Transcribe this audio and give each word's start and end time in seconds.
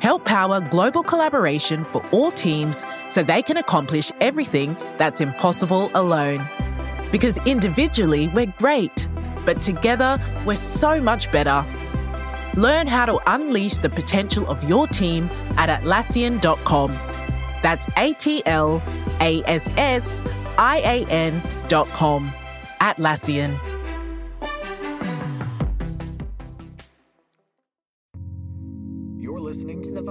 help 0.00 0.24
power 0.24 0.60
global 0.60 1.02
collaboration 1.02 1.84
for 1.84 2.04
all 2.10 2.30
teams 2.30 2.84
so 3.08 3.22
they 3.22 3.42
can 3.42 3.56
accomplish 3.56 4.12
everything 4.20 4.76
that's 4.96 5.20
impossible 5.20 5.90
alone. 5.94 6.46
Because 7.10 7.38
individually, 7.46 8.28
we're 8.34 8.52
great, 8.58 9.08
but 9.44 9.62
together, 9.62 10.18
we're 10.44 10.56
so 10.56 11.00
much 11.00 11.30
better. 11.32 11.64
Learn 12.56 12.86
how 12.86 13.06
to 13.06 13.20
unleash 13.26 13.76
the 13.78 13.88
potential 13.88 14.46
of 14.48 14.68
your 14.68 14.86
team 14.88 15.30
at 15.56 15.68
Atlassian.com. 15.68 16.92
That's 17.62 17.88
A 17.96 18.12
T 18.14 18.42
L 18.46 18.82
A 19.20 19.42
S 19.46 19.72
S 19.76 20.22
I 20.58 20.78
A 20.78 21.06
N.com. 21.10 22.32
Atlassian. 22.80 23.77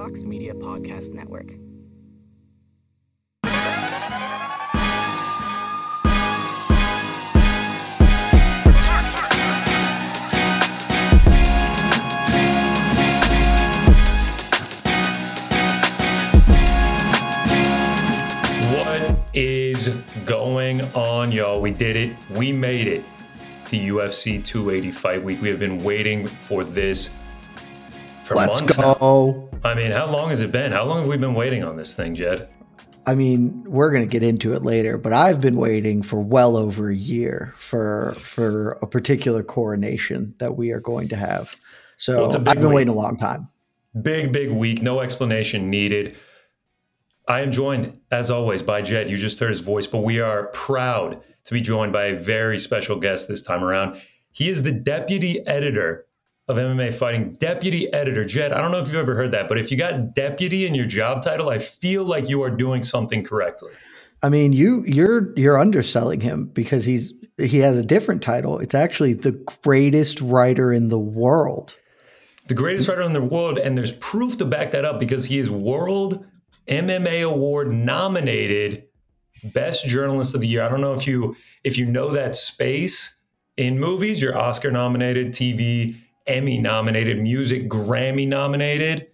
Vox 0.08 0.24
Media 0.24 0.54
Podcast 0.54 1.12
Network. 1.12 1.52
What 18.72 19.20
is 19.34 19.90
going 20.26 20.84
on, 20.94 21.34
y'all? 21.34 21.60
We 21.60 21.72
did 21.72 21.98
it. 21.98 22.16
We 22.30 22.54
made 22.54 22.88
it. 22.88 23.04
The 23.70 23.90
UFC 23.90 24.42
280 24.42 24.92
fight 24.92 25.22
week. 25.22 25.42
We 25.42 25.50
have 25.50 25.60
been 25.60 25.84
waiting 25.84 26.28
for 26.28 26.64
this 26.64 27.10
for 28.28 28.36
Let's 28.36 28.62
months. 28.62 28.78
now. 28.78 28.94
go. 28.96 29.50
I 29.64 29.74
mean, 29.74 29.92
how 29.92 30.06
long 30.08 30.30
has 30.30 30.42
it 30.42 30.52
been? 30.52 30.72
How 30.72 30.84
long 30.86 31.00
have 31.00 31.08
we 31.08 31.18
been 31.18 31.34
waiting 31.34 31.64
on 31.64 31.78
this 31.78 31.96
thing, 31.96 32.14
Jed? 32.16 32.50
I 33.06 33.16
mean, 33.16 33.64
we're 33.64 33.90
going 33.90 34.04
to 34.04 34.12
get 34.12 34.22
into 34.22 34.54
it 34.54 34.64
later, 34.64 34.98
but 34.98 35.14
I've 35.14 35.40
been 35.40 35.56
waiting 35.56 36.02
for 36.04 36.20
well 36.22 36.58
over 36.58 36.90
a 36.90 36.96
year 36.96 37.54
for 37.56 38.14
for 38.20 38.72
a 38.82 38.88
particular 38.88 39.44
coronation 39.44 40.36
that 40.40 40.58
we 40.58 40.72
are 40.72 40.82
going 40.82 41.08
to 41.10 41.16
have. 41.16 41.56
So 41.96 42.18
Well, 42.18 42.26
it's 42.26 42.36
a 42.36 42.40
I've 42.40 42.44
been 42.58 42.66
week. 42.66 42.74
waiting 42.76 42.94
a 42.94 42.98
long 42.98 43.16
time. 43.18 43.48
Big, 44.02 44.32
big 44.34 44.52
week. 44.52 44.82
No 44.82 45.00
explanation 45.00 45.70
needed. 45.70 46.16
I 47.30 47.42
am 47.42 47.52
joined, 47.52 47.98
as 48.12 48.30
always, 48.30 48.62
by 48.62 48.82
Jed. 48.82 49.10
You 49.10 49.18
just 49.18 49.40
heard 49.40 49.50
his 49.50 49.62
voice, 49.62 49.88
but 49.88 50.00
we 50.00 50.20
are 50.20 50.48
proud 50.48 51.22
to 51.46 51.54
be 51.54 51.62
joined 51.62 51.94
by 51.94 52.06
a 52.08 52.16
very 52.20 52.60
special 52.60 52.98
guest 52.98 53.28
this 53.30 53.42
time 53.42 53.64
around. 53.64 54.02
He 54.32 54.50
is 54.50 54.64
the 54.64 54.72
deputy 54.72 55.46
editor 55.48 56.06
of 56.48 56.58
MMA 56.58 56.94
Fighting. 56.94 57.34
Deputy 57.34 57.92
editor. 57.94 58.24
Jed, 58.26 58.54
I 58.54 58.62
don't 58.62 58.72
know 58.72 58.80
if 58.80 58.88
you've 58.88 58.96
ever 58.96 59.16
heard 59.16 59.32
that, 59.32 59.50
but 59.50 59.58
if 59.58 59.70
you 59.72 59.78
got 59.78 60.14
deputy 60.14 60.66
in 60.66 60.74
your 60.76 60.86
job 60.86 61.22
title, 61.22 61.50
I 61.50 61.58
feel 61.58 62.06
like 62.06 62.30
you 62.30 62.42
are 62.44 62.50
doing 62.50 62.84
something 62.84 63.24
correctly. 63.24 63.72
I 64.24 64.30
mean, 64.30 64.54
you 64.54 64.84
you're 64.88 65.38
you're 65.38 65.60
underselling 65.60 66.22
him 66.22 66.46
because 66.46 66.86
he's 66.86 67.14
he 67.38 67.60
has 67.60 67.78
a 67.78 67.84
different 67.86 68.24
title. 68.24 68.60
It's 68.60 68.74
actually 68.74 69.14
the 69.14 69.34
greatest 69.64 70.22
writer 70.22 70.72
in 70.74 70.90
the 70.90 71.00
world. 71.00 71.76
the 72.48 72.54
greatest 72.56 72.88
writer 72.88 73.02
in 73.02 73.14
the 73.14 73.22
world, 73.22 73.60
and 73.60 73.78
there's 73.78 73.92
proof 73.92 74.38
to 74.38 74.46
back 74.46 74.72
that 74.72 74.86
up 74.86 75.00
because 75.00 75.26
he 75.26 75.38
is 75.38 75.50
World 75.50 76.26
MMA 76.68 77.30
Award 77.30 77.72
nominated 77.72 78.86
Best 79.44 79.86
Journalist 79.88 80.34
of 80.34 80.42
the 80.42 80.48
Year. 80.48 80.64
I 80.64 80.70
don't 80.70 80.82
know 80.82 80.94
if 80.94 81.06
you 81.06 81.36
if 81.64 81.78
you 81.78 81.86
know 81.86 82.12
that 82.12 82.36
space 82.36 83.18
in 83.58 83.80
movies. 83.80 84.22
You're 84.22 84.38
Oscar 84.38 84.72
nominated, 84.72 85.34
TV 85.34 85.98
Emmy 86.28 86.58
nominated, 86.58 87.22
music 87.22 87.70
Grammy 87.70 88.28
nominated, 88.28 89.08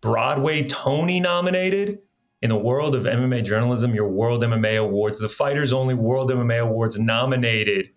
Broadway 0.00 0.66
Tony 0.68 1.20
nominated. 1.20 1.98
In 2.40 2.50
the 2.50 2.56
world 2.56 2.94
of 2.94 3.02
MMA 3.02 3.44
journalism, 3.44 3.96
your 3.96 4.08
World 4.08 4.42
MMA 4.42 4.80
Awards, 4.80 5.18
the 5.18 5.28
Fighters 5.28 5.72
Only 5.72 5.94
World 5.94 6.30
MMA 6.30 6.60
Awards 6.60 6.96
nominated 6.96 7.90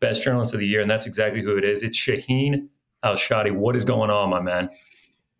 Best 0.00 0.22
Journalist 0.22 0.52
of 0.52 0.60
the 0.60 0.66
Year, 0.66 0.82
and 0.82 0.90
that's 0.90 1.06
exactly 1.06 1.40
who 1.40 1.56
it 1.56 1.64
is. 1.64 1.82
It's 1.82 1.98
Shaheen 1.98 2.68
Al-Shatti. 3.02 3.50
What 3.50 3.76
is 3.76 3.86
going 3.86 4.10
on, 4.10 4.28
my 4.28 4.42
man? 4.42 4.68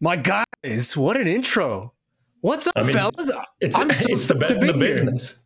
My 0.01 0.17
guys, 0.17 0.97
what 0.97 1.19
an 1.19 1.27
intro. 1.27 1.93
What's 2.41 2.67
up, 2.69 2.73
I 2.77 2.85
mean, 2.85 2.93
fellas? 2.93 3.31
It's, 3.61 3.79
I'm 3.79 3.91
so 3.93 4.07
it's 4.09 4.27
the 4.27 4.35
best 4.37 4.63
in 4.63 4.69
the 4.69 4.73
business. 4.73 5.33
here. 5.33 5.43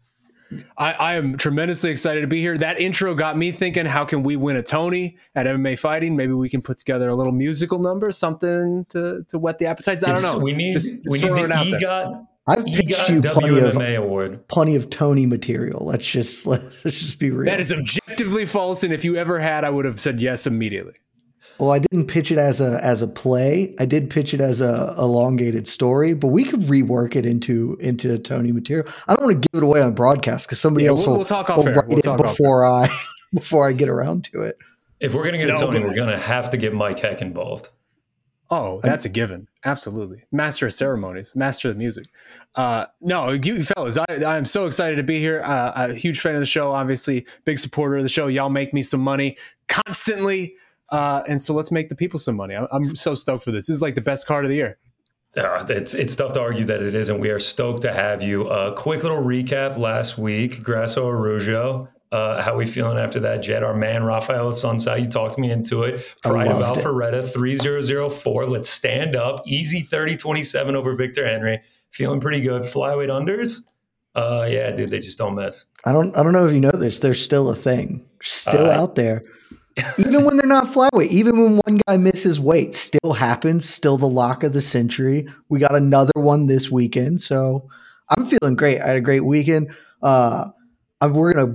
Business. 0.56 0.70
I, 0.78 0.92
I 0.92 1.14
am 1.14 1.36
tremendously 1.36 1.90
excited 1.90 2.20
to 2.22 2.26
be 2.26 2.40
here. 2.40 2.56
That 2.56 2.80
intro 2.80 3.14
got 3.14 3.36
me 3.36 3.50
thinking, 3.52 3.86
how 3.86 4.04
can 4.04 4.22
we 4.22 4.36
win 4.36 4.56
a 4.56 4.62
Tony 4.62 5.16
at 5.34 5.46
MMA 5.46 5.78
fighting? 5.78 6.16
Maybe 6.16 6.32
we 6.32 6.48
can 6.48 6.62
put 6.62 6.78
together 6.78 7.08
a 7.10 7.14
little 7.16 7.32
musical 7.32 7.78
number, 7.78 8.10
something 8.12 8.84
to, 8.90 9.24
to 9.28 9.38
wet 9.38 9.58
the 9.58 9.66
appetites. 9.66 10.04
I 10.04 10.08
don't 10.08 10.18
It's- 10.18 10.32
know. 10.32 10.38
We 10.38 10.52
need 10.52 10.72
Just- 10.74 10.98
we 11.06 11.18
just 11.18 11.22
need 11.22 11.28
throwing 11.28 11.48
the 11.48 11.76
it. 11.76 11.82
EGOT 11.82 12.26
I've 12.48 12.64
pitched 12.66 13.08
you 13.08 13.20
EGOT 13.20 13.32
plenty 13.34 13.58
of 13.60 13.74
WMA 13.74 13.96
award. 13.98 14.48
plenty 14.48 14.74
of 14.74 14.90
Tony 14.90 15.26
material. 15.26 15.84
Let's 15.86 16.08
just 16.10 16.44
let's 16.48 16.80
just 16.82 17.18
be 17.20 17.30
real. 17.30 17.44
That 17.46 17.60
is 17.60 17.72
objectively 17.72 18.46
false. 18.46 18.82
And 18.82 18.92
if 18.92 19.04
you 19.04 19.16
ever 19.16 19.38
had, 19.38 19.62
I 19.64 19.70
would 19.70 19.84
have 19.84 20.00
said 20.00 20.20
yes 20.20 20.46
immediately. 20.46 20.94
Well, 21.58 21.70
I 21.70 21.78
didn't 21.78 22.06
pitch 22.06 22.32
it 22.32 22.38
as 22.38 22.60
a 22.60 22.82
as 22.82 23.02
a 23.02 23.06
play. 23.06 23.74
I 23.78 23.84
did 23.86 24.10
pitch 24.10 24.34
it 24.34 24.40
as 24.40 24.60
a 24.60 24.94
elongated 24.98 25.68
story, 25.68 26.14
but 26.14 26.28
we 26.28 26.44
could 26.44 26.60
rework 26.60 27.14
it 27.14 27.24
into 27.26 27.76
into 27.80 28.18
Tony 28.18 28.50
material. 28.52 28.86
I 29.06 29.14
don't 29.14 29.24
want 29.26 29.42
to 29.42 29.48
give 29.48 29.62
it 29.62 29.64
away 29.64 29.80
on 29.82 29.94
broadcast 29.94 30.46
because 30.46 30.60
somebody 30.60 30.84
Yeah, 30.84 30.90
else 30.90 31.00
we'll- 31.02 31.10
will, 31.10 31.16
we'll 31.18 31.24
talk 31.26 31.50
off 31.50 31.58
will 31.58 31.68
air. 31.68 31.74
write 31.74 31.88
We'll 31.88 31.98
it 31.98 32.02
talk 32.02 32.20
off 32.20 32.26
before 32.26 32.64
I 32.64 32.88
before 33.34 33.68
I 33.68 33.72
get 33.72 33.88
around 33.88 34.24
to 34.32 34.42
it. 34.42 34.58
If 35.00 35.14
we're 35.14 35.24
gonna 35.24 35.38
get 35.38 35.50
a 35.50 35.52
No, 35.52 35.58
Tony, 35.58 35.80
we're 35.80 35.94
gonna 35.94 36.18
have 36.18 36.50
to 36.50 36.56
get 36.56 36.74
Mike 36.74 36.98
Heck 36.98 37.22
involved. 37.22 37.68
Oh, 38.50 38.80
that's 38.82 39.06
a 39.06 39.08
given. 39.08 39.48
Absolutely. 39.64 40.24
Master 40.30 40.66
of 40.66 40.74
ceremonies, 40.74 41.34
master 41.34 41.70
of 41.70 41.76
music. 41.78 42.06
Uh, 42.54 42.84
no, 43.00 43.30
you 43.30 43.62
fellas, 43.62 43.96
I, 43.96 44.04
I 44.26 44.36
am 44.36 44.44
so 44.44 44.66
excited 44.66 44.96
to 44.96 45.02
be 45.02 45.18
here. 45.18 45.40
Uh, 45.42 45.72
a 45.88 45.94
huge 45.94 46.20
fan 46.20 46.34
of 46.34 46.40
the 46.40 46.46
show, 46.46 46.70
obviously, 46.72 47.24
big 47.46 47.58
supporter 47.58 47.96
of 47.96 48.02
the 48.02 48.10
show. 48.10 48.26
Y'all 48.26 48.50
make 48.50 48.74
me 48.74 48.82
some 48.82 49.00
money 49.00 49.38
constantly. 49.68 50.54
Uh, 50.90 51.22
and 51.28 51.40
so 51.40 51.54
let's 51.54 51.70
make 51.70 51.88
the 51.88 51.94
people 51.96 52.18
some 52.18 52.36
money. 52.36 52.54
I'm, 52.54 52.66
I'm 52.70 52.94
so 52.96 53.14
stoked 53.14 53.44
for 53.44 53.50
this. 53.50 53.66
This 53.66 53.76
is 53.76 53.82
like 53.82 53.94
the 53.94 54.00
best 54.02 54.26
card 54.26 54.44
of 54.44 54.50
the 54.50 54.56
year. 54.56 54.78
Uh, 55.34 55.64
it's 55.70 55.94
it's 55.94 56.14
tough 56.14 56.34
to 56.34 56.40
argue 56.42 56.64
that 56.66 56.82
it 56.82 56.94
isn't. 56.94 57.18
We 57.18 57.30
are 57.30 57.38
stoked 57.38 57.80
to 57.82 57.92
have 57.92 58.22
you. 58.22 58.48
A 58.48 58.72
quick 58.74 59.02
little 59.02 59.22
recap 59.22 59.78
last 59.78 60.18
week, 60.18 60.62
Grasso 60.62 61.08
Araujo. 61.08 61.88
Uh, 62.10 62.42
how 62.42 62.54
we 62.54 62.66
feeling 62.66 62.98
after 62.98 63.18
that, 63.20 63.38
Jed? 63.38 63.62
Our 63.62 63.72
man 63.72 64.02
Rafael 64.04 64.52
Sunsao, 64.52 65.00
you 65.00 65.06
talked 65.06 65.38
me 65.38 65.50
into 65.50 65.84
it. 65.84 66.04
I 66.26 66.28
Pride 66.28 66.48
of 66.48 66.60
loved 66.60 66.80
it. 66.80 66.84
Alpharetta, 66.84 67.32
3004. 67.32 68.46
Let's 68.46 68.68
stand 68.68 69.16
up. 69.16 69.42
Easy 69.46 69.80
30 69.80 70.18
27 70.18 70.76
over 70.76 70.94
Victor 70.94 71.26
Henry. 71.26 71.62
Feeling 71.90 72.20
pretty 72.20 72.42
good. 72.42 72.62
Flyweight 72.64 73.08
unders. 73.08 73.60
Uh, 74.14 74.46
yeah, 74.46 74.70
dude, 74.70 74.90
they 74.90 74.98
just 74.98 75.16
don't 75.16 75.34
miss. 75.34 75.64
I 75.86 75.92
don't 75.92 76.14
I 76.14 76.22
don't 76.22 76.34
know 76.34 76.46
if 76.46 76.52
you 76.52 76.60
know 76.60 76.70
this. 76.72 76.98
They're 76.98 77.14
still 77.14 77.48
a 77.48 77.54
thing, 77.54 78.04
still 78.20 78.66
Uh, 78.68 78.74
out 78.74 78.94
there. 78.96 79.22
Even 79.98 80.24
when 80.24 80.36
they're 80.36 80.46
not 80.46 80.66
flyweight, 80.66 81.08
even 81.08 81.38
when 81.40 81.60
one 81.66 81.80
guy 81.86 81.96
misses 81.96 82.38
weight, 82.38 82.74
still 82.74 83.12
happens. 83.12 83.68
Still 83.68 83.96
the 83.96 84.08
lock 84.08 84.42
of 84.42 84.52
the 84.52 84.62
century. 84.62 85.26
We 85.48 85.58
got 85.60 85.74
another 85.74 86.12
one 86.14 86.46
this 86.46 86.70
weekend, 86.70 87.22
so 87.22 87.68
I'm 88.16 88.26
feeling 88.26 88.56
great. 88.56 88.80
I 88.80 88.88
had 88.88 88.96
a 88.96 89.00
great 89.00 89.24
weekend. 89.24 89.74
Uh, 90.02 90.50
I'm, 91.00 91.14
we're 91.14 91.32
gonna 91.32 91.54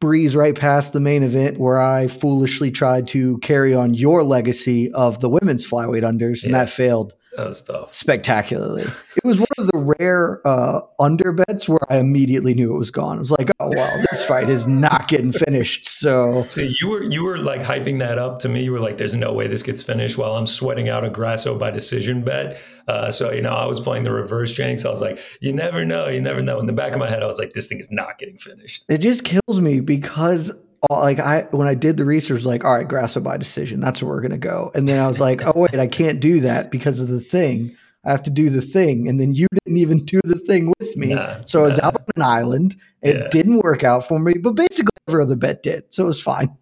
breeze 0.00 0.36
right 0.36 0.54
past 0.54 0.92
the 0.92 1.00
main 1.00 1.22
event 1.22 1.58
where 1.58 1.80
I 1.80 2.06
foolishly 2.06 2.70
tried 2.70 3.08
to 3.08 3.38
carry 3.38 3.74
on 3.74 3.94
your 3.94 4.22
legacy 4.22 4.92
of 4.92 5.20
the 5.20 5.28
women's 5.28 5.66
flyweight 5.68 6.02
unders, 6.04 6.44
and 6.44 6.52
Yeah. 6.52 6.64
that 6.64 6.70
failed 6.70 7.14
That 7.38 7.46
was 7.46 7.60
tough. 7.60 7.94
spectacularly. 7.94 8.82
It 8.82 9.22
was 9.24 9.38
one 9.38 9.46
of 9.58 9.68
the 9.68 9.94
rare 9.96 10.44
uh, 10.44 10.80
under 10.98 11.30
bets 11.30 11.68
where 11.68 11.78
I 11.88 11.98
immediately 11.98 12.52
knew 12.52 12.74
it 12.74 12.76
was 12.76 12.90
gone. 12.90 13.16
I 13.16 13.20
was 13.20 13.30
like, 13.30 13.48
oh 13.60 13.68
wow, 13.68 13.96
this 14.10 14.24
fight 14.24 14.50
is 14.50 14.66
not 14.66 15.06
getting 15.06 15.30
finished. 15.30 15.86
So 15.86 16.44
So 16.48 16.62
you 16.62 16.88
were 16.88 17.04
you 17.04 17.22
were 17.22 17.38
like 17.38 17.60
hyping 17.60 18.00
that 18.00 18.18
up 18.18 18.40
to 18.40 18.48
me. 18.48 18.64
You 18.64 18.72
were 18.72 18.80
like, 18.80 18.96
"There's 18.96 19.14
no 19.14 19.32
way 19.32 19.46
this 19.46 19.62
gets 19.62 19.82
finished." 19.82 20.18
While 20.18 20.32
I'm 20.32 20.48
sweating 20.48 20.88
out 20.88 21.04
a 21.04 21.10
Grasso 21.10 21.56
by 21.56 21.70
decision 21.70 22.24
bet. 22.24 22.60
Uh, 22.88 23.12
so 23.12 23.30
you 23.30 23.42
know, 23.42 23.52
I 23.52 23.66
was 23.66 23.78
playing 23.78 24.02
the 24.02 24.10
reverse 24.12 24.52
jinx. 24.52 24.84
I 24.84 24.90
was 24.90 25.00
like, 25.00 25.20
"You 25.40 25.52
never 25.52 25.84
know. 25.84 26.08
You 26.08 26.20
never 26.20 26.42
know." 26.42 26.58
In 26.58 26.66
the 26.66 26.72
back 26.72 26.92
of 26.92 26.98
my 26.98 27.08
head, 27.08 27.22
I 27.22 27.26
was 27.26 27.38
like, 27.38 27.52
"This 27.52 27.68
thing 27.68 27.78
is 27.78 27.92
not 27.92 28.18
getting 28.18 28.38
finished." 28.38 28.84
it 28.88 28.98
just 28.98 29.22
kills 29.22 29.60
me 29.60 29.78
because 29.78 30.50
uh, 30.90 31.00
like 31.00 31.20
I 31.20 31.42
when 31.50 31.66
I 31.68 31.74
did 31.74 31.96
the 31.96 32.04
research, 32.04 32.44
like, 32.44 32.64
all 32.64 32.74
right, 32.74 32.86
Grasso 32.86 33.20
by 33.20 33.36
decision, 33.36 33.80
that's 33.80 34.02
where 34.02 34.10
we're 34.14 34.20
gonna 34.20 34.38
go. 34.38 34.70
And 34.74 34.88
then 34.88 35.02
I 35.02 35.08
was 35.08 35.20
like, 35.20 35.44
oh 35.46 35.52
wait, 35.56 35.74
I 35.74 35.86
can't 35.86 36.20
do 36.20 36.40
that 36.40 36.70
because 36.70 37.00
of 37.00 37.08
the 37.08 37.20
thing. 37.20 37.74
I 38.04 38.10
have 38.12 38.22
to 38.24 38.30
do 38.30 38.48
the 38.48 38.62
thing. 38.62 39.08
And 39.08 39.20
then 39.20 39.34
you 39.34 39.46
didn't 39.64 39.78
even 39.78 40.04
do 40.04 40.20
the 40.24 40.38
thing 40.38 40.72
with 40.78 40.96
me. 40.96 41.14
Nah, 41.14 41.42
so 41.44 41.60
I 41.60 41.68
was 41.68 41.78
nah. 41.78 41.86
out 41.88 41.94
on 41.96 42.04
an 42.16 42.22
island. 42.22 42.76
It 43.02 43.16
Yeah. 43.16 43.28
didn't 43.30 43.58
work 43.58 43.82
out 43.84 44.06
for 44.06 44.18
me, 44.18 44.34
but 44.40 44.52
basically 44.52 44.90
every 45.08 45.22
other 45.22 45.36
bet 45.36 45.62
did. 45.62 45.84
So 45.90 46.04
it 46.04 46.06
was 46.06 46.22
fine. 46.22 46.56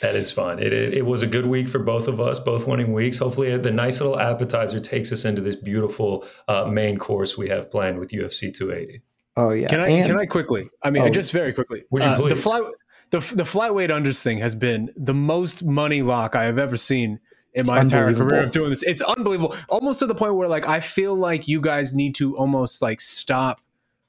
That 0.00 0.14
is 0.14 0.30
fun. 0.30 0.58
It, 0.60 0.72
it, 0.72 0.94
it 0.94 1.06
was 1.06 1.22
a 1.22 1.26
good 1.26 1.46
week 1.46 1.68
for 1.68 1.80
both 1.80 2.06
of 2.08 2.20
us, 2.20 2.38
both 2.38 2.66
winning 2.68 2.92
weeks. 2.92 3.18
Hopefully, 3.18 3.56
the 3.58 3.72
nice 3.72 4.00
little 4.00 4.18
appetizer 4.18 4.78
takes 4.78 5.10
us 5.12 5.24
into 5.24 5.40
this 5.42 5.56
beautiful 5.56 6.24
uh, 6.46 6.66
main 6.66 6.98
course 6.98 7.36
we 7.36 7.48
have 7.48 7.68
planned 7.70 7.98
with 7.98 8.10
UFC 8.10 8.54
280. 8.54 9.02
Oh, 9.36 9.50
yeah. 9.50 9.66
Can 9.68 9.80
I 9.80 9.88
And- 9.88 10.06
can 10.10 10.18
I 10.18 10.26
quickly? 10.26 10.68
I 10.82 10.90
mean, 10.90 11.02
Oh. 11.02 11.08
just 11.10 11.32
very 11.32 11.52
quickly. 11.52 11.82
Would 11.90 12.02
you 12.04 12.08
Uh, 12.10 12.16
the 12.16 12.22
please? 12.34 12.42
fly 12.42 12.60
the 13.10 13.20
the 13.20 13.44
flyweight 13.44 13.90
unders 13.90 14.22
thing 14.22 14.38
has 14.38 14.54
been 14.54 14.90
the 14.96 15.14
most 15.14 15.64
money 15.64 16.02
lock 16.02 16.36
I 16.36 16.44
have 16.44 16.58
ever 16.58 16.76
seen 16.76 17.20
in 17.54 17.60
It's 17.60 17.68
my 17.68 17.80
entire 17.80 18.12
career 18.12 18.44
of 18.44 18.50
doing 18.50 18.70
this. 18.70 18.82
It's 18.82 19.02
unbelievable, 19.02 19.54
almost 19.68 20.00
to 20.00 20.06
the 20.06 20.14
point 20.14 20.36
where 20.36 20.48
like 20.48 20.66
I 20.66 20.80
feel 20.80 21.14
like 21.14 21.48
you 21.48 21.60
guys 21.60 21.94
need 21.94 22.14
to 22.16 22.36
almost 22.36 22.82
like 22.82 23.00
stop 23.00 23.60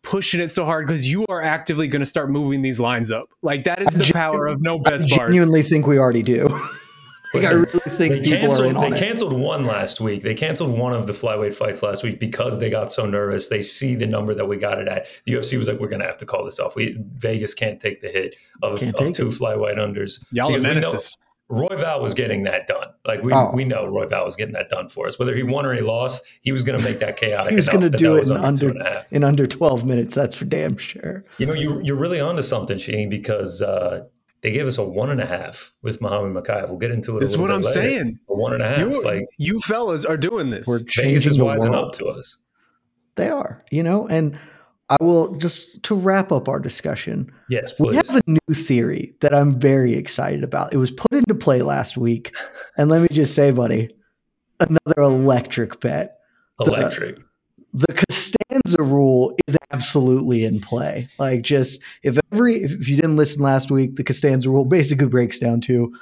pushing 0.02 0.40
it 0.40 0.50
so 0.50 0.66
hard 0.66 0.88
because 0.88 1.10
you 1.10 1.26
are 1.30 1.42
actively 1.42 1.88
going 1.88 2.02
to 2.02 2.06
start 2.06 2.30
moving 2.30 2.62
these 2.62 2.80
lines 2.80 3.12
up. 3.12 3.30
Like 3.42 3.64
that 3.66 3.82
is 3.82 3.90
the 3.90 4.04
genu- 4.04 4.14
power 4.14 4.48
of 4.48 4.62
no 4.62 4.78
I 4.80 4.82
bets 4.82 5.10
bar. 5.16 5.28
genuinely 5.28 5.62
think 5.62 5.88
we 5.88 5.98
already 5.98 6.24
do. 6.24 6.48
like, 7.34 7.46
I 7.46 7.52
really 7.52 7.68
think 7.70 8.14
They 8.14 8.22
people 8.22 8.38
are 8.38 8.40
canceled, 8.40 8.68
in 8.68 8.76
on 8.78 8.90
they 8.92 8.98
it. 8.98 9.00
canceled 9.00 9.34
one 9.34 9.66
last 9.66 10.02
week. 10.02 10.24
They 10.24 10.34
canceled 10.34 10.78
one 10.78 10.94
of 10.94 11.08
the 11.08 11.14
flyweight 11.14 11.54
fights 11.54 11.84
last 11.84 12.04
week 12.04 12.20
because 12.20 12.60
they 12.60 12.70
got 12.70 12.92
so 12.92 13.06
nervous. 13.06 13.48
They 13.50 13.62
see 13.62 13.96
the 13.96 14.08
number 14.08 14.34
that 14.34 14.46
we 14.48 14.58
got 14.58 14.80
it 14.80 14.88
at. 14.88 15.08
The 15.26 15.34
UFC 15.34 15.58
was 15.58 15.68
like, 15.68 15.80
"We're 15.80 15.90
going 15.90 16.02
to 16.02 16.08
have 16.08 16.18
to 16.18 16.26
call 16.26 16.44
this 16.46 16.60
off. 16.60 16.76
We 16.76 16.98
Vegas 17.16 17.54
can't 17.54 17.80
take 17.80 18.02
the 18.02 18.10
hit 18.10 18.36
of, 18.64 18.74
of 18.74 18.80
two 19.14 19.28
it. 19.28 19.34
flyweight 19.34 19.78
unders." 19.78 20.24
Y'all 20.32 20.48
are 20.50 20.52
Because 20.60 20.64
menaces. 20.64 21.18
Royval 21.52 22.00
was 22.00 22.14
getting 22.14 22.44
that 22.44 22.68
done. 22.68 22.90
Like 23.08 23.24
we, 23.24 23.34
Oh. 23.34 23.52
we 23.56 23.66
know 23.66 23.86
Royval 23.88 24.24
was 24.24 24.36
getting 24.36 24.54
that 24.54 24.70
done 24.70 24.88
for 24.88 25.08
us. 25.08 25.18
Whether 25.18 25.36
he 25.36 25.42
won 25.42 25.66
or 25.66 25.74
he 25.74 25.82
lost, 25.82 26.24
he 26.42 26.52
was 26.52 26.64
going 26.64 26.78
to 26.78 26.86
make 26.86 27.00
that 27.00 27.18
chaotic. 27.18 27.50
He 27.52 27.56
was 27.56 27.68
going 27.68 27.82
to 27.82 27.90
do 27.90 28.18
it 28.18 28.30
in 28.30 28.38
under 28.38 28.46
under 28.68 28.70
and 28.70 28.82
a 28.82 28.94
half. 28.94 29.12
in 29.12 29.24
under 29.24 29.48
12 29.48 29.84
minutes. 29.84 30.14
That's 30.14 30.36
for 30.36 30.46
damn 30.46 30.78
sure. 30.78 31.24
You 31.40 31.48
know, 31.48 31.54
you 31.54 31.82
you're 31.84 31.96
really 31.96 32.20
onto 32.20 32.44
something, 32.44 32.78
Shane, 32.78 33.10
because 33.10 33.64
uh, 33.64 34.04
they 34.42 34.52
gave 34.52 34.68
us 34.68 34.78
a 34.78 34.84
one 34.84 35.10
and 35.10 35.20
a 35.22 35.26
half 35.26 35.74
with 35.82 36.02
Muhammad 36.02 36.44
Mokaev. 36.44 36.70
We'll 36.70 36.78
get 36.80 36.92
into 36.92 37.18
it. 37.18 37.20
This 37.20 37.32
a 37.32 37.34
is 37.34 37.38
what 37.38 37.48
bit 37.48 37.54
I'm 37.56 37.62
later. 37.62 37.82
saying. 37.82 38.20
A 38.30 38.34
one 38.36 38.54
and 38.54 38.62
a 38.62 38.68
half. 38.70 38.80
You, 38.80 39.04
like 39.04 39.26
you 39.38 39.60
fellas 39.62 40.06
are 40.06 40.18
doing 40.18 40.50
this. 40.50 40.68
We're 40.68 40.80
Vegas 40.80 40.94
changing 40.94 41.32
is 41.32 41.38
the 41.38 41.44
wising 41.46 41.70
world. 41.72 41.88
up 41.88 41.94
to 41.96 42.06
us. 42.08 42.38
They 43.16 43.30
are, 43.30 43.66
you 43.70 43.84
know, 43.84 44.08
and 44.08 44.38
I 44.90 44.98
will 45.02 45.36
just 45.36 45.84
to 45.84 45.96
wrap 45.96 46.32
up 46.32 46.48
our 46.48 46.60
discussion. 46.60 47.32
Yes, 47.50 47.78
We 47.80 47.96
have 47.96 48.10
a 48.16 48.22
new 48.26 48.56
theory 48.56 49.14
that 49.20 49.34
I'm 49.34 49.60
very 49.60 49.94
excited 49.94 50.44
about. 50.44 50.74
It 50.74 50.78
was 50.78 50.90
put 50.90 51.12
into 51.12 51.36
play 51.36 51.62
last 51.62 51.98
week, 51.98 52.34
and 52.78 52.90
let 52.90 53.02
me 53.02 53.08
just 53.12 53.36
say, 53.36 53.52
buddy, 53.52 53.90
another 54.60 55.02
electric 55.02 55.80
bet. 55.82 56.18
Electric. 56.62 57.20
The 57.74 57.94
Costanza 58.50 58.84
rule 58.84 59.36
is 59.48 59.58
absolutely 59.72 60.44
in 60.44 60.60
play. 60.60 61.08
Like, 61.20 61.42
just 61.42 61.82
if 62.04 62.18
every 62.32 62.56
if 62.64 62.88
you 62.88 62.96
didn't 62.96 63.16
listen 63.16 63.42
last 63.42 63.72
week, 63.72 63.96
the 63.96 64.04
Costanza 64.04 64.50
rule 64.50 64.66
basically 64.66 65.08
breaks 65.08 65.40
down 65.40 65.62
to 65.62 65.94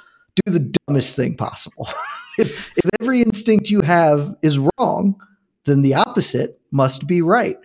do 0.44 0.52
the 0.52 0.72
dumbest 0.86 1.16
thing 1.16 1.36
possible. 1.36 1.88
if 2.38 2.76
if 2.76 2.90
every 3.00 3.22
instinct 3.22 3.70
you 3.70 3.80
have 3.82 4.34
is 4.42 4.58
wrong, 4.58 5.20
then 5.64 5.82
the 5.82 5.94
opposite 5.94 6.58
must 6.70 7.06
be 7.06 7.22
right. 7.22 7.58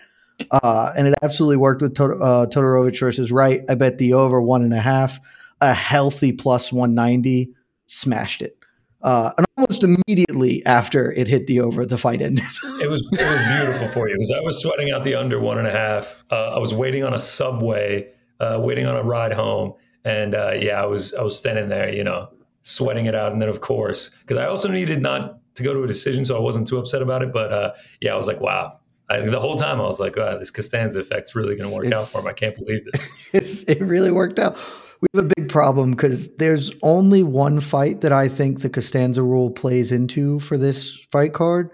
Uh, 0.52 0.92
and 0.98 1.08
it 1.08 1.14
absolutely 1.22 1.58
worked 1.58 1.82
with 1.82 1.96
Tod- 1.96 2.22
uh, 2.22 2.48
Todorovic 2.48 3.00
versus 3.00 3.32
Wright. 3.32 3.62
I 3.70 3.76
bet 3.76 4.00
the 4.00 4.14
over 4.14 4.42
one 4.42 4.64
and 4.64 4.74
a 4.74 4.80
half, 4.80 5.20
a 5.62 5.74
healthy 5.74 6.32
plus 6.32 6.72
190, 6.72 7.54
smashed 7.86 8.42
it. 8.42 8.58
Uh, 9.04 9.32
and 9.38 9.46
almost 9.58 9.84
immediately 9.84 10.66
after 10.66 11.12
it 11.12 11.28
hit 11.28 11.46
the 11.48 11.60
over, 11.60 11.86
the 11.86 11.98
fight 11.98 12.22
ended. 12.22 12.46
It 12.82 12.90
was 12.90 13.02
it 13.14 13.20
was 13.20 13.60
beautiful 13.60 13.88
for 13.90 14.10
you 14.10 14.16
because 14.16 14.34
I 14.36 14.42
was 14.42 14.62
sweating 14.62 14.92
out 14.92 15.06
the 15.06 15.16
under 15.16 15.40
one 15.40 15.58
and 15.58 15.68
a 15.68 15.72
half. 15.72 16.22
Uh, 16.30 16.56
I 16.56 16.60
was 16.60 16.74
waiting 16.74 17.04
on 17.04 17.14
a 17.14 17.20
subway, 17.20 18.10
uh, 18.42 18.60
waiting 18.62 18.86
on 18.88 18.98
a 18.98 19.04
ride 19.04 19.32
home, 19.32 19.74
and 20.04 20.36
uh, 20.36 20.52
yeah, 20.60 20.82
I 20.82 20.86
was 20.86 21.14
I 21.14 21.22
was 21.22 21.38
standing 21.38 21.70
there, 21.70 21.94
you 21.94 22.04
know, 22.04 22.30
sweating 22.62 23.06
it 23.06 23.16
out. 23.16 23.32
And 23.32 23.42
then 23.42 23.48
of 23.48 23.62
course, 23.62 24.10
because 24.22 24.36
I 24.36 24.48
also 24.48 24.70
needed 24.70 25.02
not 25.02 25.40
to 25.56 25.64
go 25.64 25.74
to 25.74 25.84
a 25.84 25.88
decision, 25.88 26.26
so 26.26 26.36
I 26.36 26.42
wasn't 26.42 26.68
too 26.68 26.78
upset 26.78 27.02
about 27.02 27.22
it. 27.24 27.32
But 27.32 27.54
uh, 27.54 27.74
yeah, 28.02 28.14
I 28.14 28.18
was 28.18 28.28
like, 28.28 28.42
wow. 28.42 28.80
I, 29.10 29.20
the 29.20 29.40
whole 29.40 29.56
time 29.56 29.80
I 29.80 29.84
was 29.84 30.00
like, 30.00 30.16
wow, 30.16 30.38
this 30.38 30.52
Costanza 30.52 31.00
effect's 31.00 31.36
really 31.36 31.56
going 31.56 31.70
to 31.70 31.76
work 31.76 31.92
out 31.92 32.04
for 32.04 32.22
him. 32.22 32.28
I 32.28 32.34
can't 32.34 32.56
believe 32.56 32.82
this. 32.92 33.12
it's, 33.34 33.64
it 33.64 33.82
really 33.82 34.12
worked 34.12 34.40
out. 34.40 34.58
We 35.04 35.08
have 35.20 35.26
a 35.26 35.34
big 35.36 35.50
problem 35.50 35.92
because 35.92 36.34
there's 36.38 36.72
only 36.82 37.24
one 37.24 37.60
fight 37.60 38.00
that 38.02 38.14
I 38.14 38.30
think 38.30 38.62
the 38.62 38.70
Costanza 38.70 39.22
rule 39.22 39.52
plays 39.52 39.92
into 39.92 40.40
for 40.40 40.58
this 40.58 40.96
fight 41.12 41.34
card. 41.34 41.70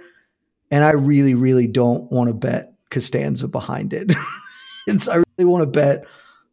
And 0.71 0.83
I 0.83 0.93
really, 0.93 1.35
really 1.35 1.67
don't 1.67 2.11
want 2.11 2.29
to 2.29 2.33
bet 2.33 2.73
Costanza 2.89 3.47
behind 3.47 3.93
it. 3.93 4.11
it's 4.87 5.07
I 5.07 5.17
really 5.17 5.47
want 5.47 5.61
to 5.61 5.67
bet 5.67 6.07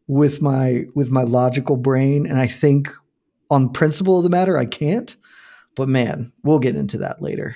with 0.05 0.39
my 0.39 0.85
with 0.93 1.09
my 1.09 1.23
logical 1.23 1.77
brain. 1.77 2.27
And 2.27 2.37
I 2.37 2.45
think 2.45 2.93
on 3.49 3.73
principle 3.73 4.19
of 4.19 4.23
the 4.23 4.29
matter, 4.29 4.55
I 4.55 4.65
can't. 4.65 5.15
But 5.75 5.89
man, 5.89 6.31
we'll 6.43 6.59
get 6.59 6.75
into 6.75 6.99
that 6.99 7.23
later. 7.23 7.55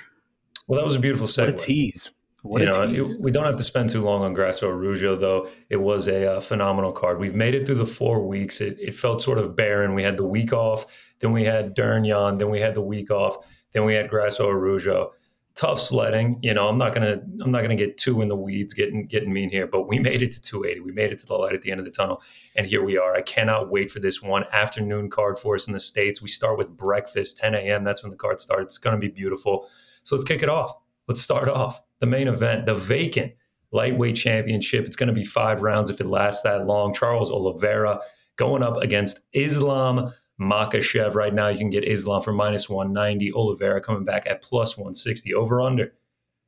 Well, 0.66 0.80
that 0.80 0.84
was 0.84 0.96
a 0.96 1.00
beautiful 1.00 1.28
segue. 1.28 1.46
what 1.46 1.48
a 1.48 1.52
tease. 1.52 2.10
What 2.42 2.60
you 2.60 2.68
a 2.68 2.86
know, 2.86 3.04
it- 3.04 3.20
we 3.20 3.30
don't 3.30 3.44
have 3.44 3.56
to 3.56 3.62
spend 3.62 3.90
too 3.90 4.02
long 4.02 4.22
on 4.22 4.34
Grasso 4.34 4.68
Araujo, 4.68 5.16
though. 5.16 5.48
It 5.70 5.76
was 5.76 6.08
a 6.08 6.36
uh, 6.36 6.40
phenomenal 6.40 6.92
card. 6.92 7.20
We've 7.20 7.36
made 7.36 7.54
it 7.54 7.64
through 7.66 7.76
the 7.76 7.86
four 7.86 8.26
weeks. 8.26 8.60
It, 8.60 8.76
it 8.80 8.94
felt 8.96 9.22
sort 9.22 9.38
of 9.38 9.54
barren. 9.54 9.94
We 9.94 10.02
had 10.02 10.16
the 10.16 10.26
week 10.26 10.52
off, 10.52 10.86
then 11.20 11.30
we 11.32 11.44
had 11.44 11.76
Dernyan, 11.76 12.38
then 12.38 12.50
we 12.50 12.60
had 12.60 12.74
the 12.74 12.82
week 12.82 13.10
off, 13.12 13.46
then 13.72 13.84
we 13.84 13.94
had 13.94 14.10
Grasso 14.10 14.48
Araujo. 14.48 15.12
Tough 15.54 15.78
sledding. 15.78 16.38
You 16.42 16.54
know, 16.54 16.66
I'm 16.66 16.78
not 16.78 16.94
gonna 16.94 17.20
I'm 17.42 17.50
not 17.50 17.60
gonna 17.60 17.76
get 17.76 17.98
too 17.98 18.22
in 18.22 18.28
the 18.28 18.34
weeds, 18.34 18.72
getting 18.72 19.06
getting 19.06 19.32
mean 19.32 19.50
here, 19.50 19.66
but 19.66 19.86
we 19.86 19.98
made 20.08 20.22
it 20.22 20.32
to 20.32 20.40
280. 20.40 20.80
We 20.80 20.92
made 20.92 21.12
it 21.12 21.18
to 21.20 21.26
the 21.26 21.34
light 21.34 21.52
at 21.52 21.60
the 21.60 21.70
end 21.70 21.78
of 21.78 21.84
the 21.84 21.92
tunnel, 21.92 22.22
and 22.56 22.66
here 22.66 22.82
we 22.82 22.96
are. 22.96 23.14
I 23.14 23.20
cannot 23.20 23.70
wait 23.70 23.90
for 23.90 24.00
this 24.00 24.22
one 24.22 24.44
afternoon 24.50 25.10
card 25.10 25.38
for 25.38 25.54
us 25.54 25.66
in 25.66 25.74
the 25.74 25.78
states. 25.80 26.22
We 26.22 26.28
start 26.28 26.56
with 26.56 26.74
breakfast, 26.74 27.36
10 27.36 27.54
a.m. 27.54 27.84
That's 27.84 28.02
when 28.02 28.10
the 28.10 28.16
card 28.16 28.40
starts. 28.40 28.74
It's 28.74 28.78
gonna 28.78 28.96
be 28.96 29.08
beautiful. 29.08 29.68
So 30.04 30.16
let's 30.16 30.24
kick 30.24 30.42
it 30.42 30.48
off. 30.48 30.72
Let's 31.06 31.20
start 31.20 31.48
off 31.48 31.82
the 32.02 32.06
main 32.06 32.26
event, 32.26 32.66
the 32.66 32.74
vacant 32.74 33.32
lightweight 33.70 34.16
championship. 34.16 34.84
It's 34.84 34.96
going 34.96 35.06
to 35.06 35.14
be 35.14 35.24
five 35.24 35.62
rounds 35.62 35.88
if 35.88 36.00
it 36.00 36.08
lasts 36.08 36.42
that 36.42 36.66
long. 36.66 36.92
Charles 36.92 37.30
Oliveira 37.30 38.00
going 38.34 38.64
up 38.64 38.76
against 38.78 39.20
Islam 39.32 40.12
Makhachev. 40.40 41.14
Right 41.14 41.32
now, 41.32 41.46
you 41.46 41.58
can 41.58 41.70
get 41.70 41.86
Islam 41.86 42.20
for 42.20 42.32
minus 42.32 42.68
190. 42.68 43.32
Oliveira 43.34 43.80
coming 43.80 44.04
back 44.04 44.26
at 44.26 44.42
plus 44.42 44.76
160. 44.76 45.32
Over 45.32 45.62
under, 45.62 45.92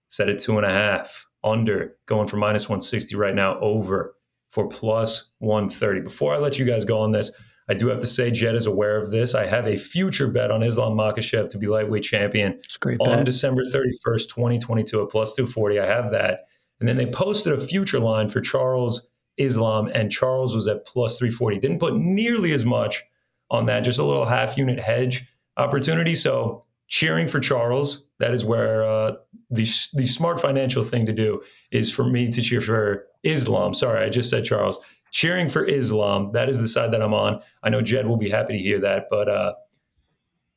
set 0.08 0.28
at 0.28 0.40
two 0.40 0.56
and 0.56 0.66
a 0.66 0.70
half. 0.70 1.24
Under 1.44 1.94
going 2.06 2.26
for 2.26 2.36
minus 2.36 2.64
160 2.64 3.14
right 3.14 3.34
now. 3.34 3.60
Over 3.60 4.16
for 4.50 4.66
plus 4.68 5.30
130. 5.38 6.00
Before 6.00 6.34
I 6.34 6.38
let 6.38 6.58
you 6.58 6.64
guys 6.64 6.84
go 6.84 6.98
on 6.98 7.12
this, 7.12 7.30
I 7.68 7.74
do 7.74 7.88
have 7.88 8.00
to 8.00 8.06
say 8.06 8.30
Jed 8.30 8.54
is 8.54 8.66
aware 8.66 9.00
of 9.00 9.10
this. 9.10 9.34
I 9.34 9.46
have 9.46 9.66
a 9.66 9.76
future 9.76 10.28
bet 10.28 10.50
on 10.50 10.62
Islam 10.62 10.96
Makhachev 10.96 11.48
to 11.50 11.58
be 11.58 11.66
lightweight 11.66 12.02
champion 12.02 12.60
great 12.80 13.00
on 13.00 13.18
bet. 13.18 13.26
December 13.26 13.62
31st, 13.62 14.28
2022 14.28 15.02
at 15.02 15.08
plus 15.08 15.34
240. 15.34 15.80
I 15.80 15.86
have 15.86 16.10
that. 16.12 16.46
And 16.80 16.88
then 16.88 16.96
they 16.96 17.06
posted 17.06 17.52
a 17.52 17.60
future 17.60 18.00
line 18.00 18.28
for 18.28 18.40
Charles 18.40 19.08
Islam, 19.36 19.90
and 19.94 20.12
Charles 20.12 20.54
was 20.54 20.68
at 20.68 20.86
plus 20.86 21.18
340. 21.18 21.58
Didn't 21.58 21.80
put 21.80 21.96
nearly 21.96 22.52
as 22.52 22.64
much 22.64 23.02
on 23.50 23.66
that, 23.66 23.80
just 23.80 23.98
a 23.98 24.04
little 24.04 24.26
half 24.26 24.56
unit 24.56 24.80
hedge 24.80 25.26
opportunity. 25.56 26.14
So 26.14 26.64
cheering 26.88 27.26
for 27.26 27.40
Charles. 27.40 28.06
That 28.18 28.34
is 28.34 28.44
where 28.44 28.84
uh, 28.84 29.14
the, 29.50 29.64
the 29.94 30.06
smart 30.06 30.40
financial 30.40 30.82
thing 30.82 31.06
to 31.06 31.12
do 31.12 31.42
is 31.70 31.90
for 31.90 32.04
me 32.04 32.30
to 32.30 32.42
cheer 32.42 32.60
for 32.60 33.06
Islam. 33.22 33.74
Sorry, 33.74 34.04
I 34.04 34.08
just 34.08 34.30
said 34.30 34.44
Charles. 34.44 34.78
Cheering 35.14 35.48
for 35.48 35.64
Islam. 35.64 36.32
That 36.32 36.48
is 36.48 36.58
the 36.58 36.66
side 36.66 36.92
that 36.92 37.00
I'm 37.00 37.14
on. 37.14 37.40
I 37.62 37.70
know 37.70 37.80
Jed 37.80 38.08
will 38.08 38.16
be 38.16 38.28
happy 38.28 38.54
to 38.54 38.58
hear 38.58 38.80
that, 38.80 39.04
but 39.08 39.28
uh, 39.28 39.54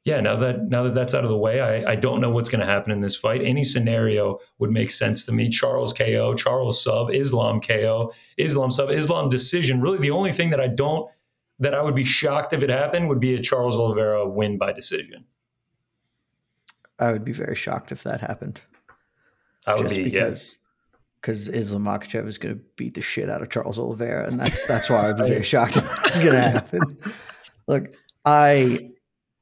yeah, 0.03 0.19
now 0.19 0.35
that 0.37 0.63
now 0.63 0.81
that 0.81 0.95
that's 0.95 1.13
out 1.13 1.23
of 1.23 1.29
the 1.29 1.37
way, 1.37 1.61
I, 1.61 1.91
I 1.91 1.95
don't 1.95 2.21
know 2.21 2.31
what's 2.31 2.49
going 2.49 2.61
to 2.61 2.65
happen 2.65 2.91
in 2.91 2.99
this 2.99 3.15
fight. 3.15 3.43
Any 3.43 3.63
scenario 3.63 4.39
would 4.57 4.71
make 4.71 4.89
sense 4.89 5.25
to 5.25 5.31
me. 5.31 5.47
Charles 5.47 5.93
KO, 5.93 6.33
Charles 6.33 6.83
sub, 6.83 7.11
Islam 7.11 7.61
KO, 7.61 8.11
Islam 8.37 8.71
sub, 8.71 8.89
Islam 8.89 9.29
decision. 9.29 9.79
Really, 9.79 9.99
the 9.99 10.09
only 10.09 10.31
thing 10.31 10.49
that 10.49 10.59
I 10.59 10.69
don't 10.69 11.07
that 11.59 11.75
I 11.75 11.83
would 11.83 11.93
be 11.93 12.03
shocked 12.03 12.51
if 12.53 12.63
it 12.63 12.71
happened 12.71 13.09
would 13.09 13.19
be 13.19 13.35
a 13.35 13.41
Charles 13.41 13.75
Oliveira 13.75 14.27
win 14.27 14.57
by 14.57 14.71
decision. 14.71 15.25
I 16.97 17.11
would 17.11 17.23
be 17.23 17.31
very 17.31 17.55
shocked 17.55 17.91
if 17.91 18.01
that 18.03 18.21
happened. 18.21 18.61
I 19.67 19.75
would 19.75 19.83
just 19.83 19.97
be 19.97 20.05
because 20.05 20.57
because 21.21 21.49
Islam 21.49 21.83
Makhachev 21.83 22.27
is 22.27 22.37
going 22.37 22.55
to 22.55 22.61
beat 22.75 22.93
the 22.93 23.01
shit 23.01 23.29
out 23.29 23.41
of 23.41 23.49
Charles 23.49 23.77
Oliveira, 23.79 24.27
and 24.27 24.39
that's 24.39 24.67
that's 24.67 24.89
why 24.89 25.09
I'd 25.09 25.17
be 25.17 25.27
very 25.27 25.43
shocked 25.43 25.77
it's 25.77 26.19
going 26.19 26.31
to 26.31 26.41
happen. 26.41 26.97
Look, 27.67 27.91
I 28.23 28.91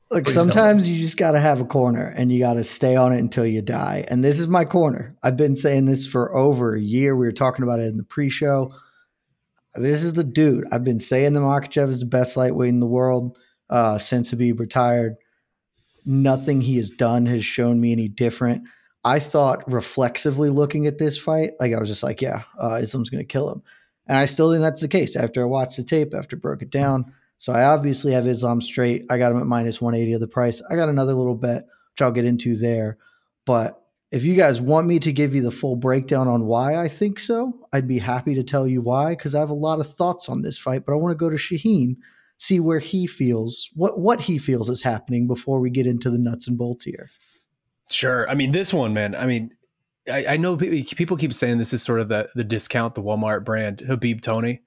look. 0.09 0.25
Please 0.25 0.33
sometimes 0.33 0.89
you 0.89 0.99
just 0.99 1.17
got 1.17 1.31
to 1.31 1.39
have 1.39 1.61
a 1.61 1.65
corner, 1.65 2.07
and 2.17 2.31
you 2.31 2.39
got 2.39 2.53
to 2.53 2.63
stay 2.63 2.95
on 2.95 3.11
it 3.11 3.19
until 3.19 3.45
you 3.45 3.61
die. 3.61 4.03
And 4.07 4.23
this 4.23 4.39
is 4.39 4.47
my 4.47 4.65
corner. 4.65 5.15
I've 5.21 5.37
been 5.37 5.55
saying 5.55 5.85
this 5.85 6.07
for 6.07 6.35
over 6.35 6.73
a 6.73 6.79
year. 6.81 7.15
We 7.15 7.27
were 7.27 7.31
talking 7.31 7.63
about 7.63 7.79
it 7.79 7.85
in 7.85 7.97
the 7.97 8.03
pre-show. 8.03 8.71
This 9.75 10.03
is 10.03 10.13
the 10.13 10.23
dude. 10.23 10.65
I've 10.71 10.83
been 10.83 10.99
saying 10.99 11.33
the 11.33 11.41
Makhachev 11.41 11.89
is 11.89 11.99
the 11.99 12.05
best 12.05 12.35
lightweight 12.35 12.69
in 12.69 12.79
the 12.79 12.87
world 12.87 13.37
uh, 13.69 13.99
since 13.99 14.31
Habib 14.31 14.59
retired. 14.59 15.17
Nothing 16.05 16.61
he 16.61 16.77
has 16.77 16.89
done 16.89 17.25
has 17.27 17.45
shown 17.45 17.79
me 17.81 17.91
any 17.91 18.07
different. 18.07 18.63
I 19.05 19.19
thought 19.19 19.71
reflexively 19.71 20.49
looking 20.49 20.87
at 20.87 20.97
this 20.97 21.15
fight, 21.15 21.51
like 21.59 21.73
I 21.73 21.79
was 21.79 21.89
just 21.89 22.01
like, 22.01 22.23
yeah, 22.23 22.41
uh, 22.59 22.79
Islam's 22.81 23.11
going 23.11 23.23
to 23.23 23.27
kill 23.27 23.51
him. 23.51 23.61
And 24.07 24.17
I 24.17 24.25
still 24.25 24.51
think 24.51 24.63
that's 24.63 24.81
the 24.81 24.87
case 24.87 25.15
after 25.15 25.41
I 25.43 25.45
watched 25.45 25.77
the 25.77 25.83
tape, 25.83 26.15
after 26.15 26.35
I 26.35 26.39
broke 26.39 26.63
it 26.63 26.71
down. 26.71 27.13
So 27.37 27.53
I 27.53 27.65
obviously 27.65 28.13
have 28.13 28.25
Islam 28.25 28.61
straight. 28.61 29.05
I 29.11 29.19
got 29.19 29.31
him 29.31 29.39
at 29.39 29.45
minus 29.45 29.79
180 29.79 30.13
of 30.13 30.21
the 30.21 30.27
price. 30.27 30.61
I 30.71 30.75
got 30.75 30.89
another 30.89 31.13
little 31.13 31.35
bet, 31.35 31.65
which 31.65 32.01
I'll 32.01 32.11
get 32.11 32.25
into 32.25 32.55
there. 32.55 32.97
But 33.45 33.79
if 34.11 34.23
you 34.23 34.35
guys 34.35 34.59
want 34.59 34.87
me 34.87 34.97
to 34.99 35.11
give 35.11 35.35
you 35.35 35.41
the 35.41 35.51
full 35.51 35.75
breakdown 35.75 36.27
on 36.27 36.45
why 36.45 36.75
I 36.75 36.87
think 36.87 37.19
so, 37.19 37.53
I'd 37.73 37.87
be 37.87 37.99
happy 37.99 38.33
to 38.35 38.43
tell 38.43 38.67
you 38.67 38.81
why 38.81 39.11
because 39.11 39.35
I 39.35 39.39
have 39.39 39.51
a 39.51 39.53
lot 39.53 39.79
of 39.79 39.87
thoughts 39.87 40.29
on 40.29 40.41
this 40.41 40.57
fight. 40.57 40.83
But 40.83 40.93
I 40.93 40.95
want 40.95 41.11
to 41.11 41.23
go 41.23 41.29
to 41.29 41.35
Shaheen, 41.35 41.97
see 42.39 42.59
where 42.59 42.79
he 42.79 43.05
feels, 43.05 43.69
what 43.75 43.99
what 43.99 44.21
he 44.21 44.39
feels 44.39 44.69
is 44.69 44.81
happening 44.81 45.27
before 45.27 45.59
we 45.59 45.69
get 45.69 45.85
into 45.85 46.09
the 46.09 46.17
nuts 46.17 46.47
and 46.47 46.57
bolts 46.57 46.85
here. 46.85 47.09
Sure. 47.89 48.29
I 48.29 48.35
mean, 48.35 48.51
this 48.51 48.73
one, 48.73 48.93
man. 48.93 49.15
I 49.15 49.25
mean, 49.25 49.51
I, 50.11 50.25
I 50.29 50.37
know 50.37 50.57
people 50.57 51.17
keep 51.17 51.33
saying 51.33 51.57
this 51.57 51.73
is 51.73 51.81
sort 51.81 51.99
of 51.99 52.09
the 52.09 52.29
the 52.35 52.43
discount, 52.43 52.95
the 52.95 53.01
Walmart 53.01 53.43
brand, 53.43 53.81
Habib 53.81 54.21
Tony, 54.21 54.61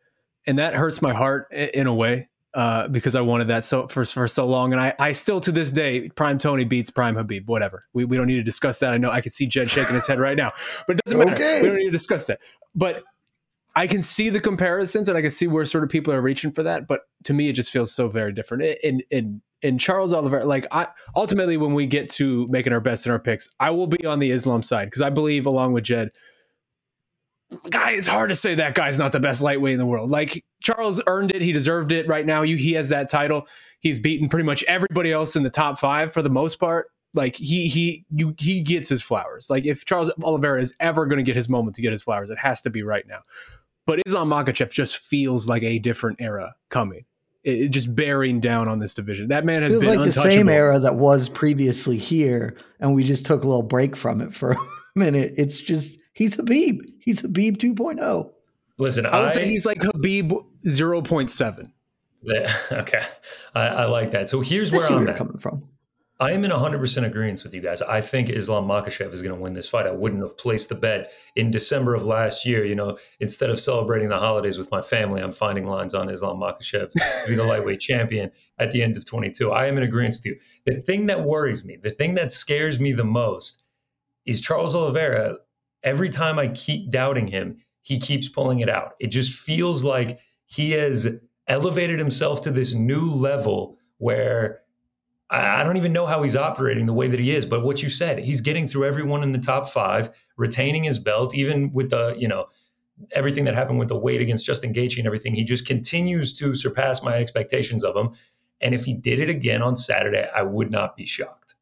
and 0.47 0.59
that 0.59 0.75
hurts 0.75 1.03
my 1.03 1.13
heart 1.13 1.53
in 1.53 1.87
a 1.87 1.95
way 1.95 2.29
uh, 2.55 2.89
because 2.89 3.15
I 3.15 3.21
wanted 3.21 3.49
that 3.49 3.65
so 3.65 3.87
for 3.89 4.05
for 4.05 4.27
so 4.27 4.47
long, 4.47 4.73
and 4.73 4.81
I 4.81 4.95
I 4.99 5.13
still 5.13 5.41
to 5.41 5.53
this 5.53 5.71
day 5.71 6.09
Prime 6.11 6.39
Tony 6.39 6.65
beats 6.65 6.91
Prime 6.91 7.15
Habib. 7.15 7.49
Whatever. 7.49 7.85
We 7.93 8.05
we 8.05 8.17
don't 8.17 8.27
need 8.27 8.37
to 8.37 8.43
discuss 8.43 8.79
that. 8.81 8.93
I 8.93 8.99
know 8.99 9.11
I 9.11 9.21
can 9.21 9.33
see 9.33 9.47
Jed 9.47 9.71
shaking 9.71 9.95
his 9.95 10.07
head 10.07 10.19
right 10.19 10.37
now, 10.37 10.53
but 10.87 10.97
it 10.97 11.05
doesn't 11.05 11.19
matter. 11.19 11.35
Okay. 11.35 11.63
We 11.63 11.69
don't 11.69 11.77
need 11.79 11.87
to 11.87 11.91
discuss 11.91 12.27
that. 12.27 12.41
But 12.75 13.03
I 13.77 13.87
can 13.87 14.03
see 14.03 14.29
the 14.29 14.41
comparisons 14.41 15.09
and 15.09 15.17
I 15.17 15.23
can 15.23 15.31
see 15.31 15.47
where 15.47 15.65
sort 15.65 15.85
of 15.85 15.91
people 15.91 16.13
are 16.13 16.21
reaching 16.21 16.51
for 16.51 16.65
that. 16.65 16.89
But 16.89 17.03
to 17.25 17.33
me, 17.33 17.49
it 17.49 17.53
just 17.53 17.71
feels 17.71 17.93
so 17.93 18.09
very 18.09 18.33
different. 18.33 18.77
And 18.83 19.05
in 19.11 19.41
in 19.63 19.79
Charles 19.79 20.13
Oliveira, 20.13 20.45
like 20.45 20.67
I 20.71 20.89
ultimately 21.17 21.57
when 21.57 21.75
we 21.75 21.87
get 21.87 22.09
to 22.11 22.47
making 22.49 22.73
our 22.73 22.81
best 22.81 23.07
in 23.07 23.13
our 23.13 23.19
picks, 23.19 23.49
I 23.59 23.71
will 23.71 23.87
be 23.87 24.07
on 24.07 24.19
the 24.19 24.31
Islam 24.31 24.63
side 24.63 24.87
because 24.87 25.03
I 25.03 25.11
believe, 25.11 25.47
along 25.47 25.73
with 25.73 25.85
Jed, 25.85 26.11
guy, 27.71 27.93
it's 27.93 28.07
hard 28.07 28.29
to 28.31 28.35
say 28.35 28.55
that 28.55 28.75
guy's 28.75 28.99
not 28.99 29.13
the 29.13 29.21
best 29.21 29.43
lightweight 29.43 29.73
in 29.73 29.79
the 29.79 29.87
world. 29.87 30.11
Like 30.11 30.45
Charles 30.63 31.01
earned 31.07 31.35
it, 31.35 31.43
he 31.43 31.53
deserved 31.53 31.93
it. 31.93 32.07
Right 32.07 32.27
now, 32.27 32.43
you 32.43 32.57
he 32.57 32.73
has 32.73 32.89
that 32.91 33.09
title. 33.09 33.47
He's 33.81 33.99
beaten 33.99 34.29
pretty 34.29 34.45
much 34.45 34.65
everybody 34.65 35.13
else 35.13 35.37
in 35.37 35.43
the 35.43 35.51
top 35.51 35.79
five 35.79 36.13
for 36.13 36.23
the 36.23 36.31
most 36.31 36.57
part. 36.57 36.89
Like 37.15 37.37
he 37.37 37.69
he 37.69 38.05
you 38.11 38.35
he 38.39 38.61
gets 38.61 38.89
his 38.89 39.03
flowers. 39.03 39.49
Like 39.51 39.65
if 39.65 39.85
Charles 39.85 40.11
Oliveira 40.23 40.61
is 40.61 40.75
ever 40.79 41.07
going 41.07 41.19
to 41.19 41.23
get 41.23 41.37
his 41.37 41.49
moment 41.49 41.75
to 41.77 41.83
get 41.83 41.93
his 41.93 42.03
flowers, 42.03 42.31
it 42.31 42.39
has 42.39 42.61
to 42.63 42.71
be 42.71 42.83
right 42.83 43.07
now. 43.07 43.21
But 43.87 44.03
Islam 44.07 44.29
Makhachev 44.29 44.71
just 44.71 44.99
feels 44.99 45.49
like 45.49 45.63
a 45.63 45.79
different 45.79 46.21
era 46.21 46.55
coming. 46.69 47.07
It, 47.45 47.69
just 47.69 47.95
bearing 47.95 48.41
down 48.41 48.69
on 48.69 48.79
this 48.81 48.95
division. 48.95 49.29
That 49.29 49.45
man 49.45 49.63
has 49.63 49.73
feels 49.73 49.85
been 49.85 49.99
like 50.01 50.07
the 50.07 50.13
same 50.13 50.49
era 50.49 50.79
that 50.81 50.97
was 50.97 51.29
previously 51.29 51.97
here, 51.97 52.57
and 52.81 52.95
we 52.95 53.05
just 53.05 53.25
took 53.25 53.45
a 53.45 53.47
little 53.47 53.63
break 53.63 53.95
from 53.95 54.21
it 54.21 54.35
for 54.35 54.53
a 54.53 54.59
minute. 54.97 55.35
It's 55.37 55.61
just 55.61 55.99
he's 56.15 56.37
Khabib. 56.37 56.81
He's 57.01 57.23
Khabib 57.23 57.57
2.0. 57.59 58.31
Listen, 58.79 59.07
I 59.07 59.21
would 59.21 59.29
I, 59.29 59.33
say 59.33 59.47
he's 59.47 59.67
like 59.67 59.83
Habib 59.83 60.33
0.7. 60.67 61.73
Yeah, 62.23 62.53
okay, 62.73 63.03
I, 63.55 63.69
I, 63.69 63.85
like 63.85 64.11
that. 64.11 64.29
So 64.29 64.41
here's 64.41 64.73
where 64.73 64.85
I'm 64.91 65.15
coming 65.15 65.39
from. 65.39 65.69
I 66.21 66.33
am 66.33 66.45
in 66.45 66.51
100% 66.51 67.05
agreement 67.05 67.45
with 67.45 67.55
you 67.55 67.61
guys. 67.61 67.81
I 67.81 68.01
think 68.01 68.29
Islam 68.29 68.67
Makhachev 68.67 69.13
is 69.13 69.23
going 69.23 69.35
to 69.37 69.41
win 69.41 69.53
this 69.53 69.69
fight. 69.69 69.87
I 69.87 69.93
wouldn't 69.93 70.23
have 70.23 70.37
placed 70.37 70.69
the 70.69 70.75
bet 70.75 71.13
in 71.37 71.53
December 71.53 71.95
of 71.95 72.05
last 72.05 72.45
year. 72.45 72.65
You 72.65 72.75
know, 72.75 72.99
instead 73.21 73.51
of 73.51 73.61
celebrating 73.61 74.09
the 74.09 74.19
holidays 74.19 74.59
with 74.59 74.69
my 74.73 74.83
family, 74.83 75.23
I'm 75.23 75.31
finding 75.31 75.67
lines 75.67 75.95
on 75.95 76.11
Islam 76.11 76.39
Makhachev 76.39 76.91
to 76.91 77.29
be 77.29 77.37
the 77.37 77.45
lightweight 77.49 77.79
champion 77.79 78.33
at 78.59 78.73
the 78.73 78.83
end 78.83 78.97
of 78.97 79.05
22. 79.05 79.53
I 79.53 79.67
am 79.67 79.77
in 79.77 79.85
agreement 79.85 80.17
with 80.17 80.27
you. 80.27 80.37
The 80.65 80.81
thing 80.81 81.07
that 81.07 81.23
worries 81.23 81.65
me, 81.65 81.79
the 81.81 81.93
thing 81.93 82.17
that 82.17 82.33
scares 82.33 82.81
me 82.81 82.93
the 82.93 83.05
most 83.05 83.63
is 84.27 84.41
Charles 84.41 84.75
Oliveira. 84.75 85.37
Every 85.85 86.09
time 86.09 86.41
I 86.41 86.49
keep 86.49 86.91
doubting 86.91 87.29
him, 87.29 87.59
he 87.83 88.01
keeps 88.01 88.29
pulling 88.29 88.59
it 88.59 88.69
out. 88.69 88.95
It 88.99 89.09
just 89.09 89.33
feels 89.33 89.85
like 89.85 90.19
he 90.47 90.73
has 90.73 91.21
elevated 91.47 92.01
himself 92.01 92.41
to 92.43 92.51
this 92.51 92.75
new 92.75 93.09
level 93.09 93.79
where 93.99 94.63
I 95.31 95.63
don't 95.63 95.77
even 95.77 95.93
know 95.93 96.07
how 96.07 96.23
he's 96.23 96.37
operating 96.37 96.87
the 96.87 96.95
way 96.95 97.07
that 97.09 97.21
he 97.21 97.35
is. 97.35 97.45
But 97.45 97.63
what 97.63 97.83
you 97.83 97.91
said, 97.91 98.19
he's 98.19 98.41
getting 98.41 98.67
through 98.67 98.87
everyone 98.87 99.23
in 99.23 99.33
the 99.33 99.39
top 99.39 99.69
five, 99.69 100.11
retaining 100.37 100.85
his 100.85 100.99
belt, 100.99 101.35
even 101.35 101.71
with 101.73 101.91
the, 101.91 102.15
you 102.19 102.27
know, 102.27 102.47
everything 103.13 103.45
that 103.45 103.55
happened 103.55 103.79
with 103.79 103.89
the 103.89 103.99
weight 103.99 104.21
against 104.21 104.47
Justin 104.47 104.73
Gaethje 104.73 104.99
and 104.99 105.07
everything. 105.07 105.35
He 105.35 105.45
just 105.45 105.67
continues 105.67 106.35
to 106.39 106.55
surpass 106.55 107.03
my 107.03 107.15
expectations 107.15 107.85
of 107.85 107.95
him. 107.95 108.11
And 108.61 108.75
if 108.75 108.85
he 108.85 108.95
did 108.95 109.21
it 109.21 109.29
again 109.29 109.63
on 109.63 109.77
Saturday, 109.77 110.29
I 110.35 110.43
would 110.43 110.71
not 110.71 110.97
be 110.97 111.05
shocked. 111.05 111.55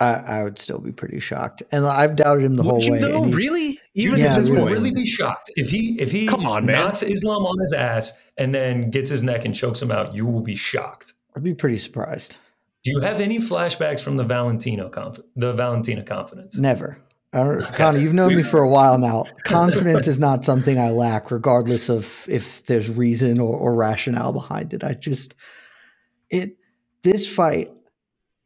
I, 0.00 0.14
I 0.14 0.44
would 0.44 0.58
still 0.58 0.78
be 0.78 0.92
pretty 0.92 1.18
shocked, 1.18 1.64
and 1.72 1.84
I've 1.84 2.14
doubted 2.14 2.44
him 2.44 2.54
the 2.54 2.62
would 2.62 2.70
whole 2.70 2.92
way. 2.92 3.00
Know, 3.00 3.24
really? 3.24 3.80
Even 3.94 4.20
yeah, 4.20 4.34
at 4.34 4.38
this 4.38 4.48
point, 4.48 4.70
really 4.70 4.92
be 4.92 5.04
shocked 5.04 5.50
if 5.56 5.70
he 5.70 6.00
if 6.00 6.12
he 6.12 6.28
come 6.28 6.46
on, 6.46 6.66
man. 6.66 6.84
knocks 6.84 7.02
Islam 7.02 7.44
on 7.44 7.58
his 7.60 7.72
ass 7.72 8.16
and 8.36 8.54
then 8.54 8.90
gets 8.90 9.10
his 9.10 9.24
neck 9.24 9.44
and 9.44 9.52
chokes 9.52 9.82
him 9.82 9.90
out. 9.90 10.14
You 10.14 10.24
will 10.24 10.40
be 10.40 10.54
shocked. 10.54 11.14
I'd 11.36 11.42
be 11.42 11.54
pretty 11.54 11.78
surprised. 11.78 12.36
Do 12.84 12.92
you 12.92 13.00
have 13.00 13.20
any 13.20 13.38
flashbacks 13.38 14.00
from 14.00 14.16
the 14.16 14.24
Valentino 14.24 14.88
conf- 14.88 15.20
the 15.36 15.52
Valentina 15.52 16.02
confidence? 16.02 16.56
Never. 16.56 16.98
Okay. 17.34 17.76
Conor, 17.76 17.98
you've 17.98 18.14
known 18.14 18.34
me 18.34 18.42
for 18.42 18.60
a 18.60 18.68
while 18.70 18.98
now. 18.98 19.24
Confidence 19.44 20.06
is 20.06 20.18
not 20.18 20.44
something 20.44 20.78
I 20.78 20.90
lack, 20.90 21.30
regardless 21.30 21.90
of 21.90 22.24
if 22.28 22.64
there's 22.64 22.88
reason 22.88 23.38
or, 23.38 23.54
or 23.54 23.74
rationale 23.74 24.32
behind 24.32 24.72
it. 24.72 24.82
I 24.82 24.94
just 24.94 25.34
it 26.30 26.56
this 27.02 27.28
fight. 27.28 27.72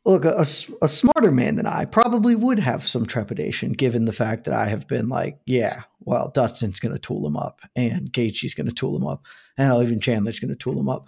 Look, 0.04 0.24
a, 0.24 0.40
a 0.40 0.88
smarter 0.88 1.30
man 1.30 1.54
than 1.54 1.66
I 1.66 1.84
probably 1.84 2.34
would 2.34 2.58
have 2.58 2.84
some 2.84 3.06
trepidation, 3.06 3.70
given 3.70 4.04
the 4.04 4.12
fact 4.12 4.44
that 4.44 4.54
I 4.54 4.66
have 4.66 4.88
been 4.88 5.08
like, 5.08 5.38
yeah, 5.46 5.82
well, 6.00 6.32
Dustin's 6.34 6.80
going 6.80 6.92
to 6.92 6.98
tool 6.98 7.24
him 7.24 7.36
up, 7.36 7.60
and 7.76 8.12
Gaethje's 8.12 8.54
going 8.54 8.68
to 8.68 8.74
tool 8.74 8.96
him 8.96 9.06
up, 9.06 9.24
and 9.56 9.72
even 9.80 10.00
Chandler's 10.00 10.40
going 10.40 10.48
to 10.48 10.56
tool 10.56 10.80
him 10.80 10.88
up. 10.88 11.06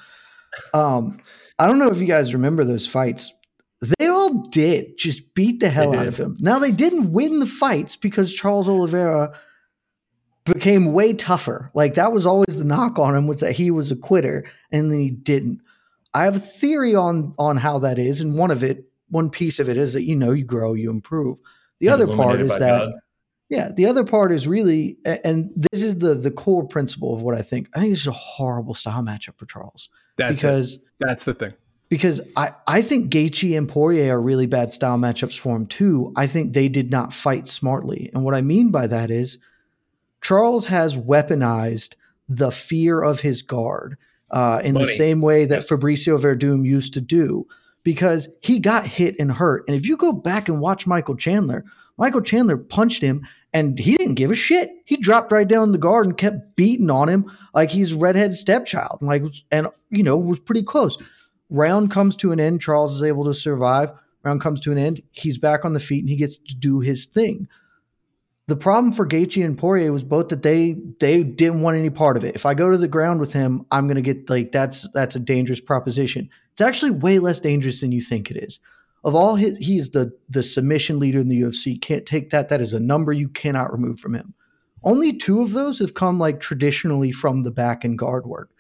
Um, 0.72 1.20
I 1.58 1.66
don't 1.66 1.78
know 1.78 1.90
if 1.90 1.98
you 1.98 2.06
guys 2.06 2.34
remember 2.34 2.64
those 2.64 2.86
fights. 2.86 3.32
They 3.98 4.08
all 4.08 4.42
did 4.44 4.96
just 4.98 5.34
beat 5.34 5.60
the 5.60 5.68
hell 5.68 5.94
out 5.94 6.06
of 6.06 6.16
him. 6.16 6.36
Now 6.40 6.58
they 6.58 6.72
didn't 6.72 7.12
win 7.12 7.38
the 7.38 7.46
fights 7.46 7.96
because 7.96 8.34
Charles 8.34 8.68
Oliveira 8.68 9.38
became 10.44 10.92
way 10.92 11.12
tougher. 11.12 11.70
Like 11.74 11.94
that 11.94 12.12
was 12.12 12.26
always 12.26 12.58
the 12.58 12.64
knock 12.64 12.98
on 12.98 13.14
him 13.14 13.26
was 13.26 13.40
that 13.40 13.52
he 13.52 13.70
was 13.70 13.90
a 13.90 13.96
quitter 13.96 14.44
and 14.72 14.90
then 14.90 15.00
he 15.00 15.10
didn't. 15.10 15.60
I 16.14 16.24
have 16.24 16.36
a 16.36 16.40
theory 16.40 16.94
on 16.94 17.34
on 17.38 17.56
how 17.56 17.80
that 17.80 17.98
is, 17.98 18.20
and 18.20 18.38
one 18.38 18.50
of 18.52 18.62
it, 18.62 18.84
one 19.10 19.30
piece 19.30 19.58
of 19.58 19.68
it 19.68 19.76
is 19.76 19.94
that 19.94 20.04
you 20.04 20.14
know 20.14 20.30
you 20.30 20.44
grow, 20.44 20.74
you 20.74 20.90
improve. 20.90 21.38
The 21.80 21.88
other 21.88 22.06
part 22.06 22.40
is 22.40 22.50
that 22.50 22.58
God. 22.86 22.92
yeah, 23.48 23.72
the 23.72 23.86
other 23.86 24.04
part 24.04 24.30
is 24.32 24.46
really, 24.46 24.96
and 25.04 25.50
this 25.56 25.82
is 25.82 25.98
the 25.98 26.14
the 26.14 26.30
core 26.30 26.66
principle 26.66 27.14
of 27.14 27.20
what 27.20 27.34
I 27.36 27.42
think. 27.42 27.68
I 27.74 27.80
think 27.80 27.92
this 27.92 28.02
is 28.02 28.06
a 28.06 28.12
horrible 28.12 28.74
style 28.74 29.02
matchup 29.02 29.36
for 29.36 29.46
Charles. 29.46 29.88
That's 30.16 30.40
because 30.40 30.74
it. 30.76 30.82
That's 31.00 31.24
the 31.24 31.34
thing. 31.34 31.54
Because 31.88 32.20
I, 32.36 32.52
I 32.66 32.82
think 32.82 33.12
Gaethje 33.12 33.56
and 33.56 33.68
Poirier 33.68 34.16
are 34.16 34.20
really 34.20 34.46
bad 34.46 34.72
style 34.72 34.98
matchups 34.98 35.38
for 35.38 35.54
him 35.56 35.66
too. 35.66 36.12
I 36.16 36.26
think 36.26 36.52
they 36.52 36.68
did 36.68 36.90
not 36.90 37.12
fight 37.12 37.46
smartly, 37.46 38.10
and 38.14 38.24
what 38.24 38.34
I 38.34 38.40
mean 38.40 38.70
by 38.70 38.86
that 38.86 39.10
is 39.10 39.38
Charles 40.22 40.66
has 40.66 40.96
weaponized 40.96 41.94
the 42.28 42.50
fear 42.50 43.02
of 43.02 43.20
his 43.20 43.42
guard 43.42 43.98
uh, 44.30 44.60
in 44.64 44.74
Money. 44.74 44.86
the 44.86 44.92
same 44.92 45.20
way 45.20 45.44
that. 45.44 45.62
Fabricio 45.62 46.18
Werdum 46.18 46.64
used 46.64 46.94
to 46.94 47.00
do, 47.00 47.46
because 47.84 48.28
he 48.42 48.58
got 48.58 48.86
hit 48.86 49.14
and 49.20 49.30
hurt. 49.30 49.64
And 49.68 49.76
if 49.76 49.86
you 49.86 49.96
go 49.96 50.12
back 50.12 50.48
and 50.48 50.60
watch 50.60 50.86
Michael 50.86 51.16
Chandler, 51.16 51.64
Michael 51.96 52.22
Chandler 52.22 52.56
punched 52.56 53.02
him 53.02 53.24
and 53.52 53.78
he 53.78 53.96
didn't 53.96 54.14
give 54.14 54.32
a 54.32 54.34
shit. 54.34 54.70
He 54.84 54.96
dropped 54.96 55.30
right 55.30 55.46
down 55.46 55.70
the 55.70 55.78
guard 55.78 56.06
and 56.06 56.18
kept 56.18 56.56
beating 56.56 56.90
on 56.90 57.08
him 57.08 57.30
like 57.52 57.70
he's 57.70 57.94
redheaded 57.94 58.36
stepchild. 58.36 58.98
Like, 59.00 59.22
and 59.52 59.68
you 59.90 60.02
know, 60.02 60.16
was 60.16 60.40
pretty 60.40 60.64
close. 60.64 60.98
Round 61.50 61.90
comes 61.90 62.16
to 62.16 62.32
an 62.32 62.40
end. 62.40 62.60
Charles 62.60 62.96
is 62.96 63.02
able 63.02 63.24
to 63.26 63.34
survive. 63.34 63.92
Round 64.24 64.40
comes 64.40 64.58
to 64.60 64.72
an 64.72 64.78
end. 64.78 65.02
He's 65.12 65.38
back 65.38 65.64
on 65.64 65.74
the 65.74 65.80
feet 65.80 66.00
and 66.00 66.08
he 66.08 66.16
gets 66.16 66.38
to 66.38 66.54
do 66.54 66.80
his 66.80 67.06
thing. 67.06 67.46
The 68.46 68.56
problem 68.56 68.92
for 68.92 69.06
Gaethje 69.06 69.44
and 69.44 69.56
Poirier 69.56 69.90
was 69.90 70.04
both 70.04 70.28
that 70.28 70.42
they 70.42 70.76
they 71.00 71.22
didn't 71.22 71.62
want 71.62 71.78
any 71.78 71.90
part 71.90 72.16
of 72.16 72.24
it. 72.24 72.34
If 72.34 72.44
I 72.44 72.54
go 72.54 72.70
to 72.70 72.76
the 72.76 72.88
ground 72.88 73.20
with 73.20 73.32
him, 73.32 73.64
I'm 73.70 73.88
gonna 73.88 74.02
get 74.02 74.28
like 74.28 74.52
that's 74.52 74.86
that's 74.92 75.16
a 75.16 75.20
dangerous 75.20 75.60
proposition. 75.60 76.28
It's 76.52 76.60
actually 76.60 76.90
way 76.90 77.18
less 77.18 77.40
dangerous 77.40 77.80
than 77.80 77.90
you 77.90 78.00
think 78.00 78.30
it 78.30 78.36
is 78.36 78.60
of 79.04 79.14
all 79.14 79.36
his, 79.36 79.56
he's 79.58 79.90
the 79.90 80.12
the 80.28 80.42
submission 80.42 80.98
leader 80.98 81.20
in 81.20 81.28
the 81.28 81.42
UFC. 81.42 81.80
Can't 81.80 82.06
take 82.06 82.30
that. 82.30 82.48
That 82.48 82.60
is 82.60 82.74
a 82.74 82.80
number 82.80 83.12
you 83.12 83.28
cannot 83.28 83.72
remove 83.72 84.00
from 84.00 84.14
him. 84.14 84.34
Only 84.82 85.16
two 85.16 85.42
of 85.42 85.52
those 85.52 85.78
have 85.78 85.94
come 85.94 86.18
like 86.18 86.40
traditionally 86.40 87.12
from 87.12 87.42
the 87.42 87.50
back 87.50 87.84
and 87.84 87.98
guard 87.98 88.26
work. 88.26 88.50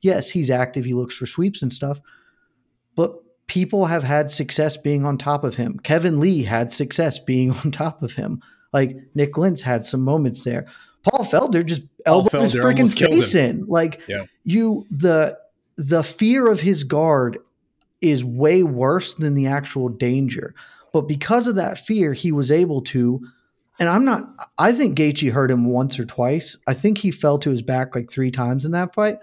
Yes, 0.00 0.28
he's 0.28 0.50
active. 0.50 0.84
He 0.84 0.94
looks 0.94 1.14
for 1.14 1.26
sweeps 1.26 1.62
and 1.62 1.72
stuff, 1.72 2.00
but 2.96 3.14
people 3.46 3.86
have 3.86 4.02
had 4.02 4.30
success 4.30 4.76
being 4.76 5.04
on 5.04 5.18
top 5.18 5.44
of 5.44 5.54
him. 5.54 5.78
Kevin 5.78 6.18
Lee 6.18 6.42
had 6.42 6.72
success 6.72 7.18
being 7.18 7.52
on 7.64 7.70
top 7.70 8.02
of 8.02 8.14
him. 8.14 8.42
Like 8.72 8.96
Nik 9.14 9.36
Lentz 9.36 9.62
had 9.62 9.86
some 9.86 10.02
moments 10.02 10.44
there. 10.44 10.66
Paul 11.02 11.24
Felder 11.24 11.64
just 11.64 11.82
elbowed 12.06 12.42
his 12.42 12.54
freaking 12.54 12.96
face 12.96 13.34
in. 13.34 13.64
Like 13.66 14.00
yeah. 14.08 14.24
you, 14.44 14.86
the 14.90 15.38
the 15.76 16.02
fear 16.02 16.48
of 16.48 16.60
his 16.60 16.84
guard 16.84 17.38
is 18.00 18.24
way 18.24 18.62
worse 18.62 19.14
than 19.14 19.34
the 19.34 19.46
actual 19.46 19.88
danger. 19.88 20.54
But 20.92 21.02
because 21.02 21.46
of 21.46 21.56
that 21.56 21.78
fear, 21.78 22.12
he 22.12 22.32
was 22.32 22.50
able 22.50 22.82
to. 22.82 23.26
And 23.78 23.88
I'm 23.88 24.04
not. 24.04 24.24
I 24.58 24.72
think 24.72 24.96
Gaethje 24.98 25.32
hurt 25.32 25.50
him 25.50 25.64
once 25.64 25.98
or 25.98 26.04
twice. 26.04 26.56
I 26.66 26.74
think 26.74 26.98
he 26.98 27.10
fell 27.10 27.38
to 27.38 27.50
his 27.50 27.62
back 27.62 27.94
like 27.94 28.10
three 28.10 28.30
times 28.30 28.64
in 28.64 28.72
that 28.72 28.94
fight. 28.94 29.18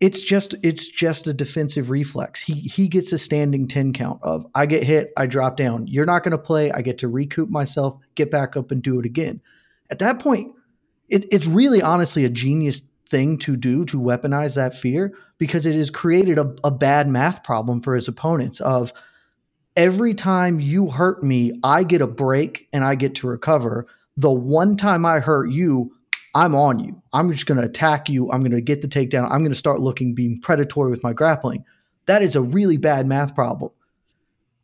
It's 0.00 0.22
just 0.22 0.54
it's 0.62 0.88
just 0.88 1.26
a 1.26 1.32
defensive 1.32 1.90
reflex. 1.90 2.42
He 2.42 2.54
he 2.54 2.88
gets 2.88 3.12
a 3.12 3.18
standing 3.18 3.66
10 3.66 3.92
count 3.92 4.20
of 4.22 4.46
I 4.54 4.66
get 4.66 4.82
hit, 4.82 5.12
I 5.16 5.26
drop 5.26 5.56
down. 5.56 5.86
You're 5.86 6.06
not 6.06 6.22
going 6.22 6.32
to 6.32 6.38
play. 6.38 6.70
I 6.70 6.82
get 6.82 6.98
to 6.98 7.08
recoup 7.08 7.48
myself, 7.48 7.98
get 8.14 8.30
back 8.30 8.56
up 8.56 8.70
and 8.70 8.82
do 8.82 8.98
it 9.00 9.06
again. 9.06 9.40
At 9.90 10.00
that 10.00 10.18
point, 10.18 10.52
it, 11.08 11.26
it's 11.32 11.46
really 11.46 11.80
honestly 11.80 12.24
a 12.24 12.28
genius 12.28 12.82
thing 13.08 13.38
to 13.38 13.56
do 13.56 13.84
to 13.86 14.00
weaponize 14.00 14.56
that 14.56 14.74
fear 14.74 15.14
because 15.38 15.64
it 15.64 15.74
has 15.74 15.90
created 15.90 16.38
a, 16.38 16.54
a 16.64 16.70
bad 16.70 17.08
math 17.08 17.42
problem 17.44 17.80
for 17.80 17.94
his 17.94 18.08
opponents 18.08 18.60
of 18.60 18.92
every 19.76 20.14
time 20.14 20.58
you 20.58 20.88
hurt 20.90 21.22
me, 21.22 21.58
I 21.62 21.84
get 21.84 22.00
a 22.00 22.06
break 22.06 22.68
and 22.72 22.84
I 22.84 22.94
get 22.94 23.14
to 23.16 23.28
recover. 23.28 23.86
The 24.16 24.32
one 24.32 24.76
time 24.76 25.04
I 25.04 25.20
hurt 25.20 25.50
you, 25.50 25.92
I'm 26.36 26.54
on 26.54 26.80
you. 26.80 27.02
I'm 27.14 27.32
just 27.32 27.46
going 27.46 27.58
to 27.58 27.66
attack 27.66 28.10
you. 28.10 28.30
I'm 28.30 28.40
going 28.42 28.52
to 28.52 28.60
get 28.60 28.82
the 28.82 28.88
takedown. 28.88 29.24
I'm 29.30 29.38
going 29.38 29.52
to 29.52 29.54
start 29.54 29.80
looking 29.80 30.14
being 30.14 30.36
predatory 30.36 30.90
with 30.90 31.02
my 31.02 31.14
grappling. 31.14 31.64
That 32.04 32.20
is 32.20 32.36
a 32.36 32.42
really 32.42 32.76
bad 32.76 33.06
math 33.06 33.34
problem. 33.34 33.72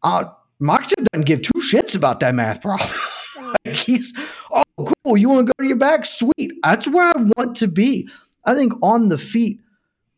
Uh, 0.03 0.25
Makhachev 0.61 1.07
doesn't 1.11 1.25
give 1.25 1.41
two 1.41 1.61
shits 1.61 1.97
about 1.97 2.21
that 2.21 2.35
math 2.35 2.61
problem. 2.61 2.91
like 3.65 3.75
he's, 3.75 4.13
oh, 4.53 4.63
cool. 4.77 5.17
You 5.17 5.31
want 5.31 5.47
to 5.47 5.53
go 5.57 5.63
to 5.63 5.69
your 5.69 5.79
back? 5.79 6.05
Sweet. 6.05 6.53
That's 6.63 6.87
where 6.87 7.09
I 7.09 7.23
want 7.39 7.57
to 7.57 7.69
be. 7.69 8.07
I 8.45 8.55
think 8.55 8.75
on 8.83 9.09
the 9.09 9.17
feet, 9.17 9.59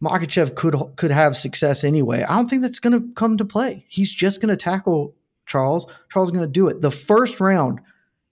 Makhachev 0.03 0.57
could 0.57 0.75
could 0.97 1.13
have 1.13 1.37
success 1.37 1.85
anyway. 1.85 2.25
I 2.25 2.35
don't 2.35 2.51
think 2.51 2.63
that's 2.63 2.81
going 2.81 3.01
to 3.01 3.15
come 3.15 3.37
to 3.39 3.45
play. 3.45 3.87
He's 3.89 4.13
just 4.13 4.41
going 4.41 4.49
to 4.49 4.57
tackle 4.57 5.15
Charles. 5.47 5.87
Charles 6.11 6.31
is 6.31 6.35
going 6.35 6.47
to 6.47 6.53
do 6.53 6.67
it. 6.67 6.83
The 6.83 6.91
first 6.91 7.41
round 7.41 7.81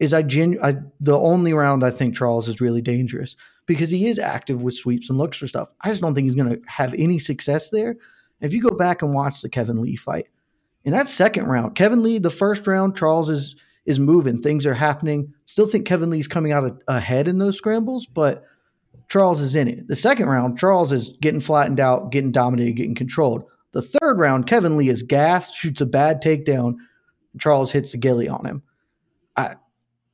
is 0.02 0.12
I, 0.12 0.23
genu- 0.23 0.59
I 0.61 0.75
the 0.99 1.16
only 1.16 1.52
round 1.52 1.85
I 1.85 1.90
think 1.90 2.16
Charles 2.16 2.49
is 2.49 2.61
really 2.61 2.82
dangerous 2.82 3.37
because 3.66 3.90
he 3.90 4.09
is 4.09 4.18
active 4.18 4.61
with 4.61 4.75
sweeps 4.75 5.09
and 5.09 5.16
looks 5.16 5.38
for 5.38 5.47
stuff. 5.47 5.68
I 5.80 5.90
just 5.90 6.00
don't 6.00 6.12
think 6.12 6.25
he's 6.25 6.35
going 6.35 6.56
to 6.56 6.61
have 6.66 6.92
any 6.94 7.21
success 7.21 7.71
there. 7.71 7.94
If 8.40 8.52
you 8.52 8.61
go 8.61 8.76
back 8.76 9.02
and 9.02 9.14
watch 9.14 9.40
the 9.40 9.49
Kevin 9.49 9.80
Lee 9.80 9.94
fight, 9.94 10.26
in 10.85 10.92
that 10.92 11.09
second 11.09 11.47
round, 11.47 11.76
Kevin 11.76 12.02
Lee, 12.02 12.18
the 12.18 12.30
first 12.30 12.66
round, 12.66 12.97
Charles 12.97 13.30
is 13.30 13.54
is 13.87 14.00
moving. 14.00 14.37
Things 14.37 14.66
are 14.66 14.75
happening. 14.75 15.32
Still 15.47 15.66
think 15.66 15.87
Kevin 15.87 16.11
Lee's 16.11 16.28
coming 16.28 16.50
out 16.50 16.82
ahead 16.88 17.28
in 17.28 17.38
those 17.38 17.56
scrambles, 17.56 18.06
but 18.06 18.44
Charles 19.09 19.40
is 19.40 19.54
in 19.54 19.68
it. 19.68 19.87
The 19.87 19.97
second 19.97 20.28
round, 20.28 20.59
Charles 20.59 20.92
is 20.92 21.16
getting 21.21 21.40
flattened 21.40 21.78
out, 21.78 22.11
getting 22.11 22.32
dominated, 22.32 22.73
getting 22.73 22.94
controlled. 22.97 23.44
The 23.73 23.82
third 23.82 24.18
round, 24.18 24.49
Kevin 24.49 24.76
Lee 24.76 24.88
is 24.88 25.02
gassed, 25.04 25.54
shoots 25.54 25.80
a 25.80 25.87
bad 25.87 26.23
takedown, 26.23 26.76
and 27.32 27.40
Charles 27.40 27.71
hits 27.71 27.92
the 27.92 27.99
gilly 27.99 28.28
on 28.28 28.44
him. 28.44 28.62
I, 29.37 29.56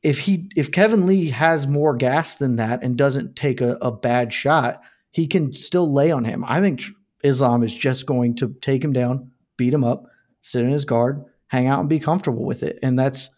if 0.02 0.20
he 0.20 0.50
if 0.56 0.70
Kevin 0.70 1.06
Lee 1.06 1.30
has 1.30 1.66
more 1.66 1.96
gas 1.96 2.36
than 2.36 2.56
that 2.56 2.82
and 2.82 2.96
doesn't 2.96 3.36
take 3.36 3.60
a, 3.60 3.78
a 3.80 3.90
bad 3.90 4.32
shot, 4.32 4.80
he 5.10 5.26
can 5.26 5.52
still 5.52 5.92
lay 5.92 6.10
on 6.10 6.24
him. 6.24 6.44
I 6.46 6.60
think 6.60 6.82
Islam 7.24 7.62
is 7.62 7.74
just 7.74 8.06
going 8.06 8.36
to 8.36 8.54
take 8.60 8.84
him 8.84 8.92
down, 8.92 9.30
beat 9.56 9.74
him 9.74 9.84
up, 9.84 10.04
sit 10.42 10.62
in 10.64 10.70
his 10.70 10.84
guard, 10.84 11.24
hang 11.48 11.66
out, 11.66 11.80
and 11.80 11.88
be 11.88 11.98
comfortable 11.98 12.44
with 12.44 12.62
it. 12.62 12.78
And 12.82 12.98
that's 12.98 13.30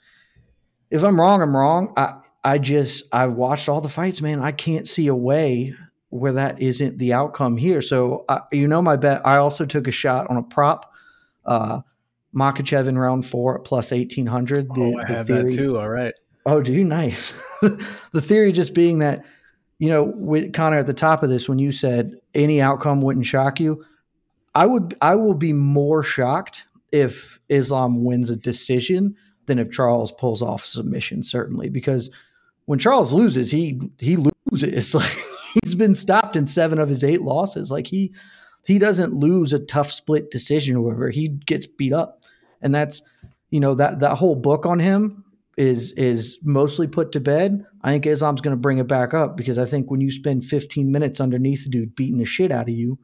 if 0.91 1.03
I'm 1.03 1.21
wrong, 1.21 1.41
I'm 1.41 1.57
wrong. 1.57 1.95
I 1.97 2.15
I 2.45 2.59
just 2.59 3.05
I 3.13 3.27
watched 3.27 3.69
all 3.69 3.81
the 3.81 3.89
fights, 3.89 4.21
man. 4.21 4.43
I 4.43 4.53
can't 4.53 4.89
see 4.89 5.07
a 5.07 5.15
way 5.15 5.75
where 6.11 6.33
that 6.33 6.61
isn't 6.61 6.99
the 6.99 7.13
outcome 7.13 7.57
here. 7.57 7.81
So 7.81 8.25
uh, 8.29 8.41
you 8.53 8.67
know 8.67 8.83
my 8.83 8.97
bet. 8.97 9.27
I 9.27 9.37
also 9.37 9.65
took 9.65 9.87
a 9.87 9.93
shot 9.93 10.29
on 10.29 10.37
a 10.37 10.43
prop. 10.43 10.93
Uh, 11.45 11.81
Makhachev 12.35 12.87
in 12.87 12.99
round 12.99 13.27
four 13.27 13.59
at 13.59 13.65
plus 13.65 13.93
eighteen 13.93 14.27
hundred. 14.27 14.69
Oh, 14.77 14.99
I 14.99 15.07
have 15.07 15.27
theory, 15.27 15.45
that 15.45 15.55
too. 15.55 15.79
All 15.79 15.89
right. 15.89 16.15
Oh, 16.47 16.63
do 16.63 16.73
you 16.73 16.85
nice? 16.85 17.33
the 17.61 18.21
theory 18.21 18.53
just 18.53 18.75
being 18.75 19.01
that, 19.01 19.25
you 19.79 19.89
know, 19.89 20.05
with 20.05 20.53
Connor 20.53 20.79
at 20.79 20.87
the 20.87 20.95
top 20.95 21.23
of 21.23 21.31
this, 21.31 21.49
when 21.49 21.59
you 21.59 21.73
said 21.73 22.15
any 22.35 22.61
outcome 22.61 23.03
wouldn't 23.03 23.27
shock 23.27 23.61
you, 23.61 23.85
I 24.55 24.67
would 24.67 24.97
I 25.01 25.15
will 25.15 25.35
be 25.35 25.53
more 25.53 26.03
shocked 26.03 26.67
if 26.93 27.39
Islam 27.49 28.05
wins 28.05 28.31
a 28.31 28.37
decision 28.37 29.15
than 29.47 29.59
if 29.59 29.71
Charles 29.71 30.13
pulls 30.13 30.43
off 30.43 30.65
submission, 30.65 31.23
certainly. 31.23 31.69
Because 31.69 32.11
when 32.65 32.79
Charles 32.79 33.13
loses, 33.13 33.51
he 33.51 33.81
he 33.99 34.17
loses. 34.17 34.31
Like 34.95 35.17
he's 35.63 35.75
been 35.75 35.95
stopped 35.95 36.37
in 36.37 36.47
seven 36.47 36.79
of 36.79 36.89
his 36.89 37.05
eight 37.05 37.23
losses. 37.23 37.71
Like 37.71 37.87
he 37.87 38.13
he 38.65 38.79
doesn't 38.79 39.15
lose 39.15 39.53
a 39.53 39.59
tough 39.59 39.91
split 39.91 40.31
decision 40.31 40.77
or 40.77 40.81
whatever. 40.83 41.11
He 41.11 41.29
gets 41.29 41.67
beat 41.67 41.93
up. 41.93 42.25
And 42.61 42.75
that's 42.75 43.03
you 43.51 43.61
know, 43.61 43.75
that 43.75 44.01
that 44.01 44.17
whole 44.17 44.37
book 44.37 44.67
on 44.67 44.79
him 44.79 45.25
is 45.57 45.93
is 45.93 46.39
mostly 46.43 46.87
put 46.87 47.13
to 47.13 47.21
bed. 47.21 47.65
I 47.83 47.93
think 47.93 48.07
Islam's 48.07 48.41
going 48.41 48.57
to 48.57 48.61
bring 48.61 48.79
it 48.79 48.87
back 48.87 49.15
up 49.15 49.37
because 49.37 49.59
I 49.59 49.65
think 49.65 49.91
when 49.91 50.01
you 50.01 50.11
spend 50.11 50.45
15 50.45 50.91
minutes 50.91 51.21
underneath 51.21 51.65
the 51.65 51.71
dude 51.71 51.97
beating 51.97 52.19
the 52.19 52.25
shit 52.25 52.53
out 52.53 52.69
of 52.69 52.75
you, 52.75 52.99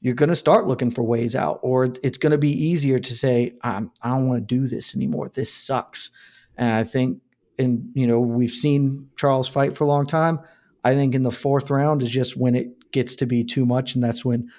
you're 0.00 0.14
going 0.14 0.28
to 0.28 0.36
start 0.36 0.66
looking 0.66 0.90
for 0.90 1.02
ways 1.02 1.34
out, 1.34 1.60
or 1.62 1.86
it's 2.02 2.18
going 2.18 2.32
to 2.32 2.38
be 2.38 2.50
easier 2.50 2.98
to 2.98 3.16
say, 3.16 3.54
I'm, 3.62 3.90
I 4.02 4.10
don't 4.10 4.28
want 4.28 4.46
to 4.46 4.54
do 4.54 4.66
this 4.66 4.94
anymore. 4.94 5.30
This 5.30 5.52
sucks. 5.52 6.10
And 6.56 6.74
I 6.74 6.84
think, 6.84 7.22
and 7.58 7.90
you 7.94 8.06
know, 8.06 8.20
we've 8.20 8.50
seen 8.50 9.08
Charles 9.16 9.48
fight 9.48 9.76
for 9.76 9.84
a 9.84 9.86
long 9.86 10.06
time. 10.06 10.40
I 10.84 10.94
think 10.94 11.14
in 11.14 11.22
the 11.22 11.30
fourth 11.30 11.70
round 11.70 12.02
is 12.02 12.10
just 12.10 12.36
when 12.36 12.54
it 12.54 12.92
gets 12.92 13.16
to 13.16 13.26
be 13.26 13.44
too 13.44 13.64
much, 13.64 13.94
and 13.94 14.04
that's 14.04 14.24
when 14.24 14.50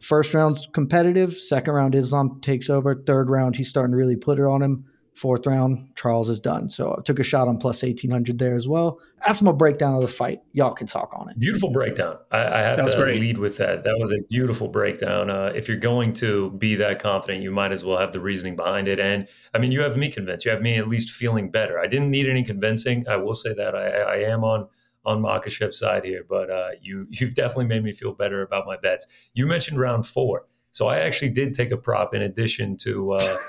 first 0.00 0.34
round's 0.34 0.68
competitive, 0.72 1.34
second 1.34 1.74
round 1.74 1.94
Islam 1.94 2.40
takes 2.40 2.68
over, 2.68 2.94
third 2.94 3.30
round 3.30 3.54
he's 3.54 3.68
starting 3.68 3.92
to 3.92 3.96
really 3.96 4.16
put 4.16 4.40
it 4.40 4.44
on 4.44 4.60
him. 4.60 4.84
Fourth 5.20 5.46
round, 5.46 5.94
Charles 5.96 6.30
is 6.30 6.40
done. 6.40 6.70
So 6.70 6.96
I 6.98 7.02
took 7.02 7.18
a 7.18 7.22
shot 7.22 7.46
on 7.46 7.58
plus 7.58 7.82
1800 7.82 8.38
there 8.38 8.56
as 8.56 8.66
well. 8.66 9.00
That's 9.26 9.42
my 9.42 9.52
breakdown 9.52 9.92
of 9.94 10.00
the 10.00 10.08
fight. 10.08 10.40
Y'all 10.54 10.72
can 10.72 10.86
talk 10.86 11.12
on 11.14 11.28
it. 11.28 11.38
Beautiful 11.38 11.70
breakdown. 11.70 12.16
I, 12.30 12.38
I 12.38 12.58
have 12.60 12.90
to 12.90 12.96
great. 12.96 13.20
lead 13.20 13.36
with 13.36 13.58
that. 13.58 13.84
That 13.84 13.98
was 13.98 14.12
a 14.12 14.22
beautiful 14.30 14.68
breakdown. 14.68 15.28
Uh, 15.28 15.52
if 15.54 15.68
you're 15.68 15.76
going 15.76 16.14
to 16.14 16.52
be 16.52 16.74
that 16.76 17.00
confident, 17.00 17.42
you 17.42 17.50
might 17.50 17.70
as 17.70 17.84
well 17.84 17.98
have 17.98 18.12
the 18.12 18.20
reasoning 18.20 18.56
behind 18.56 18.88
it. 18.88 18.98
And 18.98 19.28
I 19.52 19.58
mean, 19.58 19.72
you 19.72 19.82
have 19.82 19.94
me 19.94 20.10
convinced. 20.10 20.46
You 20.46 20.52
have 20.52 20.62
me 20.62 20.78
at 20.78 20.88
least 20.88 21.10
feeling 21.10 21.50
better. 21.50 21.78
I 21.78 21.86
didn't 21.86 22.10
need 22.10 22.26
any 22.26 22.42
convincing. 22.42 23.06
I 23.06 23.16
will 23.16 23.34
say 23.34 23.52
that 23.52 23.74
I, 23.74 23.88
I 23.88 24.16
am 24.20 24.42
on 24.42 24.68
on 25.04 25.20
Makhachev's 25.20 25.78
side 25.78 26.04
here, 26.06 26.24
but 26.26 26.50
uh, 26.50 26.70
you 26.80 27.06
you've 27.10 27.34
definitely 27.34 27.66
made 27.66 27.84
me 27.84 27.92
feel 27.92 28.14
better 28.14 28.40
about 28.40 28.64
my 28.64 28.78
bets. 28.78 29.06
You 29.34 29.46
mentioned 29.46 29.78
round 29.78 30.06
four, 30.06 30.46
so 30.70 30.88
I 30.88 31.00
actually 31.00 31.32
did 31.32 31.52
take 31.52 31.72
a 31.72 31.76
prop 31.76 32.14
in 32.14 32.22
addition 32.22 32.78
to. 32.78 33.12
Uh, 33.12 33.36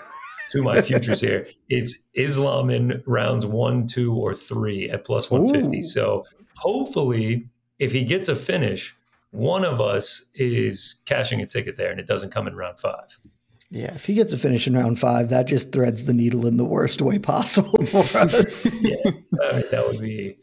to 0.51 0.63
my 0.63 0.81
futures 0.81 1.21
here. 1.21 1.47
It's 1.69 1.99
Islam 2.13 2.69
in 2.69 3.01
rounds 3.05 3.45
one, 3.45 3.87
two, 3.87 4.13
or 4.13 4.33
three 4.33 4.89
at 4.89 5.05
plus 5.05 5.31
150. 5.31 5.77
Ooh. 5.77 5.81
So 5.81 6.25
hopefully, 6.57 7.47
if 7.79 7.91
he 7.91 8.03
gets 8.03 8.27
a 8.27 8.35
finish, 8.35 8.95
one 9.31 9.63
of 9.63 9.79
us 9.79 10.29
is 10.35 11.01
cashing 11.05 11.41
a 11.41 11.45
ticket 11.45 11.77
there 11.77 11.91
and 11.91 11.99
it 11.99 12.07
doesn't 12.07 12.31
come 12.31 12.47
in 12.47 12.55
round 12.55 12.79
five. 12.79 13.17
Yeah, 13.69 13.93
if 13.93 14.05
he 14.05 14.13
gets 14.13 14.33
a 14.33 14.37
finish 14.37 14.67
in 14.67 14.75
round 14.75 14.99
five, 14.99 15.29
that 15.29 15.47
just 15.47 15.71
threads 15.71 16.05
the 16.05 16.13
needle 16.13 16.45
in 16.45 16.57
the 16.57 16.65
worst 16.65 17.01
way 17.01 17.19
possible 17.19 17.85
for 17.85 18.03
us. 18.17 18.79
yeah, 18.81 18.95
I 19.05 19.53
mean, 19.53 19.63
that 19.71 19.87
would 19.87 20.01
be 20.01 20.37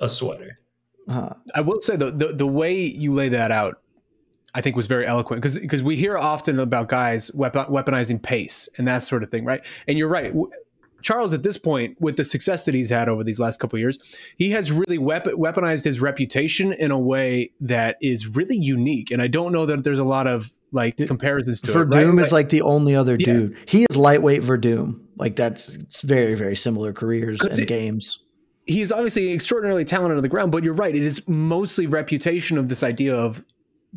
a 0.00 0.08
sweater. 0.08 0.58
Uh, 1.06 1.34
I 1.54 1.60
will 1.60 1.80
say 1.80 1.96
the, 1.96 2.10
the 2.10 2.32
the 2.32 2.46
way 2.46 2.80
you 2.80 3.12
lay 3.12 3.28
that 3.30 3.52
out 3.52 3.80
I 4.54 4.60
think 4.60 4.76
was 4.76 4.86
very 4.86 5.06
eloquent 5.06 5.40
because 5.42 5.58
because 5.58 5.82
we 5.82 5.96
hear 5.96 6.18
often 6.18 6.58
about 6.58 6.88
guys 6.88 7.30
weaponizing 7.30 8.22
pace 8.22 8.68
and 8.76 8.88
that 8.88 8.98
sort 8.98 9.22
of 9.22 9.30
thing, 9.30 9.44
right? 9.44 9.64
And 9.86 9.98
you're 9.98 10.08
right. 10.08 10.34
Charles, 11.02 11.32
at 11.32 11.42
this 11.42 11.56
point, 11.56 11.96
with 12.00 12.16
the 12.16 12.24
success 12.24 12.64
that 12.66 12.74
he's 12.74 12.90
had 12.90 13.08
over 13.08 13.24
these 13.24 13.40
last 13.40 13.58
couple 13.58 13.78
years, 13.78 13.98
he 14.36 14.50
has 14.50 14.70
really 14.70 14.98
weaponized 14.98 15.84
his 15.84 16.00
reputation 16.00 16.72
in 16.72 16.90
a 16.90 16.98
way 16.98 17.52
that 17.60 17.96
is 18.00 18.36
really 18.36 18.56
unique. 18.56 19.10
And 19.10 19.22
I 19.22 19.26
don't 19.26 19.52
know 19.52 19.66
that 19.66 19.84
there's 19.84 19.98
a 19.98 20.04
lot 20.04 20.26
of 20.26 20.50
like 20.72 20.96
comparisons 20.96 21.62
to 21.62 21.72
Werdum 21.72 21.94
it. 21.94 21.96
Right? 21.96 22.24
is 22.24 22.32
like, 22.32 22.32
like, 22.32 22.48
the 22.50 22.62
only 22.62 22.94
other 22.94 23.16
yeah. 23.18 23.26
dude. 23.26 23.56
He 23.66 23.86
is 23.88 23.96
lightweight 23.96 24.42
Werdum. 24.42 25.00
Like 25.16 25.36
that's 25.36 25.68
it's 25.70 26.02
very 26.02 26.34
very 26.34 26.56
similar 26.56 26.92
careers 26.92 27.40
and 27.42 27.58
it, 27.58 27.68
games. 27.68 28.20
He's 28.66 28.92
obviously 28.92 29.32
extraordinarily 29.32 29.84
talented 29.84 30.16
on 30.16 30.22
the 30.22 30.28
ground, 30.28 30.52
but 30.52 30.64
you're 30.64 30.74
right. 30.74 30.94
It 30.94 31.02
is 31.02 31.26
mostly 31.28 31.86
reputation 31.86 32.56
of 32.56 32.68
this 32.68 32.82
idea 32.82 33.14
of 33.14 33.44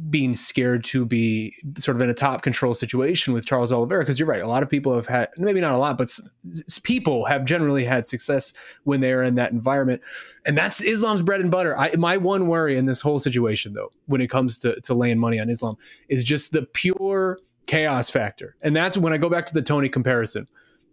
being 0.09 0.33
scared 0.33 0.83
to 0.83 1.05
be 1.05 1.55
sort 1.77 1.95
of 1.95 2.01
in 2.01 2.09
a 2.09 2.13
top 2.15 2.41
control 2.41 2.73
situation 2.73 3.31
with 3.31 3.45
Charles 3.45 3.71
Oliveira 3.71 4.01
because 4.01 4.19
you're 4.19 4.27
right 4.27 4.41
a 4.41 4.47
lot 4.47 4.63
of 4.63 4.69
people 4.69 4.95
have 4.95 5.05
had 5.05 5.29
maybe 5.37 5.61
not 5.61 5.75
a 5.75 5.77
lot 5.77 5.99
but 5.99 6.05
s- 6.05 6.79
people 6.79 7.25
have 7.25 7.45
generally 7.45 7.83
had 7.83 8.07
success 8.07 8.53
when 8.85 9.01
they're 9.01 9.21
in 9.21 9.35
that 9.35 9.51
environment. 9.51 10.01
And 10.45 10.57
that's 10.57 10.81
Islam's 10.81 11.21
bread 11.21 11.41
and 11.41 11.51
butter. 11.51 11.77
I, 11.77 11.91
my 11.95 12.17
one 12.17 12.47
worry 12.47 12.75
in 12.75 12.87
this 12.87 13.01
whole 13.01 13.19
situation 13.19 13.73
though 13.73 13.91
when 14.07 14.19
it 14.19 14.31
comes 14.31 14.59
to, 14.59 14.79
to 14.81 14.93
laying 14.95 15.19
money 15.19 15.39
on 15.39 15.49
Islam 15.49 15.77
is 16.09 16.23
just 16.23 16.53
the 16.53 16.63
pure 16.63 17.37
chaos 17.67 18.09
factor. 18.09 18.55
And 18.61 18.75
that's 18.75 18.97
when 18.97 19.13
I 19.13 19.17
go 19.17 19.29
back 19.29 19.45
to 19.45 19.53
the 19.53 19.61
Tony 19.61 19.89
comparison. 19.89 20.47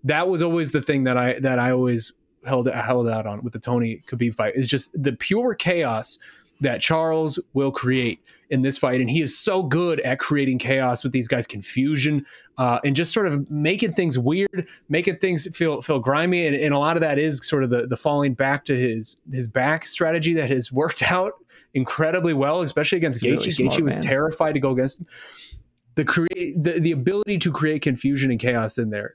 That 0.05 0.29
was 0.29 0.43
always 0.43 0.73
the 0.73 0.81
thing 0.83 1.05
that 1.05 1.17
I 1.17 1.39
that 1.41 1.59
I 1.59 1.73
always 1.73 2.13
held 2.45 2.69
held 2.69 3.09
out 3.09 3.27
on 3.27 3.43
with 3.43 3.53
the 3.53 3.59
Tony 3.59 4.03
Khabib 4.07 4.35
fight 4.35 4.55
is 4.57 4.67
just 4.67 4.91
the 5.01 5.13
pure 5.13 5.55
chaos 5.55 6.19
that 6.61 6.81
Charles 6.81 7.39
will 7.55 7.71
create 7.71 8.21
in 8.51 8.63
this 8.63 8.77
fight, 8.77 9.01
and 9.01 9.09
he 9.09 9.21
is 9.21 9.39
so 9.39 9.63
good 9.63 10.01
at 10.01 10.19
creating 10.19 10.59
chaos 10.59 11.05
with 11.05 11.13
these 11.13 11.29
guys, 11.29 11.47
confusion, 11.47 12.27
uh, 12.59 12.81
and 12.85 12.97
just 12.97 13.13
sort 13.13 13.27
of 13.27 13.49
making 13.51 13.93
things 13.93 14.19
weird, 14.19 14.69
making 14.89 15.17
things 15.19 15.49
feel 15.57 15.81
feel 15.83 16.01
grimy, 16.01 16.47
and, 16.47 16.57
and 16.57 16.75
a 16.75 16.79
lot 16.79 16.97
of 16.97 17.01
that 17.01 17.19
is 17.19 17.41
sort 17.47 17.63
of 17.63 17.71
the 17.71 17.87
the 17.87 17.97
falling 17.97 18.35
back 18.35 18.65
to 18.65 18.77
his 18.77 19.17
his 19.31 19.47
back 19.49 19.87
strategy 19.87 20.35
that 20.35 20.51
has 20.51 20.73
worked 20.73 21.03
out 21.11 21.35
incredibly 21.75 22.35
well, 22.35 22.63
especially 22.63 22.99
against 22.99 23.23
Gaethje. 23.23 23.59
Really 23.59 23.71
Gaethje 23.71 23.81
was 23.83 23.95
man. 23.95 24.03
terrified 24.03 24.53
to 24.53 24.61
go 24.61 24.71
against 24.73 25.01
him. 25.01 25.07
The 25.95 26.05
create 26.05 26.61
the, 26.61 26.79
the 26.81 26.93
ability 26.93 27.39
to 27.39 27.53
create 27.53 27.83
confusion 27.83 28.31
and 28.31 28.41
chaos 28.41 28.79
in 28.79 28.91
there 28.91 29.15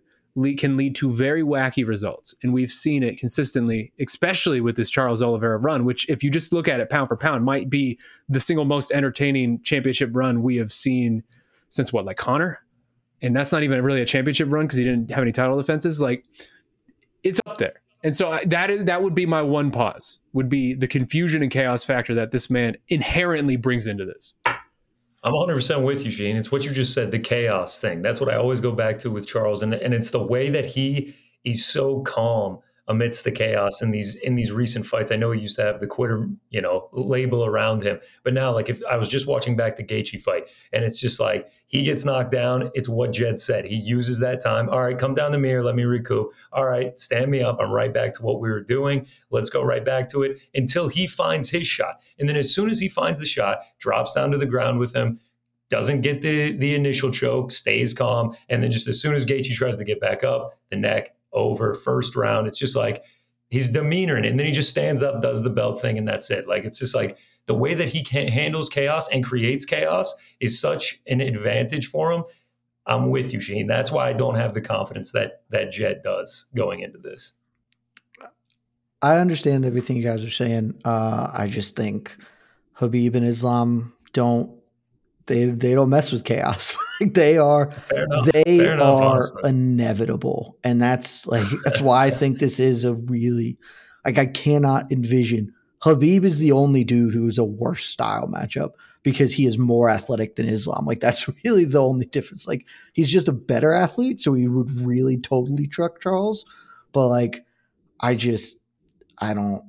can 0.55 0.75
lead 0.75 0.95
to 0.95 1.09
very 1.09 1.41
wacky 1.41 1.87
results. 1.87 2.35
And 2.43 2.53
we've 2.53 2.71
seen 2.71 3.03
it 3.03 3.17
consistently, 3.17 3.93
especially 3.99 4.59
with 4.59 4.75
this 4.75 4.89
Charles 4.89 5.21
Oliveira 5.21 5.57
run, 5.57 5.85
which, 5.85 6.09
if 6.09 6.23
you 6.23 6.29
just 6.29 6.51
look 6.51 6.67
at 6.67 6.79
it 6.79 6.89
pound 6.89 7.07
for 7.07 7.15
pound, 7.15 7.45
might 7.45 7.69
be 7.69 7.97
the 8.27 8.39
single 8.39 8.65
most 8.65 8.91
entertaining 8.91 9.61
championship 9.63 10.09
run 10.13 10.43
we 10.43 10.57
have 10.57 10.71
seen 10.71 11.23
since 11.69 11.93
what, 11.93 12.05
like 12.05 12.17
Conor? 12.17 12.61
And 13.21 13.35
that's 13.35 13.51
not 13.51 13.63
even 13.63 13.81
really 13.81 14.01
a 14.01 14.05
championship 14.05 14.51
run 14.51 14.65
because 14.65 14.77
he 14.77 14.83
didn't 14.83 15.09
have 15.11 15.21
any 15.21 15.31
title 15.31 15.57
defenses. 15.57 16.01
Like, 16.01 16.25
it's 17.23 17.39
up 17.45 17.57
there. 17.57 17.81
And 18.03 18.15
so 18.15 18.37
that 18.45 18.69
is 18.69 18.85
that 18.85 19.01
would 19.01 19.15
be 19.15 19.25
my 19.25 19.41
one 19.41 19.71
pause 19.71 20.19
would 20.33 20.47
be 20.47 20.75
the 20.75 20.87
confusion 20.87 21.41
and 21.41 21.49
chaos 21.49 21.83
factor 21.83 22.13
that 22.13 22.29
this 22.29 22.51
man 22.51 22.77
inherently 22.89 23.55
brings 23.55 23.87
into 23.87 24.05
this. 24.05 24.33
I'm 25.25 25.33
100% 25.33 25.83
with 25.83 26.05
you, 26.05 26.11
Shane. 26.11 26.37
It's 26.37 26.51
what 26.51 26.63
you 26.63 26.71
just 26.71 26.93
said, 26.93 27.09
the 27.09 27.17
chaos 27.17 27.79
thing. 27.79 28.03
That's 28.03 28.21
what 28.21 28.29
I 28.29 28.35
always 28.35 28.61
go 28.61 28.71
back 28.71 28.99
to 28.99 29.09
with 29.09 29.25
Charles. 29.25 29.63
And, 29.63 29.73
and 29.73 29.91
it's 29.91 30.11
the 30.11 30.21
way 30.21 30.51
that 30.51 30.65
he 30.65 31.15
is 31.43 31.65
so 31.65 32.01
calm 32.01 32.59
amidst 32.87 33.23
the 33.23 33.31
chaos 33.31 33.81
in 33.81 33.91
these 33.91 34.15
in 34.15 34.35
these 34.35 34.51
recent 34.51 34.85
fights. 34.85 35.11
I 35.11 35.15
know 35.15 35.31
he 35.31 35.41
used 35.41 35.55
to 35.55 35.63
have 35.63 35.79
the 35.79 35.87
quitter, 35.87 36.29
you 36.49 36.61
know, 36.61 36.89
label 36.91 37.45
around 37.45 37.81
him, 37.81 37.99
but 38.23 38.33
now 38.33 38.53
like 38.53 38.69
if 38.69 38.81
I 38.89 38.97
was 38.97 39.09
just 39.09 39.27
watching 39.27 39.55
back 39.55 39.75
the 39.75 39.83
Gaethje 39.83 40.21
fight, 40.21 40.49
and 40.71 40.83
it's 40.83 40.99
just 40.99 41.19
like 41.19 41.49
he 41.67 41.83
gets 41.83 42.05
knocked 42.05 42.31
down. 42.31 42.69
It's 42.75 42.87
what 42.87 43.11
Jed 43.11 43.39
said. 43.39 43.65
He 43.65 43.75
uses 43.75 44.19
that 44.19 44.41
time. 44.41 44.69
All 44.69 44.83
right, 44.83 44.97
come 44.97 45.15
down 45.15 45.31
the 45.31 45.39
mirror, 45.39 45.63
let 45.63 45.75
me 45.75 45.83
recoup. 45.83 46.31
All 46.51 46.65
right, 46.65 46.97
stand 46.99 47.31
me 47.31 47.41
up. 47.41 47.57
I'm 47.59 47.71
right 47.71 47.93
back 47.93 48.13
to 48.15 48.23
what 48.23 48.39
we 48.39 48.49
were 48.49 48.61
doing. 48.61 49.07
Let's 49.31 49.49
go 49.49 49.63
right 49.63 49.83
back 49.83 50.07
to 50.09 50.23
it 50.23 50.39
until 50.53 50.87
he 50.87 51.07
finds 51.07 51.49
his 51.49 51.65
shot, 51.65 52.01
and 52.19 52.29
then 52.29 52.35
as 52.35 52.53
soon 52.53 52.69
as 52.69 52.79
he 52.79 52.87
finds 52.87 53.19
the 53.19 53.25
shot, 53.25 53.59
drops 53.79 54.13
down 54.13 54.31
to 54.31 54.37
the 54.37 54.45
ground 54.45 54.79
with 54.79 54.93
him 54.93 55.19
doesn't 55.69 56.01
get 56.01 56.21
the 56.21 56.55
the 56.57 56.75
initial 56.75 57.11
choke, 57.11 57.51
stays 57.51 57.93
calm, 57.93 58.35
and 58.49 58.61
then 58.61 58.71
just 58.71 58.87
as 58.87 59.01
soon 59.01 59.15
as 59.15 59.25
Gaethje 59.25 59.55
tries 59.55 59.77
to 59.77 59.83
get 59.83 59.99
back 59.99 60.23
up, 60.23 60.51
the 60.69 60.75
neck 60.75 61.15
over 61.33 61.73
first 61.73 62.15
round. 62.15 62.47
It's 62.47 62.59
just 62.59 62.75
like 62.75 63.03
his 63.49 63.69
demeanor 63.69 64.17
in 64.17 64.25
it. 64.25 64.29
And 64.29 64.39
then 64.39 64.47
he 64.47 64.51
just 64.51 64.69
stands 64.69 65.03
up, 65.03 65.21
does 65.21 65.43
the 65.43 65.49
belt 65.49 65.81
thing, 65.81 65.97
and 65.97 66.07
that's 66.07 66.29
it. 66.31 66.47
Like 66.47 66.65
it's 66.65 66.79
just 66.79 66.95
like 66.95 67.17
the 67.45 67.53
way 67.53 67.73
that 67.73 67.89
he 67.89 68.05
handles 68.29 68.69
chaos 68.69 69.09
and 69.09 69.23
creates 69.23 69.65
chaos 69.65 70.13
is 70.39 70.59
such 70.59 70.99
an 71.07 71.21
advantage 71.21 71.87
for 71.87 72.11
him. 72.11 72.23
I'm 72.87 73.09
with 73.09 73.33
you, 73.33 73.39
Shane. 73.39 73.67
That's 73.67 73.91
why 73.91 74.09
I 74.09 74.13
don't 74.13 74.35
have 74.35 74.53
the 74.53 74.61
confidence 74.61 75.11
that 75.11 75.43
that 75.49 75.71
Jed 75.71 76.01
does 76.03 76.47
going 76.55 76.81
into 76.81 76.97
this. 76.97 77.33
I 79.01 79.17
understand 79.17 79.65
everything 79.65 79.97
you 79.97 80.03
guys 80.03 80.23
are 80.23 80.29
saying. 80.29 80.79
Uh, 80.83 81.29
I 81.33 81.47
just 81.47 81.75
think 81.75 82.15
Habib 82.73 83.15
and 83.15 83.25
Islam 83.25 83.93
don't 84.13 84.54
they 85.27 85.45
they 85.45 85.73
don't 85.73 85.89
mess 85.89 86.11
with 86.11 86.23
chaos. 86.23 86.77
they 87.01 87.37
are 87.37 87.71
they 88.33 88.71
enough, 88.71 88.81
are 88.81 89.03
honestly. 89.15 89.41
inevitable, 89.49 90.57
and 90.63 90.81
that's 90.81 91.25
like 91.27 91.45
that's 91.63 91.81
why 91.81 92.05
I 92.05 92.09
think 92.09 92.39
this 92.39 92.59
is 92.59 92.83
a 92.83 92.95
really 92.95 93.57
like 94.03 94.17
I 94.17 94.25
cannot 94.25 94.91
envision. 94.91 95.53
Khabib 95.81 96.23
is 96.23 96.39
the 96.39 96.51
only 96.51 96.83
dude 96.83 97.13
who's 97.13 97.37
a 97.37 97.43
worse 97.43 97.85
style 97.85 98.27
matchup 98.27 98.71
because 99.03 99.33
he 99.33 99.45
is 99.45 99.57
more 99.57 99.87
athletic 99.87 100.35
than 100.35 100.47
Islam. 100.47 100.85
Like 100.85 100.99
that's 100.99 101.27
really 101.43 101.65
the 101.65 101.81
only 101.81 102.05
difference. 102.05 102.47
Like 102.47 102.65
he's 102.93 103.09
just 103.09 103.27
a 103.27 103.33
better 103.33 103.73
athlete, 103.73 104.19
so 104.19 104.33
he 104.33 104.47
would 104.47 104.71
really 104.81 105.17
totally 105.17 105.67
truck 105.67 106.01
Charles. 106.01 106.45
But 106.91 107.07
like, 107.07 107.45
I 107.99 108.15
just 108.15 108.57
I 109.19 109.33
don't. 109.33 109.63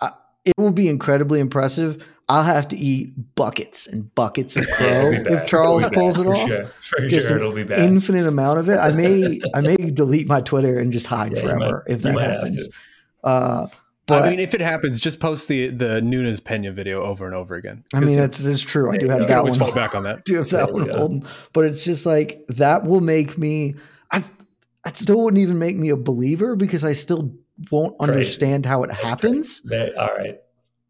I, 0.00 0.10
it 0.44 0.54
will 0.56 0.72
be 0.72 0.88
incredibly 0.88 1.40
impressive 1.40 2.06
I'll 2.28 2.42
have 2.42 2.66
to 2.68 2.76
eat 2.76 3.34
buckets 3.36 3.86
and 3.86 4.12
buckets 4.16 4.56
of 4.56 4.66
crow 4.72 5.12
if 5.12 5.46
Charles 5.46 5.86
pulls 5.92 6.18
it 6.18 6.26
off. 6.26 6.48
Sure. 6.48 6.66
For 6.80 7.08
just 7.08 7.28
sure, 7.28 7.56
an 7.56 7.72
infinite 7.72 8.26
amount 8.26 8.58
of 8.58 8.68
it. 8.68 8.78
I 8.78 8.90
may 8.90 9.40
I 9.54 9.60
may 9.60 9.76
delete 9.94 10.26
my 10.26 10.40
Twitter 10.40 10.78
and 10.78 10.92
just 10.92 11.06
hide 11.06 11.36
yeah, 11.36 11.42
forever 11.42 11.84
might, 11.86 11.94
if 11.94 12.02
that 12.02 12.18
happens. 12.18 12.68
Uh, 13.22 13.68
but, 14.06 14.22
I 14.22 14.30
mean, 14.30 14.40
if 14.40 14.54
it 14.54 14.60
happens, 14.60 14.98
just 14.98 15.20
post 15.20 15.46
the 15.46 15.68
the 15.68 16.02
Nunes 16.02 16.40
Pena 16.40 16.72
video 16.72 17.02
over 17.02 17.26
and 17.26 17.34
over 17.34 17.54
again. 17.54 17.84
I 17.94 18.00
mean, 18.00 18.16
that's 18.16 18.44
it's 18.44 18.60
true. 18.60 18.92
I 18.92 18.96
do 18.96 19.08
have 19.08 19.28
that 19.28 19.44
one. 19.44 19.52
Fall 19.52 19.72
back 19.72 19.94
on 19.94 20.02
that. 20.04 20.24
do 20.24 20.34
have 20.36 20.50
that 20.50 20.72
one 20.72 20.88
holding, 20.88 21.24
but 21.52 21.64
it's 21.64 21.84
just 21.84 22.06
like 22.06 22.44
that 22.48 22.84
will 22.84 23.00
make 23.00 23.38
me. 23.38 23.76
I 24.10 24.22
that 24.84 24.96
still 24.96 25.22
wouldn't 25.22 25.40
even 25.40 25.58
make 25.58 25.76
me 25.76 25.90
a 25.90 25.96
believer 25.96 26.56
because 26.56 26.84
I 26.84 26.92
still 26.92 27.32
won't 27.70 27.98
Crazy. 27.98 28.12
understand 28.12 28.66
how 28.66 28.82
it 28.82 28.88
that's 28.88 29.00
happens. 29.00 29.60
That, 29.62 29.96
all 29.96 30.14
right 30.16 30.40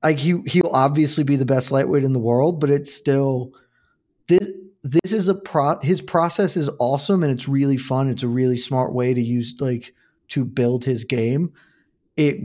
like 0.06 0.20
he 0.20 0.40
he'll 0.46 0.70
obviously 0.72 1.24
be 1.24 1.34
the 1.34 1.44
best 1.44 1.72
lightweight 1.72 2.04
in 2.04 2.12
the 2.12 2.20
world, 2.20 2.60
but 2.60 2.70
it's 2.70 2.94
still 2.94 3.52
this 4.28 4.48
this 4.84 5.12
is 5.12 5.28
a 5.28 5.34
pro 5.34 5.80
his 5.80 6.00
process 6.00 6.56
is 6.56 6.70
awesome 6.78 7.24
and 7.24 7.32
it's 7.32 7.48
really 7.48 7.76
fun. 7.76 8.08
It's 8.08 8.22
a 8.22 8.28
really 8.28 8.56
smart 8.56 8.92
way 8.92 9.14
to 9.14 9.20
use 9.20 9.56
like 9.58 9.92
to 10.28 10.44
build 10.44 10.84
his 10.84 11.02
game. 11.02 11.52
It 12.16 12.36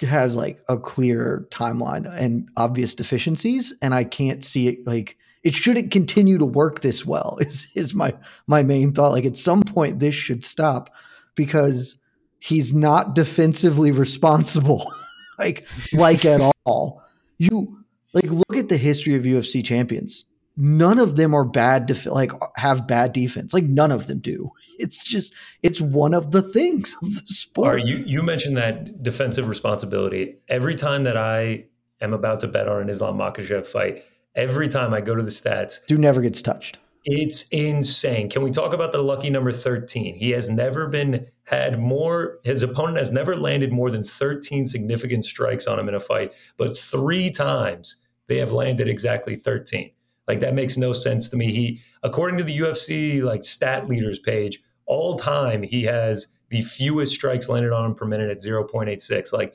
has 0.00 0.34
like 0.34 0.60
a 0.68 0.76
clear 0.76 1.46
timeline 1.50 2.12
and 2.18 2.48
obvious 2.56 2.96
deficiencies, 2.96 3.72
and 3.80 3.94
I 3.94 4.02
can't 4.02 4.44
see 4.44 4.66
it 4.66 4.84
like 4.84 5.16
it 5.44 5.54
shouldn't 5.54 5.92
continue 5.92 6.38
to 6.38 6.46
work 6.46 6.80
this 6.80 7.06
well 7.06 7.38
is 7.40 7.68
is 7.76 7.94
my 7.94 8.12
my 8.48 8.64
main 8.64 8.92
thought. 8.92 9.12
Like 9.12 9.24
at 9.24 9.36
some 9.36 9.62
point 9.62 10.00
this 10.00 10.16
should 10.16 10.42
stop 10.42 10.90
because 11.36 11.96
he's 12.40 12.74
not 12.74 13.14
defensively 13.14 13.92
responsible. 14.04 14.92
like 15.38 15.64
like 15.92 16.24
at 16.24 16.40
all. 16.64 17.03
You 17.38 17.84
like 18.12 18.30
look 18.30 18.56
at 18.56 18.68
the 18.68 18.76
history 18.76 19.14
of 19.14 19.24
UFC 19.24 19.64
champions. 19.64 20.24
None 20.56 21.00
of 21.00 21.16
them 21.16 21.34
are 21.34 21.44
bad 21.44 21.88
to 21.88 22.12
like 22.12 22.30
have 22.56 22.86
bad 22.86 23.12
defense. 23.12 23.52
Like 23.52 23.64
none 23.64 23.92
of 23.92 24.06
them 24.06 24.20
do. 24.20 24.50
It's 24.76 25.04
just 25.04 25.32
it's 25.62 25.80
one 25.80 26.14
of 26.14 26.32
the 26.32 26.42
things 26.42 26.96
of 27.00 27.14
the 27.14 27.22
sport. 27.26 27.76
Right, 27.76 27.86
you 27.86 28.02
you 28.04 28.24
mentioned 28.24 28.56
that 28.56 29.04
defensive 29.04 29.48
responsibility. 29.48 30.36
Every 30.48 30.74
time 30.74 31.04
that 31.04 31.16
I 31.16 31.66
am 32.00 32.12
about 32.12 32.40
to 32.40 32.48
bet 32.48 32.68
on 32.68 32.82
an 32.82 32.88
Islam 32.88 33.16
Makhachev 33.16 33.68
fight, 33.68 34.04
every 34.34 34.68
time 34.68 34.92
I 34.92 35.00
go 35.00 35.14
to 35.14 35.22
the 35.22 35.30
stats, 35.30 35.78
do 35.86 35.96
never 35.96 36.20
gets 36.20 36.42
touched. 36.42 36.78
It's 37.04 37.48
insane. 37.50 38.30
Can 38.30 38.42
we 38.42 38.50
talk 38.50 38.72
about 38.72 38.90
the 38.90 39.02
lucky 39.02 39.30
number 39.30 39.52
13? 39.52 40.14
He 40.14 40.30
has 40.30 40.48
never 40.48 40.88
been 40.88 41.26
had 41.44 41.78
more, 41.78 42.38
his 42.42 42.62
opponent 42.62 42.98
has 42.98 43.12
never 43.12 43.36
landed 43.36 43.72
more 43.72 43.90
than 43.90 44.02
13 44.02 44.66
significant 44.66 45.24
strikes 45.24 45.66
on 45.66 45.78
him 45.78 45.88
in 45.88 45.94
a 45.94 46.00
fight, 46.00 46.32
but 46.56 46.76
three 46.76 47.30
times 47.30 48.02
they 48.28 48.38
have 48.38 48.52
landed 48.52 48.88
exactly 48.88 49.36
13. 49.36 49.90
Like 50.26 50.40
that 50.40 50.54
makes 50.54 50.76
no 50.76 50.92
sense 50.92 51.28
to 51.28 51.36
me. 51.36 51.52
He, 51.52 51.80
according 52.02 52.38
to 52.38 52.44
the 52.44 52.58
UFC 52.58 53.22
like 53.22 53.44
stat 53.44 53.88
leaders 53.88 54.18
page, 54.18 54.62
all 54.86 55.16
time 55.16 55.62
he 55.62 55.82
has 55.84 56.28
the 56.48 56.62
fewest 56.62 57.14
strikes 57.14 57.48
landed 57.48 57.72
on 57.72 57.84
him 57.84 57.94
per 57.94 58.06
minute 58.06 58.30
at 58.30 58.38
0.86. 58.38 59.32
Like 59.32 59.54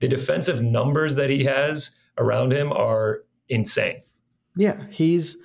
the 0.00 0.08
defensive 0.08 0.62
numbers 0.62 1.16
that 1.16 1.30
he 1.30 1.44
has 1.44 1.96
around 2.18 2.52
him 2.52 2.72
are 2.72 3.22
insane. 3.48 4.00
Yeah, 4.56 4.84
he's 4.90 5.36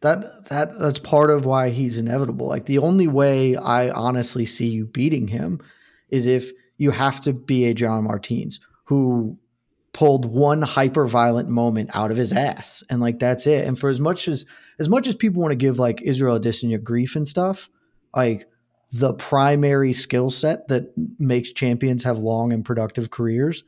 that 0.00 0.48
that 0.48 0.78
that's 0.78 0.98
part 0.98 1.30
of 1.30 1.44
why 1.44 1.70
he's 1.70 1.98
inevitable. 1.98 2.46
Like 2.46 2.66
the 2.66 2.78
only 2.78 3.08
way 3.08 3.56
I 3.56 3.90
honestly 3.90 4.46
see 4.46 4.66
you 4.66 4.86
beating 4.86 5.28
him 5.28 5.60
is 6.08 6.26
if 6.26 6.50
you 6.78 6.90
have 6.90 7.20
to 7.22 7.32
be 7.32 7.66
a 7.66 7.74
John 7.74 8.04
Martins 8.04 8.60
who 8.84 9.38
pulled 9.92 10.24
one 10.24 10.62
hyper 10.62 11.06
violent 11.06 11.48
moment 11.48 11.90
out 11.94 12.10
of 12.10 12.16
his 12.16 12.32
ass 12.32 12.82
and 12.88 13.00
like 13.00 13.18
that's 13.18 13.46
it. 13.46 13.66
And 13.66 13.78
for 13.78 13.90
as 13.90 14.00
much 14.00 14.28
as 14.28 14.46
as 14.78 14.88
much 14.88 15.06
as 15.06 15.14
people 15.14 15.42
want 15.42 15.52
to 15.52 15.56
give 15.56 15.78
like 15.78 16.00
Israel 16.02 16.38
Adesanya 16.38 16.82
grief 16.82 17.16
and 17.16 17.28
stuff, 17.28 17.68
like 18.16 18.46
the 18.92 19.12
primary 19.14 19.92
skill 19.92 20.30
set 20.30 20.68
that 20.68 20.92
makes 21.18 21.52
champions 21.52 22.02
have 22.04 22.18
long 22.18 22.52
and 22.52 22.64
productive 22.64 23.10
careers 23.10 23.62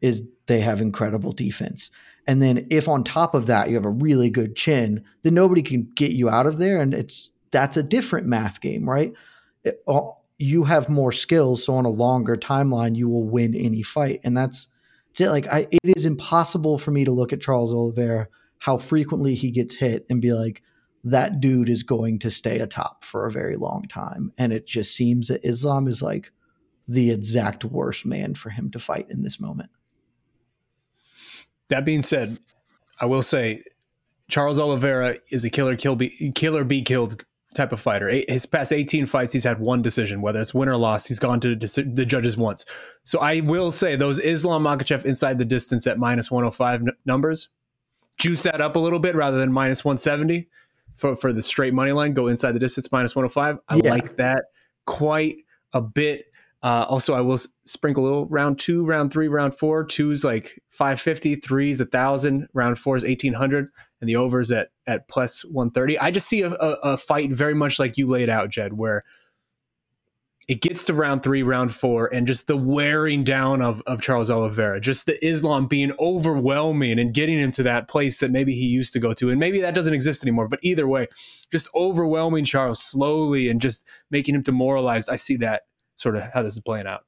is 0.00 0.22
they 0.46 0.60
have 0.60 0.80
incredible 0.80 1.32
defense. 1.32 1.90
And 2.26 2.42
then 2.42 2.66
if 2.70 2.88
on 2.88 3.04
top 3.04 3.34
of 3.34 3.46
that 3.46 3.68
you 3.68 3.74
have 3.74 3.86
a 3.86 3.90
really 3.90 4.30
good 4.30 4.54
chin, 4.54 5.04
then 5.22 5.34
nobody 5.34 5.62
can 5.62 5.90
get 5.94 6.12
you 6.12 6.28
out 6.28 6.46
of 6.46 6.58
there. 6.58 6.80
And 6.80 6.92
it's 6.92 7.30
that's 7.50 7.76
a 7.76 7.82
different 7.82 8.26
math 8.26 8.60
game, 8.60 8.88
right? 8.88 9.12
It, 9.64 9.82
you 10.38 10.64
have 10.64 10.88
more 10.88 11.10
skills, 11.10 11.64
so 11.64 11.74
on 11.74 11.84
a 11.84 11.90
longer 11.90 12.36
timeline, 12.36 12.96
you 12.96 13.08
will 13.08 13.24
win 13.24 13.54
any 13.54 13.82
fight. 13.82 14.20
And 14.24 14.36
that's, 14.36 14.68
that's 15.08 15.22
it. 15.22 15.30
Like 15.30 15.46
I, 15.46 15.66
it 15.70 15.96
is 15.96 16.06
impossible 16.06 16.78
for 16.78 16.90
me 16.90 17.04
to 17.04 17.10
look 17.10 17.32
at 17.32 17.40
Charles 17.40 17.72
Oliveira, 17.72 18.28
how 18.58 18.76
frequently 18.76 19.34
he 19.34 19.50
gets 19.50 19.74
hit, 19.74 20.06
and 20.10 20.20
be 20.20 20.32
like, 20.32 20.62
that 21.04 21.40
dude 21.40 21.68
is 21.68 21.82
going 21.82 22.18
to 22.18 22.30
stay 22.30 22.58
atop 22.58 23.04
for 23.04 23.24
a 23.24 23.32
very 23.32 23.56
long 23.56 23.84
time. 23.88 24.32
And 24.36 24.52
it 24.52 24.66
just 24.66 24.94
seems 24.94 25.28
that 25.28 25.46
Islam 25.46 25.86
is 25.86 26.02
like 26.02 26.30
the 26.86 27.10
exact 27.10 27.64
worst 27.64 28.04
man 28.04 28.34
for 28.34 28.50
him 28.50 28.70
to 28.72 28.78
fight 28.78 29.06
in 29.08 29.22
this 29.22 29.40
moment. 29.40 29.70
That 31.68 31.84
being 31.84 32.02
said, 32.02 32.38
I 33.00 33.06
will 33.06 33.22
say 33.22 33.62
Charles 34.28 34.58
Oliveira 34.58 35.18
is 35.30 35.44
a 35.44 35.50
killer, 35.50 35.76
kill 35.76 35.96
be, 35.96 36.32
killer, 36.34 36.64
be 36.64 36.82
killed 36.82 37.24
type 37.54 37.72
of 37.72 37.80
fighter. 37.80 38.08
His 38.28 38.46
past 38.46 38.72
18 38.72 39.06
fights, 39.06 39.32
he's 39.32 39.44
had 39.44 39.58
one 39.58 39.82
decision, 39.82 40.22
whether 40.22 40.40
it's 40.40 40.54
win 40.54 40.68
or 40.68 40.76
loss. 40.76 41.06
He's 41.06 41.18
gone 41.18 41.40
to 41.40 41.56
the 41.56 42.06
judges 42.06 42.36
once. 42.36 42.64
So 43.04 43.18
I 43.20 43.40
will 43.40 43.72
say 43.72 43.96
those 43.96 44.18
Islam 44.18 44.64
Makhachev 44.64 45.04
inside 45.04 45.38
the 45.38 45.44
distance 45.44 45.86
at 45.86 45.98
minus 45.98 46.30
105 46.30 46.82
n- 46.82 46.88
numbers, 47.04 47.48
juice 48.18 48.42
that 48.44 48.60
up 48.60 48.76
a 48.76 48.78
little 48.78 48.98
bit 48.98 49.14
rather 49.14 49.38
than 49.38 49.52
minus 49.52 49.84
170 49.84 50.48
for, 50.96 51.16
for 51.16 51.32
the 51.32 51.42
straight 51.42 51.74
money 51.74 51.92
line. 51.92 52.12
Go 52.12 52.28
inside 52.28 52.52
the 52.52 52.60
distance 52.60 52.90
minus 52.92 53.16
105. 53.16 53.58
I 53.68 53.76
yeah. 53.76 53.90
like 53.90 54.16
that 54.16 54.44
quite 54.86 55.38
a 55.72 55.80
bit. 55.80 56.26
Uh, 56.62 56.84
also, 56.88 57.14
I 57.14 57.20
will 57.20 57.38
sprinkle 57.64 58.02
a 58.02 58.06
little 58.06 58.26
round 58.26 58.58
two, 58.58 58.84
round 58.84 59.12
three, 59.12 59.28
round 59.28 59.54
four. 59.54 59.84
Two's 59.84 60.24
like 60.24 60.60
550, 60.70 61.36
three's 61.36 61.80
a 61.80 61.84
thousand, 61.84 62.48
round 62.52 62.78
four 62.78 62.96
is 62.96 63.04
1800, 63.04 63.68
and 64.00 64.08
the 64.08 64.16
overs 64.16 64.50
at 64.50 64.70
at 64.86 65.06
plus 65.06 65.44
130. 65.44 65.98
I 66.00 66.10
just 66.10 66.26
see 66.26 66.42
a, 66.42 66.50
a, 66.50 66.76
a, 66.82 66.96
fight 66.96 67.30
very 67.30 67.54
much 67.54 67.78
like 67.78 67.96
you 67.96 68.08
laid 68.08 68.28
out, 68.28 68.50
Jed, 68.50 68.72
where 68.72 69.04
it 70.48 70.62
gets 70.62 70.84
to 70.86 70.94
round 70.94 71.22
three, 71.22 71.42
round 71.42 71.72
four, 71.72 72.12
and 72.12 72.26
just 72.26 72.46
the 72.46 72.56
wearing 72.56 73.22
down 73.22 73.60
of, 73.60 73.82
of 73.86 74.00
Charles 74.00 74.30
Oliveira, 74.30 74.80
just 74.80 75.04
the 75.06 75.22
Islam 75.24 75.66
being 75.66 75.92
overwhelming 76.00 76.98
and 76.98 77.12
getting 77.12 77.38
him 77.38 77.52
to 77.52 77.62
that 77.64 77.86
place 77.86 78.18
that 78.20 78.30
maybe 78.30 78.54
he 78.54 78.66
used 78.66 78.94
to 78.94 78.98
go 78.98 79.12
to. 79.12 79.30
And 79.30 79.38
maybe 79.38 79.60
that 79.60 79.74
doesn't 79.74 79.92
exist 79.92 80.24
anymore. 80.24 80.48
But 80.48 80.60
either 80.62 80.88
way, 80.88 81.06
just 81.52 81.68
overwhelming 81.74 82.46
Charles 82.46 82.82
slowly 82.82 83.50
and 83.50 83.60
just 83.60 83.86
making 84.10 84.34
him 84.34 84.42
demoralized. 84.42 85.10
I 85.10 85.16
see 85.16 85.36
that 85.36 85.64
sort 85.98 86.16
of 86.16 86.22
how 86.32 86.42
this 86.42 86.56
is 86.56 86.62
playing 86.62 86.86
out. 86.86 87.04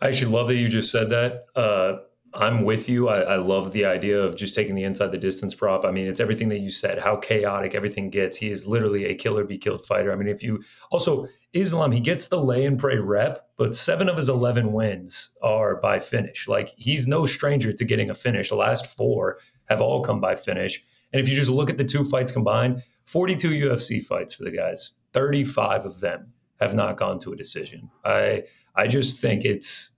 I 0.00 0.08
actually 0.08 0.32
love 0.32 0.48
that 0.48 0.56
you 0.56 0.68
just 0.68 0.90
said 0.92 1.10
that. 1.10 1.46
Uh, 1.54 1.98
I'm 2.34 2.64
with 2.64 2.88
you. 2.88 3.08
I, 3.08 3.20
I, 3.20 3.36
love 3.36 3.72
the 3.72 3.86
idea 3.86 4.20
of 4.20 4.36
just 4.36 4.54
taking 4.54 4.74
the 4.74 4.84
inside 4.84 5.10
the 5.10 5.16
distance 5.16 5.54
prop. 5.54 5.86
I 5.86 5.90
mean, 5.90 6.06
it's 6.06 6.20
everything 6.20 6.48
that 6.48 6.58
you 6.58 6.70
said, 6.70 6.98
how 6.98 7.16
chaotic 7.16 7.74
everything 7.74 8.10
gets. 8.10 8.36
He 8.36 8.50
is 8.50 8.66
literally 8.66 9.06
a 9.06 9.14
killer 9.14 9.44
be 9.44 9.56
killed 9.56 9.86
fighter. 9.86 10.12
I 10.12 10.16
mean, 10.16 10.28
if 10.28 10.42
you 10.42 10.62
also 10.90 11.28
Islam, 11.54 11.92
he 11.92 12.00
gets 12.00 12.26
the 12.26 12.42
lay 12.42 12.66
and 12.66 12.78
pray 12.78 12.98
rep, 12.98 13.48
but 13.56 13.74
seven 13.74 14.08
of 14.10 14.16
his 14.16 14.28
11 14.28 14.72
wins 14.72 15.30
are 15.42 15.76
by 15.76 15.98
finish. 15.98 16.46
Like 16.46 16.74
he's 16.76 17.06
no 17.06 17.24
stranger 17.24 17.72
to 17.72 17.84
getting 17.84 18.10
a 18.10 18.14
finish. 18.14 18.50
The 18.50 18.56
last 18.56 18.86
four 18.86 19.38
have 19.70 19.80
all 19.80 20.02
come 20.02 20.20
by 20.20 20.36
finish. 20.36 20.84
And 21.12 21.20
if 21.20 21.28
you 21.28 21.36
just 21.36 21.48
look 21.48 21.70
at 21.70 21.78
the 21.78 21.84
two 21.84 22.04
fights 22.04 22.32
combined, 22.32 22.82
42 23.06 23.50
UFC 23.50 24.02
fights 24.02 24.34
for 24.34 24.44
the 24.44 24.50
guys, 24.50 24.94
35 25.14 25.86
of 25.86 26.00
them 26.00 26.32
have 26.60 26.74
not 26.74 26.96
gone 26.96 27.18
to 27.20 27.32
a 27.32 27.36
decision. 27.36 27.90
I 28.04 28.44
I 28.74 28.86
just 28.86 29.20
think 29.20 29.44
it's 29.44 29.96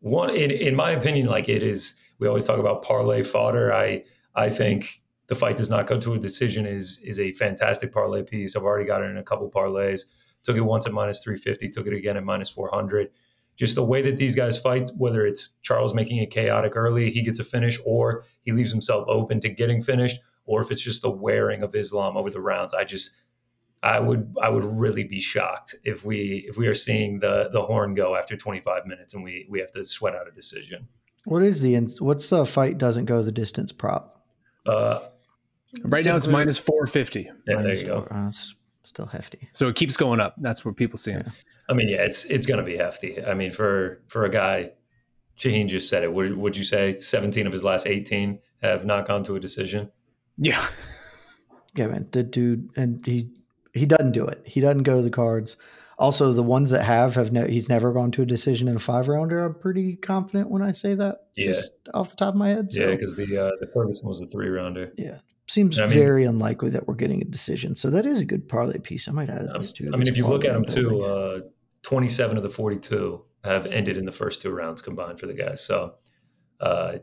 one 0.00 0.30
in, 0.30 0.50
in 0.50 0.74
my 0.74 0.90
opinion, 0.92 1.26
like 1.26 1.48
it 1.48 1.62
is. 1.62 1.96
We 2.18 2.28
always 2.28 2.46
talk 2.46 2.58
about 2.58 2.82
parlay 2.82 3.22
fodder. 3.22 3.72
I 3.72 4.04
I 4.34 4.50
think 4.50 5.02
the 5.26 5.34
fight 5.34 5.56
does 5.56 5.70
not 5.70 5.86
go 5.86 5.98
to 6.00 6.14
a 6.14 6.18
decision 6.18 6.66
is 6.66 7.00
is 7.04 7.18
a 7.18 7.32
fantastic 7.32 7.92
parlay 7.92 8.22
piece. 8.22 8.56
I've 8.56 8.64
already 8.64 8.86
got 8.86 9.02
it 9.02 9.10
in 9.10 9.16
a 9.16 9.22
couple 9.22 9.50
parlays. 9.50 10.02
Took 10.42 10.56
it 10.56 10.60
once 10.60 10.86
at 10.86 10.92
minus 10.92 11.22
350, 11.24 11.70
took 11.70 11.86
it 11.86 11.92
again 11.92 12.16
at 12.16 12.24
minus 12.24 12.48
400. 12.48 13.08
Just 13.56 13.74
the 13.74 13.84
way 13.84 14.02
that 14.02 14.18
these 14.18 14.36
guys 14.36 14.58
fight, 14.58 14.90
whether 14.96 15.26
it's 15.26 15.54
Charles 15.62 15.94
making 15.94 16.18
it 16.18 16.30
chaotic 16.30 16.76
early, 16.76 17.10
he 17.10 17.22
gets 17.22 17.38
a 17.38 17.44
finish, 17.44 17.80
or 17.84 18.24
he 18.42 18.52
leaves 18.52 18.70
himself 18.70 19.06
open 19.08 19.40
to 19.40 19.48
getting 19.48 19.82
finished, 19.82 20.20
or 20.44 20.60
if 20.60 20.70
it's 20.70 20.82
just 20.82 21.02
the 21.02 21.10
wearing 21.10 21.62
of 21.62 21.74
Islam 21.74 22.16
over 22.16 22.30
the 22.30 22.40
rounds. 22.40 22.74
I 22.74 22.84
just 22.84 23.16
I 23.82 24.00
would 24.00 24.34
I 24.42 24.48
would 24.48 24.64
really 24.64 25.04
be 25.04 25.20
shocked 25.20 25.74
if 25.84 26.04
we 26.04 26.44
if 26.48 26.56
we 26.56 26.66
are 26.66 26.74
seeing 26.74 27.20
the 27.20 27.50
the 27.52 27.62
horn 27.62 27.94
go 27.94 28.16
after 28.16 28.36
25 28.36 28.86
minutes 28.86 29.14
and 29.14 29.22
we 29.22 29.46
we 29.48 29.60
have 29.60 29.70
to 29.72 29.84
sweat 29.84 30.14
out 30.14 30.26
a 30.26 30.32
decision. 30.32 30.88
What 31.24 31.42
is 31.42 31.60
the 31.60 31.76
what's 32.00 32.28
the 32.30 32.46
fight 32.46 32.78
doesn't 32.78 33.04
go 33.04 33.22
the 33.22 33.32
distance 33.32 33.72
prop? 33.72 34.24
Uh, 34.64 35.00
right 35.82 36.04
now 36.04 36.16
it's 36.16 36.26
minus 36.26 36.58
450. 36.58 37.30
Yeah, 37.46 37.62
there 37.62 37.74
you 37.74 37.86
go. 37.86 38.06
Uh, 38.10 38.32
still 38.84 39.06
hefty. 39.06 39.48
So 39.52 39.68
it 39.68 39.76
keeps 39.76 39.96
going 39.96 40.20
up. 40.20 40.34
That's 40.38 40.64
what 40.64 40.76
people 40.76 40.98
see. 40.98 41.12
Yeah. 41.12 41.22
I 41.68 41.74
mean, 41.74 41.88
yeah, 41.88 42.02
it's 42.02 42.24
it's 42.26 42.46
going 42.46 42.58
to 42.58 42.64
be 42.64 42.76
hefty. 42.76 43.22
I 43.24 43.34
mean, 43.34 43.50
for 43.50 44.02
for 44.08 44.24
a 44.24 44.30
guy, 44.30 44.70
Shaheen 45.38 45.68
just 45.68 45.88
said 45.88 46.02
it. 46.02 46.12
Would 46.12 46.36
would 46.36 46.56
you 46.56 46.64
say 46.64 46.98
17 46.98 47.46
of 47.46 47.52
his 47.52 47.64
last 47.64 47.86
18 47.86 48.38
have 48.62 48.84
not 48.84 49.06
gone 49.06 49.22
to 49.24 49.36
a 49.36 49.40
decision? 49.40 49.90
Yeah. 50.38 50.64
Yeah, 51.74 51.88
man. 51.88 52.08
The 52.10 52.22
dude, 52.22 52.70
and 52.76 53.04
he 53.04 53.30
he 53.76 53.86
doesn't 53.86 54.12
do 54.12 54.26
it. 54.26 54.42
He 54.44 54.60
doesn't 54.60 54.82
go 54.82 54.96
to 54.96 55.02
the 55.02 55.10
cards. 55.10 55.56
Also, 55.98 56.32
the 56.32 56.42
ones 56.42 56.70
that 56.70 56.82
have 56.82 57.14
have 57.14 57.32
no, 57.32 57.46
he's 57.46 57.68
never 57.68 57.92
gone 57.92 58.10
to 58.12 58.22
a 58.22 58.26
decision 58.26 58.68
in 58.68 58.76
a 58.76 58.78
five 58.78 59.08
rounder. 59.08 59.44
I'm 59.44 59.54
pretty 59.54 59.96
confident 59.96 60.50
when 60.50 60.62
I 60.62 60.72
say 60.72 60.94
that. 60.94 61.28
Yeah, 61.36 61.60
off 61.94 62.10
the 62.10 62.16
top 62.16 62.34
of 62.34 62.38
my 62.38 62.50
head. 62.50 62.70
So. 62.70 62.80
Yeah, 62.80 62.86
because 62.88 63.16
the 63.16 63.46
uh, 63.46 63.50
the 63.60 63.68
Ferguson 63.72 64.08
was 64.08 64.20
a 64.20 64.26
three 64.26 64.48
rounder. 64.48 64.92
Yeah, 64.98 65.18
seems 65.46 65.78
I 65.78 65.84
mean, 65.84 65.94
very 65.94 66.24
unlikely 66.24 66.70
that 66.70 66.86
we're 66.86 66.96
getting 66.96 67.22
a 67.22 67.24
decision. 67.24 67.76
So 67.76 67.88
that 67.90 68.04
is 68.04 68.20
a 68.20 68.26
good 68.26 68.46
parlay 68.46 68.78
piece. 68.78 69.08
I 69.08 69.12
might 69.12 69.30
add 69.30 69.48
um, 69.48 69.62
this 69.62 69.72
too. 69.72 69.90
I 69.92 69.96
mean, 69.96 70.08
if 70.08 70.18
you 70.18 70.26
look 70.26 70.44
at 70.44 70.52
them 70.52 70.66
too, 70.66 71.02
uh, 71.02 71.40
27 71.82 72.36
of 72.36 72.42
the 72.42 72.50
42 72.50 73.22
have 73.44 73.64
ended 73.66 73.96
in 73.96 74.04
the 74.04 74.12
first 74.12 74.42
two 74.42 74.50
rounds 74.50 74.82
combined 74.82 75.18
for 75.18 75.26
the 75.26 75.34
guys. 75.34 75.64
So, 75.64 75.94
uh, 76.60 76.96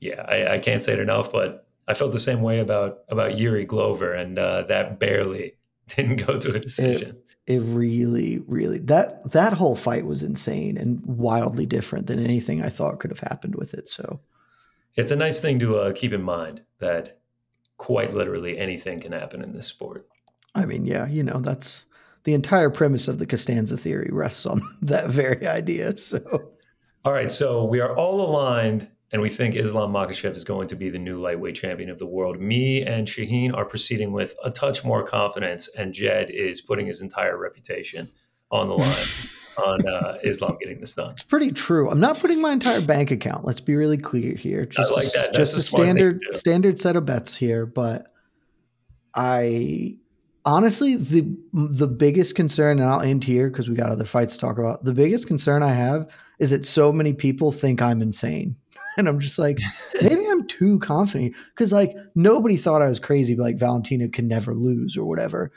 yeah, 0.00 0.22
I, 0.22 0.54
I 0.54 0.58
can't 0.58 0.82
say 0.82 0.94
it 0.94 0.98
enough, 0.98 1.30
but 1.30 1.68
I 1.86 1.94
felt 1.94 2.12
the 2.12 2.18
same 2.18 2.42
way 2.42 2.60
about 2.60 3.00
about 3.08 3.32
Jiri 3.32 3.66
Glover, 3.66 4.12
and 4.12 4.38
uh, 4.38 4.62
that 4.62 4.98
barely 4.98 5.56
didn't 5.88 6.16
go 6.16 6.38
to 6.38 6.54
a 6.54 6.58
decision. 6.58 7.16
It, 7.46 7.56
it, 7.56 7.60
really, 7.60 8.40
really 8.46 8.78
that 8.78 9.30
that 9.32 9.52
whole 9.52 9.76
fight 9.76 10.06
was 10.06 10.22
insane 10.22 10.78
and 10.78 11.04
wildly 11.04 11.66
different 11.66 12.06
than 12.06 12.18
anything 12.18 12.62
I 12.62 12.70
thought 12.70 13.00
could 13.00 13.10
have 13.10 13.20
happened 13.20 13.56
with 13.56 13.74
it. 13.74 13.88
So 13.88 14.20
it's 14.94 15.12
a 15.12 15.16
nice 15.16 15.40
thing 15.40 15.58
to 15.58 15.76
uh, 15.76 15.92
keep 15.92 16.12
in 16.12 16.22
mind 16.22 16.62
that 16.78 17.18
quite 17.76 18.14
literally 18.14 18.56
anything 18.56 19.00
can 19.00 19.12
happen 19.12 19.42
in 19.42 19.52
this 19.52 19.66
sport. 19.66 20.06
I 20.54 20.64
mean, 20.64 20.86
yeah, 20.86 21.06
you 21.08 21.22
know 21.22 21.38
that's 21.38 21.86
the 22.24 22.34
entire 22.34 22.70
premise 22.70 23.08
of 23.08 23.18
the 23.18 23.26
Costanza 23.26 23.76
theory 23.76 24.08
rests 24.10 24.46
on 24.46 24.62
that 24.82 25.10
very 25.10 25.46
idea. 25.46 25.96
So, 25.96 26.20
all 27.04 27.12
right, 27.12 27.30
so 27.30 27.64
we 27.64 27.80
are 27.80 27.94
all 27.94 28.20
aligned 28.22 28.88
and 29.14 29.22
we 29.22 29.30
think 29.30 29.54
Islam 29.54 29.92
Makhachev 29.92 30.34
is 30.34 30.42
going 30.42 30.66
to 30.66 30.74
be 30.74 30.90
the 30.90 30.98
new 30.98 31.20
lightweight 31.20 31.54
champion 31.54 31.88
of 31.88 32.00
the 32.00 32.06
world. 32.06 32.40
Me 32.40 32.82
and 32.82 33.06
Shaheen 33.06 33.54
are 33.54 33.64
proceeding 33.64 34.10
with 34.10 34.34
a 34.42 34.50
touch 34.50 34.84
more 34.84 35.04
confidence, 35.04 35.68
and 35.78 35.94
Jed 35.94 36.30
is 36.30 36.60
putting 36.60 36.86
his 36.86 37.00
entire 37.00 37.38
reputation 37.38 38.10
on 38.50 38.66
the 38.66 38.74
line 38.74 39.06
on 39.64 39.86
uh, 39.86 40.18
Islam 40.24 40.56
getting 40.60 40.80
this 40.80 40.94
done. 40.94 41.12
It's 41.12 41.22
pretty 41.22 41.52
true. 41.52 41.88
I'm 41.88 42.00
not 42.00 42.18
putting 42.18 42.42
my 42.42 42.50
entire 42.50 42.80
bank 42.80 43.12
account. 43.12 43.44
Let's 43.44 43.60
be 43.60 43.76
really 43.76 43.98
clear 43.98 44.34
here. 44.34 44.66
Just 44.66 44.90
I 44.90 44.96
like 44.96 45.12
that. 45.12 45.32
That's 45.32 45.52
just 45.52 45.56
a 45.58 45.60
standard 45.60 46.20
standard 46.32 46.80
set 46.80 46.96
of 46.96 47.06
bets 47.06 47.36
here, 47.36 47.66
but 47.66 48.08
I 49.14 49.96
honestly 50.44 50.96
the 50.96 51.24
the 51.52 51.86
biggest 51.86 52.34
concern, 52.34 52.80
and 52.80 52.90
I'll 52.90 53.00
end 53.00 53.22
here 53.22 53.48
because 53.48 53.68
we 53.68 53.76
got 53.76 53.90
other 53.90 54.06
fights 54.06 54.34
to 54.34 54.40
talk 54.40 54.58
about. 54.58 54.82
The 54.82 54.92
biggest 54.92 55.28
concern 55.28 55.62
I 55.62 55.72
have 55.72 56.10
is 56.40 56.50
that 56.50 56.66
so 56.66 56.92
many 56.92 57.12
people 57.12 57.52
think 57.52 57.80
I'm 57.80 58.02
insane. 58.02 58.56
And 58.98 59.08
I'm 59.08 59.18
just 59.18 59.40
like, 59.40 59.58
maybe 60.02 60.24
I'm 60.30 60.46
too 60.46 60.78
confident 60.78 61.34
because 61.48 61.72
like 61.72 61.96
nobody 62.14 62.56
thought 62.56 62.80
I 62.80 62.88
was 62.88 63.00
crazy, 63.00 63.34
but 63.34 63.42
like 63.42 63.56
Valentina 63.56 64.08
can 64.08 64.28
never 64.28 64.54
lose 64.54 64.96
or 64.96 65.04
whatever. 65.04 65.50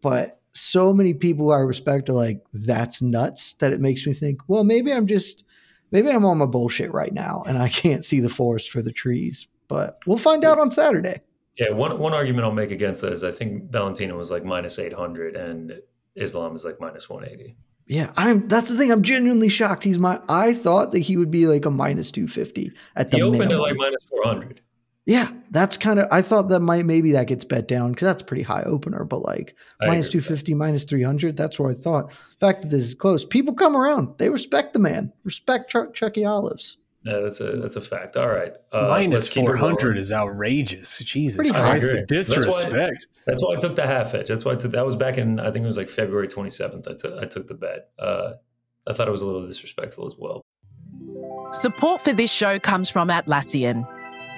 But 0.00 0.40
so 0.52 0.92
many 0.92 1.12
people 1.12 1.52
I 1.52 1.58
respect 1.58 2.08
are 2.08 2.12
like, 2.12 2.44
that's 2.52 3.02
nuts 3.02 3.54
that 3.54 3.72
it 3.72 3.80
makes 3.80 4.06
me 4.06 4.12
think, 4.12 4.42
well, 4.46 4.62
maybe 4.62 4.92
I'm 4.92 5.08
just, 5.08 5.42
maybe 5.90 6.08
I'm 6.08 6.24
on 6.24 6.38
my 6.38 6.46
bullshit 6.46 6.92
right 6.92 7.12
now 7.12 7.42
and 7.48 7.58
I 7.58 7.68
can't 7.68 8.04
see 8.04 8.20
the 8.20 8.28
forest 8.28 8.70
for 8.70 8.80
the 8.80 8.92
trees. 8.92 9.48
But 9.66 9.98
we'll 10.06 10.16
find 10.16 10.44
out 10.44 10.60
on 10.60 10.70
Saturday. 10.70 11.20
Yeah, 11.56 11.70
one 11.70 11.98
one 11.98 12.12
argument 12.12 12.44
I'll 12.44 12.52
make 12.52 12.72
against 12.72 13.00
that 13.02 13.12
is 13.12 13.22
I 13.22 13.30
think 13.30 13.70
Valentina 13.70 14.16
was 14.16 14.30
like 14.30 14.44
minus 14.44 14.78
800 14.78 15.36
and 15.36 15.80
Islam 16.16 16.54
is 16.56 16.64
like 16.64 16.80
minus 16.80 17.08
180. 17.08 17.56
Yeah, 17.86 18.12
I'm. 18.16 18.48
That's 18.48 18.70
the 18.70 18.78
thing. 18.78 18.90
I'm 18.90 19.02
genuinely 19.02 19.48
shocked. 19.48 19.84
He's 19.84 19.98
my. 19.98 20.20
I 20.28 20.54
thought 20.54 20.92
that 20.92 21.00
he 21.00 21.16
would 21.16 21.30
be 21.30 21.46
like 21.46 21.66
a 21.66 21.70
minus 21.70 22.10
two 22.10 22.26
fifty 22.26 22.72
at 22.96 23.10
the. 23.10 23.18
He 23.18 23.22
opened 23.22 23.40
minimum. 23.40 23.60
at 23.60 23.68
like 23.68 23.76
minus 23.76 24.02
four 24.08 24.22
hundred. 24.24 24.60
Yeah, 25.06 25.30
that's 25.50 25.76
kind 25.76 25.98
of. 25.98 26.08
I 26.10 26.22
thought 26.22 26.48
that 26.48 26.60
might 26.60 26.86
maybe 26.86 27.12
that 27.12 27.26
gets 27.26 27.44
bet 27.44 27.68
down 27.68 27.92
because 27.92 28.06
that's 28.06 28.22
pretty 28.22 28.42
high 28.42 28.62
opener. 28.62 29.04
But 29.04 29.20
like 29.20 29.54
minus 29.80 30.08
two 30.08 30.22
fifty, 30.22 30.54
minus 30.54 30.84
three 30.84 31.02
hundred. 31.02 31.36
That's 31.36 31.58
where 31.58 31.70
I 31.70 31.74
thought. 31.74 32.08
The 32.10 32.36
fact 32.40 32.62
that 32.62 32.70
this 32.70 32.84
is 32.84 32.94
close, 32.94 33.24
people 33.24 33.52
come 33.52 33.76
around. 33.76 34.16
They 34.16 34.30
respect 34.30 34.72
the 34.72 34.78
man. 34.78 35.12
Respect 35.22 35.70
Chuck, 35.70 35.92
Chucky 35.92 36.24
Olives. 36.24 36.78
Yeah, 37.04 37.20
that's 37.20 37.40
a 37.40 37.56
that's 37.56 37.76
a 37.76 37.82
fact. 37.82 38.16
All 38.16 38.28
right, 38.28 38.54
uh, 38.72 38.88
minus 38.88 39.28
four 39.28 39.56
hundred 39.56 39.98
is 39.98 40.10
outrageous. 40.10 40.98
Jesus 40.98 41.36
Pretty 41.36 41.50
Christ, 41.50 41.92
the 41.92 42.06
disrespect. 42.06 42.72
That's 42.72 42.72
why, 42.72 43.26
that's 43.26 43.42
why, 43.44 43.54
I 43.54 43.56
took 43.58 43.76
the 43.76 43.86
half 43.86 44.14
edge. 44.14 44.28
That's 44.28 44.44
why 44.44 44.52
I 44.52 44.56
took 44.56 44.72
that 44.72 44.86
was 44.86 44.96
back 44.96 45.18
in 45.18 45.38
I 45.38 45.50
think 45.50 45.64
it 45.64 45.66
was 45.66 45.76
like 45.76 45.90
February 45.90 46.28
twenty 46.28 46.48
seventh. 46.48 46.88
I 46.88 46.94
took 46.94 47.22
I 47.22 47.26
took 47.26 47.46
the 47.46 47.54
bet. 47.54 47.90
Uh, 47.98 48.32
I 48.86 48.94
thought 48.94 49.06
it 49.06 49.10
was 49.10 49.20
a 49.20 49.26
little 49.26 49.46
disrespectful 49.46 50.06
as 50.06 50.14
well. 50.18 50.40
Support 51.52 52.00
for 52.00 52.14
this 52.14 52.32
show 52.32 52.58
comes 52.58 52.88
from 52.88 53.08
Atlassian. 53.08 53.86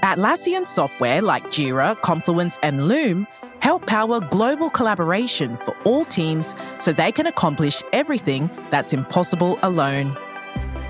Atlassian 0.03 0.67
software 0.67 1.23
like 1.23 1.45
Jira, 1.47 2.01
Confluence, 2.03 2.59
and 2.65 2.89
Loom 2.89 3.29
help 3.61 3.87
power 3.87 4.21
global 4.21 4.71
collaboration 4.71 5.57
for 5.57 5.75
all 5.85 6.05
teams 6.05 6.55
so 6.79 6.93
they 6.93 7.13
can 7.13 7.27
accomplish 7.27 7.83
everything 7.93 8.51
that's 8.71 8.93
impossible 8.93 9.59
alone. 9.63 10.17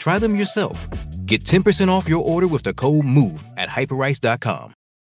Try 0.00 0.18
them 0.18 0.34
yourself. 0.34 0.88
Get 1.26 1.44
10% 1.44 1.88
off 1.88 2.08
your 2.08 2.24
order 2.24 2.48
with 2.48 2.62
the 2.62 2.72
code 2.72 3.04
MOVE 3.04 3.44
at 3.56 3.68
hyperice.com. 3.68 4.74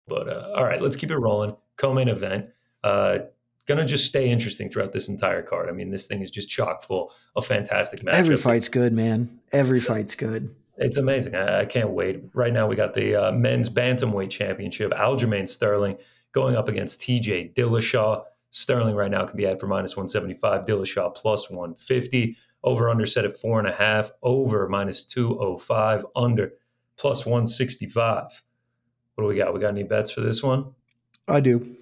But 0.08 0.28
uh, 0.28 0.52
all 0.56 0.66
right, 0.66 0.82
let's 0.82 0.98
keep 0.98 1.10
it 1.10 1.18
rolling. 1.18 1.56
Co-main 1.78 2.10
event. 2.10 2.50
Uh, 2.84 3.20
gonna 3.66 3.86
just 3.86 4.06
stay 4.06 4.30
interesting 4.30 4.70
throughout 4.70 4.92
this 4.92 5.08
entire 5.08 5.42
card. 5.42 5.70
I 5.70 5.72
mean, 5.72 5.90
this 5.90 6.06
thing 6.06 6.22
is 6.22 6.30
just 6.30 6.50
chock 6.50 6.84
full 6.84 7.14
of 7.38 7.46
fantastic 7.46 8.02
matchups. 8.02 8.14
Every 8.14 8.38
fight's 8.38 8.68
good, 8.68 8.92
man. 8.92 9.40
Every 9.54 9.80
fight's 9.80 10.16
good. 10.16 10.54
It's 10.78 10.98
amazing. 10.98 11.36
I, 11.36 11.62
I 11.62 11.66
can't 11.66 11.92
wait. 11.92 12.22
Right 12.34 12.52
now, 12.52 12.68
we 12.68 12.76
got 12.76 12.94
the 12.94 13.16
uh, 13.16 13.32
men's 13.32 13.70
bantamweight 13.70 14.30
championship. 14.30 14.92
Aljamain 14.92 15.48
Sterling 15.48 15.98
going 16.34 16.58
up 16.58 16.68
against 16.68 17.00
TJ 17.00 17.54
Dillashaw. 17.54 18.24
Sterling 18.52 18.96
right 18.96 19.10
now 19.10 19.26
can 19.26 19.38
be 19.38 19.46
had 19.46 19.62
for 19.62 19.68
minus 19.68 19.96
175. 19.96 20.66
Dillashaw 20.66 21.16
plus 21.16 21.50
150. 21.50 22.36
Over 22.64 22.90
under 22.90 23.06
set 23.06 23.26
at 23.26 23.38
four 23.38 23.60
and 23.60 23.68
a 23.68 23.74
half. 23.74 24.12
Over 24.22 24.68
minus 24.70 25.06
205. 25.06 26.06
Under 26.16 26.54
plus 26.98 27.26
165. 27.26 28.44
What 29.16 29.24
do 29.24 29.28
we 29.28 29.36
got? 29.36 29.54
We 29.54 29.60
got 29.60 29.70
any 29.70 29.84
bets 29.84 30.12
for 30.12 30.22
this 30.22 30.42
one? 30.42 30.74
I 31.28 31.40
do. 31.40 31.76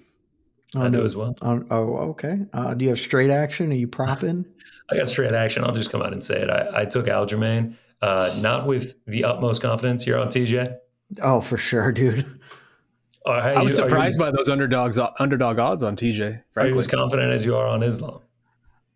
I 0.74 0.88
do 0.88 1.04
as 1.04 1.14
well. 1.14 1.36
oh, 1.42 1.96
okay. 2.10 2.38
Uh, 2.52 2.72
do 2.74 2.84
you 2.84 2.90
have 2.90 3.00
straight 3.00 3.30
action? 3.30 3.70
Are 3.70 3.74
you 3.74 3.88
propping? 3.88 4.46
I 4.90 4.96
got 4.96 5.08
straight 5.08 5.32
action. 5.32 5.64
I'll 5.64 5.74
just 5.74 5.90
come 5.90 6.02
out 6.02 6.12
and 6.12 6.24
say 6.24 6.40
it. 6.40 6.50
I, 6.50 6.82
I 6.82 6.84
took 6.86 7.06
Aljamain, 7.06 7.76
uh, 8.00 8.36
not 8.40 8.66
with 8.66 9.04
the 9.06 9.24
utmost 9.24 9.60
confidence. 9.60 10.06
You're 10.06 10.18
on 10.18 10.28
TJ. 10.28 10.74
Oh, 11.22 11.40
for 11.40 11.58
sure, 11.58 11.92
dude. 11.92 12.24
I 13.26 13.62
was 13.62 13.72
you, 13.72 13.84
surprised 13.84 14.18
you, 14.18 14.24
by 14.24 14.30
those 14.32 14.48
underdogs, 14.48 14.98
underdog 15.20 15.58
odds 15.58 15.82
on 15.82 15.94
TJ. 15.94 16.42
Frankly. 16.52 16.70
Are 16.70 16.74
you 16.74 16.80
as 16.80 16.88
confident 16.88 17.32
as 17.32 17.44
you 17.44 17.54
are 17.54 17.66
on 17.66 17.82
Islam? 17.82 18.20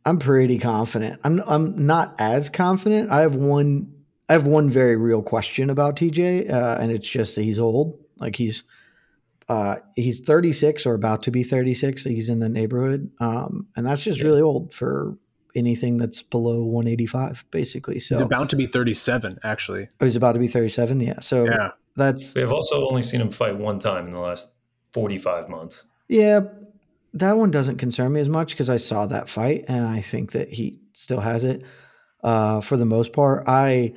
I'm 0.07 0.19
pretty 0.19 0.59
confident. 0.59 1.21
I'm 1.25 1.43
I'm 1.47 1.85
not 1.85 2.15
as 2.19 2.49
confident. 2.49 3.11
I 3.11 3.21
have 3.23 3.35
one. 3.35 3.93
I 4.29 4.33
have 4.33 4.47
one 4.47 4.71
very 4.71 4.97
real 4.97 5.23
question 5.23 5.69
about 5.69 5.97
TJ, 5.97 6.51
uh, 6.51 6.79
and 6.81 6.91
it's 6.91 7.09
just 7.09 7.35
that 7.35 7.43
he's 7.43 7.59
old. 7.59 7.99
Like 8.19 8.37
he's 8.37 8.63
uh, 9.49 9.77
he's 9.95 10.21
36 10.21 10.87
or 10.87 10.95
about 10.95 11.23
to 11.25 11.31
be 11.31 11.43
36. 11.43 12.05
He's 12.05 12.29
in 12.29 12.39
the 12.39 12.49
neighborhood, 12.49 13.11
um, 13.21 13.67
and 13.77 13.87
that's 13.87 14.03
just 14.03 14.21
yeah. 14.21 14.27
really 14.27 14.43
old 14.43 14.73
for 14.73 15.17
anything 15.55 15.97
that's 15.97 16.23
below 16.23 16.63
185, 16.65 17.45
basically. 17.51 17.99
So 17.99 18.15
he's 18.15 18.23
about 18.23 18.51
to 18.51 18.57
be 18.57 18.67
37, 18.67 19.39
actually. 19.43 19.89
Oh, 20.01 20.05
he's 20.05 20.17
about 20.17 20.33
to 20.33 20.39
be 20.39 20.47
37. 20.47 21.01
Yeah. 21.01 21.21
So 21.21 21.47
yeah. 21.47 21.71
that's. 21.97 22.35
We 22.35 22.43
have 22.43 22.53
also 22.53 22.87
only 22.87 23.03
seen 23.03 23.21
him 23.21 23.31
fight 23.31 23.57
one 23.57 23.79
time 23.79 24.07
in 24.07 24.15
the 24.15 24.21
last 24.21 24.55
45 24.93 25.49
months. 25.49 25.85
Yeah, 26.09 26.41
that 27.19 27.37
one 27.37 27.51
doesn't 27.51 27.77
concern 27.77 28.13
me 28.13 28.21
as 28.21 28.29
much 28.29 28.51
because 28.51 28.71
I 28.71 28.77
saw 28.77 29.07
that 29.07 29.29
fight 29.29 29.65
and 29.69 29.87
I 29.87 30.01
think 30.01 30.33
that 30.33 30.53
he 30.53 30.81
still 30.93 31.21
has 31.21 31.45
it. 31.45 31.63
Uh, 32.23 32.61
for 32.61 32.77
the 32.77 32.87
most 32.87 33.13
part, 33.13 33.45
I 33.47 33.95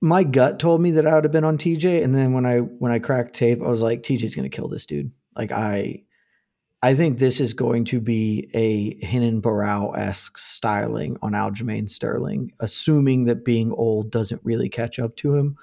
my 0.00 0.22
gut 0.22 0.58
told 0.58 0.82
me 0.82 0.90
that 0.92 1.06
I 1.06 1.14
would 1.14 1.24
have 1.24 1.32
been 1.32 1.44
on 1.44 1.56
TJ, 1.56 2.04
and 2.04 2.14
then 2.14 2.32
when 2.32 2.44
I 2.44 2.58
when 2.58 2.92
I 2.92 2.98
cracked 2.98 3.34
tape, 3.34 3.62
I 3.62 3.68
was 3.68 3.80
like, 3.80 4.02
TJ's 4.02 4.34
going 4.34 4.48
to 4.48 4.54
kill 4.54 4.68
this 4.68 4.86
dude. 4.86 5.10
Like 5.34 5.50
I, 5.50 6.02
I 6.82 6.94
think 6.94 7.18
this 7.18 7.40
is 7.40 7.54
going 7.54 7.84
to 7.86 8.00
be 8.00 8.50
a 8.54 8.98
Renan 9.06 9.40
Barão 9.40 9.96
esque 9.96 10.36
styling 10.36 11.16
on 11.22 11.32
Aljamain 11.32 11.88
Sterling, 11.88 12.52
assuming 12.60 13.24
that 13.24 13.44
being 13.44 13.72
old 13.72 14.10
doesn't 14.10 14.42
really 14.44 14.68
catch 14.68 14.98
up 14.98 15.16
to 15.16 15.34
him. 15.34 15.56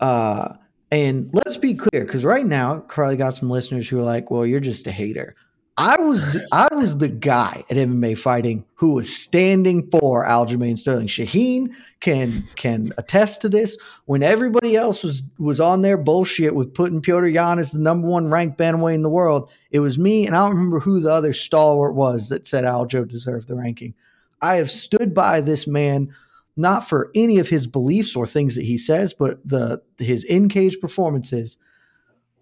Uh, 0.00 0.54
and 0.94 1.30
let's 1.32 1.56
be 1.56 1.74
clear, 1.74 2.04
because 2.04 2.24
right 2.24 2.46
now, 2.46 2.78
Carly 2.80 3.16
got 3.16 3.34
some 3.34 3.50
listeners 3.50 3.88
who 3.88 3.98
are 3.98 4.02
like, 4.02 4.30
"Well, 4.30 4.46
you're 4.46 4.60
just 4.60 4.86
a 4.86 4.92
hater." 4.92 5.34
I 5.76 6.00
was 6.00 6.20
the, 6.32 6.46
I 6.52 6.72
was 6.72 6.98
the 6.98 7.08
guy 7.08 7.64
at 7.68 7.76
MMA 7.76 8.16
fighting 8.16 8.64
who 8.74 8.92
was 8.92 9.14
standing 9.14 9.90
for 9.90 10.24
Aljamain 10.24 10.78
Sterling. 10.78 11.08
Shaheen 11.08 11.74
can 11.98 12.44
can 12.54 12.92
attest 12.96 13.40
to 13.40 13.48
this. 13.48 13.76
When 14.04 14.22
everybody 14.22 14.76
else 14.76 15.02
was 15.02 15.24
was 15.38 15.58
on 15.58 15.82
their 15.82 15.96
bullshit 15.96 16.54
with 16.54 16.74
putting 16.74 17.02
Petr 17.02 17.32
Yan 17.32 17.58
as 17.58 17.72
the 17.72 17.82
number 17.82 18.06
one 18.06 18.30
ranked 18.30 18.56
bantamweight 18.56 18.94
in 18.94 19.02
the 19.02 19.10
world, 19.10 19.50
it 19.72 19.80
was 19.80 19.98
me, 19.98 20.26
and 20.26 20.36
I 20.36 20.46
don't 20.46 20.56
remember 20.56 20.78
who 20.78 21.00
the 21.00 21.12
other 21.12 21.32
stalwart 21.32 21.94
was 21.94 22.28
that 22.28 22.46
said 22.46 22.62
Aljo 22.62 23.08
deserved 23.08 23.48
the 23.48 23.56
ranking. 23.56 23.94
I 24.40 24.56
have 24.56 24.70
stood 24.70 25.12
by 25.12 25.40
this 25.40 25.66
man 25.66 26.14
not 26.56 26.88
for 26.88 27.10
any 27.14 27.38
of 27.38 27.48
his 27.48 27.66
beliefs 27.66 28.14
or 28.14 28.26
things 28.26 28.54
that 28.54 28.64
he 28.64 28.78
says, 28.78 29.14
but 29.14 29.46
the 29.46 29.82
his 29.98 30.24
in 30.24 30.48
cage 30.48 30.78
performances. 30.80 31.56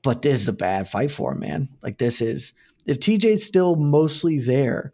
But 0.03 0.23
this 0.23 0.41
is 0.41 0.49
a 0.49 0.53
bad 0.53 0.89
fight 0.89 1.11
for 1.11 1.33
him, 1.33 1.41
man. 1.41 1.69
Like 1.83 1.99
this 1.99 2.21
is 2.21 2.55
if 2.87 2.99
TJ's 2.99 3.45
still 3.45 3.77
mostly 3.77 4.39
there, 4.39 4.93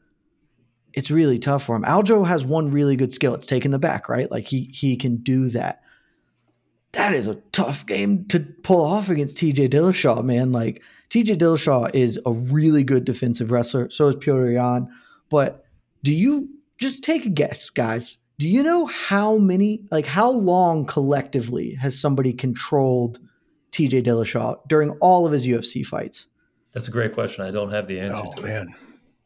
it's 0.92 1.10
really 1.10 1.38
tough 1.38 1.64
for 1.64 1.76
him. 1.76 1.84
Aljo 1.84 2.26
has 2.26 2.44
one 2.44 2.70
really 2.70 2.96
good 2.96 3.12
skill. 3.12 3.34
It's 3.34 3.46
taking 3.46 3.70
the 3.70 3.78
back, 3.78 4.08
right? 4.08 4.30
Like 4.30 4.46
he 4.46 4.70
he 4.72 4.96
can 4.96 5.16
do 5.16 5.48
that. 5.50 5.82
That 6.92 7.12
is 7.12 7.26
a 7.26 7.36
tough 7.52 7.86
game 7.86 8.26
to 8.28 8.40
pull 8.40 8.84
off 8.84 9.10
against 9.10 9.36
TJ 9.36 9.68
Dillashaw, 9.70 10.24
man. 10.24 10.52
Like 10.52 10.82
TJ 11.10 11.36
Dillashaw 11.36 11.94
is 11.94 12.20
a 12.24 12.32
really 12.32 12.82
good 12.82 13.04
defensive 13.04 13.50
wrestler. 13.50 13.90
So 13.90 14.08
is 14.08 14.16
Petr 14.16 14.52
Yan. 14.54 14.88
But 15.30 15.64
do 16.02 16.14
you 16.14 16.48
just 16.78 17.02
take 17.02 17.26
a 17.26 17.30
guess, 17.30 17.70
guys? 17.70 18.18
Do 18.38 18.48
you 18.48 18.62
know 18.62 18.86
how 18.86 19.36
many, 19.36 19.80
like 19.90 20.06
how 20.06 20.30
long 20.30 20.86
collectively 20.86 21.74
has 21.74 21.98
somebody 21.98 22.32
controlled 22.32 23.18
TJ 23.72 24.04
Dillashaw 24.04 24.56
during 24.68 24.90
all 25.00 25.26
of 25.26 25.32
his 25.32 25.46
UFC 25.46 25.84
fights? 25.84 26.28
That's 26.72 26.86
a 26.86 26.92
great 26.92 27.14
question. 27.14 27.44
I 27.44 27.50
don't 27.50 27.72
have 27.72 27.88
the 27.88 27.98
answer 27.98 28.22
oh, 28.24 28.32
to 28.36 28.42
man. 28.42 28.68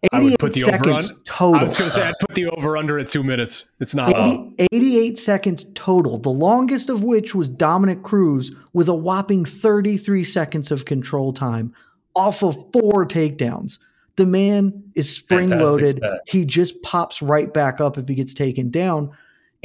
it. 0.02 0.08
I 0.12 0.20
would 0.20 0.38
put 0.38 0.54
the 0.54 0.64
over 0.64 0.90
on. 0.90 1.02
Total. 1.24 1.60
I 1.60 1.62
was 1.62 1.76
going 1.76 1.90
to 1.90 1.94
say 1.94 2.02
I'd 2.02 2.14
put 2.20 2.34
the 2.34 2.46
over 2.48 2.76
under 2.76 2.98
at 2.98 3.06
two 3.06 3.22
minutes. 3.22 3.66
It's 3.80 3.94
not 3.94 4.08
80, 4.08 4.20
um, 4.20 4.54
88 4.72 5.18
seconds 5.18 5.66
total. 5.74 6.18
The 6.18 6.30
longest 6.30 6.90
of 6.90 7.04
which 7.04 7.34
was 7.34 7.48
Dominick 7.48 8.02
Cruz 8.02 8.50
with 8.72 8.88
a 8.88 8.94
whopping 8.94 9.44
33 9.44 10.24
seconds 10.24 10.70
of 10.70 10.86
control 10.86 11.32
time 11.32 11.72
off 12.16 12.42
of 12.42 12.56
four 12.72 13.06
takedowns. 13.06 13.78
The 14.16 14.26
man 14.26 14.92
is 14.94 15.14
spring 15.14 15.50
loaded. 15.50 16.02
He 16.26 16.44
just 16.44 16.80
pops 16.82 17.22
right 17.22 17.52
back 17.52 17.80
up 17.80 17.96
if 17.96 18.08
he 18.08 18.14
gets 18.14 18.34
taken 18.34 18.70
down. 18.70 19.10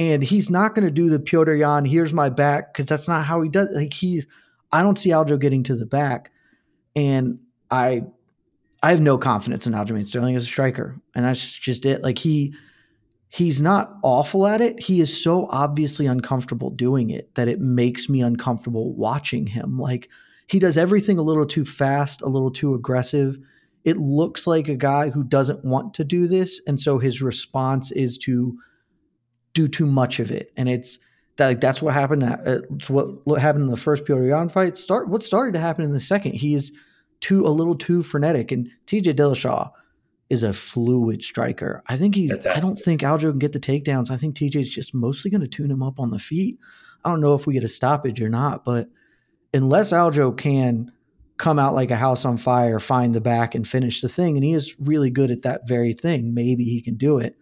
And 0.00 0.22
he's 0.22 0.48
not 0.48 0.74
going 0.74 0.86
to 0.86 0.92
do 0.92 1.10
the 1.10 1.18
Petr 1.18 1.58
Yan, 1.58 1.84
here's 1.84 2.12
my 2.12 2.28
back, 2.28 2.72
because 2.72 2.86
that's 2.86 3.08
not 3.08 3.24
how 3.24 3.42
he 3.42 3.48
does. 3.48 3.68
Like 3.72 3.92
he's, 3.92 4.26
I 4.70 4.82
don't 4.82 4.96
see 4.96 5.10
Aljo 5.10 5.38
getting 5.40 5.64
to 5.64 5.74
the 5.74 5.86
back. 5.86 6.30
And 6.94 7.40
I 7.70 8.04
I 8.82 8.90
have 8.90 9.00
no 9.00 9.18
confidence 9.18 9.66
in 9.66 9.72
Aljamain 9.72 10.06
Sterling 10.06 10.36
as 10.36 10.44
a 10.44 10.46
striker, 10.46 10.96
and 11.14 11.24
that's 11.24 11.58
just 11.58 11.84
it. 11.84 12.02
Like 12.02 12.18
he 12.18 12.54
he's 13.28 13.60
not 13.60 13.96
awful 14.02 14.46
at 14.46 14.60
it. 14.60 14.80
He 14.80 15.00
is 15.00 15.22
so 15.22 15.48
obviously 15.50 16.06
uncomfortable 16.06 16.70
doing 16.70 17.10
it 17.10 17.34
that 17.34 17.48
it 17.48 17.60
makes 17.60 18.08
me 18.08 18.22
uncomfortable 18.22 18.94
watching 18.94 19.46
him. 19.46 19.78
Like 19.78 20.08
he 20.46 20.58
does 20.58 20.78
everything 20.78 21.18
a 21.18 21.22
little 21.22 21.44
too 21.44 21.64
fast, 21.64 22.22
a 22.22 22.28
little 22.28 22.50
too 22.50 22.74
aggressive. 22.74 23.38
It 23.84 23.96
looks 23.96 24.46
like 24.46 24.68
a 24.68 24.76
guy 24.76 25.10
who 25.10 25.24
doesn't 25.24 25.64
want 25.64 25.94
to 25.94 26.04
do 26.04 26.26
this, 26.26 26.60
and 26.66 26.80
so 26.80 26.98
his 26.98 27.22
response 27.22 27.90
is 27.92 28.18
to 28.18 28.58
do 29.54 29.68
too 29.68 29.86
much 29.86 30.20
of 30.20 30.30
it, 30.30 30.52
and 30.56 30.68
it's 30.68 30.98
that 31.36 31.46
like, 31.46 31.60
that's 31.60 31.80
what 31.80 31.94
happened. 31.94 32.24
Uh, 32.24 32.60
it's 32.74 32.90
what, 32.90 33.26
what 33.26 33.40
happened 33.40 33.64
in 33.64 33.70
the 33.70 33.76
first 33.76 34.08
Yan 34.08 34.48
fight. 34.48 34.76
Start 34.76 35.08
what 35.08 35.22
started 35.22 35.54
to 35.54 35.60
happen 35.60 35.84
in 35.84 35.92
the 35.92 36.00
second. 36.00 36.32
He 36.32 36.54
is 36.54 36.72
too 37.20 37.46
a 37.46 37.48
little 37.48 37.76
too 37.76 38.02
frenetic, 38.02 38.52
and 38.52 38.68
T.J. 38.86 39.14
Dillashaw 39.14 39.70
is 40.28 40.42
a 40.42 40.52
fluid 40.52 41.22
striker. 41.22 41.82
I 41.86 41.96
think 41.96 42.14
he's. 42.14 42.30
Fantastic. 42.30 42.56
I 42.56 42.60
don't 42.60 42.76
think 42.76 43.00
Aljo 43.02 43.30
can 43.30 43.38
get 43.38 43.52
the 43.52 43.60
takedowns. 43.60 44.10
I 44.10 44.16
think 44.16 44.36
TJ's 44.36 44.68
just 44.68 44.94
mostly 44.94 45.30
going 45.30 45.40
to 45.40 45.48
tune 45.48 45.70
him 45.70 45.82
up 45.82 45.98
on 45.98 46.10
the 46.10 46.18
feet. 46.18 46.58
I 47.04 47.10
don't 47.10 47.20
know 47.20 47.34
if 47.34 47.46
we 47.46 47.54
get 47.54 47.64
a 47.64 47.68
stoppage 47.68 48.20
or 48.20 48.28
not, 48.28 48.64
but 48.64 48.88
unless 49.54 49.92
Aljo 49.92 50.36
can 50.36 50.92
come 51.38 51.58
out 51.58 51.74
like 51.74 51.90
a 51.90 51.96
house 51.96 52.24
on 52.24 52.36
fire, 52.36 52.78
find 52.78 53.14
the 53.14 53.20
back, 53.20 53.54
and 53.54 53.66
finish 53.66 54.00
the 54.00 54.08
thing, 54.08 54.36
and 54.36 54.44
he 54.44 54.52
is 54.52 54.78
really 54.80 55.10
good 55.10 55.30
at 55.30 55.42
that 55.42 55.66
very 55.66 55.94
thing. 55.94 56.34
Maybe 56.34 56.64
he 56.64 56.80
can 56.80 56.96
do 56.96 57.18
it. 57.18 57.36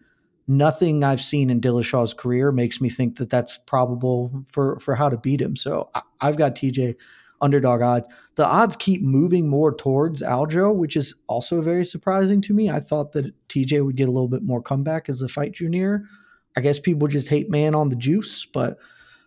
Nothing 0.47 1.03
I've 1.03 1.22
seen 1.22 1.51
in 1.51 1.61
Dillashaw's 1.61 2.14
career 2.14 2.53
makes 2.53 2.80
me 2.80 2.88
think 2.88 3.16
that 3.16 3.30
that's 3.30 3.59
probable 3.59 4.44
for 4.53 4.78
for 4.78 4.94
how 4.94 5.09
to 5.09 5.16
beat 5.16 5.40
him. 5.40 5.57
So 5.57 5.90
I, 5.94 6.03
I've 6.20 6.36
got 6.36 6.55
TJ 6.55 6.94
underdog 7.40 7.82
odds. 7.82 8.07
The 8.36 8.47
odds 8.47 8.76
keep 8.76 9.03
moving 9.03 9.49
more 9.49 9.74
towards 9.74 10.22
Aljo, 10.22 10.74
which 10.74 10.97
is 10.97 11.14
also 11.26 11.62
very 11.62 11.84
surprising 11.84 12.40
to 12.42 12.55
me. 12.55 12.70
I 12.70 12.80
thought 12.80 13.12
that 13.12 13.34
TJ 13.49 13.84
would 13.84 13.97
get 13.97 14.09
a 14.09 14.12
little 14.12 14.28
bit 14.28 14.42
more 14.42 14.62
comeback 14.62 15.09
as 15.09 15.20
the 15.20 15.28
fight 15.28 15.53
drew 15.53 15.68
near. 15.68 16.05
I 16.57 16.61
guess 16.61 16.78
people 16.78 17.09
just 17.09 17.28
hate 17.28 17.51
man 17.51 17.74
on 17.74 17.88
the 17.88 17.97
juice, 17.97 18.47
but 18.47 18.78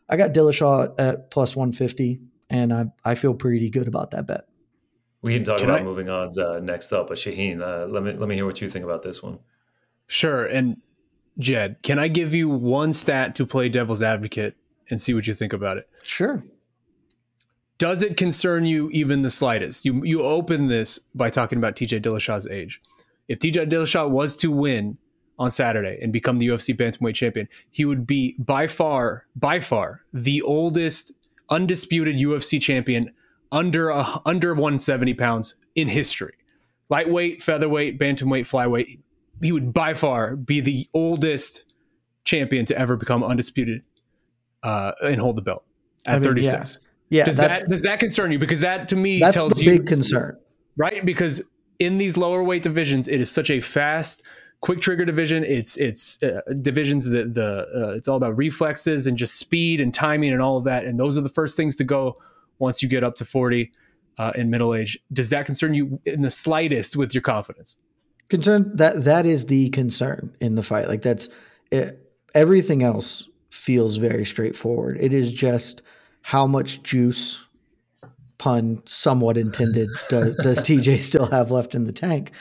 I 0.09 0.17
got 0.17 0.33
Dillashaw 0.33 0.95
at 0.97 1.29
plus 1.29 1.55
150, 1.55 2.19
and 2.49 2.73
I, 2.73 2.85
I 3.05 3.15
feel 3.15 3.35
pretty 3.35 3.69
good 3.69 3.87
about 3.87 4.11
that 4.11 4.25
bet. 4.25 4.45
We 5.21 5.33
can 5.33 5.43
talk 5.43 5.59
can 5.59 5.69
about 5.69 5.81
I, 5.81 5.83
moving 5.83 6.09
odds 6.09 6.37
uh, 6.37 6.59
next 6.59 6.93
up, 6.93 7.07
but 7.07 7.17
Shaheen, 7.17 7.61
uh, 7.61 7.87
let 7.87 8.03
me 8.03 8.13
let 8.13 8.29
me 8.29 8.35
hear 8.35 8.45
what 8.45 8.61
you 8.61 8.69
think 8.69 8.85
about 8.85 9.01
this 9.03 9.21
one. 9.21 9.39
Sure, 10.07 10.45
and 10.45 10.77
Jed, 11.37 11.77
can 11.83 11.99
I 11.99 12.07
give 12.07 12.33
you 12.33 12.49
one 12.49 12.93
stat 12.93 13.35
to 13.35 13.45
play 13.45 13.69
devil's 13.69 14.01
advocate 14.01 14.55
and 14.89 14.99
see 14.99 15.13
what 15.13 15.27
you 15.27 15.33
think 15.33 15.53
about 15.53 15.77
it? 15.77 15.89
Sure. 16.03 16.43
Does 17.77 18.01
it 18.01 18.17
concern 18.17 18.65
you 18.65 18.89
even 18.91 19.21
the 19.21 19.29
slightest? 19.29 19.85
You 19.85 20.03
you 20.03 20.21
open 20.21 20.67
this 20.67 20.99
by 21.15 21.29
talking 21.29 21.57
about 21.57 21.75
TJ 21.75 22.01
Dillashaw's 22.01 22.47
age. 22.47 22.81
If 23.27 23.39
TJ 23.39 23.69
Dillashaw 23.69 24.09
was 24.09 24.35
to 24.37 24.51
win 24.51 24.97
on 25.37 25.51
Saturday 25.51 25.97
and 26.01 26.11
become 26.11 26.39
the 26.39 26.47
UFC 26.47 26.75
bantamweight 26.75 27.15
champion, 27.15 27.47
he 27.69 27.85
would 27.85 28.05
be 28.05 28.35
by 28.39 28.67
far, 28.67 29.25
by 29.35 29.59
far, 29.59 30.01
the 30.11 30.41
oldest 30.41 31.13
undisputed 31.49 32.15
UFC 32.17 32.61
champion 32.61 33.13
under 33.51 33.89
a, 33.89 34.21
under 34.25 34.53
170 34.53 35.13
pounds 35.15 35.55
in 35.75 35.87
history. 35.87 36.33
Lightweight, 36.89 37.41
featherweight, 37.41 37.99
bantamweight, 37.99 38.47
flyweight. 38.47 38.99
He 39.41 39.51
would 39.51 39.73
by 39.73 39.93
far 39.93 40.35
be 40.35 40.59
the 40.59 40.87
oldest 40.93 41.65
champion 42.25 42.65
to 42.65 42.77
ever 42.77 42.97
become 42.97 43.23
undisputed 43.23 43.83
uh, 44.63 44.91
and 45.03 45.21
hold 45.21 45.35
the 45.35 45.41
belt 45.41 45.63
at 46.05 46.15
I 46.15 46.15
mean, 46.15 46.23
36. 46.23 46.79
Yeah. 46.81 46.85
Yeah, 47.11 47.23
does 47.23 47.37
that 47.37 47.67
does 47.67 47.81
that 47.81 47.99
concern 47.99 48.31
you? 48.31 48.37
Because 48.37 48.61
that 48.61 48.87
to 48.89 48.95
me 48.95 49.19
that's 49.19 49.33
tells 49.33 49.53
the 49.53 49.63
you 49.63 49.71
big 49.71 49.87
concern, 49.87 50.37
right? 50.77 51.03
Because 51.03 51.41
in 51.79 51.97
these 51.97 52.17
lower 52.17 52.43
weight 52.43 52.61
divisions, 52.61 53.07
it 53.07 53.19
is 53.19 53.31
such 53.31 53.49
a 53.49 53.59
fast, 53.59 54.23
quick 54.61 54.79
trigger 54.79 55.05
division. 55.05 55.43
It's 55.43 55.75
it's 55.77 56.21
uh, 56.21 56.41
divisions 56.61 57.09
that 57.09 57.33
the 57.33 57.65
uh, 57.75 57.95
it's 57.95 58.07
all 58.07 58.17
about 58.17 58.37
reflexes 58.37 59.07
and 59.07 59.17
just 59.17 59.37
speed 59.37 59.81
and 59.81 59.91
timing 59.91 60.31
and 60.31 60.41
all 60.41 60.57
of 60.57 60.65
that. 60.65 60.85
And 60.85 60.99
those 60.99 61.17
are 61.17 61.21
the 61.21 61.29
first 61.29 61.57
things 61.57 61.75
to 61.77 61.83
go 61.83 62.17
once 62.59 62.83
you 62.83 62.89
get 62.89 63.03
up 63.03 63.15
to 63.15 63.25
forty 63.25 63.71
uh, 64.19 64.33
in 64.35 64.49
middle 64.49 64.75
age. 64.75 64.99
Does 65.11 65.31
that 65.31 65.45
concern 65.45 65.73
you 65.73 65.99
in 66.05 66.21
the 66.21 66.29
slightest 66.29 66.95
with 66.95 67.15
your 67.15 67.21
confidence? 67.21 67.77
Concern 68.29 68.69
that 68.75 69.05
that 69.05 69.25
is 69.25 69.47
the 69.47 69.69
concern 69.69 70.35
in 70.39 70.55
the 70.55 70.61
fight. 70.61 70.87
Like 70.87 71.01
that's 71.01 71.29
it, 71.71 72.11
everything 72.35 72.83
else 72.83 73.27
feels 73.49 73.95
very 73.97 74.25
straightforward. 74.25 74.97
It 74.99 75.13
is 75.13 75.33
just 75.33 75.81
how 76.21 76.45
much 76.45 76.83
juice, 76.83 77.43
pun 78.37 78.81
somewhat 78.85 79.37
intended, 79.37 79.89
does, 80.09 80.35
does 80.43 80.59
TJ 80.59 81.01
still 81.01 81.25
have 81.27 81.49
left 81.49 81.73
in 81.73 81.85
the 81.85 81.91
tank? 81.91 82.31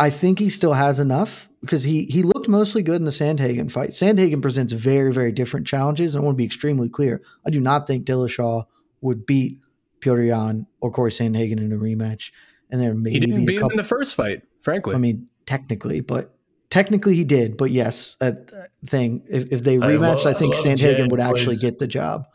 I 0.00 0.10
think 0.10 0.38
he 0.38 0.48
still 0.48 0.72
has 0.72 0.98
enough 0.98 1.48
because 1.60 1.82
he 1.82 2.04
he 2.04 2.22
looked 2.22 2.48
mostly 2.48 2.82
good 2.82 2.96
in 2.96 3.04
the 3.04 3.10
Sandhagen 3.10 3.70
fight. 3.70 3.90
Sandhagen 3.90 4.40
presents 4.40 4.72
very 4.72 5.12
very 5.12 5.32
different 5.32 5.66
challenges. 5.66 6.16
I 6.16 6.20
want 6.20 6.34
to 6.34 6.38
be 6.38 6.44
extremely 6.44 6.88
clear. 6.88 7.20
I 7.46 7.50
do 7.50 7.60
not 7.60 7.86
think 7.86 8.06
Dillashaw 8.06 8.64
would 9.00 9.26
beat 9.26 9.58
Petr 10.00 10.26
Yan 10.26 10.66
or 10.80 10.90
Corey 10.90 11.10
Sandhagen 11.10 11.58
in 11.58 11.72
a 11.72 11.76
rematch. 11.76 12.30
And 12.70 12.80
there 12.80 12.94
maybe 12.94 13.14
he 13.14 13.20
didn't 13.20 13.46
beat 13.46 13.56
couple, 13.56 13.70
him 13.70 13.72
in 13.72 13.76
the 13.78 13.84
first 13.84 14.14
fight. 14.14 14.42
Frankly, 14.60 14.94
I 14.94 14.98
mean 14.98 15.28
technically, 15.46 16.00
but 16.00 16.34
technically 16.70 17.14
he 17.14 17.24
did. 17.24 17.56
But 17.56 17.70
yes, 17.70 18.16
that 18.20 18.50
thing 18.84 19.22
if, 19.28 19.50
if 19.50 19.64
they 19.64 19.76
rematched, 19.76 19.82
I, 19.82 19.96
love, 19.96 20.26
I 20.26 20.32
think 20.34 20.54
I 20.54 20.58
Sandhagen 20.58 21.10
would 21.10 21.20
actually 21.20 21.56
get 21.56 21.78
the 21.78 21.86
job. 21.86 22.26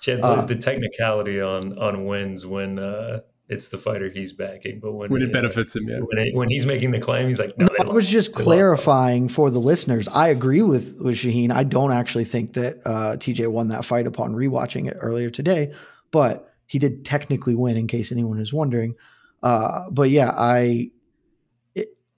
Chad 0.00 0.20
plays 0.20 0.44
uh, 0.44 0.46
the 0.46 0.56
technicality 0.56 1.40
on 1.40 1.78
on 1.78 2.06
wins 2.06 2.46
when 2.46 2.78
uh, 2.78 3.20
it's 3.50 3.68
the 3.68 3.76
fighter 3.76 4.08
he's 4.08 4.32
backing, 4.32 4.78
but 4.80 4.92
when 4.92 5.10
when 5.10 5.22
it 5.22 5.30
uh, 5.30 5.32
benefits 5.32 5.76
him, 5.76 5.88
yeah. 5.88 5.98
When, 5.98 6.18
it, 6.18 6.34
when, 6.34 6.48
he's 6.48 6.64
making 6.64 6.92
the 6.92 7.00
claim, 7.00 7.26
he's 7.26 7.38
like, 7.38 7.58
"No." 7.58 7.66
no 7.66 7.90
I 7.90 7.92
was 7.92 8.08
just 8.08 8.32
clarifying 8.32 9.28
for 9.28 9.50
the 9.50 9.58
listeners. 9.58 10.08
I 10.08 10.28
agree 10.28 10.62
with 10.62 10.96
with 11.00 11.16
Shaheen. 11.16 11.50
I 11.50 11.64
don't 11.64 11.92
actually 11.92 12.24
think 12.24 12.54
that 12.54 12.80
uh, 12.86 13.16
TJ 13.16 13.48
won 13.48 13.68
that 13.68 13.84
fight 13.84 14.06
upon 14.06 14.34
rewatching 14.34 14.88
it 14.88 14.96
earlier 15.00 15.28
today, 15.30 15.74
but 16.10 16.52
he 16.66 16.78
did 16.78 17.04
technically 17.04 17.54
win. 17.54 17.76
In 17.76 17.86
case 17.86 18.12
anyone 18.12 18.38
is 18.38 18.52
wondering, 18.52 18.94
uh, 19.42 19.90
but 19.90 20.10
yeah, 20.10 20.32
I. 20.36 20.90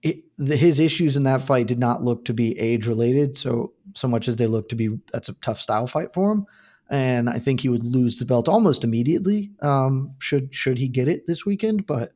It, 0.04 0.24
the, 0.36 0.56
his 0.56 0.80
issues 0.80 1.16
in 1.16 1.22
that 1.22 1.42
fight 1.42 1.68
did 1.68 1.78
not 1.78 2.02
look 2.02 2.24
to 2.24 2.34
be 2.34 2.58
age 2.58 2.88
related, 2.88 3.38
so 3.38 3.72
so 3.94 4.08
much 4.08 4.26
as 4.26 4.34
they 4.34 4.48
look 4.48 4.68
to 4.70 4.74
be 4.74 4.98
that's 5.12 5.28
a 5.28 5.34
tough 5.34 5.60
style 5.60 5.86
fight 5.86 6.12
for 6.12 6.32
him 6.32 6.46
and 6.92 7.30
I 7.30 7.38
think 7.38 7.60
he 7.60 7.70
would 7.70 7.82
lose 7.82 8.18
the 8.18 8.26
belt 8.26 8.48
almost 8.48 8.84
immediately. 8.84 9.50
Um, 9.62 10.14
should 10.18 10.54
should 10.54 10.76
he 10.76 10.88
get 10.88 11.08
it 11.08 11.26
this 11.26 11.46
weekend? 11.46 11.86
But 11.86 12.12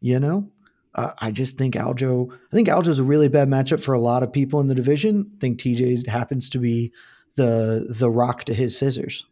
you 0.00 0.20
know, 0.20 0.50
uh, 0.94 1.12
I 1.18 1.30
just 1.30 1.56
think 1.56 1.74
Aljo. 1.74 2.30
I 2.30 2.54
think 2.54 2.68
Aljo 2.68 2.88
is 2.88 2.98
a 2.98 3.04
really 3.04 3.28
bad 3.28 3.48
matchup 3.48 3.82
for 3.82 3.94
a 3.94 4.00
lot 4.00 4.22
of 4.22 4.30
people 4.30 4.60
in 4.60 4.68
the 4.68 4.74
division. 4.74 5.30
I 5.34 5.40
think 5.40 5.58
TJ 5.58 6.06
happens 6.06 6.50
to 6.50 6.58
be 6.58 6.92
the 7.36 7.86
the 7.88 8.10
rock 8.10 8.44
to 8.44 8.54
his 8.54 8.78
scissors. 8.78 9.24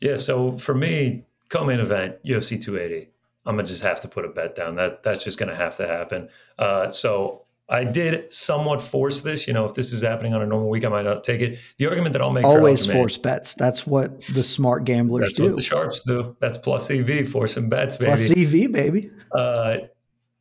Yeah. 0.00 0.16
So 0.16 0.56
for 0.58 0.74
me, 0.74 1.24
co-main 1.48 1.80
event 1.80 2.22
UFC 2.24 2.60
280. 2.60 3.08
I'm 3.46 3.56
gonna 3.56 3.66
just 3.66 3.82
have 3.82 4.00
to 4.02 4.08
put 4.08 4.24
a 4.24 4.28
bet 4.28 4.54
down. 4.54 4.76
That 4.76 5.02
that's 5.02 5.24
just 5.24 5.38
gonna 5.38 5.54
have 5.54 5.76
to 5.76 5.86
happen. 5.86 6.28
Uh, 6.58 6.88
so 6.88 7.42
I 7.70 7.84
did 7.84 8.32
somewhat 8.32 8.82
force 8.82 9.22
this. 9.22 9.46
You 9.46 9.54
know, 9.54 9.64
if 9.64 9.74
this 9.74 9.92
is 9.92 10.02
happening 10.02 10.34
on 10.34 10.42
a 10.42 10.46
normal 10.46 10.68
week, 10.68 10.84
I 10.84 10.88
might 10.88 11.04
not 11.04 11.24
take 11.24 11.40
it. 11.40 11.58
The 11.78 11.86
argument 11.86 12.12
that 12.14 12.22
I'll 12.22 12.32
make 12.32 12.44
always 12.44 12.90
force 12.90 13.16
bets. 13.16 13.54
That's 13.54 13.86
what 13.86 14.20
the 14.22 14.42
smart 14.42 14.84
gamblers 14.84 15.26
that's 15.26 15.36
do. 15.36 15.44
That's 15.44 15.50
what 15.50 15.56
the 15.56 15.62
sharps 15.62 16.02
do. 16.02 16.36
That's 16.40 16.58
plus 16.58 16.90
EV, 16.90 17.28
forcing 17.28 17.68
bets, 17.68 17.96
baby. 17.96 18.10
Plus 18.10 18.30
EV, 18.30 18.72
baby. 18.72 19.10
Uh, 19.32 19.78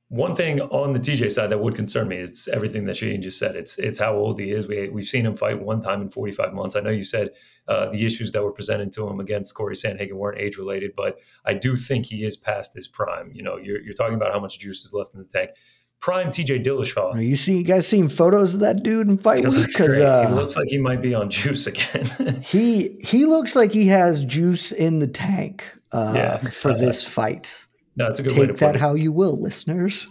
one 0.09 0.35
thing 0.35 0.59
on 0.59 0.93
the 0.93 0.99
TJ 0.99 1.31
side 1.31 1.51
that 1.51 1.59
would 1.59 1.75
concern 1.75 2.07
me 2.07 2.17
is 2.17 2.49
everything 2.51 2.85
that 2.85 2.97
Shane 2.97 3.21
just 3.21 3.37
said. 3.37 3.55
It's 3.55 3.77
it's 3.77 3.99
how 3.99 4.15
old 4.15 4.39
he 4.39 4.51
is. 4.51 4.67
We 4.67 4.89
we've 4.89 5.05
seen 5.05 5.25
him 5.25 5.37
fight 5.37 5.61
one 5.61 5.81
time 5.81 6.01
in 6.01 6.09
45 6.09 6.53
months. 6.53 6.75
I 6.75 6.81
know 6.81 6.89
you 6.89 7.05
said 7.05 7.29
uh, 7.67 7.89
the 7.91 8.05
issues 8.05 8.31
that 8.31 8.43
were 8.43 8.51
presented 8.51 8.91
to 8.93 9.07
him 9.07 9.19
against 9.19 9.53
Corey 9.53 9.75
Sandhagen 9.75 10.13
weren't 10.13 10.39
age 10.39 10.57
related, 10.57 10.91
but 10.97 11.19
I 11.45 11.53
do 11.53 11.75
think 11.75 12.07
he 12.07 12.25
is 12.25 12.35
past 12.35 12.73
his 12.73 12.87
prime. 12.87 13.31
You 13.33 13.43
know, 13.43 13.57
you're 13.57 13.81
you're 13.81 13.93
talking 13.93 14.15
about 14.15 14.33
how 14.33 14.39
much 14.39 14.57
juice 14.59 14.83
is 14.83 14.93
left 14.93 15.13
in 15.13 15.19
the 15.19 15.27
tank 15.27 15.51
prime 15.99 16.29
TJ 16.29 16.65
Dillashaw. 16.65 17.13
Are 17.13 17.21
you 17.21 17.35
see 17.35 17.57
you 17.57 17.63
guys 17.63 17.87
seen 17.87 18.07
photos 18.07 18.53
of 18.53 18.61
that 18.61 18.83
dude 18.83 19.07
in 19.07 19.17
fight 19.17 19.47
week? 19.47 19.67
Because 19.67 19.97
uh, 19.97 20.27
he 20.27 20.33
looks 20.33 20.55
like 20.55 20.67
he 20.69 20.77
might 20.77 21.01
be 21.01 21.13
on 21.13 21.29
juice 21.29 21.67
again. 21.67 22.41
he 22.43 22.97
he 23.01 23.25
looks 23.25 23.55
like 23.55 23.71
he 23.71 23.87
has 23.87 24.23
juice 24.25 24.71
in 24.71 24.99
the 24.99 25.07
tank 25.07 25.71
uh, 25.91 26.13
yeah. 26.15 26.37
for 26.37 26.73
this 26.73 27.03
fight. 27.03 27.67
No, 27.99 28.07
it's 28.07 28.19
a 28.19 28.23
good 28.23 28.29
Take 28.29 28.39
way 28.39 28.47
to 28.47 28.53
that 28.53 28.75
it. 28.75 28.79
how 28.79 28.93
you 28.93 29.11
will, 29.11 29.39
listeners. 29.39 30.07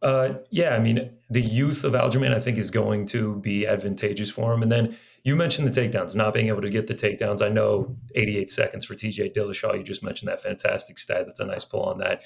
Uh, 0.00 0.34
yeah, 0.50 0.76
I 0.76 0.78
mean, 0.78 1.10
the 1.30 1.40
youth 1.40 1.82
of 1.82 1.94
Aljamain, 1.94 2.32
I 2.32 2.38
think, 2.38 2.58
is 2.58 2.70
going 2.70 3.06
to 3.06 3.36
be 3.40 3.66
advantageous 3.66 4.30
for 4.30 4.52
him. 4.52 4.62
And 4.62 4.70
then 4.70 4.96
you 5.24 5.34
mentioned 5.34 5.66
the 5.66 5.80
takedowns, 5.80 6.14
not 6.14 6.32
being 6.32 6.46
able 6.46 6.62
to 6.62 6.70
get 6.70 6.86
the 6.86 6.94
takedowns. 6.94 7.42
I 7.42 7.48
know 7.48 7.96
88 8.14 8.50
seconds 8.50 8.84
for 8.84 8.94
TJ 8.94 9.34
Dillashaw. 9.34 9.76
You 9.76 9.82
just 9.82 10.04
mentioned 10.04 10.28
that 10.28 10.42
fantastic 10.42 10.96
stat. 10.96 11.26
That's 11.26 11.40
a 11.40 11.46
nice 11.46 11.64
pull 11.64 11.82
on 11.82 11.98
that. 11.98 12.22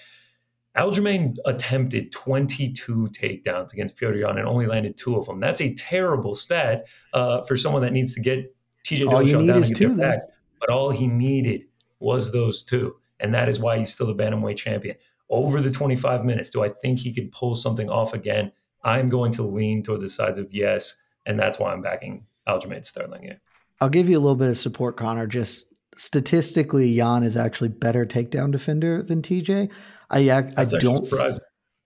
Aljamain 0.77 1.37
attempted 1.47 2.13
22 2.13 3.09
takedowns 3.13 3.73
against 3.73 4.01
Yan 4.03 4.39
and 4.39 4.47
only 4.47 4.67
landed 4.67 4.99
two 4.99 5.17
of 5.17 5.25
them. 5.25 5.41
That's 5.41 5.63
a 5.63 5.73
terrible 5.73 6.37
stat 6.37 6.87
uh, 7.15 7.43
for 7.43 7.57
someone 7.57 7.81
that 7.83 7.95
needs 7.95 8.15
to 8.15 8.21
get 8.21 8.55
TJ 8.87 9.07
Dillashaw 9.07 9.47
down 9.47 9.63
and 9.63 9.67
get 9.67 9.77
two, 9.77 9.97
back. 9.97 10.21
But 10.61 10.69
all 10.69 10.91
he 10.91 11.07
needed 11.07 11.65
was 11.99 12.33
those 12.33 12.63
two, 12.63 12.97
and 13.21 13.35
that 13.35 13.49
is 13.49 13.59
why 13.59 13.79
he's 13.79 13.93
still 13.93 14.07
the 14.07 14.15
bantamweight 14.15 14.57
champion. 14.57 14.97
Over 15.31 15.61
the 15.61 15.71
25 15.71 16.25
minutes, 16.25 16.51
do 16.51 16.63
I 16.63 16.71
think 16.71 16.99
he 16.99 17.13
can 17.13 17.31
pull 17.31 17.55
something 17.55 17.91
off 17.91 18.15
again? 18.15 18.53
I'm 18.83 19.09
going 19.09 19.33
to 19.33 19.43
lean 19.43 19.83
toward 19.83 20.01
the 20.01 20.09
sides 20.09 20.39
of 20.39 20.49
yes, 20.53 20.97
and 21.27 21.39
that's 21.39 21.59
why 21.59 21.73
I'm 21.73 21.83
backing 21.83 22.25
Aljamain 22.49 22.85
Sterling. 22.85 23.25
Yeah. 23.25 23.35
I'll 23.81 23.89
give 23.89 24.09
you 24.09 24.17
a 24.19 24.21
little 24.21 24.37
bit 24.37 24.49
of 24.49 24.59
support, 24.59 24.97
Connor. 24.97 25.27
Just 25.27 25.65
statistically, 25.97 26.89
Yan 26.89 27.23
is 27.23 27.37
actually 27.37 27.69
better 27.69 28.07
takedown 28.07 28.51
defender 28.51 29.03
than 29.03 29.23
TJ. 29.23 29.71
I 30.11 30.31
I, 30.31 30.39
I 30.57 30.65
don't 30.65 31.07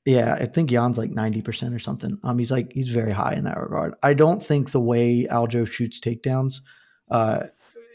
Yeah, 0.05 0.35
I 0.35 0.47
think 0.47 0.71
Yan's 0.71 0.99
like 0.99 1.11
90% 1.11 1.75
or 1.75 1.79
something. 1.79 2.19
Um, 2.23 2.39
he's 2.39 2.51
like 2.51 2.73
he's 2.73 2.89
very 2.89 3.13
high 3.13 3.35
in 3.35 3.45
that 3.45 3.59
regard. 3.59 3.95
I 4.03 4.15
don't 4.15 4.43
think 4.43 4.71
the 4.71 4.81
way 4.81 5.27
Aljo 5.31 5.71
shoots 5.71 6.01
takedowns, 6.01 6.61
uh, 7.11 7.47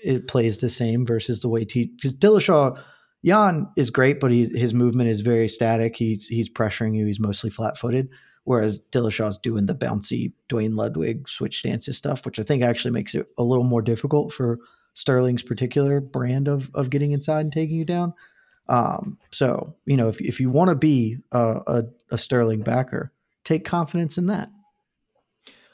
it 0.03 0.27
plays 0.27 0.57
the 0.57 0.69
same 0.69 1.05
versus 1.05 1.39
the 1.39 1.49
way 1.49 1.65
T 1.65 1.91
because 1.95 2.13
Dillashaw, 2.13 2.79
Yan 3.23 3.67
is 3.75 3.89
great, 3.89 4.19
but 4.19 4.31
he, 4.31 4.45
his 4.45 4.73
movement 4.73 5.09
is 5.09 5.21
very 5.21 5.47
static. 5.47 5.95
He's 5.95 6.27
he's 6.27 6.49
pressuring 6.49 6.95
you. 6.95 7.05
He's 7.05 7.19
mostly 7.19 7.49
flat 7.49 7.77
footed, 7.77 8.09
whereas 8.43 8.79
Dillashaw's 8.91 9.37
doing 9.37 9.65
the 9.65 9.75
bouncy 9.75 10.33
Duane 10.47 10.75
Ludwig 10.75 11.27
switch 11.27 11.59
stances 11.59 11.97
stuff, 11.97 12.25
which 12.25 12.39
I 12.39 12.43
think 12.43 12.63
actually 12.63 12.91
makes 12.91 13.15
it 13.15 13.27
a 13.37 13.43
little 13.43 13.63
more 13.63 13.81
difficult 13.81 14.31
for 14.31 14.59
Sterling's 14.93 15.43
particular 15.43 15.99
brand 15.99 16.47
of 16.47 16.69
of 16.73 16.89
getting 16.89 17.11
inside 17.11 17.41
and 17.41 17.51
taking 17.51 17.77
you 17.77 17.85
down. 17.85 18.13
Um, 18.69 19.17
so 19.31 19.75
you 19.85 19.97
know, 19.97 20.09
if 20.09 20.21
if 20.21 20.39
you 20.39 20.49
want 20.49 20.69
to 20.69 20.75
be 20.75 21.17
a, 21.31 21.61
a, 21.67 21.83
a 22.11 22.17
Sterling 22.17 22.61
backer, 22.61 23.11
take 23.43 23.65
confidence 23.65 24.17
in 24.17 24.27
that. 24.27 24.49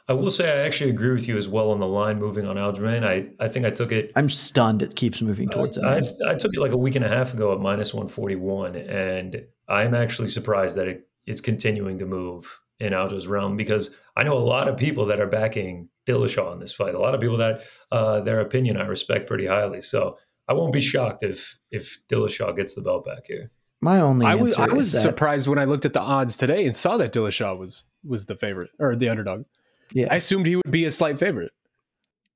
I 0.08 0.14
will 0.14 0.32
say 0.32 0.52
I 0.52 0.66
actually 0.66 0.90
agree 0.90 1.14
with 1.14 1.28
you 1.28 1.38
as 1.38 1.48
well 1.48 1.72
on 1.72 1.80
the 1.80 1.88
line 1.88 2.20
moving 2.20 2.46
on 2.46 2.58
Aljamain. 2.58 3.06
I, 3.06 3.44
I 3.44 3.48
think 3.48 3.66
I 3.66 3.70
took 3.70 3.92
it. 3.92 4.12
I'm 4.16 4.30
stunned 4.30 4.82
it 4.82 4.96
keeps 4.96 5.22
moving 5.22 5.48
towards 5.48 5.78
it. 5.78 5.84
I, 5.84 6.02
I, 6.28 6.36
took 6.36 6.54
it 6.54 6.60
like 6.60 6.74
a 6.74 6.78
week 6.78 6.96
and 6.96 7.06
a 7.06 7.08
half 7.08 7.34
ago 7.34 7.54
at 7.54 7.60
minus 7.60 7.94
141, 7.94 8.76
and 8.76 9.46
I'm 9.70 9.94
actually 9.94 10.28
surprised 10.28 10.76
that 10.76 10.90
it, 10.90 11.08
it's 11.26 11.40
continuing 11.40 12.00
to 12.00 12.06
move 12.06 12.60
in 12.80 12.92
Aljo's 12.92 13.28
realm 13.28 13.56
because 13.56 13.96
I 14.18 14.24
know 14.24 14.38
a 14.38 14.40
lot 14.40 14.68
of 14.68 14.76
people 14.76 15.06
that 15.06 15.22
are 15.22 15.28
backing 15.28 15.88
Dillashaw 16.06 16.52
in 16.54 16.60
this 16.60 16.74
fight. 16.74 16.96
A 16.96 17.00
lot 17.00 17.16
of 17.16 17.22
people 17.22 17.38
that 17.38 17.64
uh, 17.92 18.20
their 18.22 18.42
opinion 18.42 18.78
I 18.78 18.86
respect 18.86 19.28
pretty 19.28 19.46
highly. 19.46 19.82
So 19.82 20.18
I 20.48 20.54
won't 20.54 20.74
be 20.74 20.82
shocked 20.82 21.24
if 21.24 21.58
if 21.72 22.00
Dillashaw 22.08 22.56
gets 22.56 22.76
the 22.76 22.82
belt 22.82 23.06
back 23.06 23.26
here. 23.28 23.52
My 23.82 24.02
only 24.02 24.26
I 24.26 24.36
was 24.36 24.56
I 24.56 24.68
was 24.68 24.92
that, 24.92 25.00
surprised 25.00 25.48
when 25.48 25.60
I 25.60 25.66
looked 25.66 25.86
at 25.86 25.94
the 25.94 26.02
odds 26.02 26.38
today 26.38 26.66
and 26.66 26.76
saw 26.76 26.98
that 26.98 27.14
Dillashaw 27.14 27.58
was 27.58 27.86
was 28.04 28.26
the 28.26 28.36
favorite 28.36 28.72
or 28.80 28.96
the 28.96 29.10
underdog. 29.10 29.46
Yeah, 29.94 30.08
I 30.12 30.16
assumed 30.16 30.46
he 30.46 30.56
would 30.56 30.72
be 30.72 30.86
a 30.86 30.92
slight 30.92 31.20
favorite. 31.20 31.52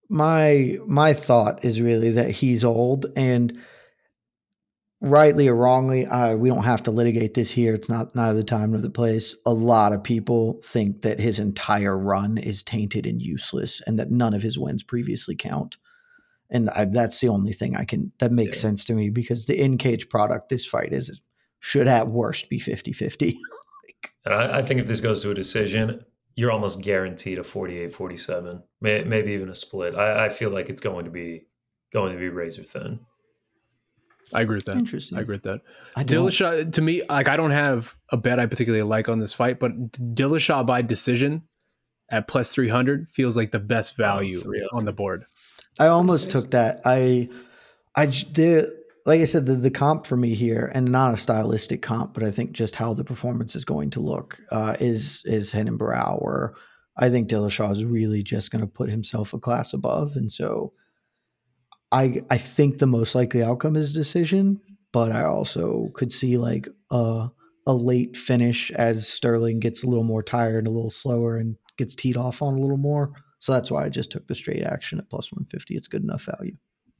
My 0.09 0.77
my 0.85 1.13
thought 1.13 1.65
is 1.65 1.81
really 1.81 2.11
that 2.11 2.31
he's 2.31 2.63
old 2.63 3.07
and 3.15 3.59
rightly 5.01 5.47
or 5.47 5.55
wrongly, 5.55 6.05
uh, 6.05 6.35
we 6.35 6.49
don't 6.49 6.63
have 6.63 6.83
to 6.83 6.91
litigate 6.91 7.33
this 7.33 7.51
here. 7.51 7.73
It's 7.73 7.89
not 7.89 8.15
neither 8.15 8.39
the 8.39 8.43
time 8.43 8.71
nor 8.71 8.81
the 8.81 8.89
place. 8.89 9.35
A 9.45 9.53
lot 9.53 9.93
of 9.93 10.03
people 10.03 10.59
think 10.63 11.01
that 11.03 11.19
his 11.19 11.39
entire 11.39 11.97
run 11.97 12.37
is 12.37 12.63
tainted 12.63 13.05
and 13.05 13.21
useless, 13.21 13.81
and 13.85 13.99
that 13.99 14.11
none 14.11 14.33
of 14.33 14.41
his 14.41 14.57
wins 14.57 14.83
previously 14.83 15.35
count. 15.35 15.77
And 16.49 16.69
I, 16.69 16.85
that's 16.85 17.19
the 17.19 17.27
only 17.27 17.53
thing 17.53 17.75
I 17.75 17.85
can 17.85 18.11
that 18.19 18.31
makes 18.31 18.57
yeah. 18.57 18.61
sense 18.61 18.85
to 18.85 18.93
me 18.93 19.09
because 19.09 19.45
the 19.45 19.61
in 19.61 19.77
cage 19.77 20.09
product 20.09 20.49
this 20.49 20.65
fight 20.65 20.93
is 20.93 21.21
should 21.59 21.87
at 21.87 22.07
worst 22.07 22.49
be 22.49 22.59
50 22.59 22.93
50. 22.93 23.37
and 24.25 24.33
I, 24.33 24.59
I, 24.59 24.61
think 24.61 24.79
if 24.79 24.87
this 24.87 25.01
goes 25.01 25.21
to 25.23 25.31
a 25.31 25.35
decision, 25.35 26.05
you're 26.37 26.51
almost 26.51 26.81
guaranteed 26.81 27.39
a 27.39 27.43
48 27.43 27.91
47, 27.91 28.63
may, 28.79 29.03
maybe 29.03 29.31
even 29.33 29.49
a 29.49 29.55
split. 29.55 29.95
I, 29.95 30.27
I 30.27 30.29
feel 30.29 30.51
like 30.51 30.69
it's 30.69 30.79
going 30.79 31.03
to 31.05 31.11
be 31.11 31.47
going 31.91 32.13
to 32.13 32.19
be 32.19 32.29
razor 32.29 32.63
thin. 32.63 32.99
I 34.33 34.41
agree 34.41 34.57
with 34.57 34.65
that. 34.65 34.77
Interesting. 34.77 35.17
I 35.17 35.21
agree 35.21 35.35
with 35.35 35.43
that. 35.43 35.61
Dillashaw 35.97 36.71
to 36.71 36.81
me, 36.81 37.01
like 37.09 37.27
I 37.27 37.37
don't 37.37 37.51
have 37.51 37.95
a 38.11 38.17
bet 38.17 38.39
I 38.39 38.45
particularly 38.45 38.83
like 38.83 39.09
on 39.09 39.19
this 39.19 39.33
fight, 39.33 39.59
but 39.59 39.91
Dillashaw 39.91 40.65
by 40.65 40.83
decision 40.83 41.41
at 42.09 42.27
plus 42.27 42.53
three 42.53 42.69
hundred 42.69 43.07
feels 43.07 43.35
like 43.35 43.51
the 43.51 43.59
best 43.59 43.93
oh, 43.93 44.03
value 44.03 44.43
oh, 44.45 44.77
on 44.77 44.85
the 44.85 44.93
board. 44.93 45.25
I 45.79 45.87
almost 45.87 46.29
took 46.29 46.51
that. 46.51 46.81
I, 46.85 47.29
I 47.95 48.13
there, 48.31 48.69
like 49.07 49.21
I 49.21 49.25
said, 49.25 49.45
the 49.45 49.55
the 49.55 49.71
comp 49.71 50.05
for 50.05 50.17
me 50.17 50.35
here, 50.35 50.69
and 50.75 50.91
not 50.91 51.13
a 51.13 51.17
stylistic 51.17 51.81
comp, 51.81 52.13
but 52.13 52.23
I 52.23 52.29
think 52.29 52.51
just 52.51 52.75
how 52.75 52.93
the 52.93 53.05
performance 53.05 53.55
is 53.55 53.63
going 53.63 53.89
to 53.91 54.01
look 54.01 54.39
uh, 54.51 54.75
is 54.81 55.23
is 55.25 55.55
Renan 55.55 55.77
Barão, 55.77 56.21
where 56.21 56.53
I 56.97 57.09
think 57.09 57.29
Dillashaw 57.29 57.71
is 57.71 57.85
really 57.85 58.21
just 58.21 58.51
going 58.51 58.61
to 58.61 58.67
put 58.67 58.89
himself 58.89 59.33
a 59.33 59.39
class 59.39 59.73
above, 59.73 60.17
and 60.17 60.29
so 60.29 60.73
I 61.89 62.21
I 62.29 62.37
think 62.37 62.77
the 62.77 62.85
most 62.85 63.15
likely 63.15 63.41
outcome 63.41 63.77
is 63.77 63.93
decision, 63.93 64.59
but 64.91 65.13
I 65.13 65.23
also 65.23 65.89
could 65.93 66.11
see 66.11 66.37
like 66.37 66.67
a 66.91 67.29
a 67.65 67.73
late 67.73 68.17
finish 68.17 68.71
as 68.71 69.07
Sterling 69.07 69.61
gets 69.61 69.83
a 69.83 69.87
little 69.87 70.03
more 70.03 70.23
tired 70.23 70.59
and 70.59 70.67
a 70.67 70.71
little 70.71 70.89
slower 70.89 71.37
and 71.37 71.55
gets 71.77 71.95
teed 71.95 72.17
off 72.17 72.41
on 72.41 72.55
a 72.55 72.61
little 72.61 72.77
more. 72.77 73.13
So 73.39 73.53
that's 73.53 73.71
why 73.71 73.85
I 73.85 73.89
just 73.89 74.11
took 74.11 74.27
the 74.27 74.35
straight 74.35 74.63
action 74.63 74.99
at 74.99 75.09
plus 75.09 75.31
150. 75.31 75.75
It's 75.75 75.87
good 75.87 76.03
enough 76.03 76.25
value. 76.25 76.57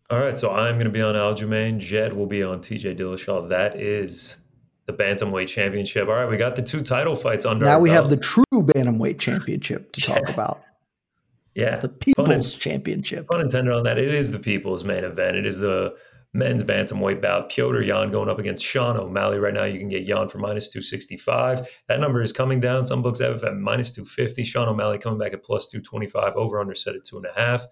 All 0.10 0.20
right, 0.20 0.38
so 0.38 0.52
I'm 0.52 0.76
going 0.76 0.86
to 0.86 0.90
be 0.90 1.02
on 1.02 1.16
Aljamain. 1.16 1.80
Jed 1.80 2.14
will 2.14 2.28
be 2.28 2.42
on 2.42 2.60
TJ 2.60 2.98
Dillashaw. 2.98 3.50
That 3.50 3.80
is 3.80 4.38
the 4.86 4.94
bantamweight 4.94 5.48
championship. 5.50 6.08
All 6.08 6.14
right, 6.14 6.30
we 6.30 6.38
got 6.38 6.56
the 6.56 6.62
two 6.62 6.82
title 6.82 7.16
fights 7.16 7.46
under. 7.46 7.66
Now 7.66 7.80
we 7.80 7.90
belt. 7.90 8.04
have 8.04 8.10
the 8.10 8.18
true 8.18 8.46
bantamweight 8.54 9.20
championship 9.20 9.92
to 9.94 10.02
talk 10.02 10.30
about. 10.30 10.64
Yeah. 11.58 11.78
The 11.80 11.90
People's 11.90 12.54
pun, 12.54 12.60
Championship. 12.60 13.28
Pun 13.28 13.42
intended 13.42 13.74
on 13.74 13.82
that. 13.86 13.98
It 13.98 14.14
is 14.14 14.32
the 14.32 14.38
People's 14.38 14.84
main 14.84 15.04
event. 15.04 15.38
It 15.38 15.48
is 15.48 15.58
the 15.58 15.96
men's 16.32 16.62
bantamweight 16.64 17.20
bout. 17.20 17.50
Petr 17.50 17.84
Yan 17.84 18.12
going 18.12 18.30
up 18.30 18.38
against 18.38 18.64
Sean 18.64 18.96
O'Malley. 18.96 19.40
Right 19.40 19.56
now, 19.56 19.64
you 19.64 19.80
can 19.80 19.90
get 19.90 20.04
Yan 20.04 20.30
for 20.30 20.38
minus 20.38 20.70
265. 20.70 21.68
That 21.88 22.00
number 22.00 22.22
is 22.22 22.32
coming 22.32 22.60
down. 22.60 22.86
Some 22.86 23.02
books 23.02 23.20
have 23.22 23.38
it 23.38 23.44
at 23.44 23.56
minus 23.56 23.92
250. 23.92 24.44
Sean 24.44 24.70
O'Malley 24.70 25.00
coming 25.00 25.18
back 25.18 25.34
at 25.34 25.42
plus 25.42 25.66
225. 25.66 26.36
Over 26.36 26.60
under 26.60 26.76
set 26.76 26.94
at 26.94 27.04
two 27.04 27.18
and 27.18 27.26
a 27.26 27.34
half. 27.34 27.66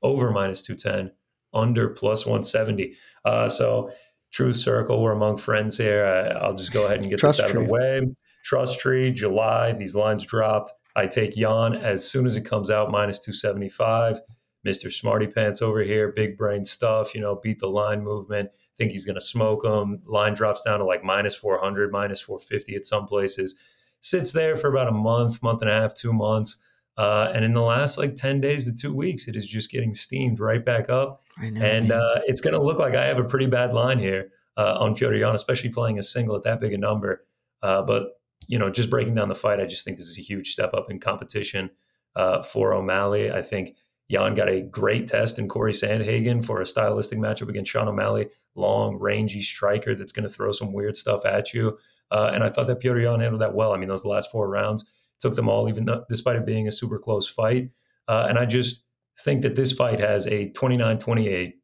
Over 0.00 0.30
minus 0.30 0.62
210. 0.62 1.12
Under 1.56 1.88
plus 1.88 2.26
170. 2.26 2.94
Uh, 3.24 3.48
so, 3.48 3.90
Truth 4.32 4.56
Circle, 4.56 5.02
we're 5.02 5.12
among 5.12 5.38
friends 5.38 5.78
here. 5.78 6.04
I, 6.04 6.46
will 6.46 6.54
just 6.54 6.72
go 6.72 6.84
ahead 6.84 6.98
and 6.98 7.08
get 7.08 7.18
Trust 7.18 7.38
this 7.38 7.46
out 7.46 7.52
tree. 7.52 7.62
of 7.62 7.66
the 7.66 7.72
way. 7.72 8.02
Trust 8.44 8.78
Tree, 8.78 9.10
July. 9.10 9.72
These 9.72 9.96
lines 9.96 10.24
dropped. 10.24 10.72
I 10.94 11.06
take 11.06 11.36
Yan 11.36 11.74
as 11.74 12.08
soon 12.08 12.26
as 12.26 12.36
it 12.36 12.44
comes 12.44 12.70
out, 12.70 12.90
minus 12.90 13.20
275. 13.20 14.20
Mr. 14.66 14.92
Smarty 14.92 15.26
Pants 15.26 15.62
over 15.62 15.82
here, 15.82 16.12
big 16.12 16.36
brain 16.36 16.64
stuff, 16.64 17.14
you 17.14 17.20
know, 17.20 17.36
beat 17.36 17.60
the 17.60 17.68
line 17.68 18.02
movement. 18.02 18.50
Think 18.78 18.90
he's 18.90 19.06
going 19.06 19.14
to 19.14 19.20
smoke 19.20 19.62
them. 19.62 20.02
Line 20.06 20.34
drops 20.34 20.62
down 20.62 20.80
to 20.80 20.84
like 20.84 21.04
minus 21.04 21.34
400, 21.34 21.92
minus 21.92 22.20
450 22.20 22.74
at 22.74 22.84
some 22.84 23.06
places. 23.06 23.58
Sits 24.00 24.32
there 24.32 24.56
for 24.56 24.68
about 24.68 24.88
a 24.88 24.92
month, 24.92 25.42
month 25.42 25.62
and 25.62 25.70
a 25.70 25.74
half, 25.74 25.94
two 25.94 26.12
months. 26.12 26.60
Uh, 26.98 27.30
and 27.34 27.44
in 27.44 27.52
the 27.52 27.60
last 27.62 27.98
like 27.98 28.16
10 28.16 28.40
days 28.40 28.66
to 28.66 28.74
two 28.74 28.94
weeks, 28.94 29.28
it 29.28 29.36
is 29.36 29.46
just 29.46 29.70
getting 29.70 29.94
steamed 29.94 30.40
right 30.40 30.64
back 30.64 30.90
up. 30.90 31.22
Know, 31.40 31.62
and 31.62 31.92
uh, 31.92 32.20
it's 32.26 32.40
going 32.40 32.54
to 32.54 32.62
look 32.62 32.78
like 32.78 32.94
I 32.94 33.04
have 33.06 33.18
a 33.18 33.24
pretty 33.24 33.46
bad 33.46 33.72
line 33.72 33.98
here 33.98 34.30
uh, 34.56 34.78
on 34.80 34.94
Petr 34.94 35.18
Yan, 35.18 35.34
especially 35.34 35.70
playing 35.70 35.98
a 35.98 36.02
single 36.02 36.36
at 36.36 36.42
that 36.44 36.60
big 36.60 36.72
a 36.72 36.78
number. 36.78 37.26
Uh, 37.62 37.82
but 37.82 38.20
you 38.48 38.58
know, 38.58 38.70
just 38.70 38.90
breaking 38.90 39.14
down 39.14 39.28
the 39.28 39.34
fight, 39.34 39.60
I 39.60 39.66
just 39.66 39.84
think 39.84 39.98
this 39.98 40.06
is 40.06 40.18
a 40.18 40.22
huge 40.22 40.52
step 40.52 40.72
up 40.72 40.90
in 40.90 41.00
competition 41.00 41.70
uh, 42.14 42.42
for 42.42 42.72
O'Malley. 42.72 43.30
I 43.30 43.42
think 43.42 43.76
Yan 44.08 44.34
got 44.34 44.48
a 44.48 44.62
great 44.62 45.08
test 45.08 45.38
in 45.38 45.48
Corey 45.48 45.72
Sandhagen 45.72 46.44
for 46.44 46.60
a 46.60 46.66
stylistic 46.66 47.18
matchup 47.18 47.48
against 47.48 47.70
Sean 47.70 47.88
O'Malley, 47.88 48.28
long, 48.54 48.96
rangy 48.96 49.42
striker 49.42 49.94
that's 49.94 50.12
going 50.12 50.22
to 50.22 50.34
throw 50.34 50.52
some 50.52 50.72
weird 50.72 50.96
stuff 50.96 51.26
at 51.26 51.52
you. 51.52 51.76
Uh, 52.10 52.30
and 52.32 52.44
I 52.44 52.48
thought 52.48 52.68
that 52.68 52.80
Petr 52.80 53.02
Yan 53.02 53.20
handled 53.20 53.42
that 53.42 53.54
well. 53.54 53.72
I 53.72 53.78
mean, 53.78 53.88
those 53.88 54.04
last 54.04 54.30
four 54.30 54.48
rounds 54.48 54.90
took 55.18 55.34
them 55.34 55.48
all, 55.48 55.68
even 55.68 55.84
though, 55.86 56.04
despite 56.08 56.36
it 56.36 56.46
being 56.46 56.68
a 56.68 56.72
super 56.72 56.98
close 56.98 57.28
fight. 57.28 57.70
Uh, 58.06 58.26
and 58.28 58.38
I 58.38 58.46
just 58.46 58.85
think 59.24 59.42
that 59.42 59.56
this 59.56 59.72
fight 59.72 60.00
has 60.00 60.26
a 60.26 60.50
29 60.50 60.98
28 60.98 61.54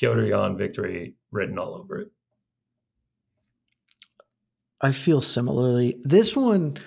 Petr 0.00 0.28
Yan 0.28 0.56
victory 0.56 1.14
written 1.30 1.58
all 1.58 1.74
over 1.74 2.00
it. 2.00 2.08
I 4.80 4.92
feel 4.92 5.20
similarly. 5.20 5.96
This 6.02 6.36
one 6.36 6.78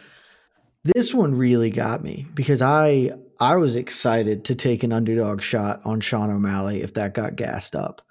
this 0.83 1.13
one 1.13 1.35
really 1.35 1.69
got 1.69 2.03
me 2.03 2.27
because 2.33 2.61
I 2.61 3.11
I 3.39 3.55
was 3.55 3.75
excited 3.75 4.45
to 4.45 4.55
take 4.55 4.83
an 4.83 4.93
underdog 4.93 5.41
shot 5.41 5.81
on 5.85 5.99
Sean 5.99 6.31
O'Malley 6.31 6.81
if 6.81 6.93
that 6.93 7.13
got 7.13 7.35
gassed 7.35 7.75
up. 7.75 8.01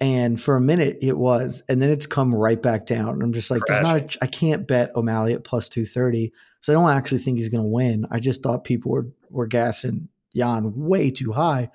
And 0.00 0.40
for 0.40 0.56
a 0.56 0.60
minute 0.60 0.98
it 1.00 1.16
was, 1.16 1.62
and 1.68 1.80
then 1.80 1.90
it's 1.90 2.06
come 2.06 2.34
right 2.34 2.60
back 2.60 2.86
down. 2.86 3.10
And 3.10 3.22
I'm 3.22 3.32
just 3.32 3.50
like, 3.50 3.62
there's 3.66 3.82
not 3.82 4.16
a, 4.16 4.24
I 4.24 4.26
can't 4.26 4.66
bet 4.66 4.94
O'Malley 4.96 5.34
at 5.34 5.44
plus 5.44 5.68
230. 5.68 6.32
So 6.60 6.72
I 6.72 6.74
don't 6.74 6.96
actually 6.96 7.18
think 7.18 7.38
he's 7.38 7.50
gonna 7.50 7.68
win. 7.68 8.06
I 8.10 8.20
just 8.20 8.42
thought 8.42 8.64
people 8.64 8.92
were 8.92 9.08
were 9.30 9.46
gassing 9.46 10.08
Yan 10.34 10.72
way 10.76 11.10
too 11.10 11.32
high 11.32 11.70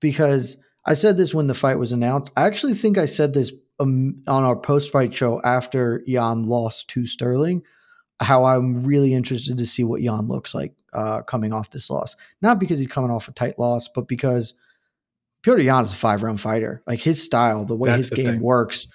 because 0.00 0.56
I 0.86 0.94
said 0.94 1.16
this 1.16 1.34
when 1.34 1.46
the 1.46 1.54
fight 1.54 1.78
was 1.78 1.92
announced. 1.92 2.32
I 2.36 2.46
actually 2.46 2.74
think 2.74 2.96
I 2.96 3.06
said 3.06 3.34
this 3.34 3.52
um, 3.78 4.22
on 4.26 4.44
our 4.44 4.56
post 4.56 4.90
fight 4.92 5.12
show 5.12 5.40
after 5.42 6.02
Yan 6.06 6.44
lost 6.44 6.88
to 6.88 7.06
Sterling, 7.06 7.62
how 8.20 8.44
I'm 8.44 8.84
really 8.84 9.14
interested 9.14 9.58
to 9.58 9.66
see 9.66 9.84
what 9.84 10.02
Yan 10.02 10.28
looks 10.28 10.54
like 10.54 10.74
uh, 10.92 11.22
coming 11.22 11.52
off 11.52 11.70
this 11.70 11.90
loss. 11.90 12.16
Not 12.42 12.58
because 12.58 12.78
he's 12.78 12.88
coming 12.88 13.10
off 13.10 13.28
a 13.28 13.32
tight 13.32 13.58
loss, 13.58 13.88
but 13.88 14.08
because 14.08 14.54
Petr 15.42 15.62
Yan 15.62 15.84
is 15.84 15.92
a 15.92 15.96
five 15.96 16.22
round 16.22 16.40
fighter. 16.40 16.82
Like 16.86 17.00
his 17.00 17.22
style, 17.22 17.64
the 17.64 17.76
way 17.76 17.88
That's 17.88 18.08
his 18.08 18.10
the 18.10 18.16
game 18.16 18.26
thing. 18.26 18.40
works, 18.40 18.86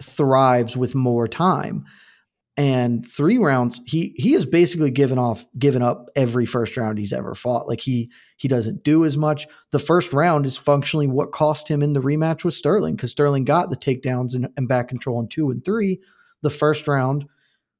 thrives 0.00 0.76
with 0.76 0.94
more 0.94 1.26
time 1.26 1.84
and 2.58 3.08
three 3.08 3.38
rounds 3.38 3.80
he 3.86 4.12
he 4.16 4.32
has 4.32 4.44
basically 4.44 4.90
given 4.90 5.16
off 5.16 5.46
given 5.58 5.80
up 5.80 6.10
every 6.14 6.44
first 6.44 6.76
round 6.76 6.98
he's 6.98 7.12
ever 7.12 7.34
fought 7.34 7.68
like 7.68 7.80
he 7.80 8.10
he 8.36 8.48
doesn't 8.48 8.84
do 8.84 9.06
as 9.06 9.16
much 9.16 9.46
the 9.70 9.78
first 9.78 10.12
round 10.12 10.44
is 10.44 10.58
functionally 10.58 11.06
what 11.06 11.32
cost 11.32 11.68
him 11.68 11.82
in 11.82 11.94
the 11.94 12.00
rematch 12.00 12.44
with 12.44 12.52
sterling 12.52 12.96
because 12.96 13.12
sterling 13.12 13.44
got 13.44 13.70
the 13.70 13.76
takedowns 13.76 14.34
and, 14.34 14.48
and 14.56 14.68
back 14.68 14.88
control 14.88 15.20
in 15.20 15.28
two 15.28 15.50
and 15.50 15.64
three 15.64 16.00
the 16.42 16.50
first 16.50 16.86
round 16.86 17.24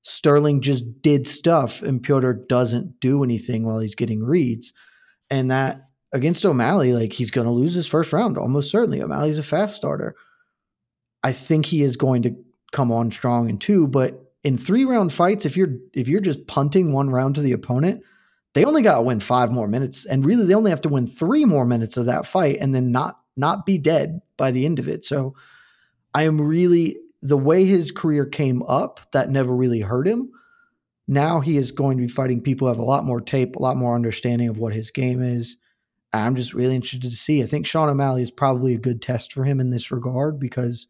Sterling 0.03 0.62
just 0.62 1.03
did 1.03 1.26
stuff 1.26 1.83
and 1.83 2.03
Petr 2.03 2.47
doesn't 2.49 3.01
do 3.01 3.22
anything 3.22 3.66
while 3.66 3.79
he's 3.79 3.95
getting 3.95 4.22
reads. 4.22 4.72
And 5.29 5.51
that 5.51 5.89
against 6.12 6.47
O'Malley, 6.47 6.93
like 6.93 7.12
he's 7.12 7.31
going 7.31 7.47
to 7.47 7.53
lose 7.53 7.74
his 7.74 7.87
first 7.87 8.12
round 8.12 8.39
almost 8.39 8.70
certainly. 8.70 9.03
O'Malley's 9.03 9.39
a 9.39 9.43
fast 9.43 9.76
starter. 9.76 10.14
I 11.22 11.33
think 11.33 11.66
he 11.66 11.83
is 11.83 11.97
going 11.97 12.22
to 12.22 12.37
come 12.72 12.93
on 12.93 13.11
strong 13.11 13.51
in 13.51 13.59
two, 13.59 13.87
but 13.87 14.28
in 14.45 14.57
three 14.57 14.84
round 14.84 15.12
fights, 15.12 15.45
if 15.47 15.57
you're 15.57 15.74
if 15.95 16.09
you're 16.09 16.20
just 16.20 16.47
punting 16.47 16.93
one 16.93 17.11
round 17.11 17.34
to 17.34 17.41
the 17.41 17.53
opponent, 17.53 18.03
they 18.55 18.64
only 18.64 18.82
got 18.82 18.97
to 18.97 19.03
win 19.03 19.20
five 19.20 19.53
more 19.53 19.68
minutes, 19.68 20.05
and 20.05 20.24
really 20.24 20.47
they 20.47 20.55
only 20.55 20.70
have 20.70 20.80
to 20.82 20.89
win 20.89 21.07
three 21.07 21.45
more 21.45 21.64
minutes 21.64 21.97
of 21.97 22.07
that 22.07 22.26
fight, 22.26 22.59
and 22.61 22.74
then 22.74 22.93
not 22.93 23.20
not 23.36 23.66
be 23.66 23.78
dead 23.78 24.20
by 24.36 24.51
the 24.51 24.64
end 24.64 24.78
of 24.78 24.89
it. 24.89 25.05
So 25.05 25.34
I 26.14 26.22
am 26.24 26.41
really 26.41 26.97
the 27.20 27.39
way 27.39 27.64
his 27.64 27.91
career 27.91 28.24
came 28.24 28.62
up 28.62 29.01
that 29.12 29.30
never 29.30 29.55
really 29.55 29.80
hurt 29.80 30.07
him. 30.07 30.30
Now 31.07 31.41
he 31.41 31.57
is 31.57 31.72
going 31.72 31.97
to 31.97 32.03
be 32.03 32.09
fighting 32.09 32.41
people 32.41 32.66
who 32.66 32.74
have 32.74 32.78
a 32.78 32.84
lot 32.84 33.05
more 33.05 33.20
tape, 33.20 33.57
a 33.57 33.62
lot 33.62 33.76
more 33.76 33.95
understanding 33.95 34.49
of 34.49 34.59
what 34.59 34.74
his 34.74 34.91
game 34.91 35.22
is. 35.22 35.57
I'm 36.12 36.36
just 36.36 36.55
really 36.55 36.74
interested 36.74 37.11
to 37.11 37.16
see. 37.16 37.43
I 37.43 37.47
think 37.47 37.66
Sean 37.66 37.89
O'Malley 37.89 38.22
is 38.22 38.30
probably 38.30 38.74
a 38.74 38.78
good 38.78 39.03
test 39.03 39.32
for 39.32 39.45
him 39.45 39.61
in 39.61 39.70
this 39.70 39.91
regard 39.91 40.39
because 40.39 40.86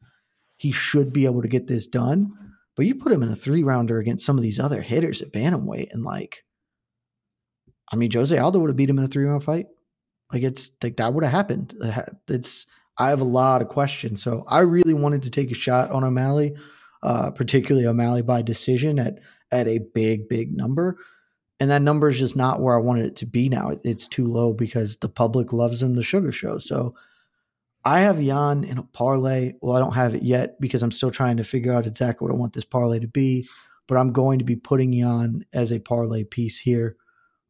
he 0.57 0.73
should 0.73 1.13
be 1.13 1.25
able 1.25 1.43
to 1.43 1.49
get 1.49 1.67
this 1.67 1.87
done. 1.87 2.48
But 2.79 2.87
you 2.87 2.95
put 2.95 3.11
him 3.11 3.25
in 3.25 3.33
a 3.33 3.35
three 3.35 3.65
rounder 3.65 3.99
against 3.99 4.25
some 4.25 4.37
of 4.37 4.43
these 4.43 4.61
other 4.61 4.81
hitters 4.81 5.21
at 5.21 5.33
Bantamweight, 5.33 5.89
and 5.91 6.05
like, 6.05 6.45
I 7.93 7.97
mean, 7.97 8.09
Jose 8.13 8.39
Aldo 8.39 8.61
would 8.61 8.71
have 8.71 8.77
beat 8.77 8.89
him 8.89 8.99
in 8.99 9.05
a 9.05 9.09
three 9.09 9.25
round 9.25 9.43
fight. 9.43 9.67
Like, 10.33 10.45
it's 10.45 10.71
like 10.81 10.97
that 10.99 11.13
would 11.13 11.25
have 11.25 11.33
happened. 11.33 11.75
It's, 12.29 12.67
I 12.97 13.09
have 13.09 13.21
a 13.21 13.25
lot 13.25 13.63
of 13.63 13.69
questions. 13.69 14.23
So 14.23 14.45
I 14.47 14.61
really 14.61 14.95
wanted 14.95 15.25
to 15.25 15.31
take 15.33 15.51
a 15.51 15.55
shot 15.55 15.91
on 15.91 16.05
O'Malley, 16.05 16.55
uh, 17.03 17.33
particularly 17.33 17.85
O'Malley 17.85 18.23
by 18.23 18.43
decision 18.43 19.01
at, 19.01 19.19
at 19.51 19.67
a 19.67 19.79
big, 19.79 20.29
big 20.29 20.57
number. 20.57 20.99
And 21.59 21.73
that 21.73 21.83
number 21.83 22.07
is 22.07 22.21
just 22.21 22.37
not 22.37 22.61
where 22.61 22.77
I 22.77 22.81
wanted 22.81 23.07
it 23.07 23.17
to 23.17 23.27
be 23.27 23.49
now. 23.49 23.73
It's 23.83 24.07
too 24.07 24.29
low 24.29 24.53
because 24.53 24.99
the 24.99 25.09
public 25.09 25.53
loves 25.53 25.83
him 25.83 25.97
the 25.97 26.05
sugar 26.05 26.31
show. 26.31 26.59
So 26.59 26.95
I 27.85 28.01
have 28.01 28.21
Yan 28.21 28.65
in 28.65 28.79
a 28.79 28.83
parlay. 28.83 29.55
Well, 29.61 29.77
I 29.77 29.79
don't 29.79 29.95
have 29.95 30.15
it 30.15 30.23
yet 30.23 30.61
because 30.61 30.83
I'm 30.83 30.91
still 30.91 31.11
trying 31.11 31.37
to 31.39 31.45
figure 31.45 31.73
out 31.73 31.87
exactly 31.87 32.27
what 32.27 32.35
I 32.35 32.39
want 32.39 32.53
this 32.53 32.65
parlay 32.65 32.99
to 32.99 33.09
be. 33.09 33.47
But 33.87 33.97
I'm 33.97 34.13
going 34.13 34.39
to 34.39 34.45
be 34.45 34.57
putting 34.57 34.93
Yan 34.93 35.47
as 35.53 35.73
a 35.73 35.79
parlay 35.79 36.25
piece 36.25 36.59
here 36.59 36.97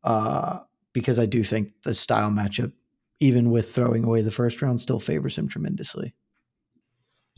uh, 0.04 0.60
because 0.92 1.18
I 1.18 1.26
do 1.26 1.42
think 1.42 1.72
the 1.82 1.94
style 1.94 2.30
matchup, 2.30 2.72
even 3.20 3.50
with 3.50 3.74
throwing 3.74 4.04
away 4.04 4.22
the 4.22 4.30
first 4.30 4.62
round, 4.62 4.80
still 4.80 5.00
favors 5.00 5.36
him 5.36 5.48
tremendously. 5.48 6.14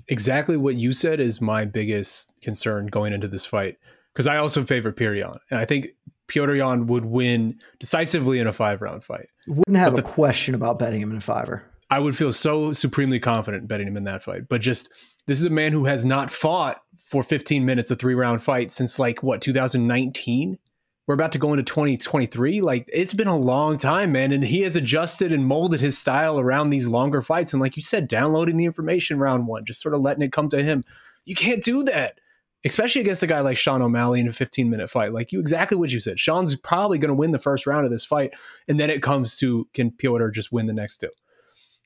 Exactly 0.09 0.57
what 0.57 0.75
you 0.75 0.93
said 0.93 1.21
is 1.21 1.41
my 1.41 1.65
biggest 1.65 2.31
concern 2.43 2.87
going 2.89 3.13
into 3.13 3.29
this 3.29 3.47
fight 3.47 3.79
because 4.13 4.27
I 4.27 4.37
also 4.39 4.65
favor 4.65 4.93
Petr 4.93 5.19
Yan, 5.19 5.39
and 5.51 5.61
I 5.61 5.65
think 5.65 5.89
Petr 6.29 6.57
Yan 6.57 6.87
would 6.87 7.05
win 7.05 7.61
decisively 7.79 8.39
in 8.39 8.47
a 8.47 8.53
five 8.53 8.83
round 8.83 9.05
fight. 9.05 9.29
Wouldn't 9.47 9.77
have 9.77 9.95
the, 9.95 10.01
a 10.01 10.05
question 10.05 10.55
about 10.55 10.79
betting 10.79 11.01
him 11.01 11.11
in 11.11 11.17
a 11.17 11.21
fiver. 11.21 11.65
I 11.91 11.99
would 11.99 12.17
feel 12.17 12.33
so 12.33 12.73
supremely 12.73 13.19
confident 13.19 13.69
betting 13.69 13.89
him 13.89 13.97
in 13.97 14.05
that 14.05 14.23
fight. 14.23 14.49
But 14.49 14.61
just 14.61 14.91
this 15.27 15.39
is 15.39 15.45
a 15.45 15.51
man 15.51 15.73
who 15.73 15.85
has 15.87 16.05
not 16.05 16.31
fought 16.31 16.83
for 16.99 17.23
15 17.23 17.65
minutes 17.65 17.91
a 17.91 17.97
three 17.97 18.15
round 18.15 18.43
fight 18.43 18.71
since 18.71 18.99
like 18.99 19.23
what 19.23 19.43
2019. 19.43 20.59
We're 21.07 21.15
about 21.15 21.33
to 21.33 21.39
go 21.39 21.53
into 21.53 21.65
2023. 21.65 22.61
Like 22.61 22.89
it's 22.93 23.15
been 23.15 23.27
a 23.27 23.37
long 23.37 23.77
time, 23.77 24.13
man, 24.13 24.31
and 24.31 24.45
he 24.45 24.61
has 24.61 24.77
adjusted 24.77 25.33
and 25.33 25.45
molded 25.45 25.81
his 25.81 25.99
style 25.99 26.39
around 26.39 26.71
these 26.71 26.89
longer 26.89 27.21
fights. 27.21 27.53
And 27.53 27.61
like 27.61 27.77
you 27.77 27.83
said, 27.83 28.07
downloading 28.07 28.57
the 28.57 28.65
information 28.65 29.19
round 29.19 29.49
one, 29.49 29.65
just 29.65 29.83
sort 29.83 29.95
of 29.95 30.03
letting 30.03 30.23
it 30.23 30.33
come 30.33 30.49
to 30.51 30.63
him. 30.63 30.85
You 31.25 31.35
can't 31.35 31.63
do 31.63 31.83
that 31.85 32.21
especially 32.65 33.01
against 33.01 33.23
a 33.23 33.27
guy 33.27 33.41
like 33.41 33.57
Sean 33.57 33.83
O'Malley 33.83 34.21
in 34.21 34.29
a 34.29 34.33
15 34.33 34.69
minute 34.69 34.91
fight. 34.91 35.13
Like 35.13 35.33
you, 35.33 35.41
exactly 35.41 35.79
what 35.79 35.91
you 35.91 36.01
said. 36.01 36.19
Sean's 36.19 36.55
probably 36.57 36.99
going 36.99 37.09
to 37.09 37.15
win 37.15 37.31
the 37.31 37.39
first 37.39 37.67
round 37.67 37.85
of 37.85 37.91
this 37.91 38.05
fight. 38.05 38.35
And 38.69 38.79
then 38.79 38.91
it 38.91 39.03
comes 39.03 39.39
to 39.39 39.69
can 39.73 39.91
Petr 39.91 40.33
just 40.33 40.53
win 40.53 40.67
the 40.67 40.73
next 40.73 40.99
two? 40.99 41.11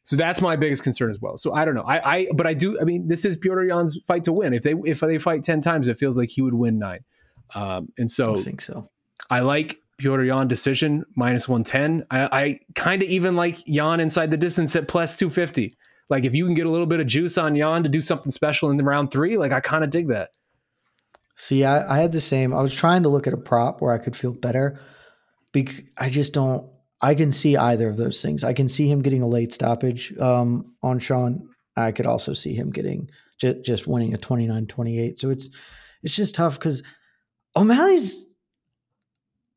So 0.05 0.17
that's 0.17 0.41
my 0.41 0.55
biggest 0.57 0.83
concern 0.83 1.11
as 1.11 1.19
well. 1.21 1.37
So 1.37 1.55
I 1.55 1.65
don't 1.65 1.75
know. 1.75 1.83
I, 1.83 2.17
I 2.17 2.29
but 2.35 2.47
I 2.47 2.55
do. 2.55 2.79
I 2.81 2.85
mean, 2.85 3.09
this 3.09 3.25
is 3.25 3.37
Petr 3.37 3.67
Yan's 3.67 3.99
fight 4.07 4.25
to 4.25 4.33
win. 4.33 4.53
If 4.53 4.63
they 4.63 4.75
if 4.85 5.01
they 5.01 5.19
fight 5.19 5.43
ten 5.43 5.61
times, 5.61 5.89
it 5.89 5.97
feels 5.97 6.19
like 6.19 6.31
he 6.31 6.43
would 6.43 6.55
win 6.55 6.79
nine. 6.79 7.01
Um, 7.55 7.93
and 7.99 8.11
so 8.11 8.37
I 8.37 8.43
think 8.43 8.61
so. 8.61 8.87
I 9.31 9.41
like 9.41 9.79
Petr 9.99 10.27
Yan 10.27 10.47
decision 10.47 11.05
minus 11.17 11.49
one 11.49 11.65
ten. 11.65 12.05
I, 12.11 12.29
I 12.33 12.61
kind 12.75 13.03
of 13.03 13.09
even 13.09 13.35
like 13.35 13.67
Yan 13.67 14.01
inside 14.01 14.31
the 14.31 14.37
distance 14.37 14.77
at 14.77 14.89
plus 14.89 15.17
two 15.17 15.31
fifty. 15.31 15.75
Like 16.11 16.25
if 16.25 16.35
you 16.35 16.45
can 16.45 16.55
get 16.55 16.67
a 16.67 16.71
little 16.71 16.87
bit 16.87 17.01
of 17.01 17.07
juice 17.07 17.39
on 17.39 17.55
Yan 17.55 17.83
to 17.83 17.89
do 17.89 18.03
something 18.03 18.31
special 18.31 18.71
in 18.71 18.77
the 18.77 18.85
round 18.85 19.11
three, 19.11 19.39
like 19.39 19.53
I 19.53 19.61
kind 19.61 19.85
of 19.85 19.91
dig 19.91 20.09
that. 20.09 20.31
See, 21.37 21.65
I, 21.65 21.97
I 21.97 22.01
had 22.01 22.13
the 22.13 22.21
same. 22.21 22.55
I 22.55 22.61
was 22.61 22.75
trying 22.75 23.05
to 23.05 23.09
look 23.09 23.27
at 23.27 23.33
a 23.33 23.39
prop 23.39 23.81
where 23.81 23.93
I 23.95 23.99
could 23.99 24.17
feel 24.17 24.33
better. 24.33 24.81
Because 25.53 25.81
I 25.97 26.11
just 26.11 26.35
don't. 26.35 26.69
I 27.05 27.15
can 27.15 27.33
see 27.33 27.55
either 27.55 27.91
of 27.91 27.99
those 27.99 28.23
things. 28.23 28.43
I 28.45 28.55
can 28.55 28.67
see 28.67 28.89
him 28.89 29.03
getting 29.03 29.21
a 29.21 29.29
late 29.29 29.53
stoppage 29.53 30.17
um, 30.19 30.73
on 30.83 30.99
Sean. 30.99 31.47
I 31.77 31.93
could 31.93 32.07
also 32.07 32.33
see 32.33 32.55
him 32.55 32.71
getting 32.71 33.11
just, 33.39 33.63
just 33.63 33.87
winning 33.87 34.15
a 34.15 34.19
29-28. 34.19 35.19
So 35.19 35.29
it's 35.29 35.51
it's 36.03 36.17
just 36.17 36.35
tough 36.35 36.59
because 36.59 36.83
O'Malley's 37.57 38.25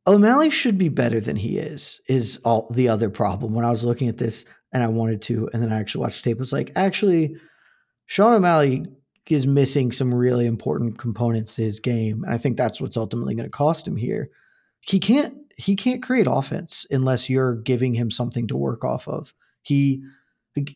O'Malley 0.06 0.50
should 0.50 0.78
be 0.78 0.90
better 0.90 1.22
than 1.22 1.38
he 1.38 1.58
is. 1.58 2.02
Is 2.10 2.38
all 2.44 2.70
the 2.70 2.90
other 2.90 3.10
problem. 3.10 3.54
When 3.54 3.64
I 3.64 3.70
was 3.70 3.86
looking 3.86 4.10
at 4.10 4.18
this 4.18 4.44
and 4.74 4.84
I 4.84 4.88
wanted 4.88 5.22
to, 5.24 5.50
and 5.54 5.64
then 5.64 5.72
I 5.72 5.80
actually 5.80 6.02
watched 6.02 6.22
the 6.22 6.30
tape, 6.30 6.40
was 6.40 6.52
like, 6.52 6.74
actually, 6.76 7.38
Sean 8.08 8.34
O'Malley 8.34 8.84
is 9.30 9.48
missing 9.48 9.94
some 9.94 10.14
really 10.14 10.48
important 10.48 10.98
components 10.98 11.56
to 11.56 11.62
his 11.62 11.80
game, 11.80 12.26
and 12.26 12.34
I 12.34 12.38
think 12.38 12.58
that's 12.58 12.82
what's 12.82 12.98
ultimately 12.98 13.36
going 13.36 13.48
to 13.48 13.58
cost 13.58 13.88
him 13.88 13.96
here. 13.96 14.32
He 14.82 15.00
can't 15.00 15.36
he 15.58 15.76
can't 15.76 16.04
create 16.04 16.28
offense 16.30 16.86
unless 16.92 17.30
you're 17.30 17.56
giving 17.56 17.96
him 17.96 18.12
something 18.12 18.48
to 18.48 18.58
work 18.58 18.86
off 18.86 19.08
of. 19.08 19.34
He 19.62 20.04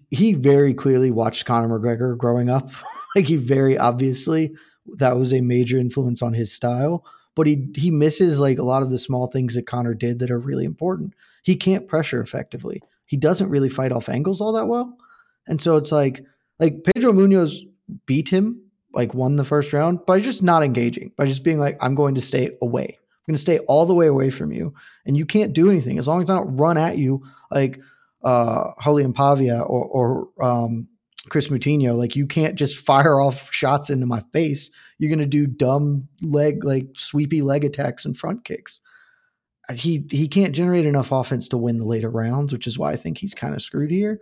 he 0.10 0.34
very 0.34 0.74
clearly 0.74 1.12
watched 1.12 1.46
Conor 1.46 1.80
McGregor 1.80 2.18
growing 2.18 2.50
up. 2.50 2.70
like 3.16 3.26
he 3.26 3.38
very 3.38 3.78
obviously 3.78 4.56
that 4.98 5.18
was 5.18 5.34
a 5.34 5.42
major 5.42 5.78
influence 5.78 6.22
on 6.22 6.34
his 6.34 6.52
style, 6.52 7.06
but 7.36 7.48
he 7.48 7.68
he 7.76 7.92
misses 7.92 8.40
like 8.40 8.58
a 8.58 8.64
lot 8.64 8.84
of 8.84 8.90
the 8.90 9.00
small 9.00 9.28
things 9.28 9.56
that 9.56 9.68
Conor 9.68 9.94
did 9.94 10.20
that 10.20 10.32
are 10.32 10.40
really 10.40 10.66
important. 10.66 11.14
He 11.44 11.56
can't 11.56 11.88
pressure 11.88 12.22
effectively. 12.22 12.82
He 13.06 13.18
doesn't 13.18 13.50
really 13.50 13.70
fight 13.70 13.92
off 13.92 14.10
angles 14.10 14.42
all 14.42 14.54
that 14.54 14.68
well. 14.68 14.98
And 15.48 15.60
so 15.60 15.76
it's 15.78 15.92
like 15.92 16.24
like 16.60 16.84
Pedro 16.84 17.12
Munhoz 17.12 17.58
beat 18.06 18.30
him, 18.30 18.62
like 18.94 19.14
won 19.14 19.36
the 19.36 19.44
first 19.44 19.74
round 19.74 20.06
by 20.06 20.20
just 20.20 20.44
not 20.44 20.64
engaging, 20.64 21.12
by 21.18 21.26
just 21.26 21.44
being 21.44 21.60
like 21.60 21.78
I'm 21.82 21.96
going 21.96 22.16
to 22.16 22.22
stay 22.22 22.58
away. 22.62 22.98
Going 23.32 23.38
to 23.38 23.42
stay 23.42 23.60
all 23.60 23.86
the 23.86 23.94
way 23.94 24.08
away 24.08 24.30
from 24.30 24.52
you, 24.52 24.74
and 25.06 25.16
you 25.16 25.26
can't 25.26 25.54
do 25.54 25.70
anything 25.70 25.98
as 25.98 26.06
long 26.06 26.22
as 26.22 26.30
I 26.30 26.36
don't 26.36 26.58
run 26.58 26.78
at 26.78 26.98
you 26.98 27.24
like 27.50 27.80
uh, 28.26 28.74
Raulian 28.74 29.14
Paiva 29.14 29.62
or, 29.62 30.28
or 30.36 30.46
um, 30.46 30.90
Kris 31.30 31.48
Moutinho. 31.48 31.96
Like 31.96 32.18
you 32.18 32.28
can't 32.28 32.56
just 32.56 32.76
fire 32.86 33.22
off 33.22 33.50
shots 33.54 33.90
into 33.90 34.06
my 34.06 34.22
face. 34.34 34.70
You're 34.98 35.08
going 35.08 35.20
to 35.20 35.26
do 35.26 35.48
dumb 35.48 36.10
leg, 36.22 36.66
like 36.66 36.88
sweepy 36.98 37.42
leg 37.42 37.64
attacks 37.64 38.04
and 38.04 38.18
front 38.18 38.44
kicks. 38.44 38.82
He 39.76 40.06
he 40.12 40.28
can't 40.28 40.54
generate 40.54 40.86
enough 40.86 41.14
offense 41.14 41.48
to 41.48 41.58
win 41.58 41.78
the 41.78 41.86
later 41.86 42.10
rounds, 42.10 42.52
which 42.52 42.68
is 42.68 42.78
why 42.78 42.92
I 42.92 42.98
think 42.98 43.18
he's 43.18 43.34
kind 43.34 43.56
of 43.56 43.62
screwed 43.62 43.92
here. 43.92 44.20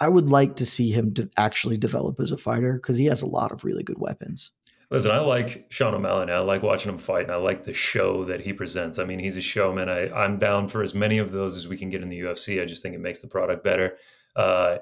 I 0.00 0.08
would 0.08 0.30
like 0.30 0.56
to 0.56 0.64
see 0.64 0.90
him 0.90 1.12
to 1.14 1.28
actually 1.36 1.76
develop 1.76 2.18
as 2.18 2.30
a 2.30 2.38
fighter 2.38 2.72
because 2.76 2.96
he 2.96 3.04
has 3.06 3.20
a 3.20 3.26
lot 3.26 3.52
of 3.52 3.62
really 3.62 3.82
good 3.82 3.98
weapons. 3.98 4.52
Listen, 4.90 5.10
I 5.10 5.18
like 5.18 5.66
Sean 5.68 5.94
O'Malley. 5.94 6.32
I 6.32 6.38
like 6.38 6.62
watching 6.62 6.92
him 6.92 6.98
fight, 6.98 7.24
and 7.24 7.32
I 7.32 7.36
like 7.36 7.64
the 7.64 7.74
show 7.74 8.24
that 8.24 8.40
he 8.40 8.52
presents. 8.52 8.98
I 8.98 9.04
mean, 9.04 9.18
he's 9.18 9.36
a 9.36 9.42
showman. 9.42 9.88
I, 9.88 10.08
I'm 10.12 10.38
down 10.38 10.68
for 10.68 10.82
as 10.82 10.94
many 10.94 11.18
of 11.18 11.32
those 11.32 11.56
as 11.56 11.66
we 11.66 11.76
can 11.76 11.90
get 11.90 12.02
in 12.02 12.08
the 12.08 12.20
UFC. 12.20 12.62
I 12.62 12.66
just 12.66 12.82
think 12.82 12.94
it 12.94 13.00
makes 13.00 13.20
the 13.20 13.26
product 13.26 13.64
better. 13.64 13.96
Uh, 14.36 14.78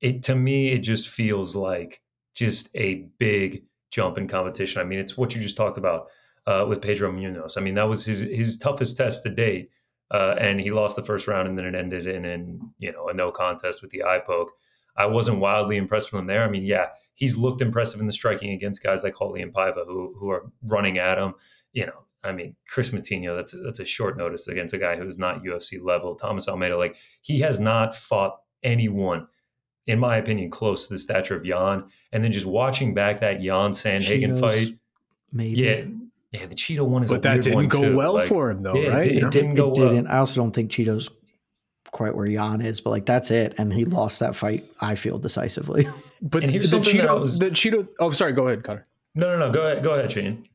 it 0.00 0.22
to 0.24 0.36
me, 0.36 0.68
it 0.68 0.78
just 0.78 1.08
feels 1.08 1.56
like 1.56 2.00
just 2.34 2.74
a 2.76 3.08
big 3.18 3.64
jump 3.90 4.16
in 4.16 4.28
competition. 4.28 4.80
I 4.80 4.84
mean, 4.84 5.00
it's 5.00 5.16
what 5.16 5.34
you 5.34 5.40
just 5.40 5.56
talked 5.56 5.76
about 5.76 6.06
uh, 6.46 6.64
with 6.68 6.80
Pedro 6.80 7.10
Munhoz. 7.10 7.58
I 7.58 7.60
mean, 7.60 7.74
that 7.74 7.88
was 7.88 8.04
his 8.04 8.20
his 8.20 8.58
toughest 8.58 8.96
test 8.96 9.24
to 9.24 9.30
date, 9.30 9.70
uh, 10.12 10.36
and 10.38 10.60
he 10.60 10.70
lost 10.70 10.94
the 10.94 11.02
first 11.02 11.26
round, 11.26 11.48
and 11.48 11.58
then 11.58 11.66
it 11.66 11.74
ended 11.74 12.06
in, 12.06 12.24
in 12.24 12.70
you 12.78 12.92
know 12.92 13.08
a 13.08 13.14
no 13.14 13.32
contest 13.32 13.82
with 13.82 13.90
the 13.90 14.04
eye 14.04 14.20
poke. 14.24 14.52
I 14.96 15.06
wasn't 15.06 15.40
wildly 15.40 15.76
impressed 15.76 16.12
with 16.12 16.20
him 16.20 16.26
there. 16.26 16.44
I 16.44 16.48
mean, 16.48 16.64
yeah, 16.64 16.86
he's 17.18 17.36
looked 17.36 17.60
impressive 17.60 18.00
in 18.00 18.06
the 18.06 18.12
striking 18.12 18.52
against 18.52 18.80
guys 18.80 19.02
like 19.02 19.14
Raulian 19.14 19.50
Paiva 19.50 19.84
who 19.84 20.14
who 20.18 20.30
are 20.30 20.50
running 20.62 20.98
at 20.98 21.18
him. 21.18 21.34
You 21.72 21.86
know, 21.86 22.04
I 22.22 22.32
mean, 22.32 22.54
Kris 22.68 22.90
Moutinho, 22.90 23.36
that's 23.36 23.54
that's 23.64 23.80
a 23.80 23.84
short 23.84 24.16
notice 24.16 24.46
against 24.46 24.72
a 24.72 24.78
guy 24.78 24.96
who's 24.96 25.18
not 25.18 25.42
UFC 25.42 25.82
level. 25.82 26.14
Thomas 26.14 26.48
Almeida, 26.48 26.78
like 26.78 26.96
he 27.22 27.40
has 27.40 27.58
not 27.58 27.94
fought 27.94 28.38
anyone, 28.62 29.26
in 29.88 29.98
my 29.98 30.16
opinion, 30.16 30.50
close 30.50 30.86
to 30.86 30.94
the 30.94 30.98
stature 30.98 31.36
of 31.36 31.44
Yan. 31.44 31.84
And 32.12 32.22
then 32.22 32.30
just 32.30 32.46
watching 32.46 32.94
back 32.94 33.20
that 33.20 33.42
Yan 33.42 33.72
Sandhagen 33.72 34.38
fight, 34.38 34.78
maybe. 35.32 35.60
Yeah, 35.60 35.84
yeah, 36.30 36.46
the 36.46 36.54
Chito 36.54 36.86
one 36.86 37.02
is, 37.02 37.10
a 37.10 37.14
good 37.14 37.24
one. 37.24 37.36
but 37.36 37.42
that 37.42 37.42
didn't 37.42 37.68
go 37.68 37.82
too. 37.82 37.96
well 37.96 38.14
like, 38.14 38.28
for 38.28 38.50
him 38.50 38.60
though, 38.60 38.76
yeah, 38.76 38.90
right? 38.90 39.06
It, 39.06 39.24
it, 39.24 39.30
didn't 39.32 39.56
go 39.56 39.72
it 39.72 39.78
well. 39.78 39.88
Didn't. 39.88 40.06
I 40.06 40.18
also 40.18 40.40
don't 40.40 40.52
think 40.52 40.70
Chito's 40.70 41.10
quite 41.92 42.14
where 42.14 42.28
Yan 42.28 42.60
is, 42.60 42.80
but 42.80 42.90
like 42.90 43.06
that's 43.06 43.30
it. 43.30 43.54
And 43.58 43.72
he 43.72 43.84
lost 43.84 44.20
that 44.20 44.36
fight, 44.36 44.66
I 44.80 44.94
feel, 44.94 45.18
decisively. 45.18 45.86
But 46.20 46.42
here's 46.50 46.70
the 46.70 46.76
something 46.82 46.96
that 46.98 47.08
Chito, 47.08 47.20
was- 47.20 47.38
the 47.38 47.50
Chito. 47.50 47.88
Oh, 48.00 48.10
sorry. 48.10 48.32
Go 48.32 48.46
ahead, 48.48 48.64
Connor. 48.64 48.86
No, 49.14 49.36
no, 49.38 49.46
no. 49.46 49.52
Go 49.52 49.66
ahead, 49.66 49.82
go 49.82 49.92
ahead, 49.94 50.10
Shane. 50.12 50.48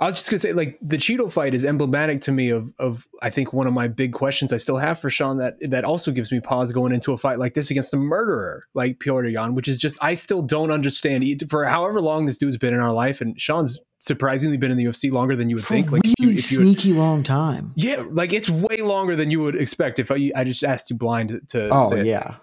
I 0.00 0.06
was 0.06 0.14
just 0.14 0.30
gonna 0.30 0.38
say, 0.40 0.52
like 0.52 0.78
the 0.82 0.96
Chito 0.96 1.30
fight 1.30 1.54
is 1.54 1.64
emblematic 1.64 2.20
to 2.22 2.32
me 2.32 2.48
of 2.50 2.72
of 2.78 3.06
I 3.22 3.30
think 3.30 3.52
one 3.52 3.66
of 3.66 3.72
my 3.72 3.88
big 3.88 4.12
questions 4.12 4.52
I 4.52 4.56
still 4.56 4.76
have 4.78 4.98
for 4.98 5.08
Sean 5.10 5.38
that 5.38 5.54
that 5.70 5.84
also 5.84 6.10
gives 6.10 6.32
me 6.32 6.40
pause 6.40 6.72
going 6.72 6.92
into 6.92 7.12
a 7.12 7.16
fight 7.16 7.38
like 7.38 7.54
this 7.54 7.70
against 7.70 7.94
a 7.94 7.96
murderer 7.96 8.66
like 8.74 8.98
Petr 8.98 9.32
Yan, 9.32 9.54
which 9.54 9.68
is 9.68 9.78
just 9.78 9.98
I 10.02 10.14
still 10.14 10.42
don't 10.42 10.70
understand 10.70 11.24
for 11.48 11.64
however 11.64 12.00
long 12.00 12.24
this 12.24 12.38
dude's 12.38 12.56
been 12.58 12.74
in 12.74 12.80
our 12.80 12.92
life, 12.92 13.20
and 13.20 13.40
Sean's 13.40 13.78
surprisingly 14.00 14.56
been 14.58 14.70
in 14.70 14.76
the 14.76 14.84
UFC 14.84 15.10
longer 15.10 15.34
than 15.36 15.48
you 15.48 15.56
would 15.56 15.64
For 15.64 15.74
think. 15.74 15.90
Like 15.92 16.02
really 16.02 16.12
if 16.12 16.20
you, 16.20 16.30
if 16.38 16.52
you 16.52 16.58
would- 16.58 16.64
sneaky 16.78 16.92
long 16.92 17.22
time. 17.22 17.72
yeah, 17.76 18.04
like 18.10 18.32
it's 18.32 18.50
way 18.50 18.78
longer 18.82 19.16
than 19.16 19.30
you 19.30 19.40
would 19.42 19.54
expect 19.56 19.98
if 19.98 20.10
I, 20.10 20.30
I 20.36 20.44
just 20.44 20.62
asked 20.64 20.90
you 20.90 20.96
blind 20.96 21.30
to, 21.30 21.40
to 21.48 21.68
Oh 21.72 21.88
say 21.88 22.04
yeah, 22.04 22.34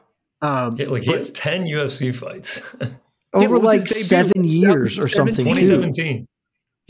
Um, 0.41 0.75
Yeah, 0.77 0.87
like 0.87 1.03
he 1.03 1.09
but- 1.09 1.17
has 1.17 1.29
10 1.31 1.65
UFC 1.67 2.15
fights. 2.15 2.61
Over 3.33 3.53
what 3.59 3.63
like 3.63 3.81
seven 3.81 4.43
years 4.43 4.97
or 4.97 5.07
something. 5.07 5.45
2017. 5.45 6.25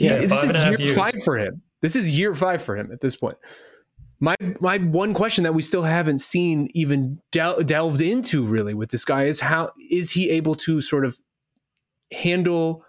Yeah, 0.02 0.16
Yeah, 0.16 0.20
this 0.28 0.44
is 0.44 0.50
and 0.50 0.58
a 0.58 0.60
half 0.62 0.70
year 0.72 0.88
years. 0.88 0.98
five 0.98 1.24
for 1.24 1.38
him. 1.38 1.62
This 1.82 1.96
is 1.96 2.12
year 2.12 2.34
five 2.36 2.62
for 2.62 2.76
him 2.78 2.92
at 2.92 3.02
this 3.02 3.16
point. 3.16 3.38
My 4.20 4.36
my 4.60 4.78
one 4.78 5.14
question 5.16 5.44
that 5.46 5.54
we 5.56 5.62
still 5.64 5.82
haven't 5.84 6.20
seen 6.20 6.68
even 6.76 7.20
del- 7.32 7.62
delved 7.64 8.02
into 8.02 8.46
really 8.46 8.74
with 8.76 8.92
this 8.92 9.04
guy 9.04 9.24
is 9.24 9.40
how 9.40 9.72
is 9.90 10.12
he 10.12 10.30
able 10.30 10.54
to 10.56 10.80
sort 10.82 11.06
of 11.06 11.18
handle 12.12 12.84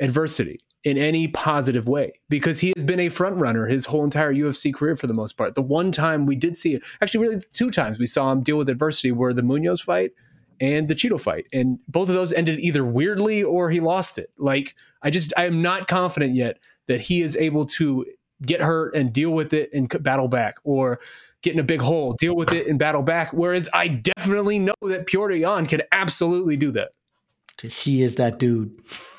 adversity 0.00 0.60
in 0.84 0.96
any 0.96 1.28
positive 1.28 1.88
way 1.88 2.12
because 2.28 2.60
he 2.60 2.72
has 2.76 2.84
been 2.84 3.00
a 3.00 3.08
front 3.08 3.36
runner 3.36 3.66
his 3.66 3.86
whole 3.86 4.04
entire 4.04 4.32
UFC 4.32 4.72
career 4.72 4.96
for 4.96 5.08
the 5.08 5.12
most 5.14 5.36
part. 5.36 5.54
The 5.56 5.62
one 5.62 5.90
time 5.90 6.24
we 6.24 6.36
did 6.36 6.56
see 6.56 6.74
it, 6.74 6.82
actually 7.02 7.26
really 7.26 7.42
two 7.52 7.70
times 7.70 7.98
we 7.98 8.06
saw 8.06 8.30
him 8.32 8.42
deal 8.42 8.56
with 8.56 8.68
adversity 8.68 9.10
were 9.12 9.34
the 9.34 9.42
Munhoz 9.42 9.82
fight 9.82 10.12
and 10.60 10.88
the 10.88 10.94
Chito 10.94 11.20
fight. 11.20 11.46
And 11.52 11.80
both 11.88 12.08
of 12.08 12.14
those 12.14 12.32
ended 12.32 12.60
either 12.60 12.84
weirdly 12.84 13.42
or 13.42 13.70
he 13.70 13.80
lost 13.80 14.18
it. 14.18 14.30
Like 14.38 14.74
I 15.02 15.10
just 15.10 15.32
I 15.36 15.46
am 15.46 15.62
not 15.62 15.88
confident 15.88 16.34
yet 16.34 16.58
that 16.86 17.00
he 17.00 17.22
is 17.22 17.36
able 17.36 17.64
to 17.66 18.06
get 18.42 18.60
hurt 18.60 18.94
and 18.94 19.12
deal 19.12 19.30
with 19.30 19.52
it 19.52 19.70
and 19.72 19.88
battle 20.02 20.28
back 20.28 20.56
or 20.64 21.00
get 21.42 21.54
in 21.54 21.58
a 21.58 21.64
big 21.64 21.80
hole, 21.80 22.14
deal 22.14 22.36
with 22.36 22.52
it 22.52 22.66
and 22.66 22.78
battle 22.78 23.02
back. 23.02 23.32
Whereas 23.32 23.68
I 23.72 23.88
definitely 23.88 24.58
know 24.58 24.74
that 24.82 25.06
Petr 25.06 25.38
Yan 25.38 25.66
can 25.66 25.82
absolutely 25.92 26.56
do 26.56 26.70
that. 26.72 26.90
He 27.62 28.02
is 28.02 28.16
that 28.16 28.38
dude. 28.38 28.70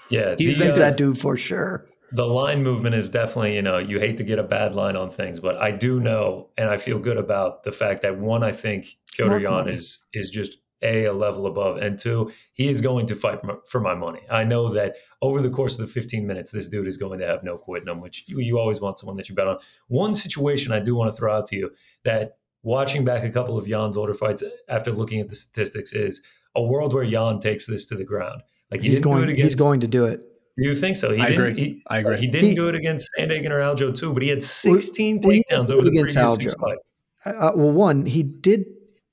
Yeah, 0.09 0.35
He's 0.37 0.59
the, 0.59 0.65
He's 0.65 0.75
uh, 0.75 0.79
that 0.79 0.97
dude 0.97 1.19
for 1.19 1.35
sure. 1.37 1.85
the 2.13 2.25
line 2.25 2.63
movement 2.63 2.95
is 2.95 3.09
definitely, 3.09 3.55
you 3.55 3.61
know, 3.61 3.77
you 3.77 3.99
hate 3.99 4.17
to 4.17 4.23
get 4.23 4.39
a 4.39 4.43
bad 4.43 4.73
line 4.73 4.95
on 4.95 5.11
things, 5.11 5.39
but 5.39 5.57
I 5.57 5.71
do 5.71 5.99
know 5.99 6.49
and 6.57 6.69
I 6.69 6.77
feel 6.77 6.97
good 6.99 7.17
about 7.17 7.63
the 7.63 7.71
fact 7.71 8.01
that 8.01 8.17
one, 8.17 8.41
I 8.43 8.51
think 8.51 8.97
Petr 9.17 9.25
Smart 9.25 9.41
Yan 9.41 9.67
is 9.67 10.03
is 10.13 10.29
just 10.29 10.57
a 10.81 11.05
a 11.05 11.13
level 11.13 11.45
above, 11.47 11.77
and 11.77 11.99
two, 11.99 12.31
he 12.53 12.69
is 12.69 12.81
going 12.81 13.05
to 13.07 13.15
fight 13.15 13.39
for 13.69 13.79
my, 13.81 13.95
money. 13.95 14.21
I 14.29 14.43
know 14.43 14.69
that 14.69 14.95
over 15.21 15.41
the 15.41 15.49
course 15.49 15.77
of 15.77 15.85
the 15.85 15.91
15 15.91 16.25
minutes, 16.25 16.51
this 16.51 16.69
dude 16.69 16.87
is 16.87 16.97
going 16.97 17.19
to 17.19 17.27
have 17.27 17.43
no 17.43 17.57
quit 17.57 17.83
in 17.83 17.89
him, 17.89 17.99
which 17.99 18.23
you, 18.27 18.39
you 18.39 18.57
always 18.59 18.79
want 18.79 18.97
someone 18.97 19.17
that 19.17 19.27
you 19.29 19.35
bet 19.35 19.47
on. 19.47 19.57
One 19.87 20.15
situation 20.15 20.71
I 20.71 20.79
do 20.79 20.95
want 20.95 21.11
to 21.11 21.17
throw 21.17 21.35
out 21.35 21.47
to 21.47 21.55
you 21.57 21.71
that 22.03 22.37
watching 22.63 23.03
back 23.05 23.23
a 23.23 23.29
couple 23.29 23.57
of 23.57 23.67
Yan's 23.67 23.97
older 23.97 24.13
fights 24.13 24.43
after 24.67 24.91
looking 24.91 25.19
at 25.19 25.29
the 25.29 25.35
statistics 25.35 25.93
is 25.93 26.21
a 26.55 26.61
world 26.61 26.93
where 26.93 27.03
Yan 27.03 27.39
takes 27.39 27.65
this 27.65 27.85
to 27.87 27.95
the 27.95 28.05
ground. 28.05 28.41
Like 28.71 28.81
he 28.81 28.89
He's 28.89 28.99
going. 28.99 29.23
against 29.23 29.41
He's 29.53 29.55
going 29.55 29.79
to 29.81 29.87
do 29.87 30.05
it. 30.05 30.23
you 30.57 30.75
think 30.75 30.97
so? 30.97 31.11
He 31.11 31.21
I 31.21 31.29
didn't, 31.29 31.45
agree. 31.47 31.61
He, 31.61 31.83
I 31.87 31.99
agree. 31.99 32.17
He 32.19 32.27
didn't 32.27 32.49
He- 32.49 32.55
do 32.55 32.67
it 32.69 32.75
against 32.75 33.09
Sandhagen 33.17 33.49
or 33.49 33.59
Aljo 33.59 33.97
too, 33.97 34.13
but 34.13 34.21
he 34.23 34.29
had 34.29 34.43
16 34.43 35.21
well, 35.23 35.31
takedowns 35.33 35.67
did 35.67 35.75
over 35.75 35.83
the 35.83 35.89
against 35.89 36.15
previous 36.15 36.35
six 36.35 36.53
Aljo. 36.55 36.59
fights. 36.59 36.81
Uh, 37.25 37.51
well, 37.55 37.71
one 37.71 38.05
he 38.05 38.23
did, 38.23 38.65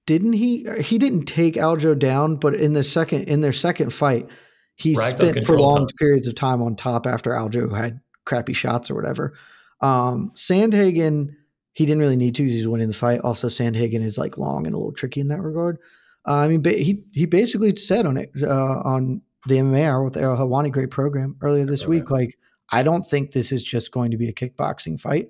didn't 0.07 0.35
he? 0.35 0.67
He 0.81 0.99
didn't 0.99 1.25
take 1.25 1.55
Aljo 1.55 1.99
down, 1.99 2.37
but 2.37 2.55
in 2.55 2.73
the 2.73 2.85
second 2.85 3.25
in 3.25 3.41
their 3.41 3.53
second 3.53 3.93
fight, 3.93 4.29
he 4.77 4.95
Racked 4.95 5.19
spent 5.19 5.45
prolonged 5.45 5.91
time. 5.91 5.97
periods 5.99 6.29
of 6.29 6.35
time 6.35 6.63
on 6.63 6.77
top 6.77 7.07
after 7.07 7.33
Aljo 7.33 7.77
had 7.77 8.01
crappy 8.25 8.53
shots 8.53 8.91
or 8.91 8.95
whatever. 8.95 9.35
Um, 9.81 10.33
Sandhagen, 10.35 11.35
he 11.73 11.85
didn't 11.85 12.01
really 12.01 12.17
need 12.17 12.35
to. 12.37 12.45
He's 12.45 12.69
winning 12.69 12.89
the 12.89 12.95
fight. 12.95 13.21
Also, 13.21 13.49
Sandhagen 13.49 14.03
is 14.03 14.17
like 14.17 14.39
long 14.39 14.67
and 14.67 14.75
a 14.75 14.79
little 14.79 14.93
tricky 14.93 15.21
in 15.21 15.29
that 15.29 15.43
regard. 15.43 15.79
Uh, 16.27 16.37
I 16.37 16.49
mean, 16.49 16.63
ba- 16.63 16.73
he 16.73 17.03
he 17.13 17.27
basically 17.27 17.75
said 17.77 18.07
on 18.07 18.17
it 18.17 18.31
uh, 18.43 18.81
on 18.85 19.23
the 19.47 19.57
MMA 19.57 20.05
with 20.05 20.15
the 20.15 20.23
El 20.23 20.37
Hawani 20.37 20.73
Great 20.73 20.91
program 20.91 21.37
earlier 21.41 21.65
this 21.65 21.87
week, 21.87 22.11
like 22.11 22.37
I 22.73 22.83
don't 22.83 23.09
think 23.09 23.33
this 23.33 23.53
is 23.53 23.63
just 23.63 23.93
going 23.93 24.11
to 24.11 24.17
be 24.17 24.29
a 24.29 24.33
kickboxing 24.33 25.01
fight. 25.01 25.29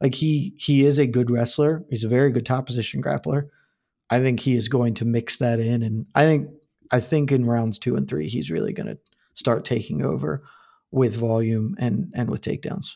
Like 0.00 0.14
he 0.14 0.54
he 0.58 0.84
is 0.84 0.98
a 0.98 1.06
good 1.06 1.30
wrestler. 1.30 1.84
He's 1.90 2.04
a 2.04 2.08
very 2.08 2.30
good 2.30 2.46
top 2.46 2.66
position 2.66 3.02
grappler. 3.02 3.48
I 4.10 4.20
think 4.20 4.40
he 4.40 4.54
is 4.54 4.68
going 4.68 4.94
to 4.94 5.04
mix 5.04 5.38
that 5.38 5.60
in, 5.60 5.82
and 5.82 6.06
I 6.14 6.24
think 6.24 6.48
I 6.90 7.00
think 7.00 7.32
in 7.32 7.44
rounds 7.44 7.78
two 7.78 7.96
and 7.96 8.08
three, 8.08 8.28
he's 8.28 8.50
really 8.50 8.72
going 8.72 8.86
to 8.86 8.98
start 9.34 9.64
taking 9.64 10.04
over 10.04 10.42
with 10.90 11.16
volume 11.16 11.76
and 11.78 12.12
and 12.14 12.30
with 12.30 12.40
takedowns. 12.42 12.94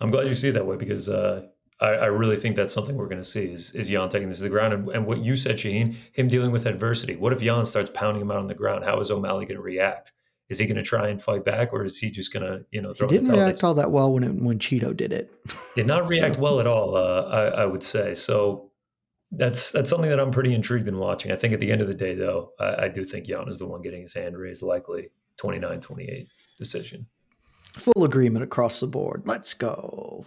I'm 0.00 0.10
glad 0.10 0.26
you 0.28 0.34
see 0.34 0.48
it 0.48 0.52
that 0.52 0.66
way 0.66 0.76
because 0.76 1.08
uh, 1.08 1.46
I, 1.80 1.86
I 1.88 2.06
really 2.06 2.36
think 2.36 2.56
that's 2.56 2.74
something 2.74 2.96
we're 2.96 3.08
going 3.08 3.22
to 3.22 3.28
see 3.28 3.44
is, 3.46 3.74
is 3.74 3.88
Yan 3.90 4.08
taking 4.08 4.28
this 4.28 4.38
to 4.38 4.44
the 4.44 4.50
ground. 4.50 4.72
And, 4.72 4.88
and 4.90 5.06
what 5.06 5.18
you 5.24 5.36
said, 5.36 5.56
Shaheen, 5.56 5.94
him 6.12 6.28
dealing 6.28 6.50
with 6.50 6.66
adversity. 6.66 7.16
What 7.16 7.32
if 7.32 7.42
Yan 7.42 7.64
starts 7.64 7.90
pounding 7.90 8.22
him 8.22 8.30
out 8.30 8.38
on 8.38 8.48
the 8.48 8.54
ground? 8.54 8.84
How 8.84 8.98
is 9.00 9.10
O'Malley 9.10 9.46
going 9.46 9.56
to 9.56 9.62
react? 9.62 10.12
Is 10.50 10.58
he 10.58 10.66
going 10.66 10.76
to 10.76 10.82
try 10.82 11.08
and 11.08 11.20
fight 11.22 11.44
back, 11.44 11.72
or 11.72 11.84
is 11.84 11.96
he 11.96 12.10
just 12.10 12.32
going 12.32 12.44
to, 12.44 12.64
you 12.70 12.82
know, 12.82 12.90
He 12.90 12.98
throw 12.98 13.08
the 13.08 13.14
didn't 13.14 13.32
react 13.32 13.64
all 13.64 13.74
that 13.74 13.90
well 13.90 14.12
when 14.12 14.24
it, 14.24 14.34
when 14.42 14.58
Chito 14.58 14.94
did 14.94 15.10
it. 15.12 15.32
did 15.74 15.86
not 15.86 16.06
react 16.08 16.34
So- 16.36 16.40
well 16.42 16.60
at 16.60 16.66
all. 16.66 16.96
Uh, 16.96 17.22
I, 17.22 17.62
I 17.62 17.66
would 17.66 17.82
say 17.82 18.14
so. 18.14 18.70
That's 19.36 19.72
that's 19.72 19.90
something 19.90 20.10
that 20.10 20.20
I'm 20.20 20.30
pretty 20.30 20.54
intrigued 20.54 20.88
in 20.88 20.98
watching. 20.98 21.32
I 21.32 21.36
think 21.36 21.54
at 21.54 21.60
the 21.60 21.70
end 21.70 21.80
of 21.80 21.88
the 21.88 21.94
day, 21.94 22.14
though, 22.14 22.52
I, 22.58 22.84
I 22.84 22.88
do 22.88 23.04
think 23.04 23.28
Yan 23.28 23.48
is 23.48 23.58
the 23.58 23.66
one 23.66 23.82
getting 23.82 24.02
his 24.02 24.14
hand 24.14 24.36
raised, 24.36 24.62
likely 24.62 25.10
29-28 25.38 26.26
decision. 26.56 27.06
Full 27.74 28.04
agreement 28.04 28.44
across 28.44 28.80
the 28.80 28.86
board. 28.86 29.22
Let's 29.26 29.52
go. 29.54 30.26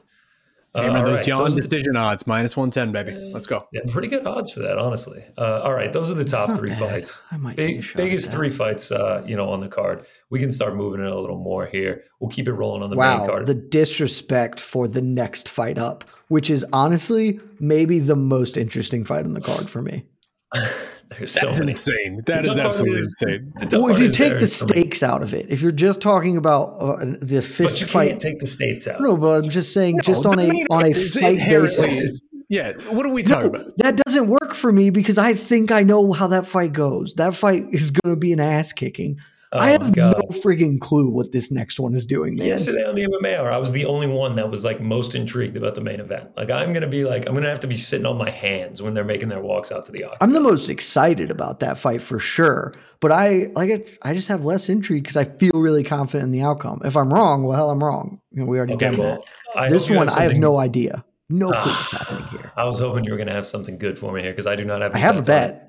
Uh, 0.78 0.84
Hammer 0.84 1.06
those 1.06 1.18
right, 1.20 1.28
Yan 1.28 1.38
those 1.40 1.54
are 1.54 1.56
the- 1.56 1.62
decision 1.68 1.96
odds 1.96 2.28
minus 2.28 2.56
one 2.56 2.70
ten, 2.70 2.92
baby. 2.92 3.14
Let's 3.34 3.46
go. 3.48 3.68
Yeah, 3.74 3.82
pretty 3.90 4.08
good 4.08 4.26
odds 4.28 4.52
for 4.52 4.60
that, 4.60 4.78
honestly. 4.78 5.24
Uh, 5.38 5.62
all 5.62 5.74
right, 5.74 5.92
those 5.92 6.12
are 6.12 6.14
the 6.14 6.24
top 6.26 6.58
three 6.58 6.70
bad. 6.70 6.80
fights. 6.80 7.22
I 7.32 7.38
might 7.38 7.58
take 7.58 7.66
a 7.66 7.74
Big, 7.78 7.84
shot. 7.84 8.00
at 8.00 8.06
biggest 8.06 8.30
that. 8.32 8.38
three 8.38 8.50
fights, 8.50 8.92
uh, 8.92 9.24
you 9.26 9.36
know, 9.36 9.50
on 9.50 9.60
the 9.60 9.68
card. 9.68 10.06
We 10.30 10.40
can 10.40 10.52
start 10.52 10.76
moving 10.76 11.02
it 11.02 11.12
a 11.12 11.20
little 11.20 11.40
more 11.40 11.66
here. 11.66 12.04
We'll 12.20 12.30
keep 12.30 12.48
it 12.48 12.54
rolling 12.54 12.84
on 12.84 12.90
the 12.92 12.96
main 12.96 13.20
Wow, 13.20 13.26
card. 13.28 13.48
the 13.48 13.56
disrespect 13.56 14.60
for 14.60 14.88
the 14.88 15.02
next 15.02 15.50
fight 15.50 15.78
up, 15.78 16.04
which 16.28 16.50
is 16.50 16.64
honestly 16.74 17.40
maybe 17.60 18.00
the 18.00 18.16
most 18.16 18.56
interesting 18.58 19.04
fight 19.04 19.26
on 19.26 19.34
the 19.34 19.42
card 19.42 19.68
for 19.70 19.82
me. 19.82 20.06
There's 21.18 21.32
so 21.32 21.48
That's 21.48 21.60
many. 21.60 21.70
insane. 21.72 22.22
That 22.26 22.44
The 22.46 22.52
is 22.52 22.58
absolutely 22.60 23.00
is- 23.00 23.16
insane. 23.22 23.54
Well, 23.72 23.88
if 23.90 24.00
you 24.00 24.12
take 24.12 24.34
the 24.34 24.40
is 24.46 24.60
for 24.62 24.68
stakes 24.68 25.04
out 25.04 25.24
of 25.24 25.34
it, 25.34 25.46
if 25.50 25.62
you're 25.62 25.72
just 25.72 26.02
talking 26.02 26.36
about 26.38 26.76
uh, 26.80 26.98
the 27.22 27.36
but 27.38 27.44
fist 27.44 27.82
you 27.82 27.88
fight, 27.88 28.10
can't 28.10 28.22
take 28.22 28.40
the 28.40 28.48
stakes 28.48 28.88
out. 28.88 29.00
no, 29.02 29.16
but 29.16 29.44
I'm 29.44 29.50
just 29.50 29.74
saying, 29.74 30.00
just 30.04 30.26
on 30.26 30.40
a 30.40 30.50
on 30.70 30.86
a 30.86 30.94
fight 30.94 31.24
inherently- 31.34 31.88
basis. 31.88 32.22
Yeah. 32.50 32.74
What 32.92 33.06
are 33.06 33.10
we 33.10 33.24
talking 33.24 33.52
No, 33.52 33.60
about? 33.60 33.78
that 33.80 33.98
doesn't 34.06 34.28
work 34.30 34.54
for 34.54 34.72
me 34.72 34.90
because 34.90 35.18
I 35.18 35.34
think 35.34 35.70
I 35.70 35.84
know 35.84 36.14
how 36.14 36.28
that 36.28 36.48
fight 36.48 36.72
goes. 36.72 37.14
That 37.16 37.36
fight 37.36 37.66
is 37.72 37.92
going 37.92 38.16
to 38.16 38.20
be 38.20 38.32
an 38.32 38.40
ass 38.40 38.72
kicking. 38.72 39.20
Oh, 39.54 39.60
I 39.60 39.70
have 39.70 39.94
God. 39.94 40.18
no 40.18 40.40
freaking 40.40 40.80
clue 40.80 41.08
what 41.08 41.32
this 41.32 41.52
next 41.52 41.80
one 41.80 41.94
is 41.94 42.06
doing, 42.06 42.36
man. 42.36 42.48
Yesterday 42.48 42.84
on 42.86 42.96
the 42.96 43.06
MMA 43.06 43.38
hour, 43.38 43.50
I 43.50 43.58
was 43.58 43.72
the 43.72 43.86
only 43.86 44.08
one 44.08 44.36
that 44.36 44.52
was 44.52 44.66
like 44.66 44.82
most 44.82 45.16
intrigued 45.16 45.56
about 45.56 45.74
the 45.74 45.80
main 45.80 46.02
event. 46.02 46.36
Like 46.36 46.52
I'm 46.52 46.74
gonna 46.74 46.88
be 46.88 47.06
like, 47.06 47.28
I'm 47.28 47.34
gonna 47.34 47.50
have 47.50 47.62
to 47.62 47.68
be 47.68 47.76
sitting 47.76 48.06
on 48.06 48.18
my 48.18 48.30
hands 48.30 48.82
when 48.82 48.94
they're 48.94 49.06
making 49.06 49.30
their 49.30 49.40
walks 49.40 49.72
out 49.72 49.86
to 49.86 49.92
the 49.94 50.04
octagon. 50.04 50.18
I'm 50.20 50.34
the 50.34 50.42
most 50.42 50.70
excited 50.70 51.32
about 51.32 51.62
that 51.62 51.78
fight 51.78 52.02
for 52.02 52.20
sure. 52.20 52.74
But 53.00 53.14
I 53.14 53.52
like 53.54 53.70
it. 53.70 53.98
I 54.02 54.14
just 54.14 54.28
have 54.28 54.44
less 54.44 54.68
intrigue 54.68 55.04
because 55.04 55.16
I 55.16 55.24
feel 55.24 55.54
really 55.54 55.84
confident 55.84 56.26
in 56.26 56.32
the 56.32 56.42
outcome. 56.42 56.82
If 56.84 56.98
I'm 56.98 57.14
wrong, 57.14 57.44
well, 57.44 57.56
hell, 57.56 57.70
I'm 57.70 57.82
wrong. 57.82 58.20
You 58.32 58.42
know, 58.42 58.48
we 58.48 58.58
already 58.58 58.74
Okay, 58.74 58.88
done 58.90 58.98
well, 58.98 59.24
that. 59.56 59.60
I 59.60 59.70
This 59.70 59.90
one, 59.90 60.10
I 60.10 60.24
have 60.24 60.36
no 60.36 60.58
idea, 60.58 61.06
no 61.30 61.52
clue 61.52 61.72
what's 61.72 61.92
happening 61.92 62.26
here. 62.26 62.52
I 62.58 62.66
was 62.66 62.80
hoping 62.80 63.06
you 63.06 63.12
were 63.12 63.18
gonna 63.18 63.32
have 63.32 63.46
something 63.46 63.78
good 63.78 63.98
for 63.98 64.12
me 64.12 64.24
here 64.24 64.32
because 64.32 64.48
I 64.48 64.58
do 64.58 64.66
not 64.66 64.82
have. 64.82 64.94
I 64.94 64.98
have 64.98 65.18
a 65.18 65.22
bet 65.22 65.67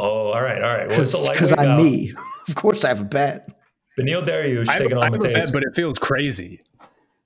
Oh, 0.00 0.32
all 0.32 0.42
right, 0.42 0.62
all 0.62 0.76
right. 0.76 0.88
Well, 0.88 1.00
it's 1.00 1.14
a 1.14 1.30
because 1.32 1.50
lightweight 1.50 1.68
I'm 1.68 1.76
bout. 1.78 1.84
me. 1.84 2.12
Of 2.48 2.54
course, 2.54 2.82
I 2.82 2.88
have 2.88 3.02
a 3.02 3.04
bet. 3.04 3.52
Beneil 3.98 4.26
Dariush 4.26 4.68
I 4.68 4.72
have, 4.72 4.82
taking 4.82 4.96
I 4.96 5.06
on 5.06 5.12
have 5.12 5.14
a 5.14 5.18
bet, 5.18 5.52
but 5.52 5.62
it 5.64 5.74
feels 5.74 5.98
crazy. 5.98 6.62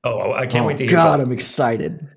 oh, 0.02 0.32
I 0.32 0.46
can't 0.46 0.64
oh 0.64 0.66
wait 0.66 0.78
to 0.78 0.84
hear. 0.84 0.96
God, 0.96 1.20
about 1.20 1.26
I'm 1.26 1.32
excited. 1.32 2.08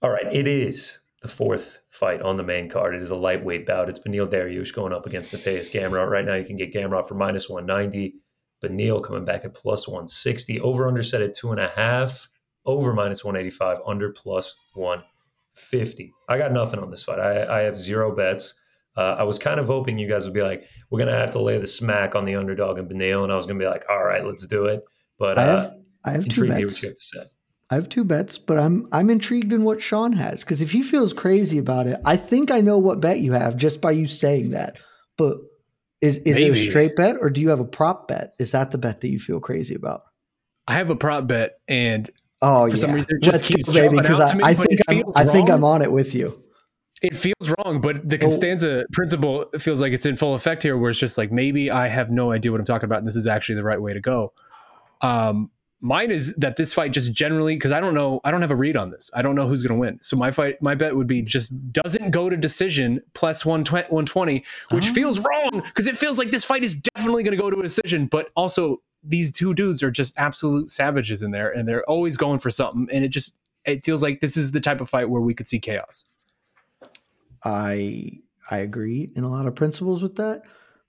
All 0.00 0.10
right, 0.10 0.32
it 0.32 0.46
is 0.46 1.00
the 1.22 1.28
fourth 1.28 1.78
fight 1.88 2.22
on 2.22 2.36
the 2.36 2.42
main 2.44 2.68
card. 2.68 2.94
It 2.94 3.00
is 3.02 3.10
a 3.10 3.16
lightweight 3.16 3.66
bout. 3.66 3.88
It's 3.88 3.98
Beneil 3.98 4.26
Dariush 4.26 4.72
going 4.74 4.92
up 4.92 5.06
against 5.06 5.32
Mateusz 5.32 5.70
Gamrot. 5.72 6.08
Right 6.08 6.24
now, 6.24 6.34
you 6.34 6.44
can 6.44 6.56
get 6.56 6.72
Gamrot 6.72 7.06
for 7.06 7.14
minus 7.14 7.48
190. 7.48 8.14
Beneil 8.62 9.02
coming 9.02 9.24
back 9.24 9.44
at 9.44 9.54
plus 9.54 9.88
160. 9.88 10.60
Over 10.60 10.86
under 10.86 11.02
set 11.02 11.22
at 11.22 11.34
two 11.34 11.50
and 11.50 11.60
a 11.60 11.68
half. 11.68 12.28
Over 12.64 12.92
minus 12.92 13.24
185. 13.24 13.78
Under 13.86 14.10
plus 14.10 14.54
150. 14.74 16.12
I 16.28 16.38
got 16.38 16.52
nothing 16.52 16.80
on 16.80 16.90
this 16.90 17.02
fight. 17.02 17.18
I, 17.18 17.60
I 17.60 17.62
have 17.62 17.76
zero 17.76 18.14
bets. 18.14 18.54
Uh, 18.96 19.16
I 19.18 19.22
was 19.22 19.38
kind 19.38 19.58
of 19.58 19.66
hoping 19.66 19.98
you 19.98 20.08
guys 20.08 20.24
would 20.24 20.34
be 20.34 20.42
like, 20.42 20.68
we're 20.90 20.98
going 20.98 21.10
to 21.10 21.18
have 21.18 21.30
to 21.32 21.40
lay 21.40 21.58
the 21.58 21.66
smack 21.66 22.14
on 22.14 22.24
the 22.24 22.34
underdog 22.34 22.78
and 22.78 22.90
Beneil. 22.90 23.22
And 23.22 23.32
I 23.32 23.36
was 23.36 23.46
going 23.46 23.58
to 23.58 23.64
be 23.64 23.68
like, 23.68 23.84
all 23.88 24.04
right, 24.04 24.24
let's 24.24 24.46
do 24.46 24.66
it. 24.66 24.82
But 25.18 25.38
I 25.38 25.42
uh, 25.42 25.62
have 25.62 25.74
I 26.04 26.10
have 26.12 26.28
two 26.28 26.42
intrigued 26.44 26.52
to 26.52 26.58
hear 26.58 26.66
bets. 26.66 26.76
what 26.76 26.82
you 26.82 26.88
have 26.88 26.96
to 26.96 27.02
say. 27.02 27.22
I 27.70 27.74
have 27.76 27.88
two 27.88 28.04
bets, 28.04 28.36
but 28.36 28.58
I'm 28.58 28.86
I'm 28.92 29.08
intrigued 29.08 29.52
in 29.52 29.64
what 29.64 29.80
Sean 29.80 30.12
has 30.12 30.44
because 30.44 30.60
if 30.60 30.70
he 30.70 30.82
feels 30.82 31.14
crazy 31.14 31.56
about 31.56 31.86
it, 31.86 31.98
I 32.04 32.16
think 32.16 32.50
I 32.50 32.60
know 32.60 32.76
what 32.76 33.00
bet 33.00 33.20
you 33.20 33.32
have 33.32 33.56
just 33.56 33.80
by 33.80 33.92
you 33.92 34.06
saying 34.06 34.50
that. 34.50 34.76
But 35.16 35.38
is 36.02 36.18
is 36.18 36.36
it 36.36 36.50
a 36.50 36.56
straight 36.56 36.96
bet 36.96 37.16
or 37.18 37.30
do 37.30 37.40
you 37.40 37.48
have 37.48 37.60
a 37.60 37.64
prop 37.64 38.08
bet? 38.08 38.34
Is 38.38 38.50
that 38.50 38.72
the 38.72 38.78
bet 38.78 39.00
that 39.00 39.08
you 39.08 39.18
feel 39.18 39.40
crazy 39.40 39.74
about? 39.74 40.02
I 40.68 40.74
have 40.74 40.90
a 40.90 40.96
prop 40.96 41.26
bet, 41.26 41.60
and 41.66 42.10
Oh 42.42 42.68
For 42.68 42.76
yeah, 42.76 42.80
some 42.80 42.92
reason, 42.92 43.16
it 43.16 43.22
just 43.22 43.34
Let's 43.34 43.48
keeps 43.48 43.70
go, 43.70 43.74
baby, 43.74 43.94
jumping 43.96 44.02
because 44.02 44.20
out 44.20 44.28
I, 44.28 44.32
to 44.32 44.36
me, 44.36 44.44
I 44.44 44.54
think 44.54 44.72
it 44.72 44.80
I'm, 44.88 44.96
feels 44.96 45.16
I 45.16 45.24
think 45.24 45.48
I'm 45.48 45.64
on 45.64 45.80
it 45.80 45.92
with 45.92 46.14
you. 46.14 46.42
It 47.02 47.14
feels 47.16 47.52
wrong, 47.58 47.80
but 47.80 48.08
the 48.08 48.16
Oh. 48.16 48.20
Costanza 48.26 48.84
principle 48.92 49.46
feels 49.58 49.80
like 49.80 49.92
it's 49.92 50.06
in 50.06 50.16
full 50.16 50.34
effect 50.34 50.62
here, 50.62 50.76
where 50.76 50.90
it's 50.90 51.00
just 51.00 51.18
like 51.18 51.32
maybe 51.32 51.70
I 51.70 51.88
have 51.88 52.10
no 52.10 52.30
idea 52.32 52.52
what 52.52 52.60
I'm 52.60 52.64
talking 52.64 52.84
about, 52.86 52.98
and 52.98 53.06
this 53.06 53.16
is 53.16 53.26
actually 53.26 53.56
the 53.56 53.64
right 53.64 53.80
way 53.80 53.92
to 53.92 54.00
go. 54.00 54.32
Um, 55.00 55.50
mine 55.80 56.12
is 56.12 56.34
that 56.36 56.54
this 56.56 56.72
fight 56.72 56.92
just 56.92 57.12
generally 57.12 57.56
because 57.56 57.72
I 57.72 57.80
don't 57.80 57.94
know, 57.94 58.20
I 58.22 58.30
don't 58.30 58.40
have 58.40 58.52
a 58.52 58.56
read 58.56 58.76
on 58.76 58.90
this. 58.90 59.10
I 59.14 59.22
don't 59.22 59.34
know 59.34 59.48
who's 59.48 59.64
going 59.64 59.74
to 59.76 59.80
win. 59.80 59.98
So 60.00 60.16
my 60.16 60.30
fight, 60.30 60.62
my 60.62 60.76
bet 60.76 60.94
would 60.94 61.08
be 61.08 61.22
just 61.22 61.72
doesn't 61.72 62.10
go 62.12 62.30
to 62.30 62.36
decision 62.36 63.02
plus 63.14 63.44
120, 63.44 63.88
120 63.88 64.44
which 64.70 64.90
Oh. 64.90 64.92
feels 64.94 65.18
wrong 65.18 65.60
because 65.64 65.88
it 65.88 65.96
feels 65.96 66.18
like 66.18 66.30
this 66.30 66.44
fight 66.44 66.62
is 66.62 66.76
definitely 66.94 67.24
going 67.24 67.36
to 67.36 67.42
go 67.42 67.50
to 67.50 67.58
a 67.58 67.62
decision, 67.62 68.06
but 68.06 68.30
also 68.36 68.80
these 69.02 69.32
two 69.32 69.54
dudes 69.54 69.82
are 69.82 69.90
just 69.90 70.16
absolute 70.16 70.70
savages 70.70 71.20
in 71.22 71.32
there, 71.32 71.50
and 71.50 71.66
they're 71.68 71.82
always 71.90 72.16
going 72.16 72.38
for 72.38 72.50
something, 72.50 72.86
and 72.92 73.04
it 73.04 73.08
just 73.08 73.34
it 73.64 73.82
feels 73.82 74.02
like 74.04 74.20
this 74.20 74.36
is 74.36 74.52
the 74.52 74.60
type 74.60 74.80
of 74.80 74.88
fight 74.88 75.10
where 75.10 75.20
we 75.22 75.34
could 75.34 75.48
see 75.48 75.58
chaos. 75.58 76.04
I 77.44 78.18
I 78.50 78.58
agree 78.58 79.12
in 79.16 79.24
a 79.24 79.30
lot 79.30 79.46
of 79.46 79.54
principles 79.54 80.02
with 80.02 80.16
that. 80.16 80.42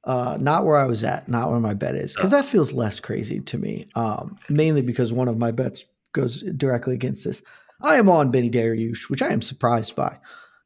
Uh, 0.05 0.37
not 0.39 0.65
where 0.65 0.75
I 0.77 0.85
was 0.85 1.03
at, 1.03 1.29
not 1.29 1.49
where 1.49 1.61
my 1.61 1.73
bet 1.73 1.95
is, 1.95 2.13
because 2.13 2.31
that 2.31 2.45
feels 2.45 2.73
less 2.73 2.99
crazy 2.99 3.39
to 3.39 3.57
me. 3.57 3.87
Um, 3.95 4.37
mainly 4.49 4.81
because 4.81 5.13
one 5.13 5.29
of 5.29 5.37
my 5.37 5.51
bets 5.51 5.85
goes 6.11 6.41
directly 6.57 6.93
against 6.93 7.23
this. 7.23 7.41
I 7.81 7.95
am 7.95 8.09
on 8.09 8.29
Benny 8.29 8.49
Dariush, 8.49 9.09
which 9.09 9.21
I 9.21 9.29
am 9.29 9.41
surprised 9.41 9.95
by, 9.95 10.17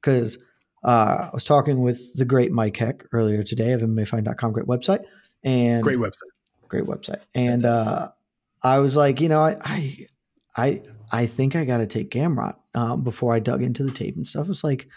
because 0.02 0.40
uh, 0.84 1.28
I 1.28 1.30
was 1.34 1.44
talking 1.44 1.82
with 1.82 2.14
the 2.16 2.26
great 2.26 2.52
Mike 2.52 2.78
Heck 2.78 3.06
earlier 3.12 3.44
today 3.44 3.74
of 3.74 3.82
MMAFighting.com, 3.82 4.54
great 4.54 4.66
website, 4.68 5.04
and 5.44 5.84
Great 5.84 5.98
website. 5.98 6.32
great 6.68 6.86
website. 6.86 7.22
And 7.36 7.64
uh, 7.64 8.10
I 8.64 8.80
was 8.80 8.96
like, 8.96 9.22
you 9.22 9.30
know, 9.30 9.42
I 9.42 9.58
I 9.64 10.08
I, 10.56 10.82
I 11.12 11.26
think 11.28 11.56
I 11.56 11.64
got 11.64 11.78
to 11.78 11.86
take 11.88 12.10
Gamrot 12.10 12.56
um, 12.74 13.04
before 13.04 13.36
I 13.36 13.40
dug 13.40 13.62
into 13.62 13.84
the 13.84 13.92
tape 13.92 14.16
and 14.16 14.26
stuff. 14.28 14.50
It's 14.50 14.64
like 14.64 14.88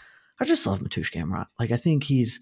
I 0.41 0.45
just 0.45 0.65
love 0.65 0.79
Mateusz 0.79 1.11
Gamrot. 1.11 1.45
Like 1.59 1.71
I 1.71 1.77
think 1.77 2.03
he's 2.03 2.39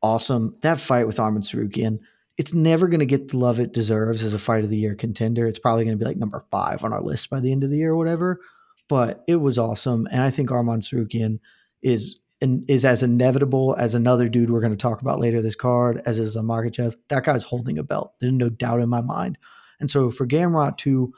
awesome. 0.00 0.56
That 0.62 0.78
fight 0.78 1.08
with 1.08 1.16
Arman 1.16 1.38
Tsarukyan, 1.38 1.98
it's 2.38 2.54
never 2.54 2.86
going 2.86 3.00
to 3.00 3.06
get 3.06 3.28
the 3.28 3.36
love 3.36 3.58
it 3.58 3.72
deserves 3.72 4.22
as 4.22 4.32
a 4.32 4.38
fight 4.38 4.62
of 4.62 4.70
the 4.70 4.76
year 4.76 4.94
contender. 4.94 5.48
It's 5.48 5.58
probably 5.58 5.84
going 5.84 5.98
to 5.98 6.02
be 6.02 6.08
like 6.08 6.16
number 6.16 6.44
five 6.52 6.84
on 6.84 6.92
our 6.92 7.02
list 7.02 7.30
by 7.30 7.40
the 7.40 7.50
end 7.50 7.64
of 7.64 7.70
the 7.70 7.78
year 7.78 7.90
or 7.90 7.96
whatever. 7.96 8.40
But 8.88 9.24
it 9.26 9.36
was 9.36 9.58
awesome, 9.58 10.06
and 10.12 10.22
I 10.22 10.30
think 10.30 10.50
Arman 10.50 10.82
Tsarukyan 10.82 11.40
is 11.82 12.16
and 12.40 12.68
is 12.70 12.84
as 12.84 13.02
inevitable 13.02 13.74
as 13.76 13.94
another 13.94 14.28
dude 14.28 14.50
we're 14.50 14.60
going 14.60 14.72
to 14.72 14.76
talk 14.76 15.00
about 15.00 15.18
later 15.18 15.42
this 15.42 15.56
card, 15.56 16.00
as 16.06 16.18
is 16.18 16.36
Makhachev. 16.36 16.94
That 17.08 17.24
guy's 17.24 17.44
holding 17.44 17.78
a 17.78 17.82
belt. 17.82 18.14
There's 18.20 18.32
no 18.32 18.50
doubt 18.50 18.80
in 18.80 18.88
my 18.88 19.00
mind. 19.00 19.36
And 19.80 19.90
so 19.90 20.10
for 20.10 20.26
Gamrot 20.26 20.76
to 20.78 21.12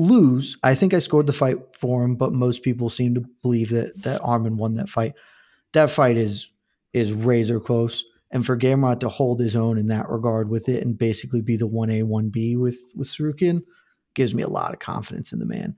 lose, 0.00 0.56
I 0.62 0.74
think 0.74 0.94
I 0.94 0.98
scored 0.98 1.26
the 1.26 1.32
fight 1.32 1.58
for 1.74 2.02
him, 2.02 2.16
but 2.16 2.32
most 2.32 2.62
people 2.62 2.90
seem 2.90 3.14
to 3.14 3.24
believe 3.42 3.70
that 3.70 4.02
that 4.02 4.20
Arman 4.22 4.56
won 4.56 4.74
that 4.74 4.88
fight. 4.88 5.14
That 5.72 5.90
fight 5.90 6.16
is 6.16 6.48
is 6.92 7.12
razor 7.12 7.60
close. 7.60 8.04
And 8.32 8.46
for 8.46 8.56
Gamrot 8.56 9.00
to 9.00 9.08
hold 9.08 9.40
his 9.40 9.56
own 9.56 9.76
in 9.76 9.86
that 9.86 10.08
regard 10.08 10.48
with 10.48 10.68
it 10.68 10.84
and 10.84 10.96
basically 10.96 11.40
be 11.40 11.56
the 11.56 11.66
one 11.66 11.90
A, 11.90 12.04
one 12.04 12.28
B 12.28 12.56
with 12.56 12.78
with 12.94 13.08
Tsarukyan 13.08 13.62
gives 14.14 14.34
me 14.34 14.42
a 14.42 14.48
lot 14.48 14.72
of 14.72 14.78
confidence 14.78 15.32
in 15.32 15.38
the 15.38 15.46
man. 15.46 15.76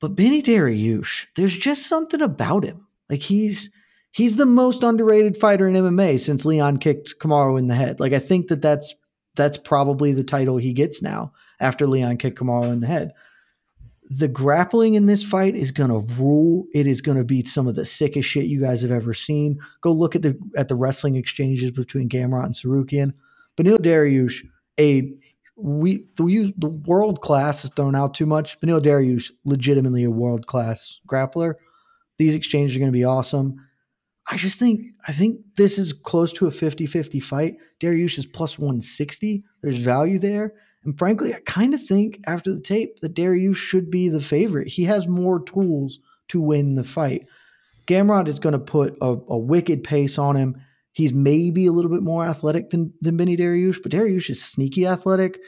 But 0.00 0.16
Benny 0.16 0.42
Dariush, 0.42 1.26
there's 1.36 1.56
just 1.56 1.86
something 1.86 2.20
about 2.20 2.64
him. 2.64 2.86
Like 3.08 3.22
he's 3.22 3.70
he's 4.10 4.36
the 4.36 4.46
most 4.46 4.82
underrated 4.82 5.36
fighter 5.36 5.66
in 5.66 5.74
MMA 5.74 6.20
since 6.20 6.44
Leon 6.44 6.76
kicked 6.76 7.18
Kamaru 7.18 7.58
in 7.58 7.66
the 7.66 7.74
head. 7.74 8.00
Like 8.00 8.12
I 8.12 8.18
think 8.18 8.48
that 8.48 8.62
that's 8.62 8.94
that's 9.36 9.58
probably 9.58 10.12
the 10.12 10.24
title 10.24 10.56
he 10.56 10.72
gets 10.72 11.02
now 11.02 11.32
after 11.60 11.86
Leon 11.86 12.18
kicked 12.18 12.38
Kamaru 12.38 12.72
in 12.72 12.80
the 12.80 12.86
head. 12.86 13.12
The 14.10 14.28
grappling 14.28 14.94
in 14.94 15.06
this 15.06 15.24
fight 15.24 15.54
is 15.54 15.70
gonna 15.70 15.98
rule. 15.98 16.66
It 16.74 16.86
is 16.86 17.00
gonna 17.00 17.24
be 17.24 17.44
some 17.44 17.66
of 17.66 17.74
the 17.74 17.86
sickest 17.86 18.28
shit 18.28 18.44
you 18.44 18.60
guys 18.60 18.82
have 18.82 18.90
ever 18.90 19.14
seen. 19.14 19.58
Go 19.80 19.92
look 19.92 20.14
at 20.14 20.22
the 20.22 20.38
at 20.56 20.68
the 20.68 20.76
wrestling 20.76 21.16
exchanges 21.16 21.70
between 21.70 22.08
Gamrot 22.08 22.44
and 22.44 22.54
Tsarukyan. 22.54 23.14
Beneil 23.56 23.78
Dariush, 23.78 24.44
a 24.78 25.10
we 25.56 26.04
the, 26.16 26.52
the 26.58 26.68
world 26.68 27.20
class 27.20 27.64
is 27.64 27.70
thrown 27.70 27.94
out 27.94 28.14
too 28.14 28.26
much. 28.26 28.60
Beneil 28.60 28.82
Dariush, 28.82 29.30
legitimately 29.44 30.04
a 30.04 30.10
world 30.10 30.46
class 30.46 31.00
grappler. 31.08 31.54
These 32.18 32.34
exchanges 32.34 32.76
are 32.76 32.80
going 32.80 32.92
to 32.92 32.96
be 32.96 33.04
awesome. 33.04 33.56
I 34.26 34.36
just 34.36 34.58
think 34.58 34.80
I 35.06 35.12
think 35.12 35.40
this 35.56 35.78
is 35.78 35.92
close 35.92 36.32
to 36.34 36.46
a 36.46 36.50
50-50 36.50 37.22
fight. 37.22 37.56
Dariush 37.80 38.18
is 38.18 38.26
plus 38.26 38.58
160. 38.58 39.44
There's 39.62 39.76
value 39.76 40.18
there. 40.18 40.54
And 40.84 40.96
frankly, 40.98 41.34
I 41.34 41.40
kind 41.44 41.74
of 41.74 41.82
think 41.82 42.20
after 42.26 42.52
the 42.52 42.60
tape 42.60 43.00
that 43.00 43.14
Dariush 43.14 43.56
should 43.56 43.90
be 43.90 44.08
the 44.08 44.20
favorite. 44.20 44.68
He 44.68 44.84
has 44.84 45.08
more 45.08 45.42
tools 45.42 45.98
to 46.28 46.40
win 46.40 46.74
the 46.74 46.84
fight. 46.84 47.26
Gamrot 47.86 48.28
is 48.28 48.38
going 48.38 48.54
to 48.54 48.58
put 48.58 48.96
a, 49.00 49.16
a 49.28 49.38
wicked 49.38 49.84
pace 49.84 50.18
on 50.18 50.36
him. 50.36 50.56
He's 50.92 51.12
maybe 51.12 51.66
a 51.66 51.72
little 51.72 51.90
bit 51.90 52.02
more 52.02 52.24
athletic 52.24 52.70
than, 52.70 52.92
than 53.00 53.16
Benny 53.16 53.36
Dariush, 53.36 53.82
but 53.82 53.92
Dariush 53.92 54.30
is 54.30 54.42
sneaky 54.42 54.86
athletic. 54.86 55.38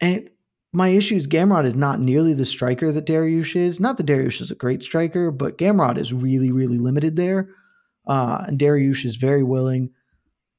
And 0.00 0.28
my 0.72 0.88
issue 0.88 1.16
is 1.16 1.26
Gamrot 1.26 1.64
is 1.64 1.76
not 1.76 2.00
nearly 2.00 2.34
the 2.34 2.44
striker 2.44 2.92
that 2.92 3.06
Dariush 3.06 3.56
is. 3.56 3.80
Not 3.80 3.96
that 3.96 4.06
Dariush 4.06 4.40
is 4.40 4.50
a 4.50 4.56
great 4.56 4.82
striker, 4.82 5.30
but 5.30 5.56
Gamrot 5.56 5.96
is 5.98 6.12
really, 6.12 6.52
really 6.52 6.78
limited 6.78 7.16
there. 7.16 7.48
Uh, 8.06 8.44
and 8.46 8.58
Dariush 8.58 9.04
is 9.04 9.16
very 9.16 9.42
willing. 9.42 9.90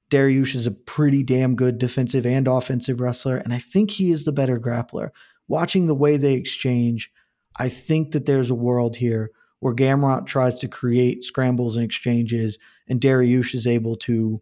Dariush 0.10 0.56
is 0.56 0.68
a 0.68 0.72
pretty 0.72 1.24
damn 1.24 1.56
good 1.56 1.78
defensive 1.78 2.26
and 2.26 2.48
offensive 2.48 3.02
wrestler, 3.02 3.38
and 3.38 3.54
I 3.54 3.60
think 3.60 3.92
he 3.92 4.12
is 4.12 4.26
the 4.26 4.32
better 4.32 4.60
grappler. 4.60 5.10
Watching 5.48 5.88
the 5.88 5.96
way 5.96 6.18
they 6.18 6.34
exchange, 6.34 7.12
I 7.58 7.70
think 7.70 8.12
that 8.12 8.26
there's 8.26 8.50
a 8.50 8.56
world 8.56 8.98
here 8.98 9.32
where 9.60 9.74
Gamrot 9.74 10.28
tries 10.28 10.60
to 10.60 10.68
create 10.68 11.24
scrambles 11.24 11.76
and 11.76 11.86
exchanges, 11.86 12.58
and 12.88 13.02
Dariush 13.02 13.54
is 13.54 13.68
able 13.68 13.96
to 13.98 14.42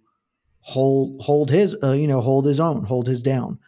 hold 0.59 1.21
hold 1.21 1.51
his 1.51 1.75
uh, 1.83 1.91
you 1.91 2.07
know 2.07 2.21
hold 2.21 2.45
his 2.45 2.59
own, 2.59 2.83
hold 2.83 3.07
his 3.07 3.23
down. 3.23 3.59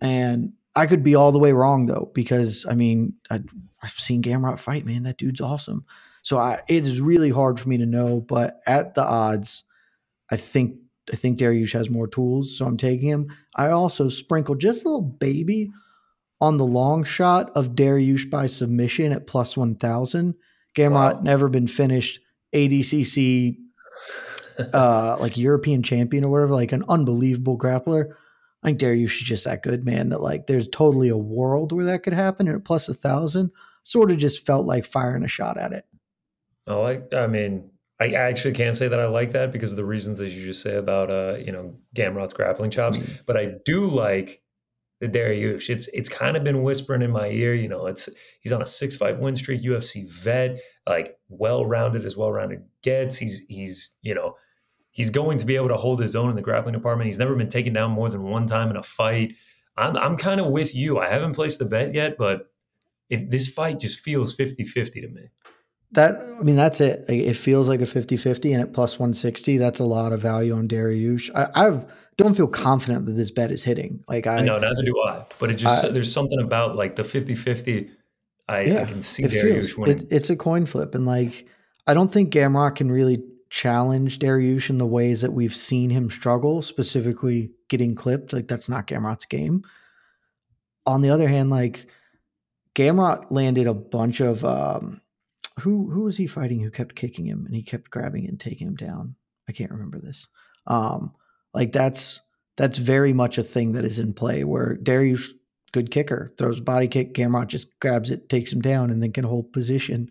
And 0.00 0.52
I 0.74 0.86
could 0.86 1.02
be 1.02 1.14
all 1.14 1.32
the 1.32 1.38
way 1.38 1.52
wrong 1.52 1.86
though, 1.86 2.10
because 2.14 2.66
I 2.68 2.74
mean 2.74 3.14
I, 3.30 3.42
I've 3.82 3.90
seen 3.90 4.22
Gamrot 4.22 4.58
fight, 4.58 4.84
man. 4.84 5.04
That 5.04 5.18
dude's 5.18 5.40
awesome. 5.40 5.84
So 6.26 6.38
I, 6.38 6.58
it 6.68 6.88
is 6.88 7.00
really 7.00 7.30
hard 7.30 7.60
for 7.60 7.68
me 7.68 7.78
to 7.78 7.86
know, 7.86 8.20
but 8.20 8.58
at 8.66 8.96
the 8.96 9.04
odds, 9.04 9.62
I 10.28 10.36
think 10.36 10.76
I 11.12 11.14
think 11.14 11.38
Dariush 11.38 11.72
has 11.74 11.88
more 11.88 12.08
tools, 12.08 12.58
so 12.58 12.66
I'm 12.66 12.76
taking 12.76 13.08
him. 13.08 13.28
I 13.54 13.68
also 13.68 14.08
sprinkle 14.08 14.56
just 14.56 14.84
a 14.84 14.88
little 14.88 15.02
baby 15.02 15.70
on 16.40 16.56
the 16.56 16.64
long 16.66 17.04
shot 17.04 17.52
of 17.54 17.76
Dariush 17.76 18.28
by 18.28 18.48
submission 18.48 19.12
at 19.12 19.28
plus 19.28 19.56
one 19.56 19.76
thousand. 19.76 20.34
Gamrot 20.74 21.14
Wow. 21.14 21.20
never 21.20 21.48
been 21.48 21.68
finished 21.68 22.18
ADCC 22.52 23.58
uh 24.74 25.16
like 25.20 25.36
European 25.36 25.84
champion 25.84 26.24
or 26.24 26.32
whatever, 26.32 26.54
like 26.54 26.72
an 26.72 26.82
unbelievable 26.88 27.56
grappler. 27.56 28.14
I 28.64 28.66
think 28.66 28.80
Dariush 28.80 29.20
is 29.22 29.28
just 29.28 29.44
that 29.44 29.62
good, 29.62 29.84
man, 29.84 30.08
that 30.08 30.22
like 30.22 30.48
there's 30.48 30.66
totally 30.66 31.08
a 31.08 31.16
world 31.16 31.70
where 31.70 31.84
that 31.84 32.02
could 32.02 32.14
happen 32.14 32.48
and 32.48 32.56
at 32.56 32.64
plus 32.64 32.88
a 32.88 32.94
thousand. 32.94 33.52
Sort 33.84 34.10
of 34.10 34.18
just 34.18 34.44
felt 34.44 34.66
like 34.66 34.84
firing 34.84 35.22
a 35.22 35.28
shot 35.28 35.56
at 35.56 35.72
it. 35.72 35.84
I 36.66 36.74
like. 36.74 37.14
I 37.14 37.26
mean, 37.26 37.70
I 38.00 38.12
actually 38.12 38.52
can't 38.52 38.76
say 38.76 38.88
that 38.88 39.00
I 39.00 39.06
like 39.06 39.32
that 39.32 39.52
because 39.52 39.70
of 39.72 39.76
the 39.76 39.84
reasons 39.84 40.18
that 40.18 40.28
you 40.28 40.44
just 40.44 40.62
say 40.62 40.76
about 40.76 41.10
uh, 41.10 41.36
you 41.38 41.52
know, 41.52 41.76
Gamrot's 41.94 42.34
grappling 42.34 42.70
chops. 42.70 42.98
But 43.24 43.36
I 43.36 43.54
do 43.64 43.86
like 43.86 44.42
the 45.00 45.08
Dariush. 45.08 45.70
It's 45.70 45.88
it's 45.88 46.08
kind 46.08 46.36
of 46.36 46.44
been 46.44 46.62
whispering 46.62 47.02
in 47.02 47.10
my 47.10 47.28
ear. 47.28 47.54
You 47.54 47.68
know, 47.68 47.86
it's 47.86 48.08
he's 48.40 48.52
on 48.52 48.62
a 48.62 48.66
six 48.66 48.96
fight 48.96 49.18
win 49.18 49.34
streak, 49.34 49.62
UFC 49.62 50.08
vet, 50.08 50.60
like 50.86 51.18
well 51.28 51.64
rounded 51.64 52.04
as 52.04 52.16
well 52.16 52.32
rounded 52.32 52.62
gets. 52.82 53.16
He's 53.16 53.42
he's 53.48 53.96
you 54.02 54.14
know 54.14 54.36
he's 54.90 55.10
going 55.10 55.38
to 55.38 55.46
be 55.46 55.56
able 55.56 55.68
to 55.68 55.76
hold 55.76 56.00
his 56.00 56.16
own 56.16 56.30
in 56.30 56.36
the 56.36 56.42
grappling 56.42 56.74
department. 56.74 57.06
He's 57.06 57.18
never 57.18 57.34
been 57.34 57.48
taken 57.48 57.72
down 57.72 57.90
more 57.92 58.08
than 58.10 58.22
one 58.22 58.46
time 58.46 58.70
in 58.70 58.76
a 58.76 58.82
fight. 58.82 59.34
I'm 59.76 59.96
I'm 59.96 60.16
kind 60.16 60.40
of 60.40 60.48
with 60.48 60.74
you. 60.74 60.98
I 60.98 61.08
haven't 61.08 61.34
placed 61.34 61.58
the 61.58 61.66
bet 61.66 61.94
yet, 61.94 62.16
but 62.18 62.50
if 63.08 63.30
this 63.30 63.46
fight 63.48 63.78
just 63.78 64.00
feels 64.00 64.36
50-50 64.36 64.92
to 64.94 65.08
me. 65.08 65.28
That 65.92 66.20
I 66.20 66.42
mean, 66.42 66.56
that's 66.56 66.80
it. 66.80 67.04
It 67.08 67.34
feels 67.34 67.68
like 67.68 67.80
a 67.80 67.84
50-50 67.84 68.52
and 68.52 68.60
at 68.60 68.72
plus 68.72 68.98
160, 68.98 69.56
that's 69.58 69.80
a 69.80 69.84
lot 69.84 70.12
of 70.12 70.20
value 70.20 70.54
on 70.54 70.68
Dariush. 70.68 71.30
I 71.34 71.66
I've, 71.66 71.84
don't 72.16 72.34
feel 72.34 72.48
confident 72.48 73.06
that 73.06 73.12
this 73.12 73.30
bet 73.30 73.52
is 73.52 73.62
hitting. 73.62 74.02
Like 74.08 74.26
I, 74.26 74.36
I 74.36 74.40
know, 74.40 74.58
neither 74.58 74.82
do 74.82 75.00
I. 75.02 75.24
But 75.38 75.50
it 75.50 75.54
just 75.54 75.84
I- 75.84 75.88
there's 75.90 76.12
something 76.12 76.40
about 76.40 76.76
like 76.76 76.96
the 76.96 77.02
50-50. 77.02 77.90
I, 78.48 78.60
I 78.80 78.84
can 78.84 79.02
see 79.02 79.24
it 79.24 79.32
Dariush 79.32 79.76
winning. 79.76 79.98
it, 79.98 80.06
it's 80.10 80.30
a 80.30 80.36
coin 80.36 80.66
flip, 80.66 80.94
and 80.94 81.04
like 81.04 81.46
I 81.86 81.94
don't 81.94 82.12
think 82.12 82.32
Gamrot 82.32 82.76
can 82.76 82.90
really 82.92 83.22
challenge 83.50 84.18
Dariush 84.18 84.70
in 84.70 84.78
the 84.78 84.86
ways 84.86 85.20
that 85.22 85.32
we've 85.32 85.54
seen 85.54 85.90
him 85.90 86.10
struggle, 86.10 86.62
specifically 86.62 87.50
getting 87.68 87.94
clipped. 87.94 88.32
Like 88.32 88.46
that's 88.48 88.68
not 88.68 88.86
Gamrot's 88.86 89.24
game. 89.24 89.64
On 90.84 91.00
the 91.02 91.10
other 91.10 91.26
hand, 91.26 91.50
like 91.50 91.86
Gamrot 92.76 93.26
landed 93.30 93.66
a 93.66 93.74
bunch 93.74 94.20
of 94.20 94.44
um, 94.44 95.00
who 95.60 95.90
who 95.90 96.02
was 96.02 96.16
he 96.16 96.26
fighting 96.26 96.60
who 96.60 96.70
kept 96.70 96.94
kicking 96.94 97.26
him 97.26 97.46
and 97.46 97.54
he 97.54 97.62
kept 97.62 97.90
grabbing 97.90 98.26
and 98.26 98.38
taking 98.38 98.66
him 98.66 98.76
down. 98.76 99.14
I 99.48 99.52
can't 99.52 99.70
remember 99.70 99.98
this. 99.98 100.26
Um, 100.66 101.14
like 101.54 101.72
that's 101.72 102.20
that's 102.56 102.78
very 102.78 103.12
much 103.12 103.38
a 103.38 103.42
thing 103.42 103.72
that 103.72 103.84
is 103.84 103.98
in 103.98 104.12
play 104.12 104.44
where 104.44 104.76
Dariush 104.76 105.30
good 105.72 105.90
kicker. 105.90 106.32
Throws 106.38 106.60
body 106.60 106.88
kick. 106.88 107.14
Gamrot 107.14 107.48
just 107.48 107.68
grabs 107.80 108.10
it, 108.10 108.28
takes 108.28 108.52
him 108.52 108.60
down, 108.60 108.90
and 108.90 109.02
then 109.02 109.12
can 109.12 109.24
hold 109.24 109.52
position. 109.52 110.10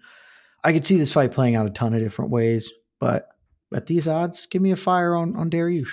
I 0.63 0.73
could 0.73 0.85
see 0.85 0.97
this 0.97 1.13
fight 1.13 1.31
playing 1.31 1.55
out 1.55 1.65
a 1.65 1.71
ton 1.71 1.93
of 1.93 2.01
different 2.01 2.31
ways, 2.31 2.71
but 2.99 3.29
at 3.73 3.87
these 3.87 4.07
odds, 4.07 4.45
give 4.45 4.61
me 4.61 4.71
a 4.71 4.75
fire 4.75 5.15
on 5.15 5.35
on 5.35 5.49
Dariush. 5.49 5.91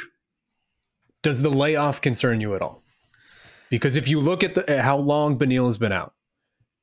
Does 1.23 1.43
the 1.43 1.51
layoff 1.51 2.01
concern 2.01 2.41
you 2.41 2.55
at 2.55 2.63
all? 2.63 2.83
Because 3.71 3.97
if 3.97 4.09
you 4.09 4.21
look 4.21 4.45
at, 4.45 4.55
the, 4.55 4.69
at 4.69 4.81
how 4.81 4.99
long 4.99 5.39
Beneil 5.39 5.67
has 5.67 5.79
been 5.79 5.93
out, 5.93 6.13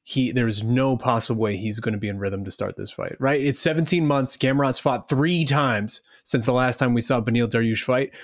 he 0.10 0.32
there's 0.32 0.64
no 0.64 0.98
possible 0.98 1.40
way 1.40 1.56
he's 1.56 1.80
going 1.80 1.94
to 1.94 2.00
be 2.00 2.08
in 2.08 2.18
rhythm 2.18 2.44
to 2.44 2.50
start 2.50 2.76
this 2.76 2.92
fight. 2.92 3.16
Right? 3.20 3.40
It's 3.40 3.60
17 3.60 4.08
months. 4.08 4.38
Gamrot's 4.38 4.80
fought 4.80 5.08
three 5.08 5.46
times 5.46 6.02
since 6.24 6.48
the 6.48 6.52
last 6.52 6.80
time 6.80 6.96
we 6.96 7.02
saw 7.02 7.22
Beneil 7.22 7.48
Dariush 7.48 7.84
fight. 7.84 8.16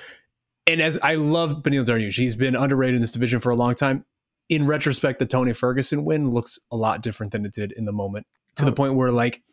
And 0.66 0.82
as 0.82 0.98
I 1.04 1.14
love 1.14 1.62
Beneil 1.62 1.86
Dariush, 1.86 2.18
he's 2.18 2.34
been 2.34 2.56
underrated 2.56 2.96
in 2.96 3.02
this 3.02 3.12
division 3.12 3.40
for 3.40 3.52
a 3.52 3.56
long 3.56 3.76
time. 3.76 4.04
In 4.50 4.66
retrospect, 4.66 5.20
the 5.20 5.28
Tony 5.28 5.54
Ferguson 5.54 6.04
win 6.06 6.32
looks 6.32 6.58
a 6.72 6.76
lot 6.76 7.04
different 7.04 7.32
than 7.32 7.46
it 7.46 7.54
did 7.54 7.72
in 7.74 7.86
the 7.86 7.94
moment, 7.94 8.26
to 8.56 8.64
oh. 8.64 8.66
the 8.66 8.72
point 8.72 8.96
where 8.96 9.12
like 9.12 9.44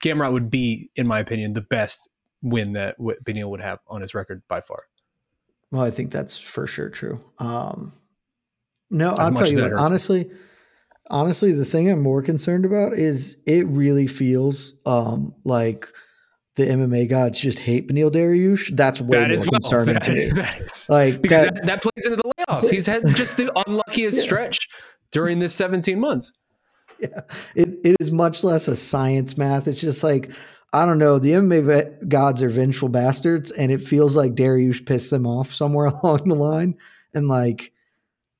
Gamrot 0.00 0.30
would 0.32 0.50
be, 0.50 0.90
in 0.94 1.08
my 1.08 1.18
opinion, 1.18 1.54
the 1.54 1.62
best 1.62 2.08
win 2.42 2.74
that 2.74 2.96
Beneil 3.00 3.50
would 3.50 3.60
have 3.60 3.80
on 3.88 4.02
his 4.02 4.14
record 4.14 4.42
by 4.46 4.60
far. 4.60 4.84
Well, 5.72 5.82
I 5.82 5.90
think 5.90 6.12
that's 6.12 6.38
for 6.38 6.68
sure 6.68 6.90
true. 6.90 7.20
Um, 7.40 7.92
no, 8.88 9.14
as 9.14 9.18
I'll 9.18 9.32
tell 9.32 9.48
you, 9.48 9.62
what, 9.62 9.72
honestly, 9.72 10.30
honestly, 11.10 11.52
the 11.52 11.64
thing 11.64 11.90
I'm 11.90 12.02
more 12.02 12.22
concerned 12.22 12.64
about 12.64 12.94
is 12.94 13.36
it 13.46 13.66
really 13.66 14.06
feels 14.06 14.74
um, 14.84 15.34
like 15.44 15.88
the 16.56 16.64
MMA 16.64 17.08
gods 17.08 17.38
just 17.40 17.58
hate 17.58 17.88
Beneil 17.88 18.10
Dariush. 18.10 18.74
That's 18.76 19.00
way 19.00 19.18
that 19.18 19.28
more 19.28 19.38
well. 19.38 19.60
concerning 19.60 19.94
that, 19.94 20.02
to 20.04 20.12
me. 20.12 20.30
That 20.30 20.60
is, 20.60 20.88
like 20.88 21.22
because 21.22 21.44
that, 21.44 21.66
that, 21.66 21.82
plays 21.82 22.06
into 22.06 22.16
the 22.16 22.32
layoff. 22.38 22.70
He's 22.70 22.86
had 22.86 23.04
just 23.14 23.36
the 23.36 23.50
unluckiest 23.66 24.18
yeah. 24.18 24.24
stretch 24.24 24.68
during 25.12 25.38
this 25.38 25.54
17 25.54 26.00
months. 26.00 26.32
Yeah, 26.98 27.20
it, 27.54 27.68
it 27.84 27.96
is 28.00 28.10
much 28.10 28.42
less 28.42 28.68
a 28.68 28.76
science 28.76 29.36
math. 29.36 29.68
It's 29.68 29.80
just 29.80 30.02
like 30.02 30.30
I 30.72 30.86
don't 30.86 30.98
know. 30.98 31.18
The 31.18 31.32
MMA 31.32 32.08
gods 32.08 32.42
are 32.42 32.48
vengeful 32.48 32.88
bastards, 32.88 33.50
and 33.50 33.70
it 33.70 33.80
feels 33.80 34.16
like 34.16 34.34
Dariush 34.34 34.86
pissed 34.86 35.10
them 35.10 35.26
off 35.26 35.52
somewhere 35.52 35.86
along 36.02 36.28
the 36.28 36.34
line. 36.34 36.76
And 37.14 37.28
like 37.28 37.72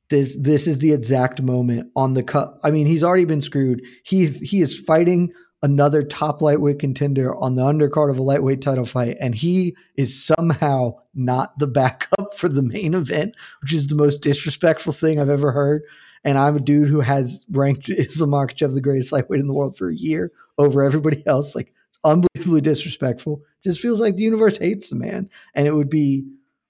this, 0.09 0.37
this 0.41 0.67
is 0.67 0.79
the 0.79 0.93
exact 0.93 1.43
moment 1.43 1.91
on 1.97 2.15
the 2.15 2.23
cut. 2.23 2.59
I 2.63 2.71
mean, 2.71 2.87
he's 2.87 3.03
already 3.03 3.25
been 3.25 3.43
screwed. 3.43 3.83
He 4.05 4.27
he 4.27 4.61
is 4.61 4.79
fighting 4.79 5.33
another 5.63 6.03
top 6.03 6.43
lightweight 6.43 6.79
contender 6.79 7.35
on 7.37 7.55
the 7.55 7.63
undercard 7.63 8.11
of 8.11 8.19
a 8.19 8.23
lightweight 8.23 8.63
title 8.63 8.85
fight, 8.85 9.17
and 9.21 9.35
he 9.35 9.77
is 9.97 10.25
somehow 10.25 10.93
not 11.15 11.59
the 11.59 11.67
backup 11.67 12.35
for 12.35 12.49
the 12.49 12.63
main 12.63 12.95
event, 12.95 13.35
which 13.63 13.73
is 13.73 13.87
the 13.87 13.97
most 13.97 14.21
disrespectful 14.21 14.93
thing 14.93 15.19
I've 15.19 15.29
ever 15.29 15.53
heard. 15.53 15.83
And 16.25 16.39
I'm 16.39 16.57
a 16.57 16.61
dude 16.61 16.89
who 16.89 17.01
has 17.01 17.45
ranked 17.51 17.89
Islam 17.89 18.31
the 18.31 18.81
greatest 18.83 19.13
lightweight 19.13 19.41
in 19.41 19.47
the 19.47 19.55
world 19.55 19.77
for 19.77 19.89
a 19.89 19.97
year 19.97 20.33
over 20.59 20.83
everybody 20.83 21.25
else. 21.27 21.55
Like 21.55 21.73
unbelievably 22.05 22.61
disrespectful. 22.61 23.43
Just 23.65 23.81
feels 23.81 24.01
like 24.01 24.17
the 24.17 24.23
universe 24.23 24.57
hates 24.57 24.91
the 24.91 24.97
man, 24.97 25.29
and 25.55 25.67
it 25.67 25.75
would 25.75 25.91
be 25.91 26.25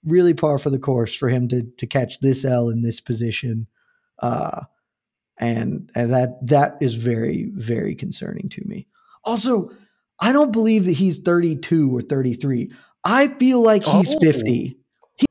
really 0.06 0.32
par 0.32 0.56
for 0.56 0.70
the 0.70 0.78
course 0.78 1.14
for 1.14 1.28
him 1.28 1.48
to 1.48 1.62
to 1.62 1.86
catch 1.86 2.20
this 2.20 2.44
L 2.44 2.70
in 2.70 2.82
this 2.82 3.00
position, 3.00 3.66
uh, 4.20 4.62
and 5.38 5.90
and 5.94 6.12
that 6.12 6.46
that 6.46 6.78
is 6.80 6.94
very 6.94 7.50
very 7.52 7.94
concerning 7.94 8.48
to 8.50 8.62
me. 8.64 8.86
Also, 9.24 9.70
I 10.20 10.32
don't 10.32 10.52
believe 10.52 10.84
that 10.84 10.92
he's 10.92 11.18
32 11.18 11.94
or 11.94 12.00
33. 12.00 12.70
I 13.04 13.28
feel 13.28 13.60
like 13.60 13.84
he's 13.84 14.14
oh. 14.14 14.20
50. 14.20 14.78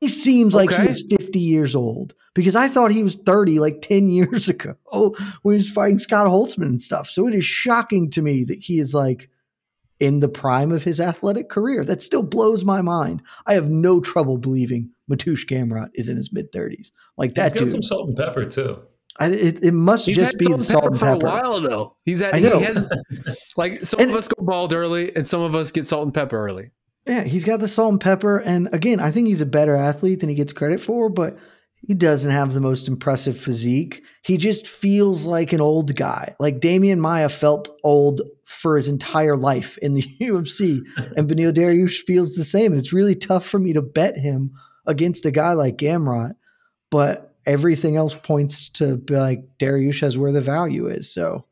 He 0.00 0.08
seems 0.08 0.54
like 0.54 0.72
okay. 0.72 0.88
he's 0.88 1.04
50 1.08 1.38
years 1.38 1.76
old 1.76 2.14
because 2.34 2.56
I 2.56 2.68
thought 2.68 2.90
he 2.90 3.04
was 3.04 3.14
30 3.14 3.60
like 3.60 3.82
10 3.82 4.10
years 4.10 4.48
ago 4.48 4.74
when 5.42 5.54
he 5.54 5.58
was 5.58 5.70
fighting 5.70 5.98
Scott 5.98 6.26
Holtzman 6.26 6.66
and 6.66 6.82
stuff. 6.82 7.08
So 7.08 7.26
it 7.26 7.34
is 7.34 7.44
shocking 7.44 8.10
to 8.10 8.22
me 8.22 8.44
that 8.44 8.58
he 8.58 8.78
is 8.78 8.94
like 8.94 9.30
in 10.00 10.20
the 10.20 10.28
prime 10.28 10.72
of 10.72 10.82
his 10.82 11.00
athletic 11.00 11.48
career. 11.48 11.84
That 11.84 12.02
still 12.02 12.22
blows 12.22 12.64
my 12.64 12.82
mind. 12.82 13.22
I 13.46 13.54
have 13.54 13.70
no 13.70 14.00
trouble 14.00 14.38
believing 14.38 14.90
Mateusz 15.10 15.46
Gamrot 15.46 15.90
is 15.94 16.08
in 16.08 16.16
his 16.16 16.32
mid 16.32 16.52
thirties. 16.52 16.92
Like 17.16 17.34
that. 17.34 17.52
He's 17.52 17.60
got 17.60 17.60
dude. 17.60 17.70
some 17.70 17.82
salt 17.82 18.08
and 18.08 18.16
pepper 18.16 18.44
too. 18.44 18.82
I, 19.18 19.28
it, 19.28 19.64
it 19.64 19.72
must 19.72 20.06
He's 20.06 20.18
just 20.18 20.38
be 20.38 20.44
salt 20.44 20.58
the 20.58 20.64
salt 20.64 20.84
and 20.84 21.00
pepper, 21.00 21.20
for 21.20 21.26
a 21.26 21.30
while 21.30 21.60
though. 21.60 21.96
He's 22.04 22.20
had. 22.20 22.34
I 22.34 22.40
know. 22.40 22.58
He 22.58 22.64
has, 22.64 22.82
like 23.56 23.84
some 23.84 24.00
and, 24.00 24.10
of 24.10 24.16
us 24.16 24.28
go 24.28 24.44
bald 24.44 24.74
early, 24.74 25.14
and 25.16 25.26
some 25.26 25.40
of 25.40 25.56
us 25.56 25.72
get 25.72 25.86
salt 25.86 26.04
and 26.04 26.14
pepper 26.14 26.38
early. 26.38 26.70
Yeah, 27.06 27.22
he's 27.22 27.44
got 27.44 27.60
the 27.60 27.68
salt 27.68 27.92
and 27.92 28.00
pepper, 28.00 28.38
and 28.38 28.68
again, 28.72 29.00
I 29.00 29.10
think 29.10 29.28
he's 29.28 29.40
a 29.40 29.46
better 29.46 29.76
athlete 29.76 30.20
than 30.20 30.28
he 30.28 30.34
gets 30.34 30.52
credit 30.52 30.80
for. 30.80 31.08
But 31.08 31.38
he 31.86 31.94
doesn't 31.94 32.30
have 32.30 32.52
the 32.52 32.60
most 32.60 32.88
impressive 32.88 33.38
physique. 33.38 34.02
He 34.22 34.36
just 34.36 34.66
feels 34.66 35.24
like 35.24 35.52
an 35.52 35.60
old 35.60 35.94
guy. 35.94 36.34
Like 36.40 36.60
Demian 36.60 36.98
Maia 36.98 37.28
felt 37.28 37.68
old 37.84 38.22
for 38.44 38.76
his 38.76 38.88
entire 38.88 39.36
life 39.36 39.78
in 39.78 39.94
the 39.94 40.02
UFC, 40.20 40.80
and 41.16 41.28
Beneil 41.28 41.52
Dariush 41.52 42.04
feels 42.06 42.34
the 42.34 42.44
same. 42.44 42.72
And 42.72 42.80
it's 42.80 42.92
really 42.92 43.14
tough 43.14 43.46
for 43.46 43.58
me 43.58 43.72
to 43.72 43.82
bet 43.82 44.16
him 44.16 44.52
against 44.86 45.26
a 45.26 45.30
guy 45.30 45.52
like 45.52 45.76
Gamrot, 45.76 46.34
but 46.90 47.34
everything 47.44 47.96
else 47.96 48.14
points 48.14 48.68
to 48.70 48.96
be 48.96 49.16
like 49.16 49.44
Dariush 49.58 50.00
has 50.00 50.18
where 50.18 50.32
the 50.32 50.40
value 50.40 50.88
is. 50.88 51.12
So 51.12 51.44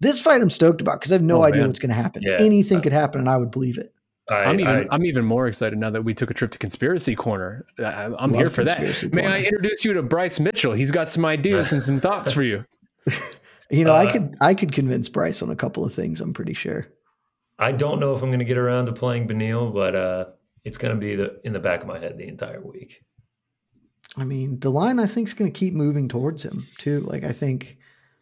this 0.00 0.20
fight 0.20 0.42
I'm 0.42 0.50
stoked 0.50 0.80
about 0.80 1.00
because 1.00 1.12
I 1.12 1.16
have 1.16 1.22
no 1.22 1.42
oh, 1.42 1.44
idea 1.44 1.60
man. 1.60 1.68
what's 1.68 1.80
going 1.80 1.90
to 1.90 1.94
happen. 1.94 2.22
Yeah. 2.22 2.36
Anything 2.38 2.78
uh, 2.78 2.82
could 2.82 2.92
happen, 2.92 3.20
and 3.20 3.28
I 3.28 3.36
would 3.36 3.50
believe 3.50 3.78
it. 3.78 3.92
I, 4.30 4.50
am 4.50 4.60
even 4.60 4.88
I, 4.90 4.94
am 4.94 5.04
even 5.04 5.24
more 5.24 5.46
excited 5.46 5.78
now 5.78 5.90
that 5.90 6.02
we 6.02 6.12
took 6.12 6.30
a 6.30 6.34
trip 6.34 6.50
to 6.50 6.58
Conspiracy 6.58 7.14
Corner. 7.14 7.64
I, 7.78 8.10
am 8.18 8.34
here 8.34 8.50
for 8.50 8.64
that. 8.64 8.78
Corner. 8.78 9.14
May 9.14 9.26
I 9.26 9.40
introduce 9.40 9.84
you 9.84 9.94
to 9.94 10.02
Bryce 10.02 10.38
Mitchell? 10.38 10.72
He's 10.72 10.90
got 10.90 11.08
some 11.08 11.24
ideas 11.24 11.72
and 11.72 11.82
some 11.82 11.98
thoughts 11.98 12.32
for 12.32 12.42
you. 12.42 12.64
you 13.70 13.84
know, 13.84 13.94
uh, 13.94 13.98
I 13.98 14.10
could 14.10 14.36
I 14.40 14.54
could 14.54 14.72
convince 14.72 15.08
Bryce 15.08 15.42
on 15.42 15.50
a 15.50 15.56
couple 15.56 15.84
of 15.84 15.94
things. 15.94 16.20
I'm 16.20 16.34
pretty 16.34 16.54
sure. 16.54 16.88
I 17.58 17.72
don't 17.72 17.98
know 18.00 18.14
if 18.14 18.22
I'm 18.22 18.28
going 18.28 18.38
to 18.38 18.44
get 18.44 18.58
around 18.58 18.86
to 18.86 18.92
playing 18.92 19.26
Beneil, 19.26 19.72
but 19.72 19.96
uh, 19.96 20.26
it's 20.64 20.78
going 20.78 20.94
to 20.94 21.00
be 21.00 21.16
the, 21.16 21.40
in 21.44 21.52
the 21.52 21.58
back 21.58 21.80
of 21.80 21.88
my 21.88 21.98
head 21.98 22.16
the 22.16 22.28
entire 22.28 22.60
week. 22.60 23.02
I 24.16 24.24
mean, 24.24 24.60
the 24.60 24.70
line 24.70 25.00
I 25.00 25.06
think 25.06 25.26
is 25.26 25.34
going 25.34 25.52
to 25.52 25.58
keep 25.58 25.74
moving 25.74 26.06
towards 26.06 26.44
him 26.44 26.66
too. 26.78 27.00
Like 27.00 27.24
I 27.24 27.32
think, 27.32 27.78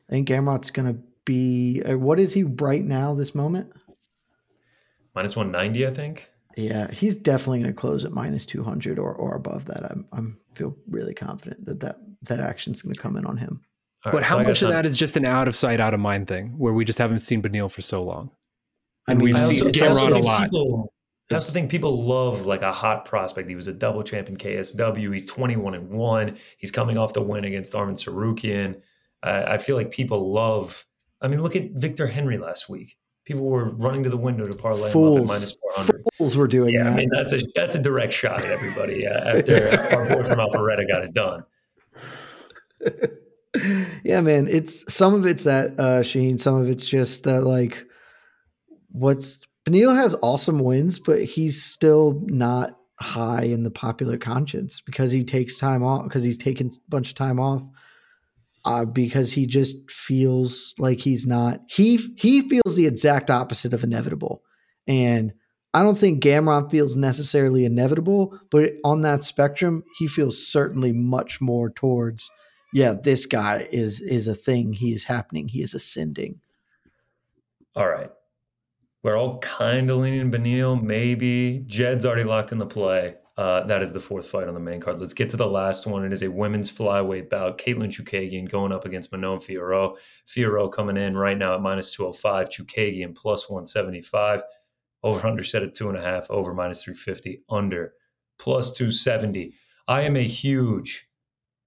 I 0.09 0.13
think 0.13 0.29
Gamrot's 0.29 0.71
going 0.71 0.95
to 0.95 1.01
be. 1.25 1.83
Uh, 1.83 1.99
what 1.99 2.21
is 2.21 2.33
he 2.33 2.45
right 2.45 2.83
now? 2.83 3.15
This 3.15 3.35
moment 3.35 3.73
minus 5.17 5.35
190, 5.35 5.87
I 5.87 5.91
think. 5.91 6.31
Yeah, 6.57 6.91
he's 6.91 7.17
definitely 7.17 7.61
going 7.61 7.73
to 7.73 7.79
close 7.79 8.05
at 8.05 8.13
minus 8.13 8.47
200 8.47 8.99
or, 8.99 9.13
or 9.13 9.35
above 9.35 9.67
that. 9.67 9.91
I'm, 9.91 10.07
I'm 10.13 10.39
feel 10.55 10.77
really 10.89 11.13
confident 11.13 11.67
that 11.67 11.81
that, 11.81 11.97
that 12.23 12.41
action's 12.41 12.83
going 12.83 12.95
to 12.95 13.01
come 13.01 13.17
in 13.17 13.27
on 13.27 13.37
him. 13.37 13.61
All 14.05 14.13
but 14.13 14.19
right, 14.19 14.25
how 14.25 14.39
so 14.39 14.45
much 14.45 14.63
of 14.63 14.69
that 14.69 14.87
is 14.87 14.97
just 14.97 15.17
an 15.17 15.27
out 15.27 15.49
of 15.49 15.57
sight, 15.57 15.81
out 15.81 15.93
of 15.93 16.01
mind 16.01 16.29
thing 16.29 16.57
where 16.57 16.73
we 16.73 16.85
just 16.85 16.99
haven't 16.99 17.19
seen 17.19 17.43
Beneil 17.43 17.71
for 17.71 17.83
so 17.83 18.03
long? 18.03 18.31
And 19.09 19.19
I 19.19 19.25
mean, 19.25 19.35
we've 19.35 19.39
seen 19.39 19.65
Gamrot 19.65 20.15
a 20.15 20.19
lot. 20.19 20.45
People, 20.45 20.93
that's 21.29 21.47
the 21.47 21.53
thing. 21.53 21.69
People 21.69 22.05
love 22.05 22.47
like 22.47 22.63
a 22.63 22.73
hot 22.73 23.05
prospect. 23.05 23.49
He 23.49 23.57
was 23.57 23.67
a 23.67 23.73
double 23.73 24.03
champion 24.03 24.39
KSW. 24.39 25.13
He's 25.13 25.27
21 25.27 25.75
and 25.75 25.91
one. 25.91 26.37
He's 26.59 26.71
coming 26.71 26.97
off 26.97 27.13
the 27.13 27.23
win 27.23 27.45
against 27.45 27.73
Arman 27.73 27.93
Tsarukyan. 27.93 28.81
Uh, 29.23 29.45
I 29.47 29.59
feel 29.59 29.77
like 29.77 29.91
people 29.91 30.33
love. 30.33 30.85
I 31.21 31.29
mean, 31.29 31.43
look 31.43 31.57
at 31.57 31.73
Victor 31.73 32.07
Henry 32.07 32.39
last 32.39 32.69
week 32.69 32.97
people 33.27 33.45
were 33.45 33.71
running 33.71 34.03
to 34.05 34.09
the 34.09 34.17
window 34.17 34.49
to 34.49 34.57
parlay 34.57 34.91
Fools. 34.91 35.19
him 35.19 35.27
minus 35.27 35.57
400. 35.75 36.05
Fools 36.17 36.37
were 36.37 36.49
doing 36.49 36.73
yeah, 36.73 36.85
that. 36.85 36.93
I 36.95 36.97
mean, 36.97 37.11
that's 37.11 37.33
a 37.35 37.41
that's 37.55 37.75
a 37.75 37.83
direct 37.83 38.13
shot 38.13 38.43
at 38.43 38.51
everybody 38.51 39.07
uh, 39.07 39.37
after 39.37 39.69
our 39.95 40.09
boy 40.09 40.25
from 40.25 40.39
Alpharetta 40.39 40.89
got 40.89 41.03
it 41.03 41.13
done. 41.13 41.45
yeah, 44.05 44.21
man. 44.23 44.49
It's 44.49 44.91
some 44.93 45.13
of 45.13 45.27
it's 45.27 45.45
that 45.45 45.79
uh 45.79 46.03
Sheen, 46.03 46.39
some 46.39 46.55
of 46.55 46.71
it's 46.71 46.87
just 46.87 47.25
that 47.25 47.43
like 47.43 47.85
what's 48.93 49.41
Beneil 49.69 49.95
has 49.95 50.15
awesome 50.23 50.61
wins, 50.61 51.01
but 51.01 51.25
he's 51.25 51.63
still 51.63 52.23
not 52.27 52.79
high 53.01 53.43
in 53.43 53.65
the 53.65 53.71
popular 53.71 54.17
conscience 54.17 54.81
because 54.81 55.11
he 55.13 55.23
takes 55.23 55.59
time 55.59 55.83
off 55.83 56.05
because 56.05 56.23
he's 56.23 56.39
taken 56.39 56.69
a 56.69 56.91
bunch 56.91 57.09
of 57.09 57.15
time 57.17 57.41
off 57.41 57.63
uh, 58.67 58.85
because 58.85 59.33
he 59.33 59.47
just 59.47 59.77
feels 59.91 60.75
like 60.79 61.01
he's 61.01 61.27
not 61.27 61.61
he 61.69 61.97
he 62.17 62.47
feels 62.49 62.77
the 62.77 62.87
exact 62.87 63.31
opposite 63.31 63.73
of 63.73 63.85
inevitable. 63.85 64.43
And 64.87 65.33
i 65.75 65.83
don't 65.83 65.99
think 65.99 66.23
gamrot 66.23 66.71
feels 66.71 66.97
necessarily 66.97 67.65
inevitable 67.65 68.39
but 68.51 68.73
on 68.85 69.03
that 69.03 69.25
spectrum 69.25 69.83
he 69.99 70.07
feels 70.07 70.47
certainly 70.47 70.93
much 70.93 71.41
more 71.41 71.69
towards 71.69 72.31
yeah 72.73 72.95
this 72.95 73.27
guy 73.27 73.67
is 73.73 74.01
is 74.01 74.29
a 74.29 74.35
thing. 74.35 74.73
He 74.73 74.93
is 74.93 75.05
happening. 75.05 75.49
He 75.49 75.63
is 75.63 75.75
ascending. 75.75 76.41
All 77.75 77.89
right. 77.89 78.11
We're 79.03 79.17
all 79.17 79.39
kind 79.39 79.89
of 79.91 79.99
leaning 79.99 80.31
Beneil, 80.31 80.83
maybe. 80.83 81.63
Jed's 81.67 82.05
already 82.05 82.25
locked 82.25 82.53
in 82.53 82.59
the 82.59 82.67
play. 82.67 83.15
Uh, 83.37 83.65
that 83.67 83.83
is 83.83 83.93
the 83.93 84.01
fourth 84.01 84.27
fight 84.29 84.49
on 84.49 84.55
the 84.55 84.61
main 84.61 84.81
card. 84.81 84.99
Let's 84.99 85.13
get 85.13 85.29
to 85.31 85.37
the 85.37 85.47
last 85.47 85.87
one. 85.87 86.05
It 86.07 86.13
is 86.13 86.23
a 86.23 86.31
women's 86.31 86.71
flyweight 86.71 87.29
bout. 87.29 87.59
Katlyn 87.59 87.91
Chookagian 87.91 88.51
going 88.51 88.73
up 88.73 88.87
against 88.87 89.13
Manon 89.13 89.39
Fiorot. 89.39 89.97
Fiorot 90.27 90.73
coming 90.73 90.97
in 90.97 91.15
right 91.17 91.37
now 91.37 91.55
at 91.55 91.61
minus 91.61 91.91
205. 91.93 92.49
Chookagian 92.49 93.15
plus 93.15 93.51
175. 93.51 94.43
Over 95.03 95.27
under 95.27 95.45
set 95.45 95.63
at 95.63 95.75
two 95.75 95.91
and 95.91 95.99
a 95.99 96.01
half. 96.01 96.31
Over 96.31 96.55
minus 96.55 96.83
350. 96.83 97.43
Under 97.51 97.93
plus 98.39 98.73
270. 98.73 99.53
I 99.87 100.01
am 100.03 100.17
a 100.17 100.23
huge 100.25 101.07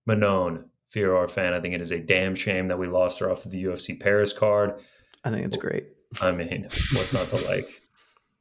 Manon 0.07 0.65
Fiorot 0.91 1.30
fan. 1.30 1.53
I 1.53 1.59
think 1.61 1.76
it 1.76 1.82
is 1.82 1.91
a 1.91 1.99
damn 1.99 2.34
shame 2.34 2.67
that 2.70 2.80
we 2.80 2.88
lost 2.88 3.20
her 3.20 3.30
off 3.30 3.45
of 3.45 3.51
the 3.51 3.63
UFC 3.65 3.99
Paris 3.99 4.34
card. 4.34 4.80
I 5.24 5.30
think 5.30 5.45
it's 5.45 5.57
great. 5.57 5.86
I 6.20 6.32
mean, 6.32 6.63
what's 6.93 7.13
not 7.13 7.30
to 7.30 7.36
like? 7.47 7.80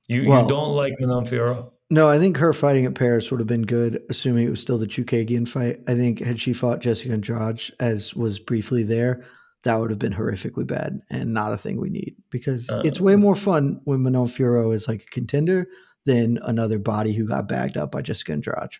You 0.06 0.26
Well- 0.30 0.42
you 0.44 0.48
don't 0.48 0.74
like 0.74 0.94
Manon 0.98 1.26
Fiorot? 1.26 1.72
No, 1.90 2.08
I 2.08 2.18
think 2.18 2.36
her 2.36 2.52
fighting 2.52 2.84
at 2.84 2.94
Paris 2.94 3.30
would 3.30 3.40
have 3.40 3.46
been 3.46 3.64
good, 3.64 4.02
assuming 4.10 4.46
it 4.46 4.50
was 4.50 4.60
still 4.60 4.76
the 4.76 4.86
Chookagian 4.86 5.48
fight. 5.48 5.80
I 5.88 5.94
think 5.94 6.20
had 6.20 6.38
she 6.38 6.52
fought 6.52 6.80
Jessica 6.80 7.12
Andrade, 7.12 7.62
as 7.80 8.14
was 8.14 8.38
briefly 8.38 8.82
there, 8.82 9.24
that 9.64 9.76
would 9.76 9.90
have 9.90 9.98
been 9.98 10.12
horrifically 10.12 10.66
bad 10.66 11.00
and 11.10 11.32
not 11.32 11.52
a 11.52 11.56
thing 11.56 11.80
we 11.80 11.90
need 11.90 12.16
because 12.30 12.70
it's 12.84 13.00
way 13.00 13.16
more 13.16 13.34
fun 13.34 13.80
when 13.84 14.02
Manon 14.02 14.26
Fiorot 14.26 14.74
is 14.74 14.86
like 14.86 15.02
a 15.02 15.10
contender 15.10 15.66
than 16.04 16.38
another 16.42 16.78
body 16.78 17.12
who 17.12 17.26
got 17.26 17.48
bagged 17.48 17.76
up 17.76 17.90
by 17.90 18.02
Jessica 18.02 18.32
Andrade. 18.32 18.76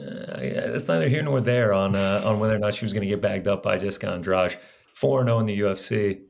Uh, 0.00 0.40
yeah, 0.40 0.68
that's 0.68 0.88
neither 0.88 1.08
here 1.08 1.22
nor 1.22 1.40
there 1.40 1.72
on 1.72 1.94
uh, 1.96 2.22
on 2.24 2.38
whether 2.38 2.54
or 2.54 2.58
not 2.58 2.74
she 2.74 2.84
was 2.84 2.94
going 2.94 3.02
to 3.02 3.08
get 3.08 3.20
bagged 3.20 3.48
up 3.48 3.62
by 3.62 3.76
Jessica 3.76 4.08
Andrade. 4.08 4.56
Four 4.94 5.24
zero 5.24 5.38
in 5.40 5.46
the 5.46 5.60
UFC. 5.60 6.20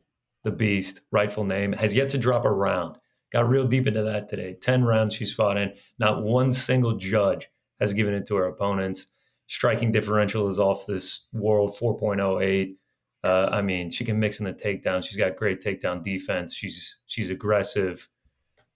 The 0.42 0.50
Beast, 0.50 1.02
rightful 1.12 1.44
name, 1.44 1.74
has 1.74 1.92
yet 1.92 2.08
to 2.11 2.18
drop 2.18 2.46
a 2.46 2.50
round. 2.50 2.96
Got 3.33 3.49
real 3.49 3.64
deep 3.64 3.87
into 3.87 4.03
that 4.03 4.28
today. 4.28 4.55
Ten 4.61 4.85
rounds 4.85 5.14
she's 5.14 5.33
fought 5.33 5.57
in. 5.57 5.72
Not 5.99 6.22
one 6.22 6.53
single 6.53 6.95
judge 6.97 7.49
has 7.78 7.93
given 7.93 8.14
it 8.14 8.26
to 8.26 8.37
her 8.37 8.47
opponents. 8.47 9.07
Striking 9.47 9.93
differential 9.93 10.49
is 10.49 10.59
off 10.59 10.87
this 10.87 11.26
world 11.33 11.74
4.08. 11.81 12.76
Uh, 13.22 13.49
I 13.53 13.62
mean, 13.62 13.91
she 13.91 14.05
can 14.05 14.18
mix 14.18 14.41
in 14.41 14.47
the 14.47 14.53
takedown. 14.53 15.05
She's 15.05 15.16
got 15.16 15.37
great 15.37 15.61
takedown 15.61 16.03
defense. 16.03 16.55
She's 16.55 17.01
she's 17.07 17.31
aggressive. 17.31 18.09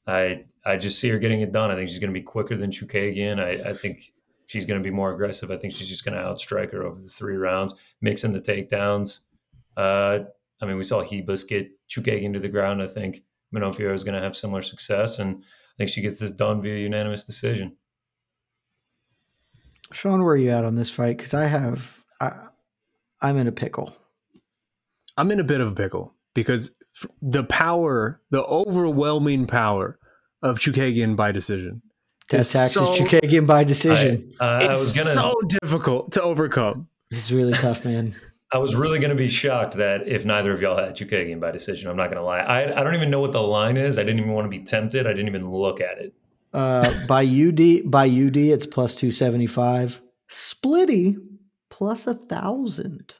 I 0.07 0.45
I 0.65 0.77
just 0.77 0.99
see 0.99 1.09
her 1.11 1.19
getting 1.19 1.41
it 1.41 1.53
done. 1.53 1.71
I 1.71 1.77
think 1.77 1.89
she's 1.89 1.99
going 1.99 2.13
to 2.13 2.19
be 2.19 2.25
quicker 2.25 2.57
than 2.57 2.71
Chookagian. 2.71 3.41
I, 3.41 3.71
I 3.71 3.73
think 3.73 4.13
she's 4.47 4.67
going 4.67 4.81
to 4.81 4.85
be 4.85 4.95
more 4.95 5.13
aggressive. 5.13 5.51
I 5.51 5.57
think 5.57 5.73
she's 5.73 5.89
just 5.89 6.05
going 6.05 6.17
to 6.17 6.23
outstrike 6.23 6.73
her 6.73 6.85
over 6.85 7.01
the 7.01 7.09
three 7.09 7.37
rounds, 7.37 7.75
mix 8.01 8.25
in 8.25 8.33
the 8.33 8.41
takedowns. 8.41 9.21
Uh, 9.77 10.21
I 10.61 10.67
mean, 10.67 10.77
we 10.77 10.85
saw 10.85 11.03
Hebus 11.03 11.49
get 11.49 11.71
Chookagian 11.89 12.33
to 12.35 12.41
the 12.41 12.49
ground. 12.49 12.83
I 12.83 12.87
think 12.87 13.23
Manon 13.53 13.73
Fiorot 13.73 13.95
is 13.95 14.05
going 14.05 14.15
to 14.15 14.21
have 14.21 14.37
similar 14.37 14.63
success, 14.63 15.19
and 15.19 15.37
I 15.37 15.75
think 15.79 15.91
she 15.91 16.01
gets 16.01 16.19
this 16.19 16.31
done 16.31 16.61
via 16.63 16.77
unanimous 16.79 17.25
decision. 17.25 17.77
Sean, 19.93 20.23
where 20.25 20.33
are 20.35 20.37
you 20.37 20.51
at 20.51 20.65
on 20.65 20.75
this 20.75 20.91
fight? 20.91 21.17
Because 21.17 21.35
I 21.35 21.47
have, 21.47 21.99
I, 22.21 22.33
I'm 23.21 23.37
in 23.37 23.47
a 23.47 23.53
pickle. 23.53 23.95
I'm 25.17 25.31
in 25.31 25.39
a 25.39 25.45
bit 25.45 25.61
of 25.61 25.71
a 25.71 25.75
pickle 25.75 26.15
because 26.35 26.75
the 27.23 27.45
power, 27.45 28.21
the 28.31 28.43
overwhelming 28.45 29.47
power 29.47 29.99
of 30.43 30.59
Chookagian 30.59 31.15
by 31.15 31.31
decision. 31.31 31.83
Death 32.29 32.51
taxes 32.53 32.73
so- 32.73 32.95
Chookagian 32.95 33.47
by 33.47 33.63
decision. 33.65 34.33
I, 34.41 34.45
uh, 34.45 34.49
I 34.63 34.65
It's 34.71 34.81
was 34.81 34.93
gonna. 34.97 35.11
so 35.15 35.41
difficult 35.63 36.13
to 36.13 36.23
overcome. 36.23 36.89
It's 37.11 37.31
really 37.31 37.53
tough, 37.53 37.85
man. 37.85 38.15
I 38.55 38.59
was 38.59 38.77
really 38.77 39.01
going 39.01 39.11
to 39.11 39.17
be 39.17 39.29
shocked 39.29 39.75
that 39.79 40.07
if 40.07 40.25
neither 40.25 40.53
of 40.53 40.63
y'all 40.63 40.77
had 40.77 40.95
Chookagian 40.95 41.41
by 41.41 41.51
decision. 41.51 41.91
I'm 41.91 41.97
not 41.97 42.07
going 42.07 42.19
to 42.19 42.23
lie. 42.23 42.39
I, 42.39 42.81
I 42.81 42.85
don't 42.85 42.95
even 42.95 43.11
know 43.11 43.19
what 43.19 43.33
the 43.33 43.43
line 43.43 43.77
is. 43.77 43.99
I 43.99 44.05
didn't 44.05 44.21
even 44.21 44.31
want 44.31 44.45
to 44.45 44.49
be 44.49 44.65
tempted. 44.65 45.09
I 45.09 45.11
didn't 45.11 45.27
even 45.27 45.51
look 45.51 45.81
at 45.81 45.99
it. 45.99 46.15
Uh, 46.53 46.89
by 47.09 47.25
UD, 47.25 47.91
by 47.91 48.07
UD, 48.07 48.37
it's 48.37 48.65
plus 48.65 48.95
two 48.95 49.11
seventy 49.11 49.49
five. 49.49 50.01
Splitty 50.31 51.17
plus 51.69 52.07
a 52.07 52.15
thousand. 52.15 53.17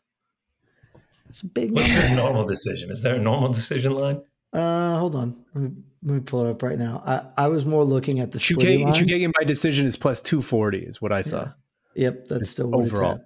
It's 1.29 1.41
a 1.43 1.47
big 1.47 1.73
What's 1.73 1.89
his 1.89 2.11
number. 2.11 2.23
normal 2.23 2.47
decision? 2.47 2.93
Is 2.93 3.03
there 3.03 3.17
a 3.17 3.19
normal 3.19 3.53
decision 3.53 3.93
line? 3.93 4.23
Uh, 4.53 4.99
hold 5.01 5.17
on. 5.17 5.45
Let 5.53 5.65
me, 5.65 5.71
let 6.05 6.15
me 6.15 6.21
pull 6.21 6.47
it 6.47 6.51
up 6.51 6.63
right 6.63 6.79
now. 6.79 7.03
I, 7.05 7.47
I 7.47 7.49
was 7.49 7.65
more 7.65 7.83
looking 7.83 8.21
at 8.21 8.31
the 8.31 8.39
Splitty 8.39 8.55
Chookagian, 8.55 8.85
line. 8.85 8.95
Chookagian 8.95 9.33
by 9.33 9.43
decision 9.43 9.85
is 9.85 9.97
plus 9.97 10.23
240 10.23 10.79
is 10.79 11.03
what 11.03 11.11
I 11.11 11.23
saw. 11.23 11.49
Yep, 11.97 12.29
that's 12.29 12.51
still 12.51 12.69
what 12.69 12.87
overall. 12.87 13.21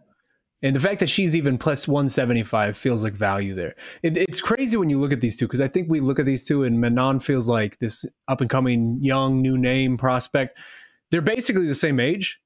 It's 0.62 0.64
at. 0.64 0.68
And 0.68 0.76
the 0.76 0.80
fact 0.80 1.00
that 1.00 1.08
she's 1.10 1.36
even 1.36 1.58
plus 1.58 1.88
175 1.88 2.76
feels 2.76 3.04
like 3.04 3.12
value 3.14 3.54
there. 3.54 3.74
It, 4.02 4.16
it's 4.16 4.40
crazy 4.40 4.76
when 4.76 4.90
you 4.90 4.98
look 5.00 5.12
at 5.12 5.20
these 5.20 5.36
two 5.36 5.46
because 5.46 5.60
I 5.60 5.68
think 5.68 5.88
we 5.88 6.00
look 6.00 6.18
at 6.18 6.26
these 6.26 6.44
two 6.44 6.64
and 6.64 6.80
Manon 6.80 7.20
feels 7.20 7.48
like 7.48 7.78
this 7.78 8.04
up 8.28 8.40
and 8.40 8.50
coming 8.50 8.98
young 9.00 9.40
new 9.42 9.56
name 9.58 9.96
prospect. 9.96 10.58
They're 11.10 11.20
basically 11.20 11.66
the 11.66 11.74
same 11.74 12.00
age. 12.00 12.40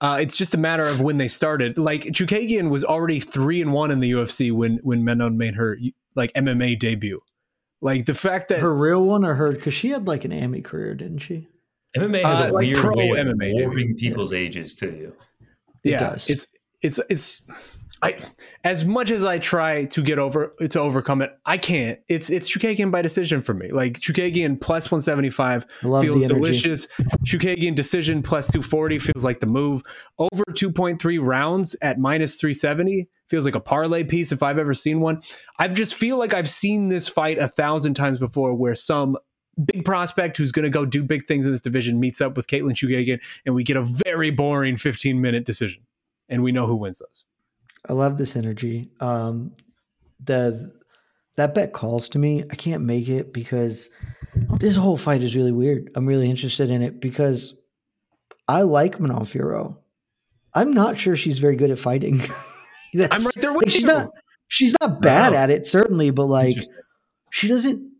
Uh, 0.00 0.18
it's 0.20 0.36
just 0.36 0.54
a 0.54 0.58
matter 0.58 0.86
of 0.86 1.00
when 1.00 1.16
they 1.16 1.28
started. 1.28 1.78
Like 1.78 2.02
Chookagian 2.02 2.70
was 2.70 2.84
already 2.84 3.18
three 3.20 3.62
and 3.62 3.72
one 3.72 3.90
in 3.90 4.00
the 4.00 4.10
UFC 4.12 4.52
when 4.52 4.78
when 4.82 5.04
Manon 5.04 5.38
made 5.38 5.54
her 5.54 5.78
like 6.14 6.32
MMA 6.34 6.78
debut. 6.78 7.20
Like 7.82 8.06
the 8.06 8.14
fact 8.14 8.48
that 8.48 8.60
Her 8.60 8.74
real 8.74 9.04
one 9.04 9.24
or 9.24 9.34
her? 9.34 9.52
Because 9.52 9.74
she 9.74 9.88
had 9.90 10.06
like 10.06 10.24
an 10.24 10.32
AMI 10.32 10.62
career, 10.62 10.94
didn't 10.94 11.18
she? 11.18 11.48
MMA 11.96 12.22
has 12.22 12.40
Uh, 12.40 12.44
a 12.44 12.52
like 12.52 12.64
weird 12.66 12.78
pro 12.78 12.94
way 12.94 13.10
of 13.10 13.26
MMA, 13.26 13.52
warping 13.54 13.88
dude. 13.88 13.98
people's 13.98 14.32
ages 14.32 14.74
to 14.76 14.86
you. 14.86 15.14
It 15.84 15.92
yeah, 15.92 15.98
does. 15.98 16.28
it's 16.28 16.46
it's 16.82 17.00
it's 17.10 17.42
I 18.02 18.18
as 18.62 18.84
much 18.84 19.10
as 19.10 19.24
I 19.24 19.38
try 19.38 19.84
to 19.86 20.02
get 20.02 20.18
over 20.18 20.54
to 20.68 20.80
overcome 20.80 21.22
it, 21.22 21.32
I 21.46 21.56
can't. 21.56 21.98
It's 22.08 22.28
it's 22.28 22.50
Chookagian 22.50 22.90
by 22.90 23.00
decision 23.00 23.40
for 23.40 23.54
me. 23.54 23.70
Like 23.70 23.94
Chookagian 23.94 24.60
plus 24.60 24.90
175 24.90 25.66
feels 25.80 26.24
delicious. 26.24 26.86
Chookagian 27.24 27.74
decision 27.74 28.22
plus 28.22 28.48
240 28.48 28.98
feels 28.98 29.24
like 29.24 29.40
the 29.40 29.46
move. 29.46 29.82
Over 30.18 30.44
2.3 30.50 31.18
rounds 31.20 31.74
at 31.80 31.98
minus 31.98 32.38
370 32.38 33.08
feels 33.30 33.46
like 33.46 33.54
a 33.54 33.60
parlay 33.60 34.04
piece 34.04 34.30
if 34.30 34.42
I've 34.42 34.58
ever 34.58 34.74
seen 34.74 35.00
one. 35.00 35.22
I 35.58 35.68
just 35.68 35.94
feel 35.94 36.18
like 36.18 36.34
I've 36.34 36.48
seen 36.48 36.88
this 36.88 37.08
fight 37.08 37.38
a 37.38 37.48
thousand 37.48 37.94
times 37.94 38.18
before 38.18 38.54
where 38.54 38.74
some 38.74 39.16
big 39.64 39.86
prospect 39.86 40.36
who's 40.36 40.52
going 40.52 40.64
to 40.64 40.70
go 40.70 40.84
do 40.84 41.02
big 41.02 41.26
things 41.26 41.46
in 41.46 41.52
this 41.52 41.62
division 41.62 41.98
meets 41.98 42.20
up 42.20 42.36
with 42.36 42.46
Katlyn 42.46 42.72
Chookagian 42.72 43.22
and 43.46 43.54
we 43.54 43.64
get 43.64 43.78
a 43.78 43.82
very 43.82 44.30
boring 44.30 44.76
15 44.76 45.18
minute 45.18 45.46
decision. 45.46 45.82
And 46.28 46.42
we 46.42 46.52
know 46.52 46.66
who 46.66 46.76
wins 46.76 46.98
those. 46.98 47.24
I 47.88 47.92
love 47.92 48.18
this 48.18 48.34
energy. 48.36 48.90
Um, 49.00 49.54
the 50.24 50.72
that 51.36 51.54
bet 51.54 51.72
calls 51.72 52.08
to 52.10 52.18
me. 52.18 52.42
I 52.50 52.54
can't 52.54 52.82
make 52.82 53.08
it 53.08 53.32
because 53.32 53.90
this 54.58 54.74
whole 54.76 54.96
fight 54.96 55.22
is 55.22 55.36
really 55.36 55.52
weird. 55.52 55.90
I'm 55.94 56.06
really 56.06 56.28
interested 56.30 56.70
in 56.70 56.82
it 56.82 57.00
because 57.00 57.54
I 58.48 58.62
like 58.62 58.98
Manon 58.98 59.24
Fiorot. 59.24 59.76
I'm 60.54 60.72
not 60.72 60.96
sure 60.96 61.14
she's 61.16 61.38
very 61.38 61.54
good 61.56 61.70
at 61.70 61.78
fighting. 61.78 62.20
I'm 62.94 63.24
right 63.24 63.34
there 63.36 63.52
with 63.52 63.64
like, 63.66 63.72
she's 63.72 63.84
not. 63.84 64.10
She's 64.48 64.74
not 64.80 65.02
bad 65.02 65.32
Wow. 65.32 65.38
at 65.38 65.50
it, 65.50 65.66
certainly, 65.66 66.10
but 66.10 66.26
like 66.26 66.56
she 67.30 67.48
doesn't 67.48 67.92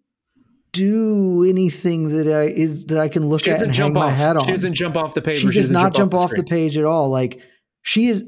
do 0.73 1.45
anything 1.45 2.09
that 2.17 2.27
I 2.29 2.43
is 2.45 2.87
that 2.87 2.99
I 2.99 3.09
can 3.09 3.29
look 3.29 3.43
She 3.45 3.51
at 3.51 3.63
and 3.63 3.73
jump 3.73 3.95
hang 3.97 4.03
my 4.05 4.13
off. 4.13 4.17
hat 4.19 4.37
on 4.37 4.45
She 4.45 4.51
doesn't 4.53 4.75
jump 4.75 4.97
off 4.97 5.15
the 5.15 5.23
page. 5.23 5.37
she 5.39 5.47
does 5.47 5.55
doesn't 5.57 5.75
not 5.75 5.95
jump 5.95 6.15
off 6.15 6.31
the, 6.31 6.37
screen. 6.37 6.45
page 6.45 6.79
at 6.79 6.85
all. 6.85 7.09
Like 7.09 7.41
she 7.87 8.09
is, 8.09 8.25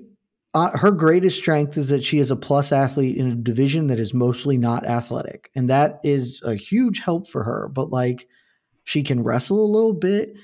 uh, 0.55 0.71
her 0.79 0.93
greatest 0.93 1.37
strength 1.37 1.77
is 1.77 1.89
that 1.89 2.05
she 2.05 2.21
is 2.21 2.31
a 2.31 2.37
plus 2.37 2.71
athlete 2.71 3.17
in 3.17 3.29
a 3.29 3.35
division 3.35 3.89
that 3.89 3.99
is 3.99 4.15
mostly 4.15 4.57
not 4.57 4.87
athletic, 4.87 5.51
and 5.57 5.69
that 5.69 5.99
is 6.05 6.41
a 6.45 6.55
huge 6.55 7.01
help 7.01 7.27
for 7.27 7.43
her. 7.43 7.69
But 7.69 7.91
like, 7.91 8.29
she 8.85 9.03
can 9.03 9.25
wrestle 9.25 9.61
a 9.61 9.67
little 9.67 9.95
bit, 9.95 10.35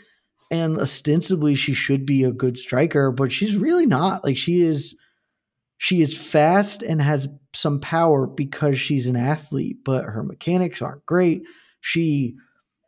and 0.51 0.77
ostensibly 0.79 1.55
she 1.55 1.75
should 1.75 2.05
be 2.05 2.25
a 2.25 2.33
good 2.33 2.59
striker, 2.59 3.13
but 3.13 3.31
she's 3.31 3.57
really 3.57 3.87
not. 3.87 4.25
Like 4.25 4.37
she 4.37 4.63
is, 4.63 4.97
she 5.79 6.03
is 6.03 6.19
fast 6.19 6.83
and 6.83 7.01
has 7.01 7.29
some 7.55 7.79
power 7.79 8.27
because 8.27 8.81
she's 8.81 9.07
an 9.07 9.15
athlete, 9.15 9.77
but 9.85 10.07
her 10.07 10.25
mechanics 10.25 10.83
aren't 10.83 11.07
great. 11.07 11.45
She 11.81 12.35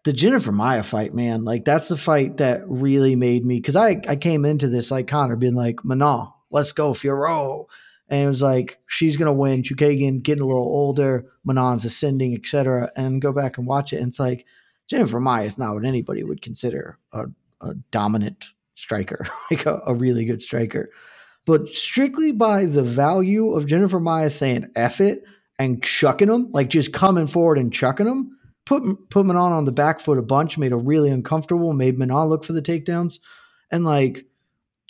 the 0.07 0.13
Jennifer 0.13 0.53
Maia 0.53 0.85
fight, 0.85 1.15
man, 1.15 1.45
like 1.45 1.65
that's 1.65 1.89
the 1.89 1.97
fight 1.97 2.37
that 2.37 2.63
really 2.69 3.17
made 3.17 3.45
me 3.45 3.57
because 3.57 3.75
I 3.75 4.01
I 4.07 4.15
came 4.15 4.45
into 4.45 4.69
this 4.69 4.93
like 4.93 5.09
Connor 5.09 5.35
being 5.35 5.57
like, 5.57 5.85
Manon, 5.85 6.29
let's 6.49 6.71
go, 6.71 6.93
Fiorot. 6.93 7.67
And 8.09 8.25
it 8.25 8.29
was 8.29 8.41
like 8.41 8.79
she's 8.87 9.17
gonna 9.17 9.33
win. 9.33 9.63
Chookagian 9.63 10.23
getting 10.23 10.45
a 10.45 10.47
little 10.47 10.63
older, 10.63 11.27
Manon's 11.45 11.85
ascending, 11.85 12.37
etc. 12.37 12.93
And 12.95 13.21
go 13.21 13.33
back 13.33 13.59
and 13.59 13.67
watch 13.67 13.93
it. 13.93 13.97
And 13.97 14.11
it's 14.11 14.21
like 14.21 14.47
Jennifer 14.87 15.19
Maia 15.19 15.45
is 15.45 15.59
not 15.59 15.75
what 15.75 15.85
anybody 15.85 16.23
would 16.23 16.41
consider 16.41 17.01
a, 17.13 17.25
a 17.61 17.75
dominant 17.91 18.53
striker, 18.75 19.27
like 19.51 19.67
a, 19.67 19.83
a 19.89 19.95
really 19.95 20.25
good 20.25 20.41
striker. 20.41 20.89
But 21.47 21.69
strictly 21.71 22.31
by 22.31 22.67
the 22.67 22.85
value 22.85 23.55
of 23.55 23.67
Jennifer 23.67 23.99
Maia 23.99 24.31
saying 24.31 24.71
F 24.77 25.01
it 25.01 25.25
and 25.59 25.83
chucking 25.83 26.29
them, 26.29 26.53
like 26.53 26.71
just 26.71 26.93
coming 26.93 27.27
forward 27.27 27.59
and 27.59 27.73
chucking 27.73 28.07
them, 28.07 28.36
put 28.67 28.83
put 29.09 29.25
Manon 29.25 29.53
on 29.53 29.65
the 29.65 29.73
back 29.73 30.01
foot 30.01 30.19
a 30.19 30.23
bunch, 30.23 30.59
made 30.59 30.73
her 30.73 30.79
really 30.79 31.11
uncomfortable, 31.11 31.73
made 31.73 31.99
Manon 31.99 32.29
look 32.29 32.45
for 32.45 32.53
the 32.53 32.61
takedowns. 32.61 33.19
And 33.71 33.85
like 33.85 34.27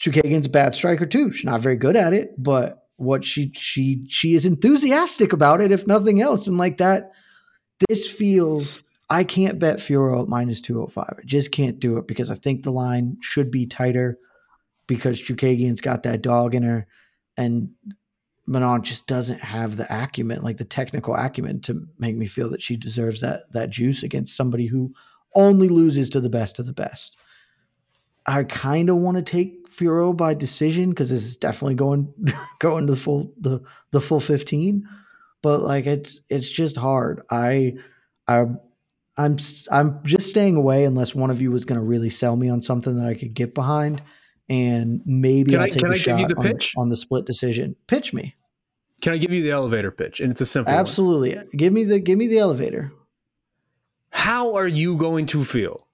Chookagian's 0.00 0.46
a 0.46 0.50
bad 0.50 0.74
striker 0.74 1.06
too. 1.06 1.30
She's 1.30 1.44
not 1.44 1.60
very 1.60 1.76
good 1.76 1.96
at 1.96 2.12
it, 2.12 2.34
but 2.36 2.82
what 2.96 3.24
she 3.24 3.52
she 3.54 4.04
she 4.08 4.34
is 4.34 4.44
enthusiastic 4.44 5.32
about 5.32 5.60
it, 5.60 5.70
if 5.70 5.86
nothing 5.86 6.20
else. 6.20 6.48
And 6.48 6.58
like 6.58 6.78
that, 6.78 7.12
this 7.88 8.10
feels 8.10 8.82
I 9.08 9.22
can't 9.22 9.58
bet 9.58 9.76
Fiorot 9.78 10.22
at 10.22 10.28
minus 10.28 10.60
205. 10.60 11.04
I 11.18 11.22
just 11.24 11.52
can't 11.52 11.78
do 11.78 11.98
it 11.98 12.08
because 12.08 12.30
I 12.30 12.34
think 12.34 12.62
the 12.62 12.72
line 12.72 13.18
should 13.20 13.50
be 13.50 13.66
tighter 13.66 14.18
because 14.86 15.22
Chookagian's 15.22 15.80
got 15.80 16.02
that 16.02 16.22
dog 16.22 16.54
in 16.54 16.62
her 16.62 16.86
and 17.36 17.70
Manon 18.46 18.82
just 18.82 19.06
doesn't 19.06 19.40
have 19.40 19.76
the 19.76 19.86
acumen, 19.90 20.42
like 20.42 20.58
the 20.58 20.64
technical 20.64 21.14
acumen 21.14 21.60
to 21.62 21.86
make 21.98 22.16
me 22.16 22.26
feel 22.26 22.50
that 22.50 22.62
she 22.62 22.76
deserves 22.76 23.20
that 23.20 23.50
that 23.52 23.70
juice 23.70 24.02
against 24.02 24.36
somebody 24.36 24.66
who 24.66 24.94
only 25.34 25.68
loses 25.68 26.10
to 26.10 26.20
the 26.20 26.30
best 26.30 26.58
of 26.58 26.66
the 26.66 26.72
best. 26.72 27.16
I 28.26 28.44
kind 28.44 28.88
of 28.88 28.96
want 28.96 29.16
to 29.16 29.22
take 29.22 29.68
Fiorot 29.68 30.16
by 30.16 30.34
decision 30.34 30.90
because 30.90 31.10
this 31.10 31.24
is 31.24 31.36
definitely 31.36 31.74
going 31.74 32.12
going 32.58 32.86
to 32.86 32.92
the 32.92 32.98
full 32.98 33.32
the 33.40 33.60
the 33.90 34.00
full 34.00 34.20
fifteen. 34.20 34.88
But 35.42 35.62
like 35.62 35.86
it's 35.86 36.20
it's 36.30 36.50
just 36.50 36.76
hard. 36.76 37.22
I 37.30 37.74
I 38.26 38.46
I'm 39.18 39.36
I'm 39.70 40.00
just 40.04 40.28
staying 40.28 40.56
away 40.56 40.84
unless 40.84 41.14
one 41.14 41.30
of 41.30 41.40
you 41.40 41.50
was 41.50 41.64
going 41.64 41.80
to 41.80 41.86
really 41.86 42.10
sell 42.10 42.36
me 42.36 42.48
on 42.48 42.62
something 42.62 42.96
that 42.98 43.06
I 43.06 43.14
could 43.14 43.34
get 43.34 43.54
behind, 43.54 44.02
and 44.48 45.00
maybe 45.04 45.50
Can 45.52 45.60
I'll 45.60 45.66
I- 45.66 45.70
take 45.70 45.82
can 45.82 45.88
a 45.88 45.92
I 45.92 45.94
give 45.94 46.02
shot 46.02 46.20
you 46.20 46.28
the 46.28 46.36
on, 46.36 46.44
pitch? 46.46 46.74
on 46.76 46.88
the 46.88 46.96
split 46.96 47.24
decision. 47.24 47.74
Pitch 47.86 48.12
me, 48.12 48.34
Can 49.02 49.12
I 49.12 49.18
give 49.18 49.32
you 49.32 49.42
the 49.42 49.50
elevator 49.50 49.90
pitch? 49.90 50.20
And 50.20 50.30
it's 50.30 50.40
a 50.40 50.46
simple 50.46 50.72
one. 50.72 50.80
absolutely. 50.80 51.38
Give 51.56 51.72
me 51.72 51.84
the 51.84 51.98
give 52.00 52.18
me 52.18 52.26
the 52.28 52.38
elevator. 52.38 52.92
How 54.10 54.54
are 54.54 54.68
you 54.68 54.96
going 54.96 55.26
to 55.26 55.44
feel 55.44 55.86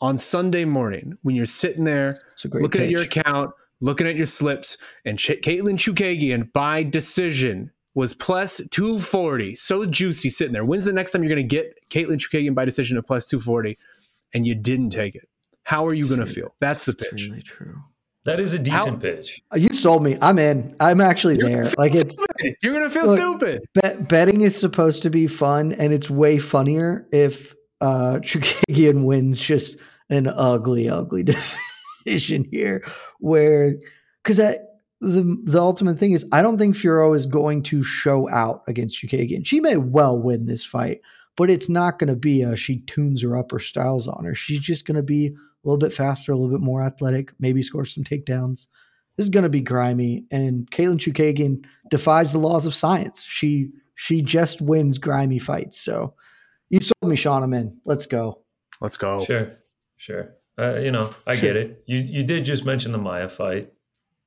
on 0.00 0.18
Sunday 0.18 0.64
morning 0.64 1.18
when 1.22 1.36
you're 1.36 1.46
sitting 1.46 1.84
there 1.84 2.20
It's 2.32 2.44
a 2.44 2.48
great 2.48 2.62
looking 2.62 2.82
at 2.82 2.90
your 2.90 3.02
account, 3.02 3.52
looking 3.80 4.06
at 4.06 4.16
your 4.16 4.26
slips, 4.26 4.76
and 5.04 5.18
Ch- 5.18 5.38
Katlyn 5.42 5.76
Chookagian 5.76 6.52
by 6.52 6.82
decision 6.82 7.70
was 7.94 8.14
plus 8.14 8.60
240. 8.70 9.54
So 9.54 9.84
juicy 9.84 10.30
sitting 10.30 10.52
there. 10.52 10.64
When's 10.64 10.84
the 10.84 10.92
next 10.92 11.12
time 11.12 11.22
you're 11.22 11.34
going 11.34 11.46
to 11.48 11.54
get 11.56 11.76
Katlyn 11.90 12.16
Chookagian 12.18 12.54
by 12.54 12.64
decision 12.64 12.96
at 12.96 13.06
plus 13.06 13.26
240 13.26 13.76
and 14.32 14.46
you 14.46 14.54
didn't 14.54 14.90
take 14.90 15.14
it? 15.14 15.28
How 15.64 15.86
are 15.86 15.94
you 15.94 16.06
going 16.06 16.20
to 16.20 16.26
feel? 16.26 16.54
That's 16.60 16.84
the 16.86 16.94
pitch. 16.94 17.12
Extremely 17.12 17.42
true. 17.42 17.76
That 18.30 18.38
is 18.38 18.54
a 18.54 18.60
decent 18.60 19.00
pitch. 19.02 19.42
Uh, 19.52 19.56
You 19.58 19.72
sold 19.72 20.04
me. 20.04 20.16
I'm 20.22 20.38
in. 20.38 20.76
I'm 20.78 21.00
actually 21.00 21.36
there. 21.36 21.66
Like 21.76 21.96
it's 21.96 22.14
Stupid. 22.14 22.54
You're 22.62 22.74
going 22.74 22.84
to 22.84 22.90
feel 22.90 23.06
Look, 23.06 23.16
stupid. 23.16 23.62
bet, 23.74 24.08
betting 24.08 24.42
is 24.42 24.54
supposed 24.56 25.02
to 25.02 25.10
be 25.10 25.26
fun, 25.26 25.72
and 25.72 25.92
it's 25.92 26.08
way 26.08 26.38
funnier 26.38 27.08
if 27.12 27.54
uh 27.80 28.18
Chookagian 28.22 29.04
wins 29.04 29.40
just 29.40 29.78
an 30.10 30.28
ugly, 30.28 30.88
ugly 30.88 31.24
decision 32.04 32.46
here. 32.52 32.84
Where 33.18 33.74
because 34.22 34.36
the 34.36 34.60
the 35.00 35.60
ultimate 35.60 35.98
thing 35.98 36.12
is, 36.12 36.24
I 36.30 36.40
don't 36.42 36.56
think 36.56 36.76
Fiorot 36.76 37.16
is 37.16 37.26
going 37.26 37.64
to 37.64 37.82
show 37.82 38.30
out 38.30 38.62
against 38.68 39.02
Chookagian. 39.02 39.44
She 39.44 39.58
may 39.58 39.76
well 39.76 40.16
win 40.16 40.46
this 40.46 40.64
fight, 40.64 41.00
but 41.36 41.50
it's 41.50 41.68
not 41.68 41.98
going 41.98 42.10
to 42.10 42.16
be 42.16 42.42
a 42.42 42.54
she 42.54 42.82
tunes 42.82 43.22
her 43.22 43.36
up 43.36 43.52
or 43.52 43.58
styles 43.58 44.06
on 44.06 44.24
her. 44.24 44.36
She's 44.36 44.60
just 44.60 44.86
going 44.86 44.96
to 44.96 45.02
be 45.02 45.34
a 45.64 45.68
little 45.68 45.78
bit 45.78 45.92
faster, 45.92 46.32
a 46.32 46.36
little 46.36 46.50
bit 46.56 46.64
more 46.64 46.82
athletic, 46.82 47.32
maybe 47.38 47.62
score 47.62 47.84
some 47.84 48.04
takedowns. 48.04 48.66
This 49.16 49.24
is 49.24 49.30
going 49.30 49.42
to 49.42 49.50
be 49.50 49.60
grimy, 49.60 50.24
and 50.30 50.70
Katlyn 50.70 50.96
Chookagian 50.96 51.64
defies 51.90 52.32
the 52.32 52.38
laws 52.38 52.64
of 52.66 52.74
science. 52.74 53.22
She 53.22 53.70
she 53.94 54.22
just 54.22 54.62
wins 54.62 54.96
grimy 54.96 55.38
fights. 55.38 55.78
So 55.80 56.14
you 56.70 56.78
sold 56.80 57.10
me, 57.10 57.16
Sean. 57.16 57.42
I'm 57.42 57.52
in. 57.52 57.80
Let's 57.84 58.06
go. 58.06 58.40
Let's 58.80 58.96
go. 58.96 59.22
Sure, 59.24 59.52
sure. 59.98 60.36
Uh, 60.58 60.78
you 60.78 60.90
know, 60.90 61.10
I 61.26 61.34
Sure. 61.34 61.52
get 61.52 61.56
it. 61.56 61.82
You 61.86 61.98
you 61.98 62.22
did 62.22 62.44
just 62.44 62.64
mention 62.64 62.92
the 62.92 62.98
Maia 62.98 63.28
fight. 63.28 63.72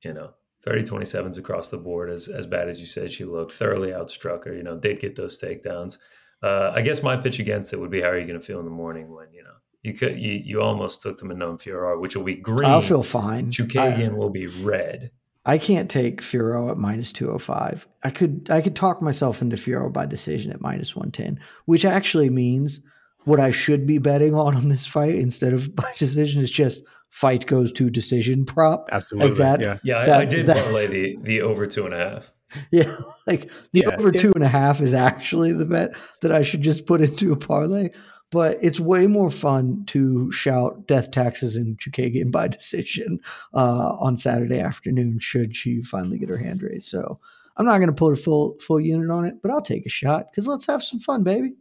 You 0.02 0.12
know, 0.12 0.30
30 0.64 0.84
27s 0.84 1.38
across 1.38 1.70
the 1.70 1.78
board, 1.78 2.10
as 2.10 2.28
as 2.28 2.46
bad 2.46 2.68
as 2.68 2.78
you 2.78 2.86
said 2.86 3.10
she 3.10 3.24
looked. 3.24 3.52
Thoroughly 3.54 3.88
outstruck 3.88 4.44
her. 4.44 4.54
You 4.54 4.62
know, 4.62 4.76
did 4.78 5.00
get 5.00 5.16
those 5.16 5.40
takedowns. 5.40 5.98
Uh, 6.42 6.70
I 6.74 6.82
guess 6.82 7.02
my 7.02 7.16
pitch 7.16 7.38
against 7.38 7.72
it 7.72 7.80
would 7.80 7.90
be 7.90 8.02
how 8.02 8.08
are 8.10 8.18
you 8.18 8.26
going 8.26 8.38
to 8.38 8.44
feel 8.46 8.58
in 8.58 8.66
the 8.66 8.70
morning 8.70 9.10
when 9.12 9.32
you 9.32 9.42
know 9.42 9.53
you 9.84 9.92
could 9.94 10.18
you, 10.18 10.32
you 10.44 10.60
almost 10.62 11.02
took 11.02 11.18
the 11.18 11.26
Manon 11.26 11.58
Fiorot, 11.58 12.00
which 12.00 12.16
will 12.16 12.24
be 12.24 12.34
green. 12.34 12.68
I'll 12.68 12.80
feel 12.80 13.02
fine. 13.04 13.50
Chookagian 13.52 14.10
I, 14.12 14.14
will 14.14 14.30
be 14.30 14.46
red. 14.48 15.10
I 15.46 15.58
can't 15.58 15.90
take 15.90 16.22
Fiorot 16.22 16.70
at 16.72 16.78
minus 16.78 17.12
205. 17.12 17.86
I 18.02 18.10
could 18.10 18.48
I 18.50 18.60
could 18.62 18.74
talk 18.74 19.02
myself 19.02 19.42
into 19.42 19.56
Fiorot 19.56 19.92
by 19.92 20.06
decision 20.06 20.50
at 20.50 20.60
minus 20.60 20.96
110, 20.96 21.38
which 21.66 21.84
actually 21.84 22.30
means 22.30 22.80
what 23.24 23.40
I 23.40 23.50
should 23.52 23.86
be 23.86 23.98
betting 23.98 24.34
on 24.34 24.54
on 24.56 24.68
this 24.68 24.86
fight 24.86 25.14
instead 25.14 25.52
of 25.52 25.74
by 25.76 25.90
decision 25.98 26.42
is 26.42 26.50
just 26.50 26.82
fight 27.10 27.46
goes 27.46 27.70
to 27.72 27.90
decision 27.90 28.44
prop. 28.44 28.88
Absolutely. 28.90 29.36
that- 29.38 29.60
yeah. 29.60 29.78
Yeah, 29.84 29.98
I, 29.98 30.06
That- 30.06 30.20
I 30.20 30.24
did 30.24 30.46
that's- 30.46 30.64
parlay 30.64 30.86
the 30.86 31.16
the 31.22 31.40
over 31.42 31.66
two 31.66 31.84
and 31.84 31.94
a 31.94 31.98
half. 31.98 32.32
Yeah, 32.70 32.96
like 33.26 33.50
the 33.72 33.80
Yeah, 33.80 33.96
over 33.98 34.08
it- 34.10 34.18
two 34.20 34.32
and 34.32 34.44
a 34.44 34.48
half 34.48 34.80
is 34.80 34.94
actually 34.94 35.52
the 35.52 35.64
bet 35.66 35.90
that 36.22 36.30
I 36.32 36.42
should 36.42 36.62
just 36.62 36.86
put 36.86 37.00
into 37.02 37.32
a 37.32 37.36
parlay. 37.36 37.90
But 38.34 38.58
it's 38.60 38.80
way 38.80 39.06
more 39.06 39.30
fun 39.30 39.84
to 39.86 40.32
shout 40.32 40.88
death 40.88 41.12
taxes 41.12 41.54
and 41.54 41.78
Chookagian 41.78 42.32
by 42.32 42.48
decision 42.48 43.20
uh, 43.54 43.94
on 44.00 44.16
Saturday 44.16 44.58
afternoon 44.58 45.20
should 45.20 45.56
she 45.56 45.82
finally 45.82 46.18
get 46.18 46.28
her 46.28 46.36
hand 46.36 46.60
raised. 46.60 46.88
So 46.88 47.20
I'm 47.56 47.64
not 47.64 47.78
going 47.78 47.90
to 47.90 47.94
put 47.94 48.12
a 48.12 48.16
full 48.16 48.56
full 48.60 48.80
unit 48.80 49.08
on 49.08 49.24
it, 49.24 49.40
but 49.40 49.52
I'll 49.52 49.62
take 49.62 49.86
a 49.86 49.88
shot 49.88 50.26
because 50.32 50.48
let's 50.48 50.66
have 50.66 50.82
some 50.82 50.98
fun, 50.98 51.22
baby. 51.22 51.52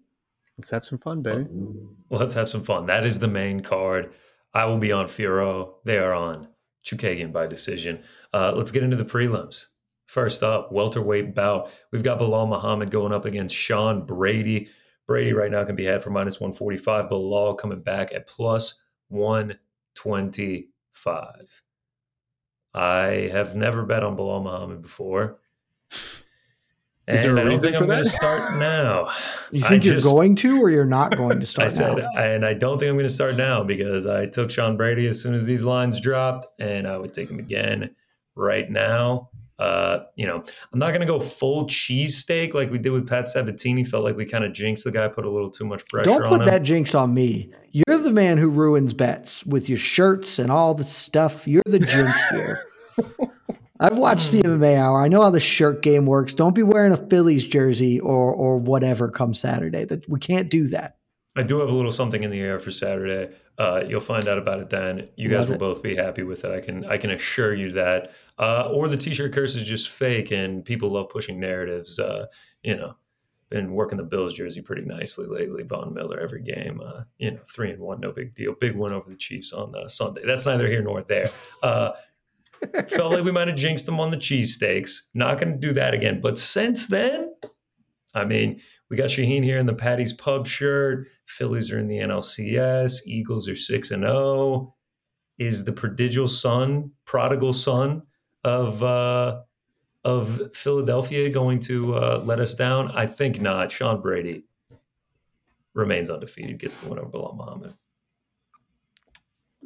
Let's 0.57 0.71
have 0.71 0.83
some 0.83 0.97
fun, 0.97 1.21
baby. 1.21 1.45
Let's 2.09 2.33
have 2.33 2.49
some 2.49 2.63
fun. 2.63 2.87
That 2.87 3.05
is 3.05 3.19
the 3.19 3.27
main 3.27 3.59
card. 3.59 4.11
I 4.55 4.65
will 4.65 4.79
be 4.79 4.91
on 4.91 5.05
Fiorot. 5.05 5.73
They 5.85 5.99
are 5.99 6.13
on 6.13 6.47
Chookagian 6.83 7.31
by 7.31 7.45
decision. 7.45 8.01
Uh, 8.33 8.51
let's 8.55 8.71
get 8.71 8.81
into 8.81 8.95
the 8.95 9.05
prelims. 9.05 9.67
First 10.07 10.41
up, 10.41 10.71
welterweight 10.71 11.35
bout. 11.35 11.71
We've 11.91 12.03
got 12.03 12.19
Belal 12.19 12.49
Muhammad 12.49 12.89
going 12.89 13.13
up 13.13 13.25
against 13.25 13.55
Sean 13.55 14.05
Brady. 14.05 14.69
Brady 15.07 15.33
right 15.33 15.49
now 15.51 15.63
can 15.65 15.75
be 15.75 15.85
had 15.85 16.03
for 16.03 16.09
minus 16.11 16.39
145. 16.39 17.09
Belal 17.09 17.57
coming 17.57 17.81
back 17.81 18.13
at 18.13 18.27
plus 18.27 18.81
125. 19.09 21.61
I 22.73 23.29
have 23.31 23.55
never 23.55 23.83
bet 23.83 24.03
on 24.03 24.17
Belal 24.17 24.43
Muhammad 24.43 24.81
before. 24.81 25.39
Is 27.05 27.21
there 27.23 27.35
a 27.35 27.39
And 27.39 27.39
I 27.39 27.43
don't 27.43 27.49
reason 27.51 27.63
think 27.65 27.75
for 27.77 27.83
I'm 27.83 27.89
going 27.89 28.03
to 28.03 28.09
that? 28.09 28.15
start 28.15 28.53
now. 28.59 29.09
You 29.51 29.65
I 29.65 29.67
think 29.67 29.83
you're 29.83 29.95
just- 29.95 30.05
going 30.05 30.35
to, 30.37 30.61
or 30.61 30.69
you're 30.69 30.85
not 30.85 31.15
going 31.17 31.41
to 31.41 31.45
start? 31.45 31.65
I 31.65 31.69
said, 31.69 31.97
now? 31.97 32.07
and 32.17 32.45
I 32.45 32.53
don't 32.53 32.79
think 32.79 32.89
I'm 32.89 32.95
going 32.95 33.05
to 33.05 33.11
start 33.13 33.35
now 33.35 33.61
because 33.63 34.05
I 34.05 34.25
took 34.25 34.49
Sean 34.49 34.77
Brady 34.77 35.07
as 35.07 35.21
soon 35.21 35.33
as 35.35 35.45
these 35.45 35.63
lines 35.63 35.99
dropped, 35.99 36.45
and 36.59 36.87
I 36.87 36.97
would 36.97 37.13
take 37.13 37.29
him 37.29 37.39
again 37.39 37.93
right 38.35 38.69
now. 38.71 39.29
Uh, 39.59 40.05
you 40.15 40.25
know, 40.25 40.43
I'm 40.71 40.79
not 40.79 40.89
going 40.89 41.01
to 41.01 41.05
go 41.05 41.19
full 41.19 41.65
cheesesteak 41.65 42.53
like 42.53 42.71
we 42.71 42.79
did 42.79 42.91
with 42.91 43.07
Pat 43.07 43.29
Sabatini. 43.29 43.83
Felt 43.83 44.03
like 44.03 44.17
we 44.17 44.25
kind 44.25 44.43
of 44.43 44.53
jinxed 44.53 44.83
the 44.83 44.91
guy, 44.91 45.07
put 45.07 45.25
a 45.25 45.29
little 45.29 45.49
too 45.49 45.65
much 45.65 45.85
pressure 45.87 46.09
Don't 46.09 46.25
put 46.25 46.45
that 46.45 46.63
jinx 46.63 46.95
on 46.95 47.13
me. 47.13 47.51
You're 47.71 47.99
the 47.99 48.11
man 48.11 48.37
who 48.37 48.49
ruins 48.49 48.93
bets 48.93 49.45
with 49.45 49.69
your 49.69 49.77
shirts 49.77 50.39
and 50.39 50.51
all 50.51 50.73
the 50.73 50.83
stuff. 50.83 51.47
You're 51.47 51.63
the 51.65 51.79
jinx 51.79 52.29
here. 52.31 52.65
I've 53.79 53.97
watched 53.97 54.31
the 54.31 54.41
MMA 54.41 54.77
hour. 54.77 55.01
I 55.01 55.07
know 55.07 55.21
how 55.21 55.29
the 55.29 55.39
shirt 55.39 55.81
game 55.81 56.05
works. 56.05 56.33
Don't 56.33 56.55
be 56.55 56.63
wearing 56.63 56.93
a 56.93 56.97
Phillies 56.97 57.45
jersey 57.45 57.99
or 57.99 58.33
or 58.33 58.57
whatever 58.57 59.09
come 59.09 59.33
Saturday. 59.33 59.85
That 59.85 60.07
we 60.07 60.19
can't 60.19 60.49
do 60.49 60.67
that. 60.67 60.97
I 61.35 61.43
do 61.43 61.59
have 61.59 61.69
a 61.69 61.73
little 61.73 61.91
something 61.91 62.23
in 62.23 62.29
the 62.29 62.39
air 62.39 62.59
for 62.59 62.71
Saturday. 62.71 63.33
Uh, 63.57 63.83
you'll 63.87 63.99
find 63.99 64.27
out 64.27 64.37
about 64.37 64.59
it 64.59 64.69
then. 64.69 65.07
You 65.15 65.29
guys 65.29 65.47
will 65.47 65.55
it. 65.55 65.59
both 65.59 65.81
be 65.81 65.95
happy 65.95 66.23
with 66.23 66.45
it. 66.45 66.51
I 66.51 66.59
can 66.59 66.85
I 66.85 66.97
can 66.97 67.11
assure 67.11 67.53
you 67.53 67.71
that. 67.71 68.13
Uh, 68.39 68.69
or 68.71 68.87
the 68.87 68.97
t-shirt 68.97 69.31
curse 69.31 69.55
is 69.55 69.63
just 69.63 69.89
fake, 69.89 70.31
and 70.31 70.65
people 70.65 70.91
love 70.91 71.09
pushing 71.09 71.39
narratives. 71.39 71.99
Uh, 71.99 72.25
you 72.63 72.75
know, 72.75 72.95
been 73.49 73.71
working 73.71 73.97
the 73.97 74.03
Bills 74.03 74.33
jersey 74.33 74.61
pretty 74.61 74.81
nicely 74.83 75.27
lately. 75.27 75.61
Von 75.61 75.93
Miller 75.93 76.19
every 76.19 76.41
game. 76.41 76.81
Uh, 76.83 77.03
you 77.19 77.31
know, 77.31 77.39
three 77.47 77.71
and 77.71 77.79
one, 77.79 77.99
no 77.99 78.11
big 78.11 78.33
deal. 78.33 78.55
Big 78.59 78.75
win 78.75 78.91
over 78.91 79.09
the 79.09 79.15
Chiefs 79.15 79.53
on 79.53 79.75
uh, 79.75 79.87
Sunday. 79.87 80.23
That's 80.25 80.47
neither 80.47 80.67
here 80.67 80.81
nor 80.81 81.03
there. 81.03 81.27
Uh, 81.61 81.91
felt 82.87 83.13
like 83.13 83.23
we 83.23 83.31
might 83.31 83.47
have 83.47 83.57
jinxed 83.57 83.85
them 83.85 83.99
on 83.99 84.09
the 84.09 84.17
cheesesteaks. 84.17 85.09
Not 85.13 85.39
going 85.39 85.53
to 85.53 85.59
do 85.59 85.73
that 85.73 85.93
again. 85.93 86.19
But 86.19 86.39
since 86.39 86.87
then, 86.87 87.35
I 88.15 88.25
mean, 88.25 88.59
we 88.89 88.97
got 88.97 89.09
Shaheen 89.09 89.43
here 89.43 89.59
in 89.59 89.67
the 89.67 89.75
Paddy's 89.75 90.13
Pub 90.13 90.47
shirt. 90.47 91.07
Phillies 91.27 91.71
are 91.71 91.77
in 91.77 91.87
the 91.87 91.97
NLCS. 91.97 93.05
Eagles 93.05 93.47
are 93.47 93.55
six 93.55 93.91
and 93.91 94.03
zero. 94.03 94.73
Is 95.37 95.65
the 95.65 95.73
prodigal 95.73 96.27
son, 96.27 96.91
prodigal 97.05 97.53
son 97.53 98.03
of 98.43 98.83
uh, 98.83 99.41
of 100.03 100.55
Philadelphia 100.55 101.29
going 101.29 101.59
to 101.61 101.95
uh, 101.95 102.23
let 102.25 102.39
us 102.39 102.55
down? 102.55 102.91
I 102.91 103.07
think 103.07 103.41
not. 103.41 103.71
Sean 103.71 104.01
Brady 104.01 104.43
remains 105.73 106.09
undefeated. 106.09 106.59
Gets 106.59 106.77
the 106.77 106.89
win 106.89 106.99
over 106.99 107.09
Belal 107.09 107.35
Muhammad. 107.35 107.73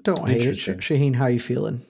Don't 0.03 0.27
hate 0.27 0.45
it, 0.45 0.55
Shaheen. 0.55 1.15
How 1.15 1.27
you 1.27 1.39
feeling? 1.39 1.81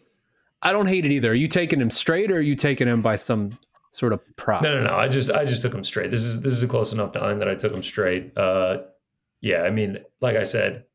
I 0.61 0.71
don't 0.71 0.87
hate 0.87 1.05
it 1.05 1.11
either. 1.11 1.31
Are 1.31 1.35
you 1.35 1.47
taking 1.47 1.79
him 1.79 1.91
straight 1.91 2.31
or 2.31 2.37
are 2.37 2.41
you 2.41 2.55
taking 2.55 2.87
him 2.87 3.01
by 3.01 3.15
some 3.15 3.51
sort 3.91 4.13
of 4.13 4.21
prop? 4.37 4.63
No, 4.63 4.73
no, 4.73 4.89
no. 4.89 4.95
I 4.95 5.07
just 5.07 5.29
I 5.29 5.45
just 5.45 5.61
took 5.61 5.73
him 5.73 5.83
straight. 5.83 6.09
This 6.09 6.23
is 6.23 6.41
this 6.41 6.53
is 6.53 6.63
a 6.63 6.67
close 6.67 6.93
enough 6.93 7.15
line 7.15 7.39
that 7.39 7.49
I 7.49 7.55
took 7.55 7.73
him 7.73 7.83
straight. 7.83 8.35
Uh, 8.37 8.79
yeah, 9.41 9.63
I 9.63 9.69
mean, 9.69 9.99
like 10.19 10.35
I 10.35 10.43
said, 10.43 10.85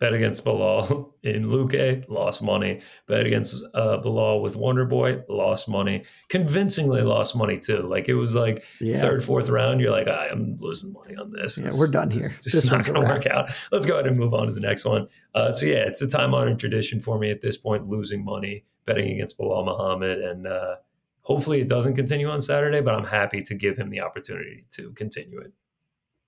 bet 0.00 0.14
against 0.14 0.44
Belal 0.44 1.12
in 1.22 1.44
Luque, 1.44 2.04
lost 2.08 2.42
money. 2.42 2.80
Bet 3.06 3.26
against 3.26 3.62
uh, 3.74 3.98
Belal 4.02 4.42
with 4.42 4.56
Wonder 4.56 4.84
Boy, 4.86 5.22
lost 5.28 5.68
money. 5.68 6.04
Convincingly 6.28 7.02
lost 7.02 7.36
money 7.36 7.58
too. 7.58 7.82
Like 7.82 8.08
it 8.08 8.14
was 8.14 8.34
like 8.34 8.64
Yeah. 8.80 8.98
third, 8.98 9.22
fourth 9.22 9.48
round. 9.48 9.80
You're 9.80 9.92
like, 9.92 10.08
"Ah, 10.10 10.26
I'm 10.32 10.56
losing 10.58 10.92
money 10.92 11.14
on 11.16 11.30
this. 11.30 11.58
Yeah, 11.58 11.66
This- 11.66 11.78
we're 11.78 11.90
done 11.90 12.10
here. 12.10 12.20
this 12.20 12.28
here. 12.28 12.38
is 12.38 12.44
Just 12.44 12.62
This 12.64 12.72
not 12.72 12.84
going 12.84 13.00
to 13.00 13.06
work 13.06 13.26
out. 13.26 13.50
Let's 13.70 13.86
go 13.86 13.94
ahead 13.94 14.06
and 14.06 14.18
move 14.18 14.34
on 14.34 14.46
to 14.48 14.52
the 14.52 14.60
next 14.60 14.84
one. 14.84 15.06
Uh, 15.34 15.52
so 15.52 15.66
yeah, 15.66 15.84
it's 15.86 16.02
a 16.02 16.08
time 16.08 16.34
honored 16.34 16.58
tradition 16.58 16.98
for 16.98 17.18
me 17.18 17.30
at 17.30 17.40
this 17.42 17.56
point, 17.56 17.86
losing 17.88 18.24
money 18.24 18.64
betting 18.86 19.12
against 19.12 19.38
Belal 19.38 19.64
Muhammad, 19.66 20.18
and 20.20 20.46
uh, 20.46 20.76
hopefully 21.20 21.60
it 21.60 21.68
doesn't 21.68 21.94
continue 21.94 22.28
on 22.30 22.40
Saturday. 22.40 22.80
But 22.80 22.94
I'm 22.94 23.04
happy 23.04 23.42
to 23.42 23.54
give 23.54 23.76
him 23.76 23.90
the 23.90 24.00
opportunity 24.00 24.64
to 24.72 24.90
continue 24.92 25.38
it. 25.40 25.52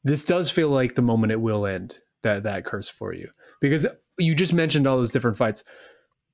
This 0.05 0.23
does 0.25 0.51
feel 0.51 0.69
like 0.69 0.95
the 0.95 1.03
moment 1.03 1.33
it 1.33 1.41
will 1.41 1.65
end 1.65 2.01
that 2.23 2.43
that 2.45 2.65
curse 2.65 2.89
for 2.89 3.13
you 3.15 3.31
because 3.63 3.87
you 4.19 4.35
just 4.35 4.53
mentioned 4.53 4.87
all 4.87 4.99
those 4.99 5.11
different 5.11 5.39
fights. 5.39 5.65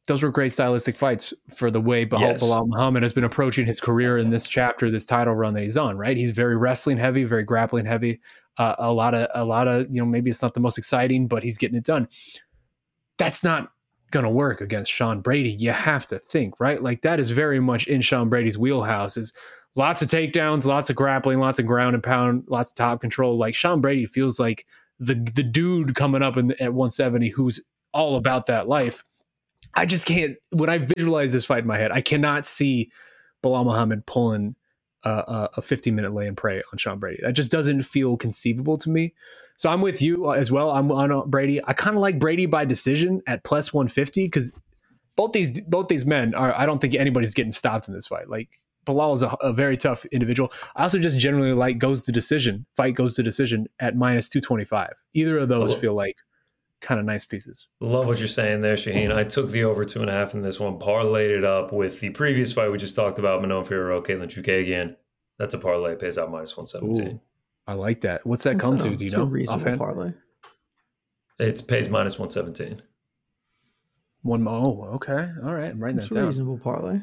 those 0.08 0.22
were 0.22 0.30
great 0.30 0.50
stylistic 0.50 0.96
fights 0.96 1.34
for 1.54 1.70
the 1.70 1.80
way 1.80 2.04
Belal, 2.06 2.20
Yes. 2.20 2.42
Belal 2.42 2.66
Muhammad 2.66 3.02
has 3.02 3.12
been 3.12 3.24
approaching 3.24 3.66
his 3.66 3.78
career 3.78 4.16
in 4.16 4.30
this 4.30 4.48
chapter, 4.48 4.90
this 4.90 5.04
title 5.06 5.34
run 5.34 5.52
that 5.54 5.62
he's 5.62 5.76
on. 5.76 5.96
Right, 5.98 6.16
he's 6.16 6.32
very 6.32 6.56
wrestling 6.56 6.96
heavy, 6.96 7.24
very 7.24 7.44
grappling 7.44 7.84
heavy. 7.86 8.20
Uh, 8.56 8.74
a 8.78 8.92
lot 8.92 9.14
of 9.14 9.28
a 9.34 9.44
lot 9.44 9.68
of 9.68 9.86
you 9.90 10.00
know 10.00 10.06
maybe 10.06 10.30
it's 10.30 10.42
not 10.42 10.54
the 10.54 10.60
most 10.60 10.78
exciting, 10.78 11.28
but 11.28 11.42
he's 11.44 11.58
getting 11.58 11.76
it 11.76 11.84
done. 11.84 12.08
That's 13.18 13.44
not 13.44 13.70
going 14.10 14.24
to 14.24 14.30
work 14.30 14.62
against 14.62 14.90
Sean 14.90 15.20
Brady. 15.20 15.50
You 15.50 15.72
have 15.72 16.06
to 16.06 16.18
think 16.18 16.58
right, 16.58 16.82
like 16.82 17.02
that 17.02 17.20
is 17.20 17.30
very 17.30 17.60
much 17.60 17.86
in 17.86 18.00
Sean 18.00 18.28
Brady's 18.30 18.56
wheelhouse. 18.56 19.16
Is 19.18 19.32
lots 19.76 20.00
of 20.00 20.08
takedowns, 20.08 20.64
lots 20.64 20.88
of 20.88 20.96
grappling, 20.96 21.38
lots 21.38 21.58
of 21.58 21.66
ground 21.66 21.94
and 21.94 22.02
pound, 22.02 22.44
lots 22.48 22.70
of 22.72 22.76
top 22.76 23.00
control. 23.02 23.36
Like 23.38 23.54
Sean 23.54 23.80
Brady 23.82 24.06
feels 24.06 24.40
like 24.40 24.64
the 24.98 25.14
the 25.14 25.42
dude 25.42 25.94
coming 25.94 26.22
up 26.22 26.36
in, 26.36 26.52
at 26.52 26.74
170 26.74 27.28
who's 27.30 27.60
all 27.92 28.16
about 28.16 28.46
that 28.46 28.68
life. 28.68 29.02
I 29.74 29.86
just 29.86 30.06
can't. 30.06 30.36
When 30.52 30.70
I 30.70 30.78
visualize 30.78 31.32
this 31.32 31.44
fight 31.44 31.60
in 31.60 31.66
my 31.66 31.78
head, 31.78 31.92
I 31.92 32.00
cannot 32.00 32.46
see 32.46 32.90
Belal 33.42 33.64
Muhammad 33.64 34.06
pulling 34.06 34.56
uh, 35.04 35.48
a 35.56 35.62
15 35.62 35.94
minute 35.94 36.12
lay 36.12 36.26
and 36.26 36.36
pray 36.36 36.62
on 36.72 36.78
Sean 36.78 36.98
Brady. 36.98 37.20
That 37.22 37.32
just 37.32 37.50
doesn't 37.50 37.82
feel 37.82 38.16
conceivable 38.16 38.76
to 38.78 38.90
me. 38.90 39.14
So 39.56 39.70
I'm 39.70 39.80
with 39.80 40.02
you 40.02 40.32
as 40.32 40.50
well. 40.52 40.70
I'm 40.70 40.90
on 40.92 41.10
uh, 41.10 41.22
Brady. 41.22 41.60
I 41.64 41.72
kind 41.72 41.96
of 41.96 42.02
like 42.02 42.18
Brady 42.18 42.46
by 42.46 42.64
decision 42.64 43.22
at 43.26 43.42
plus 43.44 43.72
150 43.72 44.26
because 44.26 44.54
both 45.16 45.32
these 45.32 45.60
both 45.62 45.88
these 45.88 46.06
men 46.06 46.34
are. 46.34 46.56
I 46.56 46.66
don't 46.66 46.80
think 46.80 46.94
anybody's 46.94 47.34
getting 47.34 47.50
stopped 47.50 47.88
in 47.88 47.94
this 47.94 48.06
fight. 48.06 48.28
Like 48.28 48.50
Belal 48.88 49.14
is 49.14 49.22
a, 49.22 49.28
a 49.40 49.52
very 49.52 49.76
tough 49.76 50.04
individual. 50.06 50.52
I 50.74 50.82
also 50.82 50.98
just 50.98 51.18
generally 51.18 51.52
like 51.52 51.78
goes 51.78 52.04
to 52.06 52.12
decision. 52.12 52.66
Fight 52.76 52.94
goes 52.94 53.14
to 53.16 53.22
decision 53.22 53.66
at 53.78 53.94
minus 53.96 54.28
225. 54.28 54.90
Either 55.14 55.38
of 55.38 55.48
those 55.48 55.72
Oh. 55.72 55.76
feel 55.76 55.94
like 55.94 56.16
kind 56.80 56.98
of 57.00 57.06
nice 57.06 57.24
pieces. 57.24 57.68
Love 57.80 58.06
what 58.06 58.18
you're 58.18 58.28
saying 58.28 58.62
there, 58.62 58.74
Shaheen. 58.76 59.12
I 59.14 59.24
took 59.24 59.50
the 59.50 59.64
over 59.64 59.84
two 59.84 60.00
and 60.00 60.08
a 60.08 60.12
half 60.12 60.32
in 60.34 60.42
this 60.42 60.58
one, 60.60 60.78
parlayed 60.78 61.36
it 61.36 61.44
up 61.44 61.72
with 61.72 62.00
the 62.00 62.10
previous 62.10 62.52
fight 62.52 62.70
we 62.70 62.78
just 62.78 62.94
talked 62.96 63.18
about, 63.18 63.40
Manon 63.42 63.64
Fiorot, 63.64 64.06
Katlyn 64.06 64.28
Chookagian. 64.28 64.96
That's 65.38 65.54
a 65.54 65.58
parlay, 65.58 65.96
pays 65.96 66.18
out 66.18 66.30
minus 66.30 66.56
117. 66.56 67.16
Ooh, 67.16 67.20
I 67.66 67.74
like 67.74 68.00
that. 68.02 68.24
What's 68.26 68.44
that 68.44 68.58
come 68.58 68.76
to? 68.78 68.94
Do 68.96 69.04
you 69.04 69.08
it's 69.08 69.14
a 69.14 69.18
know? 69.18 69.24
reasonable 69.24 69.60
Offhand? 69.62 69.78
parlay. 69.80 70.12
It 71.40 71.66
pays 71.68 71.88
minus 71.88 72.18
117. 72.18 72.82
One 74.22 74.46
oh, 74.48 74.82
okay. 74.94 75.30
All 75.44 75.54
right. 75.54 75.70
I'm 75.70 75.78
writing 75.78 75.98
It's 76.00 76.08
that 76.08 76.14
a 76.16 76.18
down. 76.18 76.26
reasonable 76.26 76.58
parlay. 76.58 77.00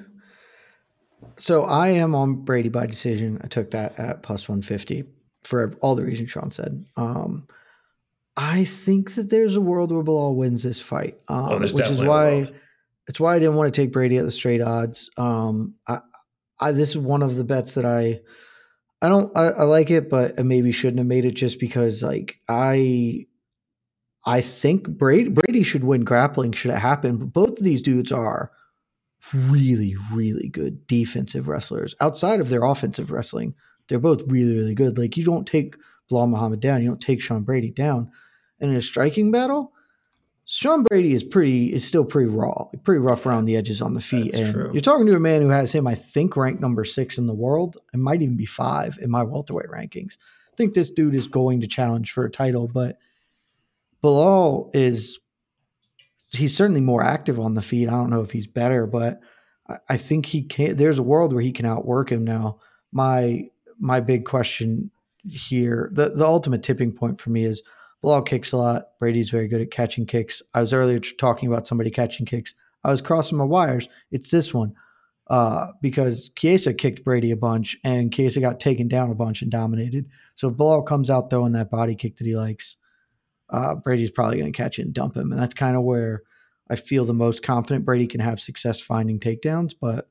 So 1.37 1.65
I 1.65 1.89
am 1.89 2.15
on 2.15 2.43
Brady 2.43 2.69
by 2.69 2.85
decision. 2.85 3.39
I 3.43 3.47
took 3.47 3.71
that 3.71 3.97
at 3.99 4.23
plus 4.23 4.47
150 4.47 5.03
for 5.43 5.73
all 5.81 5.95
the 5.95 6.03
reasons 6.03 6.29
Sean 6.29 6.51
said. 6.51 6.85
Um, 6.95 7.47
I 8.37 8.65
think 8.65 9.15
that 9.15 9.29
there's 9.29 9.55
a 9.55 9.61
world 9.61 9.91
where 9.91 10.03
Belal 10.03 10.35
wins 10.35 10.63
this 10.63 10.81
fight, 10.81 11.21
um, 11.27 11.49
Oh, 11.51 11.59
which 11.59 11.79
is 11.79 12.01
why 12.01 12.45
it's 13.07 13.19
why 13.19 13.35
I 13.35 13.39
didn't 13.39 13.55
want 13.55 13.73
to 13.73 13.81
take 13.81 13.91
Brady 13.91 14.17
at 14.17 14.25
the 14.25 14.31
straight 14.31 14.61
odds. 14.61 15.09
Um, 15.17 15.75
I, 15.87 15.99
I 16.59 16.71
this 16.71 16.89
is 16.89 16.97
one 16.97 17.21
of 17.21 17.35
the 17.35 17.43
bets 17.43 17.75
that 17.75 17.85
I 17.85 18.19
I 19.01 19.09
don't 19.09 19.35
I, 19.37 19.49
I 19.49 19.63
like 19.63 19.91
it, 19.91 20.09
but 20.09 20.39
I 20.39 20.43
maybe 20.43 20.71
shouldn't 20.71 20.97
have 20.97 21.07
made 21.07 21.25
it 21.25 21.35
just 21.35 21.59
because 21.59 22.03
like 22.03 22.39
I 22.49 23.27
I 24.25 24.41
think 24.41 24.89
Brady 24.89 25.29
Brady 25.29 25.63
should 25.63 25.83
win 25.83 26.03
grappling 26.03 26.51
should 26.51 26.71
it 26.71 26.79
happen, 26.79 27.17
but 27.17 27.31
both 27.31 27.57
of 27.57 27.63
these 27.63 27.81
dudes 27.81 28.11
are 28.11 28.51
really 29.33 29.95
really 30.11 30.49
good 30.49 30.85
defensive 30.87 31.47
wrestlers 31.47 31.95
outside 32.01 32.39
of 32.39 32.49
their 32.49 32.63
offensive 32.63 33.11
wrestling. 33.11 33.55
They're 33.87 33.99
both 33.99 34.23
really 34.27 34.55
really 34.55 34.75
good. 34.75 34.97
Like 34.97 35.17
you 35.17 35.23
don't 35.23 35.47
take 35.47 35.75
Belal 36.11 36.29
Muhammad 36.29 36.59
down, 36.59 36.81
you 36.81 36.89
don't 36.89 37.01
take 37.01 37.21
Sean 37.21 37.43
Brady 37.43 37.71
down. 37.71 38.11
And 38.59 38.71
in 38.71 38.77
a 38.77 38.81
striking 38.81 39.31
battle, 39.31 39.73
Sean 40.45 40.83
Brady 40.83 41.13
is 41.13 41.23
pretty 41.23 41.73
is 41.73 41.85
still 41.85 42.05
pretty 42.05 42.29
raw, 42.29 42.65
pretty 42.83 42.99
rough 42.99 43.25
around 43.25 43.45
the 43.45 43.55
edges 43.55 43.81
on 43.81 43.93
the 43.93 44.01
feet. 44.01 44.31
That's 44.31 44.43
and 44.43 44.53
true. 44.53 44.69
you're 44.71 44.81
talking 44.81 45.07
to 45.07 45.15
a 45.15 45.19
man 45.19 45.41
who 45.41 45.49
has 45.49 45.71
him, 45.71 45.87
I 45.87 45.95
think, 45.95 46.37
ranked 46.37 46.61
number 46.61 46.85
six 46.85 47.17
in 47.17 47.25
the 47.25 47.33
world. 47.33 47.77
It 47.93 47.97
might 47.97 48.21
even 48.21 48.37
be 48.37 48.45
five 48.45 48.99
in 49.01 49.09
my 49.09 49.23
welterweight 49.23 49.69
rankings. 49.69 50.17
I 50.53 50.55
think 50.55 50.73
this 50.73 50.91
dude 50.91 51.15
is 51.15 51.27
going 51.27 51.61
to 51.61 51.67
challenge 51.67 52.11
for 52.11 52.25
a 52.25 52.31
title, 52.31 52.67
but 52.67 52.97
Belal 54.03 54.69
is 54.75 55.19
he's 56.31 56.55
certainly 56.55 56.81
more 56.81 57.03
active 57.03 57.39
on 57.39 57.53
the 57.53 57.61
feet. 57.61 57.87
I 57.87 57.93
don't 57.93 58.09
know 58.09 58.21
if 58.21 58.31
he's 58.31 58.47
better, 58.47 58.87
but 58.87 59.19
I, 59.67 59.77
I 59.89 59.97
think 59.97 60.25
he 60.25 60.43
can 60.43 60.75
there's 60.75 60.99
a 60.99 61.03
world 61.03 61.33
where 61.33 61.41
he 61.41 61.51
can 61.51 61.65
outwork 61.65 62.11
him 62.11 62.23
now. 62.23 62.59
My 62.91 63.49
my 63.79 63.99
big 63.99 64.25
question 64.25 64.91
here, 65.27 65.89
the, 65.91 66.09
the 66.09 66.25
ultimate 66.25 66.63
tipping 66.63 66.91
point 66.91 67.19
for 67.19 67.29
me 67.29 67.43
is 67.43 67.61
Belal 68.03 68.25
kicks 68.25 68.51
a 68.51 68.57
lot. 68.57 68.89
Brady's 68.99 69.29
very 69.29 69.47
good 69.47 69.61
at 69.61 69.71
catching 69.71 70.05
kicks. 70.05 70.41
I 70.53 70.61
was 70.61 70.73
earlier 70.73 70.99
talking 70.99 71.49
about 71.49 71.67
somebody 71.67 71.89
catching 71.89 72.25
kicks. 72.25 72.53
I 72.83 72.91
was 72.91 73.01
crossing 73.01 73.37
my 73.37 73.43
wires. 73.43 73.89
It's 74.11 74.29
this 74.29 74.53
one 74.53 74.75
uh, 75.27 75.71
because 75.81 76.29
Chiesa 76.35 76.73
kicked 76.73 77.03
Brady 77.03 77.31
a 77.31 77.37
bunch 77.37 77.75
and 77.83 78.13
Chiesa 78.13 78.39
got 78.39 78.59
taken 78.59 78.87
down 78.87 79.09
a 79.09 79.15
bunch 79.15 79.41
and 79.41 79.49
dominated. 79.49 80.07
So 80.35 80.49
if 80.49 80.55
Belal 80.55 80.85
comes 80.85 81.09
out 81.09 81.29
throwing 81.29 81.53
that 81.53 81.71
body 81.71 81.95
kick 81.95 82.17
that 82.17 82.27
he 82.27 82.35
likes, 82.35 82.77
uh, 83.49 83.75
Brady's 83.75 84.11
probably 84.11 84.37
going 84.37 84.51
to 84.51 84.57
catch 84.57 84.79
it 84.79 84.83
and 84.83 84.93
dump 84.93 85.15
him. 85.15 85.31
And 85.31 85.41
that's 85.41 85.53
kind 85.53 85.75
of 85.75 85.83
where 85.83 86.23
I 86.69 86.75
feel 86.75 87.05
the 87.05 87.13
most 87.13 87.43
confident 87.43 87.85
Brady 87.85 88.07
can 88.07 88.19
have 88.19 88.39
success 88.39 88.79
finding 88.79 89.19
takedowns. 89.19 89.73
But 89.79 90.09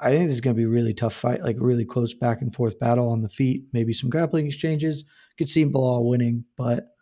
I 0.00 0.10
think 0.10 0.26
this 0.26 0.34
is 0.34 0.40
going 0.40 0.56
to 0.56 0.60
be 0.60 0.64
a 0.64 0.68
really 0.68 0.94
tough 0.94 1.14
fight, 1.14 1.42
like 1.42 1.56
really 1.58 1.84
close 1.84 2.14
back 2.14 2.42
and 2.42 2.54
forth 2.54 2.78
battle 2.78 3.08
on 3.08 3.22
the 3.22 3.28
feet, 3.28 3.64
maybe 3.72 3.92
some 3.92 4.10
grappling 4.10 4.46
exchanges. 4.46 5.04
Could 5.38 5.48
see 5.48 5.64
Belal 5.64 6.04
winning, 6.04 6.44
but 6.56 6.94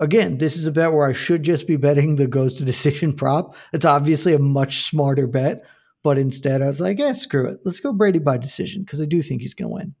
again, 0.00 0.38
this 0.38 0.56
is 0.56 0.66
a 0.66 0.72
bet 0.72 0.92
where 0.92 1.06
I 1.06 1.12
should 1.12 1.42
just 1.42 1.66
be 1.66 1.76
betting 1.76 2.16
the 2.16 2.26
goes 2.26 2.54
to 2.54 2.64
decision 2.64 3.12
prop. 3.12 3.56
It's 3.72 3.84
obviously 3.84 4.34
a 4.34 4.38
much 4.38 4.82
smarter 4.82 5.26
bet, 5.26 5.64
but 6.02 6.18
instead 6.18 6.62
I 6.62 6.66
was 6.66 6.80
like, 6.80 6.98
yeah, 6.98 7.12
screw 7.12 7.46
it. 7.46 7.60
Let's 7.64 7.80
go 7.80 7.92
Brady 7.92 8.18
by 8.18 8.36
decision 8.36 8.82
because 8.82 9.00
I 9.00 9.06
do 9.06 9.22
think 9.22 9.42
he's 9.42 9.54
going 9.54 9.70
to 9.70 9.74
win. 9.74 9.94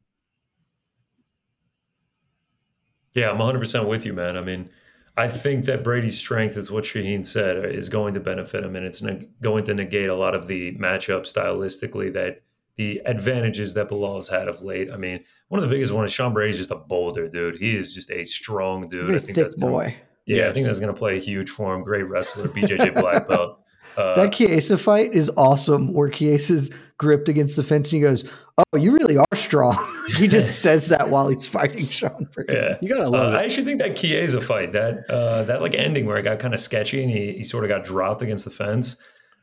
Yeah, 3.14 3.30
I'm 3.30 3.38
100% 3.38 3.88
with 3.88 4.04
you, 4.04 4.12
man. 4.12 4.36
I 4.36 4.40
mean, 4.40 4.68
I 5.16 5.28
think 5.28 5.64
that 5.66 5.84
Brady's 5.84 6.18
strength 6.18 6.56
is 6.56 6.70
what 6.70 6.84
Shaheen 6.84 7.24
said 7.24 7.56
uh, 7.56 7.68
is 7.68 7.88
going 7.88 8.14
to 8.14 8.20
benefit 8.20 8.64
him, 8.64 8.74
and 8.74 8.84
it's 8.84 9.00
neg- 9.00 9.28
going 9.40 9.64
to 9.64 9.74
negate 9.74 10.08
a 10.08 10.14
lot 10.14 10.34
of 10.34 10.48
the 10.48 10.76
matchup 10.76 11.22
stylistically 11.22 12.12
that 12.14 12.42
the 12.76 13.00
advantages 13.06 13.74
that 13.74 13.88
Belal's 13.88 14.28
had 14.28 14.48
of 14.48 14.62
late. 14.62 14.90
I 14.90 14.96
mean, 14.96 15.22
one 15.48 15.62
of 15.62 15.68
the 15.68 15.72
biggest 15.72 15.92
ones, 15.92 16.10
is 16.10 16.14
Sean 16.14 16.32
Brady's 16.32 16.58
just 16.58 16.72
a 16.72 16.76
boulder, 16.76 17.28
dude. 17.28 17.58
He 17.58 17.76
is 17.76 17.94
just 17.94 18.10
a 18.10 18.24
strong 18.24 18.88
dude. 18.88 19.06
Very 19.06 19.16
I 19.16 19.20
think 19.20 19.36
thick 19.36 19.44
that's 19.44 19.54
gonna, 19.54 19.72
boy. 19.72 19.94
Yeah, 20.26 20.48
I 20.48 20.52
think 20.52 20.66
that's 20.66 20.80
going 20.80 20.92
to 20.92 20.98
play 20.98 21.16
a 21.16 21.20
huge 21.20 21.50
for 21.50 21.74
him. 21.74 21.84
Great 21.84 22.08
wrestler, 22.08 22.48
BJJ 22.48 22.94
black 22.94 23.28
belt. 23.28 23.60
Uh, 23.96 24.14
that 24.14 24.32
Chiesa 24.32 24.76
fight 24.78 25.12
is 25.14 25.30
awesome 25.36 25.92
where 25.92 26.08
Chiesa's 26.08 26.70
gripped 26.98 27.28
against 27.28 27.56
the 27.56 27.62
fence 27.62 27.92
and 27.92 27.96
he 27.96 28.00
goes, 28.02 28.24
Oh, 28.58 28.76
you 28.78 28.92
really 28.92 29.16
are 29.16 29.24
strong. 29.36 29.76
he 30.16 30.28
just 30.28 30.60
says 30.62 30.88
that 30.88 31.10
while 31.10 31.28
he's 31.28 31.46
fighting 31.46 31.86
Sean 31.88 32.28
Brady. 32.32 32.52
yeah. 32.54 32.76
You 32.80 32.88
gotta 32.88 33.04
Uh, 33.06 33.10
love 33.10 33.34
I 33.34 33.42
it. 33.42 33.44
actually 33.46 33.64
think 33.64 33.80
that 33.80 33.96
Chiesa 33.96 34.40
fight, 34.40 34.72
that 34.72 35.08
uh, 35.10 35.42
that 35.44 35.60
like 35.60 35.74
ending 35.74 36.06
where 36.06 36.16
it 36.16 36.22
got 36.22 36.38
kind 36.38 36.54
of 36.54 36.60
sketchy 36.60 37.02
and 37.02 37.10
he, 37.10 37.32
he 37.32 37.42
sort 37.42 37.64
of 37.64 37.68
got 37.68 37.84
dropped 37.84 38.22
against 38.22 38.44
the 38.44 38.50
fence. 38.50 38.96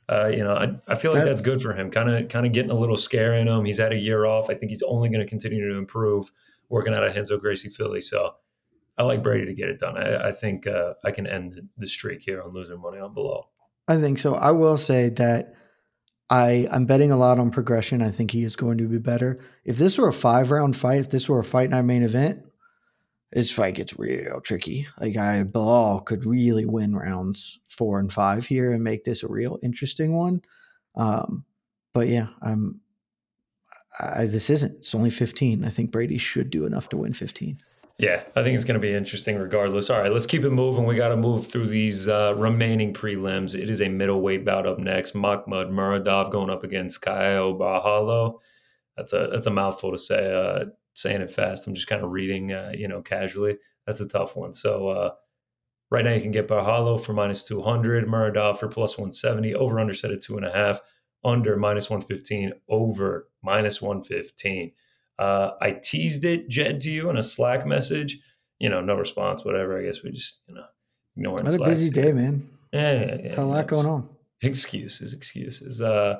Uh, 0.10 0.28
you 0.28 0.44
know, 0.44 0.54
I, 0.56 0.76
I 0.92 0.96
feel 0.96 1.12
like 1.14 1.22
That- 1.24 1.30
that's 1.30 1.42
good 1.42 1.62
for 1.62 1.74
him. 1.74 1.90
Kind 1.92 2.10
of 2.10 2.28
kind 2.30 2.46
of 2.46 2.52
getting 2.52 2.72
a 2.72 2.76
little 2.76 2.98
scare 2.98 3.34
in 3.34 3.48
him. 3.48 3.66
He's 3.66 3.78
had 3.80 3.94
a 3.94 3.98
year 3.98 4.26
off. 4.26 4.50
I 4.50 4.56
think 4.56 4.70
he's 4.70 4.82
only 4.84 5.10
going 5.10 5.22
to 5.22 5.30
continue 5.30 5.70
to 5.72 5.78
improve 5.78 6.32
working 6.70 6.94
out 6.94 7.04
of 7.04 7.16
Renzo 7.16 7.38
Gracie 7.38 7.70
Philly. 7.70 8.02
So 8.02 8.36
I 8.98 9.04
like 9.04 9.24
Brady 9.24 9.46
to 9.46 9.54
get 9.54 9.70
it 9.70 9.80
done. 9.80 9.98
I, 9.98 10.28
I 10.30 10.32
think 10.32 10.68
uh, 10.68 10.94
I 11.06 11.12
can 11.12 11.28
end 11.28 11.62
the 11.78 11.88
streak 11.88 12.22
here 12.22 12.42
on 12.42 12.52
losing 12.54 12.80
money 12.82 12.98
on 13.00 13.14
Belal. 13.16 13.44
I 13.92 14.00
think 14.00 14.20
so. 14.20 14.36
I 14.36 14.52
will 14.52 14.78
say 14.78 15.10
that 15.10 15.54
I 16.30 16.66
I'm 16.72 16.86
betting 16.86 17.12
a 17.12 17.18
lot 17.18 17.40
on 17.40 17.52
progression. 17.52 18.02
I 18.02 18.10
think 18.10 18.32
he 18.32 18.44
is 18.44 18.56
going 18.56 18.78
to 18.78 18.88
be 18.88 19.00
better. 19.00 19.38
If 19.66 19.78
this 19.78 19.98
were 19.98 20.08
a 20.08 20.14
five 20.14 20.50
round 20.50 20.78
fight, 20.78 21.02
if 21.02 21.10
this 21.10 21.28
were 21.28 21.40
a 21.40 21.44
fight 21.44 21.70
night 21.70 21.82
main 21.82 22.02
event, 22.02 22.46
this 23.34 23.52
fight 23.52 23.76
gets 23.76 24.00
real 24.00 24.40
tricky. 24.40 24.88
Like 24.98 25.18
I 25.18 25.44
Belal 25.44 26.06
could 26.06 26.26
really 26.26 26.66
win 26.66 26.96
rounds 26.96 27.60
four 27.68 28.00
and 28.00 28.12
five 28.12 28.46
here 28.46 28.72
and 28.72 28.82
make 28.82 29.04
this 29.04 29.24
a 29.24 29.28
real 29.28 29.60
interesting 29.62 30.14
one. 30.14 30.42
Um, 30.96 31.44
but 31.94 32.08
yeah, 32.08 32.28
I'm. 32.42 32.80
I, 34.00 34.26
this 34.26 34.50
isn't. 34.50 34.78
It's 34.78 34.96
only 34.96 35.10
15. 35.10 35.66
I 35.66 35.70
think 35.70 35.92
Brady 35.92 36.18
should 36.18 36.50
do 36.50 36.66
enough 36.66 36.88
to 36.90 36.98
win 36.98 37.12
15. 37.12 37.62
Yeah, 38.02 38.24
I 38.36 38.42
think 38.42 38.56
it's 38.56 38.64
going 38.64 38.82
to 38.82 38.88
be 38.88 38.96
interesting 38.96 39.38
regardless. 39.38 39.92
All 39.92 40.02
right, 40.02 40.12
let's 40.12 40.26
keep 40.26 40.44
it 40.44 40.50
moving. 40.50 40.86
We 40.86 40.96
got 40.96 41.10
to 41.10 41.16
move 41.16 41.46
through 41.46 41.68
these 41.68 42.08
uh, 42.08 42.34
remaining 42.36 42.96
prelims. 42.96 43.54
It 43.54 43.70
is 43.70 43.80
a 43.80 43.90
middleweight 43.90 44.44
bout 44.44 44.66
up 44.66 44.80
next. 44.80 45.14
Mahmoud 45.14 45.70
Muradov 45.70 46.32
going 46.32 46.50
up 46.50 46.64
against 46.64 47.04
Caio 47.04 47.56
Borralho. 47.56 48.40
That's 48.98 49.14
a 49.14 49.30
that's 49.32 49.46
a 49.46 49.52
mouthful 49.52 49.92
to 49.92 50.00
say. 50.00 50.34
Uh, 50.34 50.66
saying 50.96 51.22
it 51.22 51.30
fast. 51.30 51.68
I'm 51.68 51.76
just 51.76 51.86
kind 51.86 52.04
of 52.04 52.10
reading, 52.10 52.52
uh, 52.52 52.72
you 52.74 52.88
know, 52.88 53.04
casually. 53.04 53.60
That's 53.86 54.02
a 54.02 54.08
tough 54.08 54.36
one. 54.36 54.52
So 54.54 54.90
uh, 54.90 55.12
right 55.92 56.04
now 56.04 56.14
you 56.14 56.22
can 56.22 56.32
get 56.32 56.48
Borralho 56.48 57.00
for 57.00 57.14
minus 57.14 57.44
200, 57.44 58.08
Muradov 58.08 58.58
for 58.58 58.68
plus 58.68 58.98
170, 58.98 59.54
over 59.54 59.80
under 59.80 59.94
set 59.94 60.10
at 60.10 60.22
two 60.22 60.38
and 60.38 60.46
a 60.46 60.52
half, 60.52 60.80
under 61.24 61.56
minus 61.56 61.88
115, 61.88 62.54
over 62.68 63.30
minus 63.44 63.80
115. 63.80 64.72
Uh, 65.22 65.56
I 65.62 65.74
teased 65.74 66.26
it, 66.26 66.50
Jed, 66.50 66.82
to 66.82 66.90
you 66.90 67.12
in 67.12 67.18
a 67.18 67.22
Slack 67.22 67.68
message. 67.68 68.20
You 68.60 68.70
know, 68.70 68.82
no 68.82 68.96
response, 68.96 69.46
whatever. 69.46 69.80
I 69.80 69.84
guess 69.84 70.02
we 70.02 70.10
just, 70.10 70.42
you 70.48 70.56
know, 70.56 70.66
ignoring 71.16 71.44
What 71.44 71.54
a 71.54 71.58
Slacks 71.58 71.80
busy 71.80 71.92
day, 71.92 72.12
man. 72.12 72.50
Yeah, 72.74 72.94
yeah, 72.94 73.18
yeah, 73.24 73.30
Had 73.30 73.38
a 73.38 73.46
lot 73.46 73.68
going 73.68 73.86
on. 73.86 74.10
Excuses, 74.42 75.14
excuses. 75.14 75.80
Uh, 75.80 76.18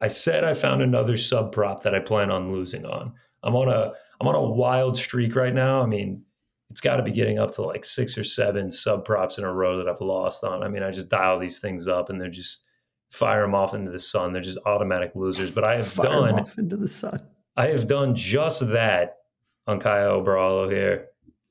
I 0.00 0.08
said 0.08 0.44
I 0.44 0.54
found 0.54 0.80
another 0.80 1.18
sub 1.18 1.52
prop 1.52 1.82
that 1.82 1.94
I 1.94 1.98
plan 1.98 2.30
on 2.30 2.52
losing 2.52 2.86
on. 2.86 3.12
I'm 3.42 3.54
on 3.54 3.68
a 3.68 3.92
I'm 4.18 4.26
on 4.26 4.34
a 4.34 4.42
wild 4.42 4.96
streak 4.96 5.36
right 5.36 5.52
now. 5.52 5.82
I 5.82 5.86
mean, 5.86 6.24
it's 6.70 6.80
got 6.80 6.96
to 6.96 7.02
be 7.02 7.12
getting 7.12 7.38
up 7.38 7.50
to 7.52 7.62
like 7.62 7.84
six 7.84 8.16
or 8.16 8.24
seven 8.24 8.70
sub 8.70 9.04
props 9.04 9.36
in 9.36 9.44
a 9.44 9.52
row 9.52 9.76
that 9.76 9.88
I've 9.88 10.00
lost 10.00 10.42
on. 10.42 10.62
I 10.62 10.68
mean, 10.68 10.82
I 10.82 10.90
just 10.90 11.10
dial 11.10 11.38
these 11.38 11.58
things 11.58 11.86
up 11.86 12.08
and 12.08 12.18
they're 12.18 12.30
just 12.30 12.66
fire 13.10 13.42
them 13.42 13.54
off 13.54 13.74
into 13.74 13.90
the 13.90 13.98
sun. 13.98 14.32
They're 14.32 14.40
just 14.40 14.58
automatic 14.64 15.12
losers. 15.14 15.50
But 15.50 15.64
I 15.64 15.76
have 15.76 15.94
done 15.96 16.38
off 16.40 16.56
into 16.56 16.78
the 16.78 16.88
sun. 16.88 17.18
I 17.56 17.68
have 17.68 17.86
done 17.86 18.14
just 18.14 18.66
that 18.72 19.18
on 19.66 19.78
Caio 19.80 20.24
Borralho 20.24 20.70
here. 20.70 21.08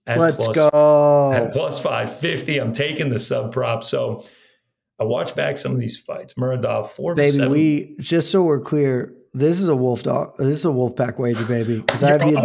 At 0.07 0.18
Let's 0.18 0.36
plus- 0.44 0.56
go. 0.56 1.32
At 1.34 1.53
plus 1.53 1.80
550, 1.80 2.57
I'm 2.57 2.73
taking 2.73 3.10
the 3.10 3.19
sub 3.19 3.52
prop. 3.53 3.84
So 3.84 4.26
I 4.99 5.03
watch 5.03 5.36
back 5.36 5.57
some 5.57 5.72
of 5.73 5.80
these 5.80 5.98
fights. 5.98 6.34
Muradov, 6.34 6.88
four 6.88 7.14
Baby, 7.15 7.32
seven. 7.38 7.52
we 7.52 7.95
just 7.99 8.32
so 8.32 8.41
we're 8.44 8.60
clear, 8.60 9.14
this 9.34 9.61
is 9.61 9.68
a 9.68 9.76
wolf 9.76 10.02
dog. 10.03 10.34
This 10.40 10.48
is 10.60 10.65
a 10.65 10.72
wolf 10.72 10.95
pack 10.95 11.19
wager, 11.19 11.45
baby. 11.45 11.78
Because 11.80 12.03
I 12.03 12.11
have 12.11 12.19
the 12.22 12.36
Oh, 12.36 12.41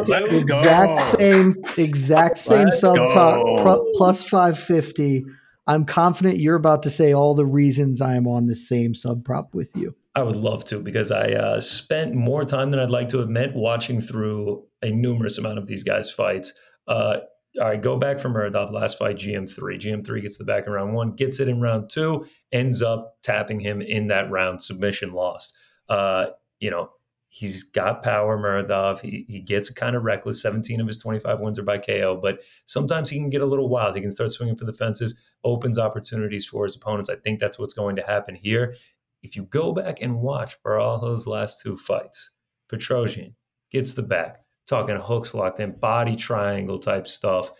exact 0.00 0.08
go. 0.08 0.24
exact 0.26 0.98
same 0.98 1.54
exact 1.78 2.38
same 2.38 2.64
Let's 2.66 2.80
sub 2.80 2.96
prop 2.96 3.86
plus 3.94 4.24
550. 4.24 5.24
I'm 5.66 5.84
confident 5.84 6.38
you're 6.38 6.56
about 6.56 6.82
to 6.82 6.90
say 6.90 7.12
all 7.12 7.34
the 7.34 7.46
reasons 7.46 8.00
I 8.00 8.16
am 8.16 8.26
on 8.26 8.46
the 8.46 8.56
same 8.56 8.94
sub 8.94 9.24
prop 9.24 9.54
with 9.54 9.70
you. 9.76 9.94
I 10.14 10.22
would 10.22 10.36
love 10.36 10.64
to 10.66 10.80
because 10.80 11.10
I 11.12 11.32
uh, 11.32 11.60
spent 11.60 12.14
more 12.14 12.44
time 12.44 12.70
than 12.70 12.80
I'd 12.80 12.90
like 12.90 13.08
to 13.10 13.20
admit 13.20 13.54
watching 13.54 14.00
through 14.00 14.64
a 14.82 14.90
numerous 14.90 15.38
amount 15.38 15.58
of 15.58 15.66
these 15.66 15.84
guys' 15.84 16.10
fights. 16.10 16.52
Uh, 16.88 17.18
all 17.60 17.68
right, 17.68 17.80
go 17.80 17.96
back 17.96 18.18
from 18.18 18.34
Muradov 18.34 18.72
last 18.72 18.98
fight, 18.98 19.16
GM3. 19.16 19.78
GM3 19.78 20.22
gets 20.22 20.38
the 20.38 20.44
back 20.44 20.66
in 20.66 20.72
round 20.72 20.94
one, 20.94 21.12
gets 21.12 21.40
it 21.40 21.48
in 21.48 21.60
round 21.60 21.90
two, 21.90 22.26
ends 22.52 22.82
up 22.82 23.16
tapping 23.22 23.60
him 23.60 23.82
in 23.82 24.08
that 24.08 24.30
round, 24.30 24.62
submission 24.62 25.12
lost. 25.12 25.56
Uh, 25.88 26.26
you 26.60 26.70
know, 26.70 26.90
he's 27.28 27.62
got 27.62 28.02
power, 28.02 28.38
Muradov. 28.38 29.00
He, 29.00 29.24
he 29.28 29.40
gets 29.40 29.70
kind 29.70 29.96
of 29.96 30.04
reckless. 30.04 30.42
17 30.42 30.80
of 30.80 30.86
his 30.86 30.98
25 30.98 31.40
wins 31.40 31.58
are 31.58 31.64
by 31.64 31.78
KO, 31.78 32.20
but 32.20 32.40
sometimes 32.66 33.08
he 33.08 33.18
can 33.18 33.30
get 33.30 33.42
a 33.42 33.46
little 33.46 33.68
wild. 33.68 33.94
He 33.94 34.00
can 34.00 34.10
start 34.10 34.32
swinging 34.32 34.56
for 34.56 34.64
the 34.64 34.72
fences, 34.72 35.20
opens 35.42 35.78
opportunities 35.78 36.46
for 36.46 36.64
his 36.64 36.76
opponents. 36.76 37.10
I 37.10 37.16
think 37.16 37.40
that's 37.40 37.58
what's 37.58 37.74
going 37.74 37.96
to 37.96 38.02
happen 38.02 38.34
here. 38.34 38.76
If 39.22 39.36
you 39.36 39.44
go 39.44 39.72
back 39.72 40.00
and 40.00 40.20
watch 40.20 40.56
Borralho's 40.62 41.26
last 41.26 41.60
two 41.60 41.76
fights, 41.76 42.30
Petrosyan 42.72 43.34
gets 43.70 43.92
the 43.92 44.02
back, 44.02 44.38
talking 44.66 44.96
hooks 44.96 45.34
locked 45.34 45.60
in, 45.60 45.72
body 45.72 46.16
triangle 46.16 46.78
type 46.78 47.06
stuff, 47.06 47.52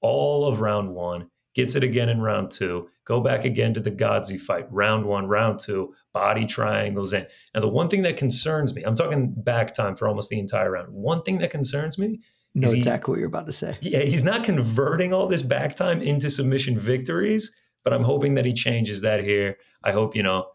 all 0.00 0.46
of 0.46 0.60
round 0.60 0.94
one, 0.94 1.28
gets 1.54 1.74
it 1.74 1.82
again 1.82 2.08
in 2.08 2.20
round 2.20 2.50
two, 2.50 2.88
go 3.04 3.20
back 3.20 3.44
again 3.44 3.74
to 3.74 3.80
the 3.80 3.90
Gadzhi 3.90 4.38
fight, 4.38 4.70
round 4.70 5.04
one, 5.06 5.26
round 5.26 5.58
two, 5.58 5.94
body 6.12 6.46
triangles 6.46 7.12
in. 7.12 7.26
Now, 7.54 7.60
the 7.60 7.68
one 7.68 7.88
thing 7.88 8.02
that 8.02 8.16
concerns 8.16 8.74
me, 8.74 8.82
I'm 8.82 8.94
talking 8.94 9.32
back 9.36 9.74
time 9.74 9.96
for 9.96 10.06
almost 10.08 10.28
the 10.30 10.38
entire 10.38 10.70
round. 10.70 10.92
One 10.92 11.22
thing 11.22 11.38
that 11.38 11.50
concerns 11.50 11.98
me 11.98 12.20
Know 12.54 12.66
Is 12.68 12.72
he- 12.72 12.78
exactly 12.78 13.12
what 13.12 13.18
you're 13.18 13.28
about 13.28 13.46
to 13.46 13.52
say. 13.52 13.76
yeah, 13.82 14.00
he's 14.00 14.24
not 14.24 14.42
converting 14.44 15.12
all 15.12 15.26
this 15.26 15.42
back 15.42 15.76
time 15.76 16.00
into 16.00 16.30
submission 16.30 16.78
victories, 16.78 17.54
but 17.84 17.92
I'm 17.92 18.02
hoping 18.02 18.34
that 18.34 18.44
he 18.46 18.52
changes 18.52 19.00
that 19.02 19.22
here. 19.22 19.56
I 19.84 19.92
hope, 19.92 20.16
you 20.16 20.22
know, 20.22 20.46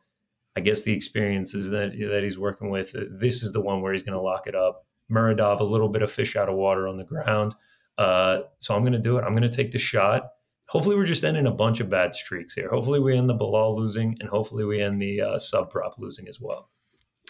I 0.56 0.62
guess 0.62 0.84
the 0.84 0.94
experiences 0.94 1.70
that 1.72 1.92
that 2.12 2.24
he's 2.24 2.38
working 2.38 2.70
with, 2.70 2.96
uh, 2.96 3.02
this 3.10 3.44
is 3.44 3.52
the 3.52 3.62
one 3.62 3.82
where 3.82 3.94
he's 3.94 4.04
going 4.04 4.18
to 4.18 4.22
lock 4.22 4.48
it 4.48 4.56
up. 4.56 4.86
Muradov, 5.12 5.60
a 5.60 5.64
little 5.64 5.90
bit 5.90 6.02
of 6.02 6.12
fish 6.12 6.36
out 6.36 6.50
of 6.50 6.56
water 6.56 6.88
on 6.88 6.98
the 6.98 7.04
ground. 7.04 7.54
Uh, 7.98 8.42
so 8.60 8.76
I'm 8.76 8.82
going 8.82 8.94
to 8.94 9.00
do 9.00 9.18
it. 9.18 9.24
I'm 9.24 9.34
going 9.34 9.44
to 9.44 9.50
take 9.50 9.72
the 9.72 9.80
shot. 9.80 10.30
Hopefully, 10.70 10.96
we're 10.96 11.06
just 11.06 11.24
ending 11.24 11.46
a 11.46 11.52
bunch 11.52 11.80
of 11.80 11.90
bad 11.90 12.16
streaks 12.16 12.54
here. 12.54 12.70
Hopefully, 12.70 13.00
we 13.00 13.16
end 13.16 13.30
the 13.30 13.36
Belal 13.36 13.76
losing, 13.76 14.18
and 14.20 14.30
hopefully, 14.30 14.66
we 14.66 14.82
end 14.82 15.02
the 15.02 15.22
uh, 15.22 15.38
sub 15.38 15.70
prop 15.70 15.96
losing 16.00 16.28
as 16.28 16.40
well. 16.40 16.70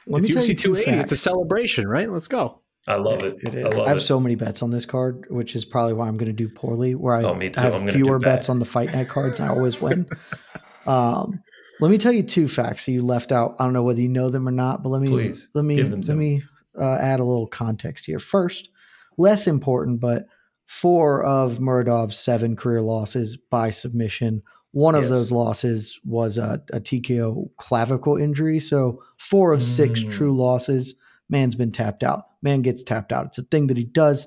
Let 0.05 0.19
it's 0.19 0.29
me 0.29 0.33
tell 0.33 0.45
you 0.45 0.53
UFC 0.53 0.59
280. 0.59 1.01
It's 1.01 1.11
a 1.11 1.17
celebration, 1.17 1.87
right? 1.87 2.09
Let's 2.09 2.27
go. 2.27 2.61
I 2.87 2.95
love 2.95 3.23
it. 3.23 3.37
It 3.41 3.65
I 3.65 3.69
love 3.69 3.79
I 3.79 3.89
have 3.89 3.97
it. 3.97 4.01
so 4.01 4.19
many 4.19 4.35
bets 4.35 4.61
on 4.61 4.69
this 4.69 4.85
card, 4.85 5.25
which 5.29 5.55
is 5.55 5.63
probably 5.63 5.93
why 5.93 6.07
I'm 6.07 6.17
going 6.17 6.27
to 6.27 6.33
do 6.33 6.49
poorly. 6.49 6.95
Where 6.95 7.15
I 7.15 7.23
Oh, 7.23 7.33
me 7.33 7.49
too. 7.49 7.61
I'm 7.61 7.83
have 7.83 7.91
fewer 7.91 8.19
bets 8.19 8.49
on 8.49 8.59
the 8.59 8.65
fight 8.65 8.93
night 8.93 9.07
cards, 9.07 9.39
I 9.39 9.47
always 9.47 9.79
win. 9.79 10.05
um, 10.85 11.41
let 11.83 11.91
me 11.91 11.97
tell 11.97 12.13
you 12.13 12.23
two 12.23 12.47
facts 12.47 12.85
that 12.85 12.93
you 12.93 13.03
left 13.03 13.33
out. 13.33 13.55
I 13.59 13.65
don't 13.65 13.73
know 13.73 13.83
whether 13.83 13.99
you 13.99 14.07
know 14.07 14.29
them 14.29 14.47
or 14.47 14.51
not, 14.51 14.81
but 14.83 14.89
let 14.89 15.01
me 15.01 15.09
Please, 15.09 15.49
let 15.53 15.65
me 15.65 15.75
give 15.75 15.89
them 15.89 15.99
let 16.01 16.17
me 16.17 16.41
uh, 16.79 16.95
add 16.95 17.19
a 17.19 17.25
little 17.25 17.45
context 17.45 18.05
here. 18.05 18.19
First, 18.19 18.69
less 19.17 19.47
important, 19.47 19.99
but 19.99 20.25
four 20.65 21.23
of 21.25 21.57
Muradov's 21.57 22.17
seven 22.17 22.55
career 22.55 22.81
losses 22.81 23.35
by 23.35 23.69
submission. 23.69 24.41
One 24.71 24.95
of 24.95 25.09
those 25.09 25.29
losses 25.31 25.99
was 26.05 26.37
a, 26.37 26.63
a 26.71 26.79
TKO 26.79 27.49
clavicle 27.57 28.15
injury. 28.17 28.59
So 28.59 29.03
four 29.17 29.51
of 29.51 29.61
six 29.61 30.03
Mm. 30.03 30.11
true 30.11 30.35
losses. 30.35 30.95
Man's 31.29 31.55
been 31.55 31.71
tapped 31.71 32.01
out. 32.01 32.27
Man 32.41 32.61
gets 32.61 32.81
tapped 32.81 33.11
out. 33.11 33.25
It's 33.27 33.37
a 33.37 33.43
thing 33.43 33.67
that 33.67 33.77
he 33.77 33.83
does. 33.83 34.25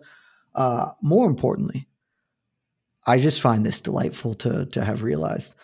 Uh, 0.54 0.90
more 1.02 1.26
importantly, 1.26 1.88
I 3.06 3.18
just 3.18 3.40
find 3.40 3.64
this 3.64 3.80
delightful 3.80 4.34
to 4.34 4.66
to 4.66 4.84
have 4.84 5.02
realized. 5.02 5.54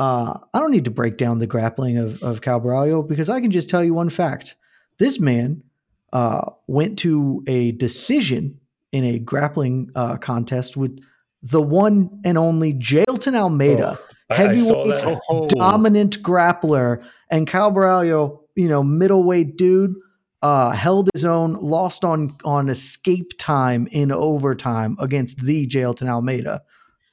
Uh, 0.00 0.38
I 0.54 0.58
don't 0.60 0.70
need 0.70 0.86
to 0.86 0.90
break 0.90 1.18
down 1.18 1.40
the 1.40 1.46
grappling 1.46 1.98
of 1.98 2.22
of 2.22 2.40
Caio 2.40 2.58
Borralho 2.58 3.06
because 3.06 3.28
I 3.28 3.40
can 3.42 3.50
just 3.50 3.68
tell 3.68 3.84
you 3.84 3.92
one 3.92 4.08
fact. 4.08 4.56
This 4.96 5.20
man 5.20 5.62
uh, 6.14 6.50
went 6.66 6.98
to 7.00 7.44
a 7.46 7.72
decision 7.72 8.58
in 8.92 9.04
a 9.04 9.18
grappling 9.18 9.90
uh, 9.94 10.16
contest 10.16 10.74
with 10.74 10.98
the 11.42 11.60
one 11.60 12.20
and 12.24 12.38
only 12.38 12.72
Jailton 12.72 13.34
Almeida, 13.34 13.98
Oh, 14.30 14.34
heavyweight. 14.34 15.04
Oh, 15.28 15.46
dominant 15.48 16.22
grappler, 16.22 17.04
and 17.30 17.46
Caio 17.46 17.70
Borralho, 17.70 18.40
you 18.56 18.68
know, 18.68 18.82
middleweight 18.82 19.58
dude, 19.58 19.96
uh, 20.42 20.70
held 20.70 21.10
his 21.12 21.26
own, 21.26 21.54
lost 21.54 22.06
on 22.06 22.34
on 22.42 22.70
escape 22.70 23.32
time 23.38 23.86
in 23.90 24.12
overtime 24.12 24.96
against 24.98 25.44
the 25.44 25.66
Jailton 25.66 26.08
Almeida. 26.08 26.62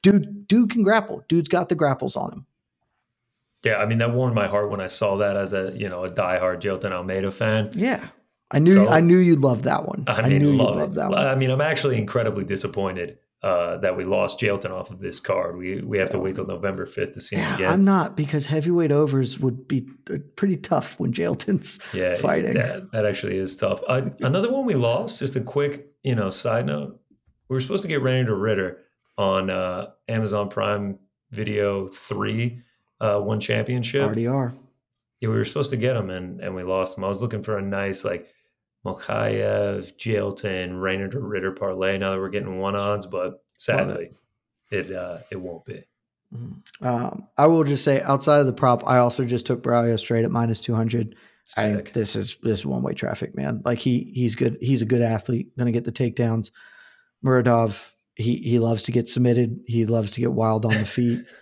Dude, 0.03 0.47
dude 0.47 0.69
can 0.69 0.83
grapple. 0.83 1.25
Dude's 1.27 1.49
got 1.49 1.67
the 1.67 1.75
grapples 1.75 2.15
on 2.15 2.31
him. 2.31 2.45
Yeah, 3.67 3.77
I 3.77 3.85
mean 3.85 3.97
that 3.99 4.13
warmed 4.13 4.35
my 4.35 4.47
heart 4.47 4.71
when 4.71 4.81
I 4.81 4.87
saw 4.87 5.17
that 5.17 5.35
as 5.37 5.53
a 5.53 5.73
you 5.75 5.89
know 5.89 6.03
a 6.03 6.09
diehard 6.09 6.61
Jailton 6.61 6.91
Almeida 6.91 7.31
fan. 7.31 7.69
Yeah, 7.73 8.07
I 8.51 8.59
knew 8.59 8.73
So- 8.73 8.89
I 8.89 8.99
knew 9.01 9.17
you'd 9.17 9.39
love 9.39 9.63
that 9.63 9.85
one. 9.85 10.03
I 10.07 10.21
I, 10.21 10.29
mean, 10.29 10.39
knew 10.39 10.51
you'd 10.51 10.57
love, 10.57 10.75
love 10.75 10.93
that 10.95 11.09
one. 11.09 11.19
I 11.19 11.35
mean, 11.35 11.49
I'm 11.49 11.61
actually 11.61 11.97
incredibly 11.97 12.43
disappointed 12.43 13.17
uh, 13.43 13.77
that 13.77 13.95
we 13.95 14.03
lost 14.03 14.39
Jailton 14.39 14.71
off 14.71 14.89
of 14.89 14.99
this 14.99 15.19
card. 15.19 15.57
We 15.57 15.81
we 15.81 15.97
have 15.99 16.09
to 16.11 16.19
wait 16.19 16.35
till 16.35 16.47
November 16.47 16.85
5th 16.85 17.13
to 17.13 17.21
see 17.21 17.35
him 17.35 17.53
again. 17.55 17.71
I'm 17.71 17.85
not 17.85 18.15
because 18.17 18.45
heavyweight 18.47 18.91
overs 18.91 19.39
would 19.39 19.67
be 19.67 19.87
uh, 20.09 20.17
pretty 20.35 20.57
tough 20.57 20.99
when 20.99 21.11
Jailton's 21.13 21.79
yeah, 21.93 22.15
fighting. 22.15 22.53
That, 22.55 22.91
that 22.93 23.05
actually 23.05 23.37
is 23.37 23.55
tough. 23.55 23.81
Uh, 23.87 24.09
another 24.21 24.51
one 24.51 24.65
we 24.65 24.75
lost. 24.75 25.19
Just 25.19 25.35
a 25.35 25.41
quick, 25.41 25.87
you 26.03 26.15
know, 26.15 26.29
side 26.29 26.65
note. 26.65 26.99
We 27.49 27.55
were 27.55 27.61
supposed 27.61 27.83
to 27.83 27.87
get 27.87 28.01
Randy 28.01 28.31
Ritter 28.31 28.79
on 29.17 29.49
uh, 29.49 29.87
Amazon 30.07 30.49
Prime 30.49 30.99
Video 31.31 31.87
three, 31.87 32.61
uh, 32.99 33.19
one 33.19 33.39
championship. 33.39 34.09
RDR. 34.09 34.53
Yeah, 35.19 35.29
we 35.29 35.35
were 35.35 35.45
supposed 35.45 35.71
to 35.71 35.77
get 35.77 35.95
him, 35.95 36.09
and 36.09 36.41
and 36.41 36.55
we 36.55 36.63
lost 36.63 36.97
him. 36.97 37.03
I 37.03 37.07
was 37.07 37.21
looking 37.21 37.43
for 37.43 37.57
a 37.57 37.61
nice 37.61 38.05
like 38.05 38.27
Mokaev, 38.85 39.95
Jailton, 39.97 40.81
Rainer 40.81 41.09
Ritter 41.09 41.51
parlay. 41.51 41.97
Now 41.97 42.11
that 42.11 42.19
we're 42.19 42.29
getting 42.29 42.59
one 42.59 42.75
odds, 42.75 43.05
but 43.05 43.43
sadly, 43.55 44.11
it 44.71 44.91
uh, 44.91 45.19
it 45.31 45.37
won't 45.37 45.65
be. 45.65 45.83
Um, 46.81 47.27
I 47.37 47.47
will 47.47 47.63
just 47.63 47.83
say, 47.83 48.01
outside 48.01 48.41
of 48.41 48.47
the 48.47 48.53
prop, 48.53 48.85
I 48.85 48.97
also 48.97 49.23
just 49.23 49.45
took 49.45 49.63
Borralho 49.63 49.97
straight 49.99 50.25
at 50.25 50.31
minus 50.31 50.59
two 50.59 50.75
hundred. 50.75 51.15
I 51.57 51.81
this 51.93 52.15
is 52.15 52.37
this 52.43 52.65
one 52.65 52.83
way 52.83 52.93
traffic, 52.93 53.35
man. 53.35 53.61
Like 53.63 53.79
he 53.79 54.11
he's 54.13 54.35
good. 54.35 54.57
He's 54.61 54.81
a 54.81 54.85
good 54.85 55.01
athlete. 55.01 55.55
Going 55.57 55.71
to 55.71 55.71
get 55.71 55.85
the 55.85 55.91
takedowns. 55.91 56.51
Muradov, 57.25 57.91
he 58.15 58.37
he 58.37 58.59
loves 58.59 58.83
to 58.83 58.91
get 58.91 59.07
submitted. 59.07 59.61
He 59.65 59.85
loves 59.85 60.11
to 60.11 60.19
get 60.19 60.33
wild 60.33 60.65
on 60.65 60.73
the 60.73 60.85
feet. 60.85 61.25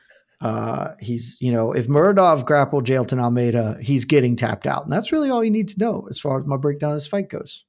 uh, 0.46 0.94
he's 1.00 1.38
you 1.42 1.52
know 1.52 1.72
if 1.72 1.88
Muradov 1.88 2.46
grappled 2.46 2.86
Jailton 2.86 3.20
Almeida, 3.20 3.80
he's 3.82 4.06
getting 4.06 4.36
tapped 4.36 4.68
out, 4.68 4.84
and 4.84 4.92
that's 4.92 5.12
really 5.12 5.32
all 5.32 5.44
you 5.44 5.50
need 5.50 5.70
to 5.70 5.80
know 5.80 6.06
as 6.08 6.20
far 6.20 6.40
as 6.40 6.46
my 6.46 6.56
breakdown 6.56 6.92
of 6.92 6.98
this 6.98 7.08
fight 7.08 7.30
goes. 7.30 7.66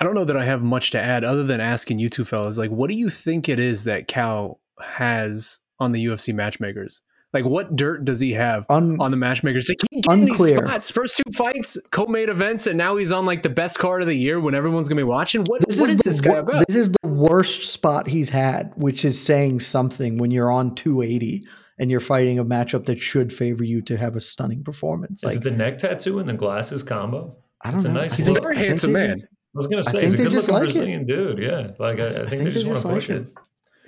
I 0.00 0.04
don't 0.04 0.14
know 0.14 0.24
that 0.24 0.36
I 0.36 0.44
have 0.44 0.62
much 0.62 0.90
to 0.90 1.00
add 1.00 1.22
other 1.22 1.44
than 1.44 1.60
asking 1.60 2.00
you 2.00 2.08
two 2.08 2.24
fellas, 2.24 2.58
like, 2.58 2.72
what 2.72 2.90
do 2.90 2.96
you 2.96 3.08
think 3.08 3.48
it 3.48 3.60
is 3.60 3.84
that 3.84 4.08
Caio 4.08 4.58
has 4.80 5.60
on 5.78 5.92
the 5.92 6.04
UFC 6.04 6.34
matchmakers? 6.34 7.02
Like, 7.32 7.44
what 7.46 7.76
dirt 7.76 8.04
does 8.04 8.20
he 8.20 8.32
have 8.32 8.66
Un- 8.68 8.98
on 9.00 9.10
the 9.10 9.16
matchmakers 9.16 9.64
to 9.64 9.74
keep 9.76 10.02
getting 10.02 10.28
Unclear. 10.28 10.60
these 10.60 10.68
spots? 10.68 10.90
First 10.90 11.16
two 11.16 11.32
fights, 11.32 11.78
co-made 11.90 12.28
events, 12.28 12.66
and 12.66 12.76
now 12.76 12.96
he's 12.96 13.10
on 13.12 13.24
like 13.24 13.42
the 13.42 13.48
best 13.50 13.78
card 13.78 14.02
of 14.02 14.08
the 14.08 14.14
year 14.14 14.38
when 14.38 14.54
everyone's 14.54 14.88
gonna 14.88 14.98
be 15.00 15.04
watching. 15.04 15.42
What, 15.44 15.62
what 15.66 15.88
is 15.90 15.98
the 16.00 16.10
this 16.10 16.20
guy 16.20 16.32
wor- 16.32 16.40
about? 16.40 16.66
This 16.68 16.76
is 16.76 16.90
the 16.90 17.08
worst 17.08 17.72
spot 17.72 18.06
he's 18.06 18.28
had, 18.28 18.72
which 18.76 19.04
is 19.04 19.18
saying 19.20 19.60
something 19.60 20.18
when 20.18 20.30
you're 20.30 20.50
on 20.50 20.74
280 20.74 21.42
and 21.78 21.90
you're 21.90 22.00
fighting 22.00 22.38
a 22.38 22.44
matchup 22.44 22.84
that 22.84 23.00
should 23.00 23.32
favor 23.32 23.64
you 23.64 23.80
to 23.82 23.96
have 23.96 24.14
a 24.14 24.20
stunning 24.20 24.62
performance. 24.62 25.22
Is 25.22 25.28
Like 25.30 25.38
it 25.38 25.44
the 25.44 25.50
neck 25.56 25.78
tattoo 25.78 26.18
and 26.18 26.28
the 26.28 26.34
glasses 26.34 26.82
combo? 26.82 27.34
I 27.62 27.70
don't 27.70 27.78
it's 27.78 27.86
a 27.86 27.88
know. 27.88 28.00
nice 28.00 28.12
I 28.12 28.16
He's 28.16 28.28
a 28.28 28.34
very 28.34 28.56
handsome 28.56 28.92
man. 28.92 29.10
just- 29.10 29.24
I 29.24 29.58
was 29.58 29.66
gonna 29.68 29.82
say 29.82 30.02
he's 30.02 30.14
a 30.14 30.16
good-looking 30.16 30.54
like 30.54 30.62
it. 30.62 30.64
Brazilian 30.64 31.06
dude. 31.06 31.38
Yeah, 31.38 31.72
like 31.78 31.98
I, 32.00 32.06
I, 32.08 32.26
think, 32.26 32.44
they 32.44 32.50
just 32.50 32.66
want 32.66 32.78
to 32.80 32.88
push 32.88 33.10
it. 33.10 33.26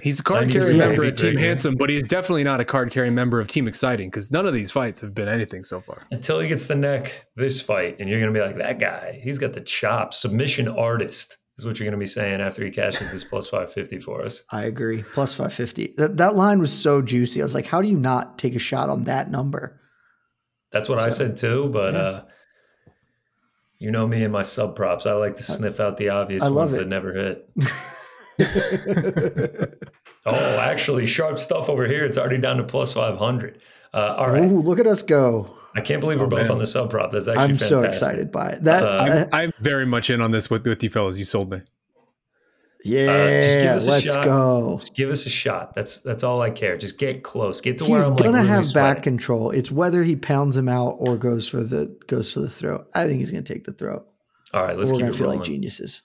He's 0.01 0.21
a 0.21 0.23
card 0.23 0.51
carrying 0.51 0.77
member 0.77 1.05
of 1.05 1.17
Team 1.17 1.35
Greg. 1.35 1.45
Handsome, 1.45 1.77
but 1.77 1.89
he's 1.89 2.09
definitely 2.09 2.45
not 2.45 2.61
a 2.61 2.65
card 2.65 2.91
carrying 2.91 3.15
member 3.15 3.41
of 3.41 3.49
Team 3.49 3.69
Exciting 3.69 4.11
because 4.11 4.31
none 4.31 4.47
of 4.47 4.53
these 4.53 4.71
fights 4.71 5.01
have 5.01 5.15
been 5.15 5.29
anything 5.29 5.63
so 5.63 5.81
far. 5.81 5.99
Until 6.11 6.41
he 6.41 6.49
gets 6.49 6.67
the 6.67 6.75
neck 6.75 7.27
this 7.37 7.61
fight, 7.61 7.97
and 7.99 8.09
you're 8.09 8.21
going 8.21 8.33
to 8.33 8.39
be 8.39 8.45
like, 8.45 8.57
that 8.57 8.79
guy, 8.79 9.21
he's 9.23 9.39
got 9.39 9.53
the 9.53 9.61
chops. 9.61 10.19
Submission 10.19 10.69
artist 10.69 11.39
is 11.59 11.65
what 11.65 11.79
you're 11.79 11.85
going 11.85 11.99
to 11.99 12.03
be 12.03 12.07
saying 12.07 12.41
after 12.41 12.65
he 12.65 12.71
cashes 12.71 13.11
this 13.13 13.25
plus 13.25 13.49
550 13.49 14.01
for 14.01 14.23
us. 14.23 14.43
I 14.51 14.65
agree. 14.65 15.05
Plus 15.13 15.33
550. 15.33 15.95
That, 15.97 16.17
that 16.17 16.35
line 16.35 16.59
was 16.59 16.73
so 16.73 17.01
juicy. 17.01 17.41
I 17.41 17.45
was 17.45 17.55
like, 17.55 17.67
how 17.67 17.81
do 17.81 17.89
you 17.89 17.99
not 17.99 18.39
take 18.39 18.57
a 18.57 18.59
shot 18.59 18.91
on 18.91 19.05
that 19.05 19.31
number? 19.31 19.81
That's 20.73 20.89
what 20.89 20.99
I 20.99 21.09
said 21.09 21.37
too, 21.37 21.69
but 21.73 21.95
yeah. 21.95 22.01
uh, 22.01 22.23
you 23.79 23.93
know 23.93 24.09
me 24.09 24.25
and 24.25 24.33
my 24.33 24.43
sub 24.43 24.75
props. 24.75 25.07
I 25.07 25.13
like 25.13 25.37
to 25.37 25.45
sniff 25.45 25.79
out 25.79 25.97
the 25.97 26.09
obvious 26.09 26.43
I 26.43 26.49
love 26.49 26.71
ones 26.71 26.75
it. 26.75 26.79
that 26.79 26.89
never 26.89 27.13
hit. 27.13 27.49
Oh, 30.27 30.59
actually, 30.59 31.05
sharp 31.05 31.39
stuff 31.39 31.69
over 31.69 31.87
here. 31.87 32.03
It's 32.03 32.17
already 32.17 32.39
down 32.39 32.57
to 32.57 32.63
plus 32.65 32.95
500. 32.95 33.61
Uh, 33.93 34.15
all 34.17 34.31
right. 34.31 34.43
Ooh, 34.43 34.59
look 34.61 34.79
at 34.81 34.87
us 34.87 35.03
go. 35.03 35.55
I 35.75 35.83
can't 35.83 36.01
believe 36.01 36.19
we're 36.19 36.25
Oh, 36.25 36.31
both 36.31 36.43
man. 36.45 36.53
on 36.53 36.59
the 36.59 36.67
sub 36.67 36.89
prop. 36.91 37.11
That's 37.11 37.29
actually 37.29 37.43
I'm 37.43 37.49
fantastic. 37.51 37.69
so 37.79 37.83
excited 37.85 38.33
by 38.33 38.51
it. 38.53 38.65
That, 38.65 38.83
Uh, 38.83 38.87
uh, 38.87 39.27
I'm, 39.33 39.45
I'm 39.49 39.53
very 39.61 39.85
much 39.85 40.09
in 40.09 40.23
on 40.23 40.31
this 40.31 40.49
with, 40.49 40.67
with 40.67 40.83
you 40.83 40.89
fellas. 40.89 41.19
You 41.19 41.27
sold 41.27 41.51
me. 41.51 41.61
yeah, 42.85 43.39
just 43.41 43.59
give 43.59 43.67
us 43.73 43.87
let's 43.89 44.05
shot. 44.05 44.25
go. 44.25 44.79
Just 44.81 44.95
give 44.95 45.11
us 45.11 45.27
a 45.27 45.31
shot. 45.31 45.75
That's 45.75 46.01
that's 46.01 46.23
all 46.25 46.41
I 46.41 46.49
care. 46.49 46.79
Just 46.79 46.99
get 46.99 47.23
close. 47.23 47.61
Get 47.61 47.77
to 47.79 47.85
where 47.85 48.01
I'm 48.03 48.17
gonna 48.17 48.31
like 48.31 48.41
really 48.41 48.49
have 48.49 48.73
back 48.73 49.03
control. 49.03 49.51
It's 49.51 49.71
whether 49.71 50.03
he 50.03 50.17
pounds 50.17 50.57
him 50.57 50.71
out 50.71 50.97
or 51.01 51.19
goes 51.19 51.47
for 51.47 51.63
the 51.63 51.95
goes 52.07 52.33
for 52.33 52.41
the 52.41 52.49
throat. 52.51 52.89
I 52.95 53.07
think 53.07 53.19
he's 53.21 53.31
gonna 53.31 53.43
take 53.43 53.65
the 53.65 53.73
throat. 53.73 54.07
All 54.55 54.63
right, 54.63 54.77
let's 54.79 54.91
We're 54.91 54.97
keep 54.99 55.07
gonna 55.07 55.13
it 55.13 55.17
feel 55.19 55.27
rolling. 55.27 55.41
like 55.41 55.47
geniuses. 55.47 56.01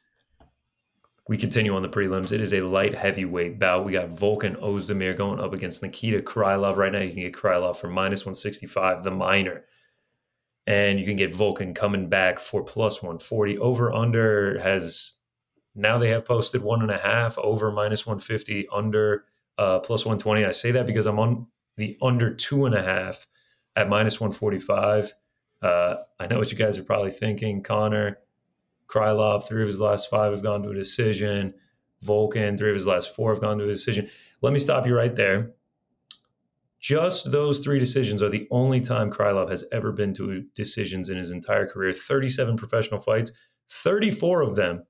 We 1.29 1.37
continue 1.37 1.75
on 1.75 1.83
the 1.83 1.89
prelims. 1.89 2.31
It 2.31 2.41
is 2.41 2.53
a 2.53 2.61
light 2.61 2.95
heavyweight 2.95 3.59
bout. 3.59 3.85
We 3.85 3.91
got 3.91 4.09
Volkan 4.09 4.59
Ozdemir 4.63 5.15
going 5.15 5.39
up 5.39 5.53
against 5.53 5.83
Nikita 5.83 6.23
Krylov. 6.23 6.75
Right 6.75 6.91
now, 6.91 7.01
you 7.01 7.11
can 7.11 7.21
get 7.21 7.33
Krylov 7.33 7.77
for 7.77 7.87
minus 7.87 8.21
165, 8.21 9.03
the 9.03 9.11
minor. 9.11 9.65
And 10.65 10.99
you 10.99 11.05
can 11.05 11.15
get 11.15 11.31
Volkan 11.31 11.75
coming 11.75 12.09
back 12.09 12.39
for 12.39 12.63
plus 12.63 13.03
140. 13.03 13.59
Over 13.59 13.93
under 13.93 14.57
has 14.57 15.17
now 15.75 15.99
they 15.99 16.09
have 16.09 16.25
posted 16.25 16.63
one 16.63 16.81
and 16.81 16.89
a 16.89 16.97
half, 16.97 17.37
over 17.37 17.71
minus 17.71 18.07
150, 18.07 18.67
under 18.73 19.25
uh, 19.59 19.77
plus 19.81 20.07
120. 20.07 20.45
I 20.45 20.51
say 20.51 20.71
that 20.71 20.87
because 20.87 21.05
I'm 21.05 21.19
on 21.19 21.45
the 21.77 21.95
under 22.01 22.33
two 22.33 22.65
and 22.65 22.73
a 22.73 22.81
half 22.81 23.27
at 23.75 23.87
minus 23.87 24.19
145. 24.19 25.13
Uh, 25.61 25.97
I 26.19 26.25
know 26.25 26.39
what 26.39 26.51
you 26.51 26.57
guys 26.57 26.79
are 26.79 26.83
probably 26.83 27.11
thinking. 27.11 27.61
Connor, 27.61 28.17
Krylov, 28.89 29.47
three 29.47 29.61
of 29.61 29.67
his 29.67 29.79
last 29.79 30.09
five 30.09 30.31
have 30.31 30.43
gone 30.43 30.63
to 30.63 30.69
a 30.69 30.75
decision. 30.75 31.53
Volkan, 32.03 32.57
three 32.57 32.69
of 32.69 32.75
his 32.75 32.87
last 32.87 33.15
four 33.15 33.33
have 33.33 33.41
gone 33.41 33.57
to 33.57 33.65
a 33.65 33.67
decision. 33.67 34.09
Let 34.41 34.53
me 34.53 34.59
stop 34.59 34.87
you 34.87 34.95
right 34.95 35.15
there. 35.15 35.51
Just 36.79 37.31
those 37.31 37.59
three 37.59 37.77
decisions 37.77 38.23
are 38.23 38.29
the 38.29 38.47
only 38.51 38.79
time 38.79 39.11
Krylov 39.11 39.49
has 39.49 39.65
ever 39.71 39.91
been 39.91 40.13
to 40.13 40.45
decisions 40.55 41.09
in 41.09 41.17
his 41.17 41.31
entire 41.31 41.67
career. 41.67 41.93
37 41.93 42.55
professional 42.55 43.01
fights, 43.01 43.31
34 43.69 44.41
of 44.41 44.55
them 44.55 44.83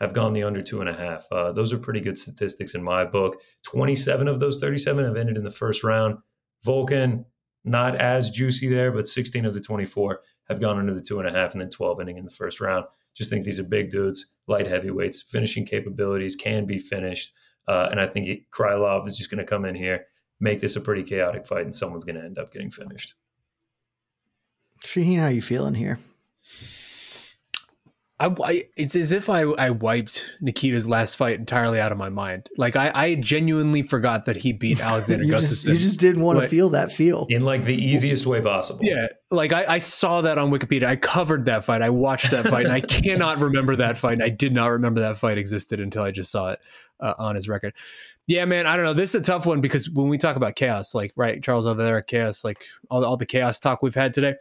have 0.00 0.12
gone 0.12 0.32
the 0.32 0.42
under 0.42 0.60
two 0.60 0.80
and 0.80 0.90
a 0.90 0.92
half. 0.92 1.26
Uh, 1.30 1.52
those 1.52 1.72
are 1.72 1.78
pretty 1.78 2.00
good 2.00 2.18
statistics 2.18 2.74
in 2.74 2.82
my 2.82 3.04
book. 3.04 3.40
27 3.62 4.26
of 4.26 4.40
those 4.40 4.58
37 4.58 5.04
have 5.04 5.16
ended 5.16 5.36
in 5.36 5.44
the 5.44 5.50
first 5.50 5.84
round. 5.84 6.18
Volkan, 6.66 7.24
not 7.64 7.94
as 7.94 8.30
juicy 8.30 8.68
there, 8.68 8.90
but 8.90 9.06
16 9.06 9.46
of 9.46 9.54
the 9.54 9.60
24 9.60 10.20
have 10.48 10.60
gone 10.60 10.78
under 10.78 10.92
the 10.92 11.00
two 11.00 11.20
and 11.20 11.28
a 11.28 11.32
half, 11.32 11.52
and 11.52 11.60
then 11.60 11.70
12 11.70 12.00
ending 12.00 12.16
in 12.16 12.24
the 12.24 12.30
first 12.32 12.60
round. 12.60 12.84
Just 13.14 13.30
think 13.30 13.44
these 13.44 13.60
are 13.60 13.64
big 13.64 13.90
dudes, 13.90 14.32
light 14.46 14.66
heavyweights, 14.66 15.22
finishing 15.22 15.66
capabilities 15.66 16.36
can 16.36 16.66
be 16.66 16.78
finished. 16.78 17.34
Uh, 17.68 17.88
and 17.90 18.00
I 18.00 18.06
think 18.06 18.28
Krylov 18.50 19.06
is 19.06 19.16
just 19.16 19.30
going 19.30 19.38
to 19.38 19.44
come 19.44 19.64
in 19.64 19.74
here, 19.74 20.06
make 20.40 20.60
this 20.60 20.76
a 20.76 20.80
pretty 20.80 21.02
chaotic 21.02 21.46
fight, 21.46 21.64
and 21.64 21.74
someone's 21.74 22.04
going 22.04 22.16
to 22.16 22.24
end 22.24 22.38
up 22.38 22.52
getting 22.52 22.70
finished. 22.70 23.14
Shaheen, 24.84 25.20
how 25.20 25.28
you 25.28 25.42
feeling 25.42 25.74
here? 25.74 25.98
I, 28.22 28.34
I- 28.44 28.62
it's 28.76 28.94
as 28.94 29.12
if 29.12 29.28
I, 29.28 29.42
I 29.42 29.70
wiped 29.70 30.32
Nikita's 30.40 30.88
last 30.88 31.16
fight 31.16 31.38
entirely 31.38 31.80
out 31.80 31.90
of 31.92 31.98
my 31.98 32.08
mind. 32.08 32.48
Like 32.56 32.76
I, 32.76 32.90
I 32.94 33.14
genuinely 33.16 33.82
forgot 33.82 34.26
that 34.26 34.36
he 34.36 34.52
beat 34.52 34.80
Alexander 34.82 35.24
you, 35.24 35.32
Gustafsson. 35.32 35.48
just, 35.48 35.66
you 35.66 35.76
just 35.78 35.98
didn't 36.00 36.22
want 36.22 36.40
to 36.40 36.46
feel 36.48 36.70
that 36.70 36.92
feel. 36.92 37.26
In 37.30 37.44
like 37.44 37.64
the 37.64 37.74
easiest 37.76 38.24
way 38.26 38.40
possible. 38.40 38.80
Yeah, 38.82 39.08
like 39.30 39.52
I, 39.52 39.64
I 39.74 39.78
saw 39.78 40.20
that 40.20 40.38
on 40.38 40.50
Wikipedia. 40.50 40.84
I 40.84 40.96
covered 40.96 41.46
that 41.46 41.64
fight. 41.64 41.82
I 41.82 41.90
watched 41.90 42.30
that 42.30 42.46
fight, 42.46 42.64
and 42.66 42.72
I 42.74 42.80
cannot 43.02 43.38
remember 43.38 43.74
that 43.76 43.98
fight. 43.98 44.14
And 44.14 44.22
I 44.22 44.28
did 44.28 44.52
not 44.52 44.68
remember 44.68 45.00
that 45.00 45.16
fight 45.16 45.36
existed 45.38 45.80
until 45.80 46.02
I 46.02 46.12
just 46.12 46.30
saw 46.30 46.52
it 46.52 46.60
uh, 47.00 47.14
on 47.18 47.34
his 47.34 47.48
record. 47.48 47.74
Yeah, 48.28 48.44
man, 48.44 48.68
I 48.68 48.76
don't 48.76 48.84
know. 48.84 48.92
This 48.94 49.16
is 49.16 49.20
a 49.20 49.24
tough 49.24 49.46
one 49.46 49.60
because 49.60 49.90
when 49.90 50.08
we 50.08 50.16
talk 50.16 50.36
about 50.36 50.54
chaos, 50.54 50.94
like 50.94 51.12
right, 51.16 51.42
Charles 51.42 51.66
over 51.66 51.82
there, 51.82 52.00
chaos, 52.02 52.44
like 52.44 52.62
all, 52.88 53.04
all 53.04 53.16
the 53.16 53.26
chaos 53.26 53.58
talk 53.58 53.82
we've 53.82 53.96
had 53.96 54.14
today. 54.14 54.34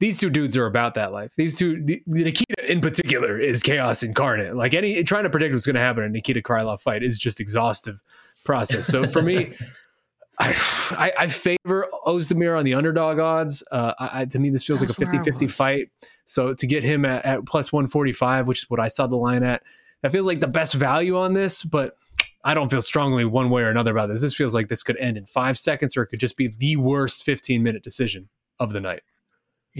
These 0.00 0.18
two 0.18 0.30
dudes 0.30 0.56
are 0.56 0.66
about 0.66 0.94
that 0.94 1.12
life. 1.12 1.34
These 1.36 1.54
two, 1.54 1.84
the, 1.84 2.02
Nikita 2.06 2.72
in 2.72 2.80
particular, 2.80 3.38
is 3.38 3.62
chaos 3.62 4.02
incarnate. 4.02 4.56
Like 4.56 4.72
any 4.72 5.04
trying 5.04 5.24
to 5.24 5.30
predict 5.30 5.52
what's 5.52 5.66
going 5.66 5.74
to 5.74 5.80
happen 5.80 6.02
in 6.02 6.10
a 6.10 6.12
Nikita 6.12 6.40
Krylov 6.40 6.80
fight 6.80 7.02
is 7.02 7.18
just 7.18 7.38
exhaustive 7.38 8.00
process. 8.42 8.86
So 8.86 9.06
for 9.06 9.20
me, 9.20 9.52
I, 10.38 10.54
I, 10.92 11.12
I 11.18 11.26
favor 11.26 11.86
Ozdemir 12.06 12.58
on 12.58 12.64
the 12.64 12.72
underdog 12.72 13.18
odds. 13.18 13.62
Uh, 13.70 13.92
I, 13.98 14.24
to 14.24 14.38
me, 14.38 14.48
this 14.48 14.64
feels 14.64 14.80
like 14.80 14.88
a 14.88 14.94
That's 14.94 15.10
50 15.12 15.30
50 15.30 15.46
fight. 15.48 15.90
So 16.24 16.54
to 16.54 16.66
get 16.66 16.82
him 16.82 17.04
at, 17.04 17.24
at 17.26 17.44
plus 17.44 17.70
145, 17.70 18.48
which 18.48 18.60
is 18.60 18.70
what 18.70 18.80
I 18.80 18.88
saw 18.88 19.06
the 19.06 19.16
line 19.16 19.42
at, 19.42 19.62
that 20.00 20.12
feels 20.12 20.26
like 20.26 20.40
the 20.40 20.48
best 20.48 20.74
value 20.74 21.18
on 21.18 21.34
this, 21.34 21.62
but 21.62 21.98
I 22.42 22.54
don't 22.54 22.70
feel 22.70 22.80
strongly 22.80 23.26
one 23.26 23.50
way 23.50 23.62
or 23.62 23.68
another 23.68 23.92
about 23.92 24.06
this. 24.06 24.22
This 24.22 24.34
feels 24.34 24.54
like 24.54 24.68
this 24.68 24.82
could 24.82 24.96
end 24.96 25.18
in 25.18 25.26
five 25.26 25.58
seconds 25.58 25.94
or 25.94 26.04
it 26.04 26.06
could 26.06 26.20
just 26.20 26.38
be 26.38 26.48
the 26.48 26.76
worst 26.76 27.22
15 27.22 27.62
minute 27.62 27.82
decision 27.82 28.30
of 28.58 28.72
the 28.72 28.80
night. 28.80 29.02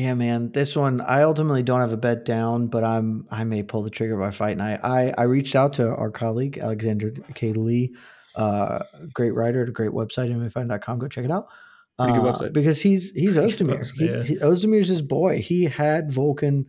Yeah, 0.00 0.14
man. 0.14 0.52
This 0.52 0.74
one, 0.76 1.00
I 1.02 1.22
ultimately 1.22 1.62
don't 1.62 1.80
have 1.80 1.92
a 1.92 1.96
bet 1.98 2.24
down, 2.24 2.68
but 2.68 2.84
I'm 2.84 3.26
I 3.30 3.44
may 3.44 3.62
pull 3.62 3.82
the 3.82 3.90
trigger 3.90 4.16
by 4.16 4.30
fight 4.30 4.56
night. 4.56 4.80
I 4.82 5.12
I 5.18 5.24
reached 5.24 5.54
out 5.54 5.74
to 5.74 5.94
our 5.94 6.10
colleague 6.10 6.56
Alexander 6.58 7.10
K. 7.34 7.52
Lee, 7.52 7.94
uh, 8.34 8.84
great 9.12 9.32
writer 9.34 9.62
at 9.62 9.68
a 9.68 9.72
great 9.72 9.90
website, 9.90 10.30
MFN.com. 10.32 10.98
Go 11.00 11.08
check 11.08 11.24
it 11.26 11.30
out. 11.30 11.48
Pretty 11.98 12.14
good 12.14 12.24
Uh, 12.26 12.32
website. 12.32 12.52
because 12.54 12.80
he's 12.80 13.10
he's 13.12 13.36
Ozdemir. 13.36 13.86
He, 13.98 14.06
yeah. 14.06 14.22
he, 14.22 14.36
Ozdemir's 14.38 14.88
his 14.88 15.02
boy. 15.02 15.42
He 15.42 15.64
had 15.64 16.08
Volkan 16.10 16.64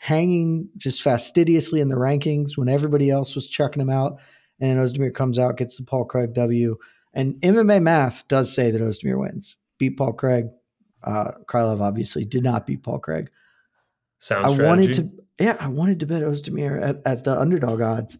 hanging 0.00 0.70
just 0.78 1.02
fastidiously 1.02 1.80
in 1.80 1.88
the 1.88 1.96
rankings 1.96 2.56
when 2.56 2.68
everybody 2.70 3.10
else 3.10 3.34
was 3.34 3.46
chucking 3.48 3.82
him 3.82 3.90
out, 3.90 4.18
and 4.58 4.78
Ozdemir 4.78 5.12
comes 5.12 5.38
out, 5.38 5.58
gets 5.58 5.76
the 5.76 5.82
Paul 5.84 6.06
Craig 6.06 6.32
W. 6.34 6.76
And 7.12 7.34
MMA 7.42 7.82
math 7.82 8.26
does 8.28 8.54
say 8.54 8.70
that 8.70 8.80
Ozdemir 8.80 9.18
wins. 9.18 9.56
Beat 9.78 9.98
Paul 9.98 10.12
Craig. 10.14 10.46
Uh, 11.02 11.32
Krylov 11.46 11.80
obviously 11.80 12.24
did 12.24 12.42
not 12.42 12.66
beat 12.66 12.82
Paul 12.82 12.98
Craig. 12.98 13.30
Sound 14.18 14.46
I 14.46 14.52
strategy. 14.52 14.68
wanted 14.68 14.94
to, 14.94 15.44
yeah, 15.44 15.56
I 15.58 15.68
wanted 15.68 16.00
to 16.00 16.06
bet 16.06 16.22
Ozdemir 16.22 16.82
at, 16.82 17.00
at 17.06 17.24
the 17.24 17.38
underdog 17.38 17.80
odds. 17.80 18.18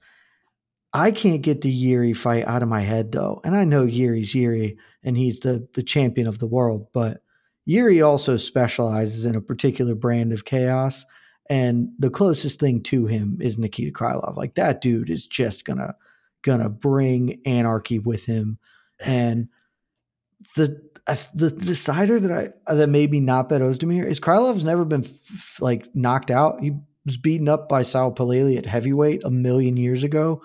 I 0.92 1.12
can't 1.12 1.42
get 1.42 1.60
the 1.60 1.72
Jiri 1.72 2.16
fight 2.16 2.46
out 2.46 2.62
of 2.62 2.68
my 2.68 2.80
head 2.80 3.12
though, 3.12 3.40
and 3.44 3.56
I 3.56 3.64
know 3.64 3.86
Jiri's 3.86 4.32
Jiri, 4.32 4.76
and 5.04 5.16
he's 5.16 5.40
the 5.40 5.68
the 5.74 5.82
champion 5.82 6.26
of 6.26 6.38
the 6.38 6.48
world. 6.48 6.88
But 6.92 7.22
Jiri 7.68 8.04
also 8.04 8.36
specializes 8.36 9.24
in 9.24 9.36
a 9.36 9.40
particular 9.40 9.94
brand 9.94 10.32
of 10.32 10.44
chaos, 10.44 11.06
and 11.48 11.90
the 11.98 12.10
closest 12.10 12.58
thing 12.58 12.82
to 12.84 13.06
him 13.06 13.38
is 13.40 13.58
Nikita 13.58 13.92
Krylov. 13.92 14.36
Like 14.36 14.54
that 14.56 14.80
dude 14.80 15.10
is 15.10 15.26
just 15.26 15.64
gonna 15.64 15.94
gonna 16.42 16.68
bring 16.68 17.40
anarchy 17.46 18.00
with 18.00 18.24
him, 18.26 18.58
and 18.98 19.48
the 20.56 20.89
the 21.34 21.50
decider 21.50 22.20
that 22.20 22.52
I 22.68 22.74
that 22.74 22.88
made 22.88 23.10
me 23.10 23.20
not 23.20 23.48
bet 23.48 23.60
Ozdemir 23.60 24.04
is 24.04 24.20
Krylov's 24.20 24.64
never 24.64 24.84
been 24.84 25.04
f- 25.04 25.60
like 25.60 25.88
knocked 25.94 26.30
out. 26.30 26.60
He 26.60 26.72
was 27.04 27.16
beaten 27.16 27.48
up 27.48 27.68
by 27.68 27.82
Soa 27.82 28.12
Palelei 28.12 28.58
at 28.58 28.66
heavyweight 28.66 29.24
a 29.24 29.30
million 29.30 29.76
years 29.76 30.04
ago. 30.04 30.42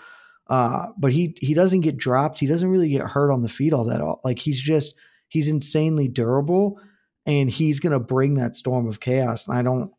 Uh, 0.47 0.87
but 0.97 1.11
he 1.11 1.35
he 1.41 1.53
doesn't 1.53 1.81
get 1.81 1.97
dropped. 1.97 2.39
He 2.39 2.47
doesn't 2.47 2.69
really 2.69 2.89
get 2.89 3.01
hurt 3.01 3.31
on 3.31 3.41
the 3.41 3.49
feet 3.49 3.73
all 3.73 3.85
that. 3.85 4.01
All. 4.01 4.21
Like 4.23 4.39
he's 4.39 4.61
just 4.61 4.95
he's 5.27 5.47
insanely 5.47 6.07
durable, 6.07 6.79
and 7.25 7.49
he's 7.49 7.79
gonna 7.79 7.99
bring 7.99 8.35
that 8.35 8.55
storm 8.55 8.87
of 8.87 8.99
chaos. 8.99 9.47
And 9.47 9.57
I 9.57 9.61
don't. 9.61 9.91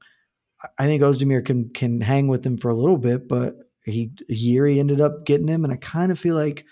I 0.78 0.86
think 0.86 1.02
Ozdemir 1.02 1.44
can 1.44 1.70
can 1.70 2.00
hang 2.00 2.28
with 2.28 2.46
him 2.46 2.56
for 2.56 2.70
a 2.70 2.76
little 2.76 2.96
bit, 2.96 3.28
but 3.28 3.56
he 3.84 4.12
Jiri 4.30 4.78
ended 4.78 5.00
up 5.00 5.26
getting 5.26 5.48
him, 5.48 5.64
and 5.64 5.72
I 5.72 5.76
kind 5.76 6.12
of 6.12 6.18
feel 6.18 6.36
like 6.36 6.64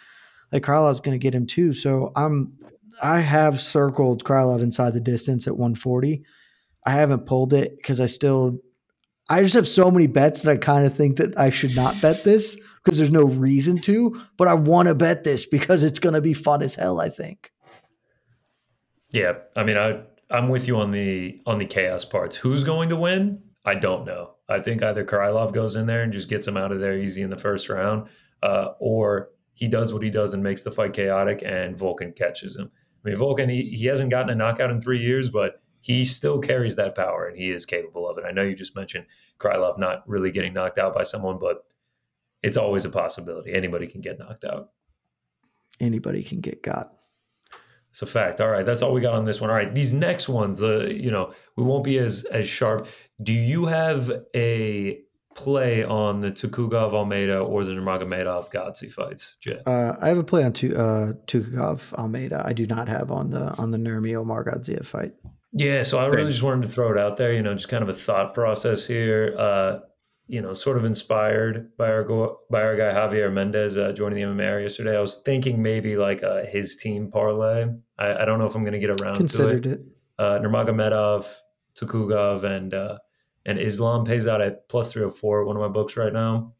like 0.52 0.62
Krylov's 0.62 1.00
going 1.00 1.18
to 1.18 1.22
get 1.22 1.34
him 1.34 1.46
too. 1.46 1.72
So 1.72 2.12
I'm 2.14 2.56
I 3.02 3.20
have 3.20 3.60
circled 3.60 4.24
Krylov 4.24 4.62
inside 4.62 4.94
the 4.94 5.00
distance 5.00 5.46
at 5.46 5.56
140. 5.56 6.24
I 6.86 6.90
haven't 6.90 7.26
pulled 7.26 7.52
it 7.52 7.76
because 7.76 8.00
I 8.00 8.06
still 8.06 8.58
I 9.30 9.42
just 9.42 9.54
have 9.54 9.66
so 9.66 9.90
many 9.90 10.06
bets 10.06 10.42
that 10.42 10.50
I 10.50 10.56
kind 10.56 10.84
of 10.84 10.94
think 10.94 11.16
that 11.16 11.38
I 11.38 11.48
should 11.50 11.74
not 11.74 12.00
bet 12.02 12.24
this 12.24 12.56
because 12.84 12.98
there's 12.98 13.12
no 13.12 13.24
reason 13.24 13.80
to, 13.82 14.20
but 14.36 14.48
I 14.48 14.54
want 14.54 14.88
to 14.88 14.94
bet 14.94 15.24
this 15.24 15.46
because 15.46 15.82
it's 15.82 15.98
going 15.98 16.14
to 16.14 16.20
be 16.20 16.34
fun 16.34 16.60
as 16.62 16.74
hell, 16.74 17.00
I 17.00 17.08
think. 17.08 17.50
Yeah, 19.12 19.34
I 19.56 19.64
mean, 19.64 19.78
I 19.78 20.02
I'm 20.30 20.48
with 20.48 20.68
you 20.68 20.76
on 20.76 20.90
the 20.90 21.40
on 21.46 21.58
the 21.58 21.64
chaos 21.64 22.04
parts. 22.04 22.36
Who's 22.36 22.64
going 22.64 22.88
to 22.90 22.96
win? 22.96 23.42
I 23.64 23.76
don't 23.76 24.04
know. 24.04 24.34
I 24.48 24.60
think 24.60 24.82
either 24.82 25.04
Krylov 25.04 25.52
goes 25.52 25.76
in 25.76 25.86
there 25.86 26.02
and 26.02 26.12
just 26.12 26.28
gets 26.28 26.46
him 26.46 26.58
out 26.58 26.72
of 26.72 26.80
there 26.80 26.98
easy 26.98 27.22
in 27.22 27.30
the 27.30 27.38
first 27.38 27.70
round, 27.70 28.08
uh, 28.42 28.72
or 28.78 29.30
he 29.54 29.68
does 29.68 29.92
what 29.92 30.02
he 30.02 30.10
does 30.10 30.34
and 30.34 30.42
makes 30.42 30.62
the 30.62 30.70
fight 30.70 30.92
chaotic, 30.92 31.42
and 31.44 31.78
Volkan 31.78 32.14
catches 32.14 32.56
him. 32.56 32.70
I 33.04 33.08
mean, 33.08 33.18
Volkan, 33.18 33.50
he, 33.50 33.70
he 33.70 33.86
hasn't 33.86 34.10
gotten 34.10 34.30
a 34.30 34.34
knockout 34.34 34.70
in 34.70 34.80
three 34.80 35.00
years, 35.00 35.30
but 35.30 35.60
he 35.80 36.04
still 36.04 36.38
carries 36.38 36.76
that 36.76 36.94
power 36.94 37.26
and 37.26 37.36
he 37.36 37.50
is 37.50 37.66
capable 37.66 38.08
of 38.08 38.16
it. 38.16 38.24
I 38.26 38.30
know 38.30 38.42
you 38.42 38.54
just 38.54 38.74
mentioned 38.74 39.04
Krylov 39.38 39.78
not 39.78 40.08
really 40.08 40.30
getting 40.30 40.54
knocked 40.54 40.78
out 40.78 40.94
by 40.94 41.02
someone, 41.02 41.38
but 41.38 41.66
it's 42.42 42.56
always 42.56 42.84
a 42.84 42.90
possibility. 42.90 43.52
Anybody 43.52 43.86
can 43.86 44.00
get 44.00 44.18
knocked 44.18 44.44
out. 44.44 44.70
Anybody 45.80 46.22
can 46.22 46.40
get 46.40 46.62
got. 46.62 46.94
It's 47.90 48.02
a 48.02 48.06
fact. 48.06 48.40
All 48.40 48.50
right, 48.50 48.66
that's 48.66 48.82
all 48.82 48.92
we 48.92 49.00
got 49.00 49.14
on 49.14 49.24
this 49.24 49.40
one. 49.40 49.50
All 49.50 49.56
right, 49.56 49.74
these 49.74 49.92
next 49.92 50.28
ones, 50.28 50.62
uh, 50.62 50.86
you 50.86 51.10
know, 51.10 51.32
we 51.56 51.62
won't 51.62 51.84
be 51.84 51.98
as 51.98 52.24
as 52.24 52.48
sharp. 52.48 52.88
Do 53.22 53.32
you 53.32 53.66
have 53.66 54.10
a 54.34 55.03
play 55.34 55.84
on 55.84 56.20
the 56.20 56.30
Tukhugov 56.30 56.92
Almeida 56.92 57.38
or 57.40 57.64
the 57.64 57.72
Nurmagomedov 57.72 58.50
Gadzhi 58.52 58.90
fights, 58.90 59.36
Jay? 59.40 59.58
Uh, 59.66 59.94
I 60.00 60.08
have 60.08 60.18
a 60.18 60.24
play 60.24 60.44
on 60.44 60.52
tu- 60.52 60.74
uh, 60.76 61.12
Tukhugov 61.26 61.92
Almeida. 61.94 62.42
I 62.44 62.52
do 62.52 62.66
not 62.66 62.88
have 62.88 63.10
on 63.10 63.30
the 63.30 63.54
on 63.58 63.70
the 63.70 63.78
Nurmi 63.78 64.12
Omargadzhiev 64.12 64.84
fight. 64.84 65.14
Yeah, 65.52 65.84
so 65.84 65.98
I 65.98 66.08
really 66.08 66.30
just 66.32 66.42
wanted 66.42 66.62
to 66.62 66.68
throw 66.68 66.90
it 66.92 66.98
out 66.98 67.16
there. 67.16 67.32
You 67.32 67.42
know, 67.42 67.54
just 67.54 67.68
kind 67.68 67.82
of 67.82 67.88
a 67.88 67.94
thought 67.94 68.34
process 68.34 68.86
here. 68.86 69.34
Uh, 69.38 69.78
you 70.26 70.40
know, 70.40 70.54
sort 70.54 70.78
of 70.78 70.84
inspired 70.86 71.76
by 71.76 71.90
our 71.92 72.02
go- 72.02 72.38
by 72.50 72.62
our 72.62 72.76
guy 72.76 72.92
Javier 72.92 73.32
Mendez 73.32 73.76
uh, 73.76 73.92
joining 73.92 74.16
the 74.36 74.42
MMA 74.44 74.62
yesterday. 74.62 74.96
I 74.96 75.00
was 75.00 75.20
thinking 75.20 75.62
maybe 75.62 75.96
like 75.96 76.22
a 76.22 76.46
his 76.50 76.76
team 76.76 77.10
parlay. 77.10 77.66
I, 77.98 78.14
I 78.22 78.24
don't 78.24 78.38
know 78.38 78.46
if 78.46 78.54
I'm 78.54 78.64
going 78.64 78.72
to 78.72 78.78
get 78.78 79.00
around 79.00 79.16
Considered 79.16 79.62
to 79.64 79.70
it. 79.70 79.72
it. 79.74 79.80
Uh, 80.18 80.38
Nurmagomedov, 80.40 81.26
Tukhugov, 81.78 82.42
and 82.44 82.72
uh, 82.72 82.98
and 83.46 83.58
Islam 83.58 84.04
pays 84.04 84.26
out 84.26 84.40
at 84.40 84.68
plus 84.68 84.92
three 84.92 85.02
hundred 85.02 85.14
four. 85.14 85.44
One 85.44 85.56
of 85.56 85.62
my 85.62 85.68
books 85.68 85.96
right 85.96 86.12
now. 86.12 86.54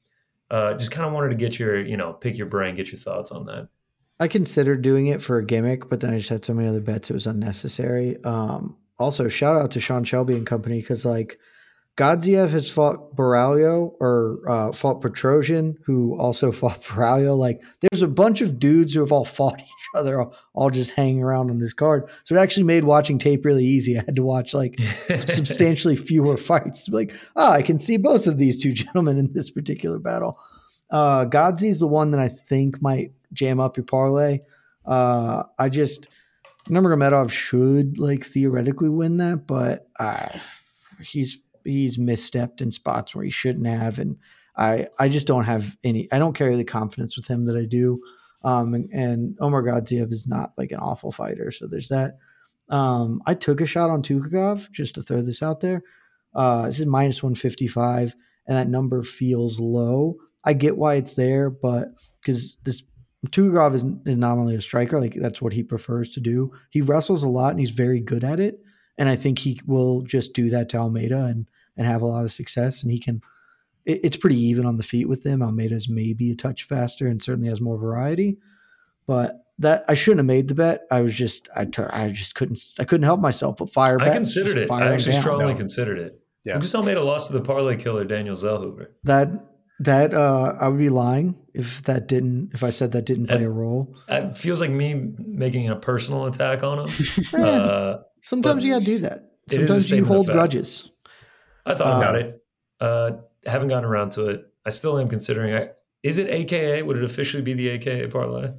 Uh, 0.51 0.75
just 0.75 0.91
kind 0.91 1.07
of 1.07 1.13
wanted 1.13 1.31
to 1.31 1.37
get 1.37 1.59
your 1.59 1.81
you 1.81 1.97
know 1.97 2.13
pick 2.13 2.37
your 2.37 2.47
brain, 2.47 2.75
get 2.75 2.93
your 2.93 2.99
thoughts 2.99 3.31
on 3.31 3.47
that. 3.47 3.69
I 4.21 4.29
considered 4.29 4.83
doing 4.83 5.09
it 5.09 5.21
for 5.21 5.39
a 5.39 5.45
gimmick, 5.45 5.89
but 5.89 6.01
then 6.01 6.15
I 6.15 6.19
just 6.19 6.29
had 6.29 6.45
so 6.45 6.55
many 6.55 6.69
other 6.69 6.81
bets 6.81 7.11
it 7.11 7.15
was 7.15 7.27
unnecessary. 7.27 8.23
Um, 8.25 8.77
also, 8.99 9.29
shout 9.29 9.61
out 9.61 9.73
to 9.73 9.81
Sean 9.81 10.05
Shelby 10.05 10.35
and 10.35 10.47
company 10.47 10.81
because 10.81 11.05
like 11.05 11.39
Godziev 11.97 12.51
has 12.51 12.69
fought 12.69 13.15
Borralho 13.15 13.95
or 14.01 14.41
uh, 14.49 14.73
fought 14.73 15.01
Petrosyan, 15.01 15.77
who 15.85 16.19
also 16.19 16.51
fought 16.53 16.83
Borralho. 16.83 17.37
Like, 17.37 17.63
there's 17.81 18.03
a 18.03 18.09
bunch 18.09 18.41
of 18.41 18.59
dudes 18.59 18.95
who 18.95 19.01
have 19.01 19.13
all 19.13 19.25
fought 19.25 19.61
each 19.61 19.89
other, 19.97 20.21
all, 20.21 20.35
all 20.55 20.71
just 20.71 20.91
hanging 20.91 21.23
around 21.23 21.51
on 21.51 21.59
this 21.59 21.73
card. 21.73 22.11
So 22.25 22.35
it 22.35 22.39
actually 22.39 22.65
made 22.65 22.85
watching 22.85 23.19
tape 23.19 23.45
really 23.45 23.65
easy. 23.65 23.97
I 23.99 24.03
had 24.05 24.17
to 24.17 24.23
watch 24.23 24.55
like 24.55 24.79
substantially 25.27 25.97
fewer 25.97 26.37
fights. 26.37 26.89
Like, 26.89 27.15
ah, 27.37 27.53
I 27.53 27.63
can 27.63 27.79
see 27.79 27.97
both 27.97 28.27
of 28.27 28.39
these 28.39 28.61
two 28.61 28.73
gentlemen 28.73 29.19
in 29.19 29.33
this 29.33 29.51
particular 29.51 29.99
battle. 29.99 30.39
Uh, 30.91 31.25
Gadzhi 31.25 31.69
is 31.69 31.81
the 31.81 31.89
one 31.89 32.11
that 32.11 32.21
I 32.21 32.29
think 32.29 32.83
might 32.83 33.13
jam 33.33 33.61
up 33.61 33.77
your 33.77 33.85
parlay. 33.85 34.41
Uh, 34.85 35.45
I 35.59 35.69
just 35.69 36.09
Nurmagomedov 36.69 37.31
should 37.31 37.99
like 37.99 38.25
theoretically 38.25 38.89
win 38.89 39.19
that, 39.19 39.47
but 39.47 39.89
uh, 39.99 40.39
he's 41.01 41.39
he's 41.65 41.99
misstepped 41.99 42.61
in 42.61 42.73
spots 42.73 43.15
where 43.15 43.25
he 43.25 43.31
shouldn't 43.31 43.67
have, 43.67 43.99
and 43.99 44.17
I 44.57 44.89
I 44.99 45.09
just 45.09 45.27
don't 45.27 45.45
have 45.45 45.77
any. 45.85 46.09
I 46.13 46.19
don't 46.19 46.37
carry 46.37 46.57
the 46.57 46.65
confidence 46.65 47.17
with 47.17 47.27
him 47.27 47.47
that 47.47 47.57
I 47.57 47.65
do. 47.65 48.01
Um, 48.43 48.75
and, 48.75 48.91
and 48.93 49.39
Omar 49.41 49.63
Gadziev 49.63 50.13
is 50.13 50.27
not 50.27 50.53
like 50.59 50.71
an 50.71 50.79
awful 50.79 51.11
fighter, 51.11 51.51
so 51.51 51.67
there's 51.67 51.89
that. 51.89 52.19
Um, 52.69 53.23
I 53.27 53.35
took 53.35 53.61
a 53.61 53.67
shot 53.67 53.91
on 53.91 54.03
Tukhugov 54.03 54.71
just 54.71 54.95
to 54.97 55.03
throw 55.03 55.23
this 55.23 55.43
out 55.43 55.61
there. 55.61 55.83
Uh, 56.35 56.67
this 56.67 56.81
is 56.81 56.87
minus 56.87 57.23
155, 57.23 58.15
and 58.47 58.57
that 58.57 58.69
number 58.69 59.03
feels 59.03 59.59
low. 59.59 60.17
I 60.45 60.53
get 60.53 60.77
why 60.77 60.95
it's 60.95 61.15
there, 61.15 61.49
but 61.49 61.89
because 62.21 62.59
this 62.65 62.83
Tukhugov 63.31 63.75
is, 63.75 63.85
is 64.05 64.19
not 64.19 64.39
only 64.39 64.55
a 64.55 64.61
striker, 64.61 65.01
like 65.01 65.15
that's 65.15 65.41
what 65.41 65.53
he 65.53 65.63
prefers 65.63 66.11
to 66.11 66.21
do. 66.21 66.53
He 66.71 66.81
wrestles 66.81 67.23
a 67.23 67.29
lot 67.29 67.51
and 67.51 67.61
he's 67.61 67.71
very 67.71 68.01
good 68.01 68.25
at 68.25 68.41
it. 68.41 68.61
And 68.99 69.09
I 69.09 69.17
think 69.17 69.39
he 69.39 69.61
will 69.67 70.03
just 70.03 70.35
do 70.35 70.51
that 70.51 70.69
to 70.71 70.79
Almeida 70.79 71.25
and 71.25 71.47
and 71.77 71.87
have 71.87 72.03
a 72.03 72.07
lot 72.07 72.25
of 72.25 72.33
success. 72.33 72.83
And 72.83 72.91
he 72.93 72.99
can. 72.99 73.21
It, 73.85 74.01
it's 74.05 74.17
pretty 74.17 74.39
even 74.39 74.65
on 74.67 74.77
the 74.77 74.83
feet 74.83 75.09
with 75.09 75.23
them. 75.23 75.43
Almeida's 75.43 75.89
maybe 75.89 76.31
a 76.31 76.35
touch 76.37 76.65
faster 76.65 77.07
and 77.07 77.23
certainly 77.23 77.49
has 77.49 77.61
more 77.61 77.77
variety. 77.79 78.39
But 79.07 79.41
that 79.59 79.85
I 79.89 79.95
shouldn't 79.95 80.19
have 80.21 80.27
made 80.27 80.49
the 80.49 80.55
bet. 80.55 80.83
I 80.91 81.01
was 81.03 81.15
just 81.15 81.49
I 81.55 81.67
I 81.91 82.09
just 82.11 82.35
couldn't 82.35 82.65
I 82.79 82.85
couldn't 82.85 83.05
help 83.05 83.21
myself 83.21 83.57
but 83.59 83.71
fire. 83.71 84.01
I 84.01 84.11
considered 84.11 84.57
it. 84.59 84.69
fire 84.69 84.85
I 84.85 84.95
actually 84.95 85.13
down. 85.13 85.21
strongly 85.21 85.53
No. 85.53 85.57
considered 85.57 85.99
it. 85.99 86.21
Yeah. 86.45 86.55
Lucas 86.55 86.75
Almeida 86.75 87.03
lost 87.03 87.29
to 87.29 87.33
the 87.35 87.41
parlay 87.41 87.77
killer 87.77 88.05
Daniel 88.05 88.37
Zellhuber. 88.37 88.89
that 89.05 89.29
that 89.81 90.15
uh 90.15 90.55
I 90.61 90.69
would 90.69 90.79
be 90.79 90.89
lying 90.89 91.37
if 91.53 91.83
that 91.85 92.09
didn't 92.09 92.51
if 92.55 92.65
I 92.65 92.71
said 92.71 92.93
that 92.93 93.05
didn't 93.07 93.27
play 93.29 93.41
Yeah. 93.43 93.47
a 93.47 93.51
role. 93.51 93.95
It 94.09 94.37
feels 94.37 94.61
like 94.61 94.71
me 94.71 95.13
making 95.19 95.69
a 95.69 95.77
personal 95.77 96.27
attack 96.27 96.63
on 96.65 96.81
him. 96.89 96.89
Uh, 97.35 97.99
Sometimes 98.23 98.65
you 98.65 98.73
gotta 98.73 98.85
do 98.85 98.99
that. 99.01 99.31
it 99.51 99.55
is 99.55 99.65
a 99.65 99.67
Sometimes 99.67 99.71
you 99.77 99.81
statement 99.83 100.03
of 100.03 100.09
hold 100.09 100.27
fact. 100.27 100.35
grudges. 100.35 100.91
I 101.67 101.75
thought 101.75 102.03
about 102.03 102.15
Uh, 102.15 102.19
it. 102.19 102.43
Uh, 102.81 103.11
haven't 103.47 103.69
gotten 103.69 103.85
around 103.85 104.11
to 104.13 104.27
it. 104.29 104.47
I 104.67 104.71
still 104.71 104.99
am 104.99 105.09
considering. 105.09 105.55
I, 105.55 105.71
is 106.03 106.19
it 106.19 106.29
AKA? 106.29 106.83
Would 106.83 106.97
it 106.99 107.05
officially 107.05 107.43
be 107.43 107.55
the 107.55 107.69
AKA 107.71 108.09
parlay? 108.09 108.51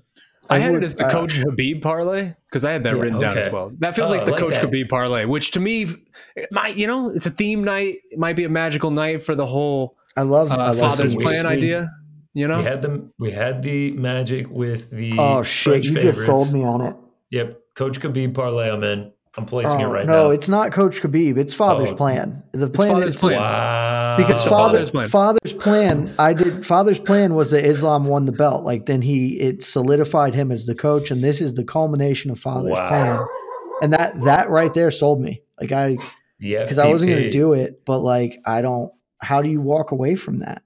I, 0.49 0.55
I 0.57 0.59
had 0.59 0.73
would, 0.73 0.83
it 0.83 0.85
as 0.85 0.95
the 0.95 1.05
uh, 1.07 1.11
Coach 1.11 1.39
Khabib 1.39 1.81
parlay 1.81 2.33
because 2.47 2.65
I 2.65 2.71
had 2.71 2.83
that 2.83 2.95
Yeah. 2.95 3.01
written 3.01 3.19
down 3.19 3.37
as 3.37 3.51
well. 3.51 3.71
That 3.79 3.95
feels 3.95 4.11
Oh, 4.11 4.15
like 4.15 4.25
the 4.25 4.31
like 4.31 4.39
Coach 4.39 4.55
that. 4.55 4.69
Khabib 4.69 4.89
parlay, 4.89 5.25
which 5.25 5.51
to 5.51 5.59
me, 5.59 5.87
it 6.35 6.49
might 6.51 6.75
you 6.77 6.85
know, 6.87 7.09
it's 7.09 7.25
a 7.25 7.31
theme 7.31 7.63
night. 7.63 7.97
It 8.11 8.19
might 8.19 8.35
be 8.35 8.43
a 8.43 8.49
magical 8.49 8.91
night 8.91 9.23
for 9.23 9.33
the 9.35 9.45
whole 9.45 9.97
I 10.15 10.21
love, 10.21 10.51
I 10.51 10.55
uh, 10.55 10.57
love 10.73 10.77
father's 10.77 11.13
some- 11.13 11.21
plan 11.21 11.45
we- 11.45 11.51
idea. 11.51 11.89
You 12.37 12.47
know, 12.49 12.57
We 12.57 12.63
had 12.65 12.81
them. 12.81 13.13
We 13.17 13.31
had 13.31 13.63
the 13.63 13.91
magic 13.93 14.49
with 14.49 14.89
the. 14.91 15.13
Oh 15.17 15.41
shit! 15.41 15.71
French 15.71 15.85
You 15.85 15.99
just 16.01 16.25
sold 16.25 16.51
me 16.53 16.63
on 16.65 16.81
it. 16.81 16.95
Yep, 17.31 17.59
Coach 17.75 17.99
Khabib 18.01 18.33
parlay. 18.33 18.69
I'm 18.69 18.83
in. 18.83 19.11
I'm 19.37 19.45
placing 19.45 19.81
it 19.81 19.83
Oh, 19.83 19.91
right 19.91 20.05
no, 20.05 20.11
now. 20.13 20.23
No, 20.25 20.29
it's 20.31 20.47
not 20.47 20.71
Coach 20.71 21.01
Khabib. 21.01 21.37
It's 21.37 21.53
Father's 21.53 21.89
Oh. 21.91 21.95
plan. 21.95 22.41
The 22.53 22.69
plan 22.69 22.87
Father's 22.93 23.15
is 23.15 23.19
plan. 23.19 23.39
wow. 23.41 24.15
because 24.17 24.43
the 24.43 24.49
father, 24.49 24.73
Father's 24.77 24.89
plan. 24.91 25.07
father's 25.09 25.53
plan. 25.53 26.15
I 26.17 26.33
did. 26.33 26.65
Father's 26.65 26.99
plan 26.99 27.35
was 27.35 27.51
that 27.51 27.65
Islam 27.65 28.05
won 28.05 28.25
the 28.25 28.31
belt. 28.31 28.63
Like 28.63 28.85
then 28.85 29.01
he 29.01 29.39
it 29.41 29.61
solidified 29.63 30.35
him 30.35 30.51
as 30.51 30.65
the 30.65 30.75
coach, 30.75 31.11
and 31.11 31.21
this 31.23 31.41
is 31.41 31.53
the 31.55 31.65
culmination 31.65 32.31
of 32.31 32.39
Father's 32.39 32.71
Wow. 32.71 32.87
plan. 32.87 33.25
And 33.81 33.93
that 33.93 34.21
that 34.23 34.49
right 34.49 34.73
there 34.73 34.89
sold 34.89 35.19
me. 35.19 35.41
Like 35.59 35.71
I 35.73 35.97
yeah, 36.39 36.63
because 36.63 36.77
I 36.77 36.87
wasn't 36.87 37.11
going 37.11 37.23
to 37.23 37.29
do 37.29 37.51
it, 37.53 37.81
but 37.85 37.99
like 37.99 38.39
I 38.45 38.61
don't. 38.61 38.91
How 39.21 39.41
do 39.41 39.49
you 39.49 39.59
walk 39.61 39.91
away 39.91 40.15
from 40.15 40.39
that? 40.39 40.61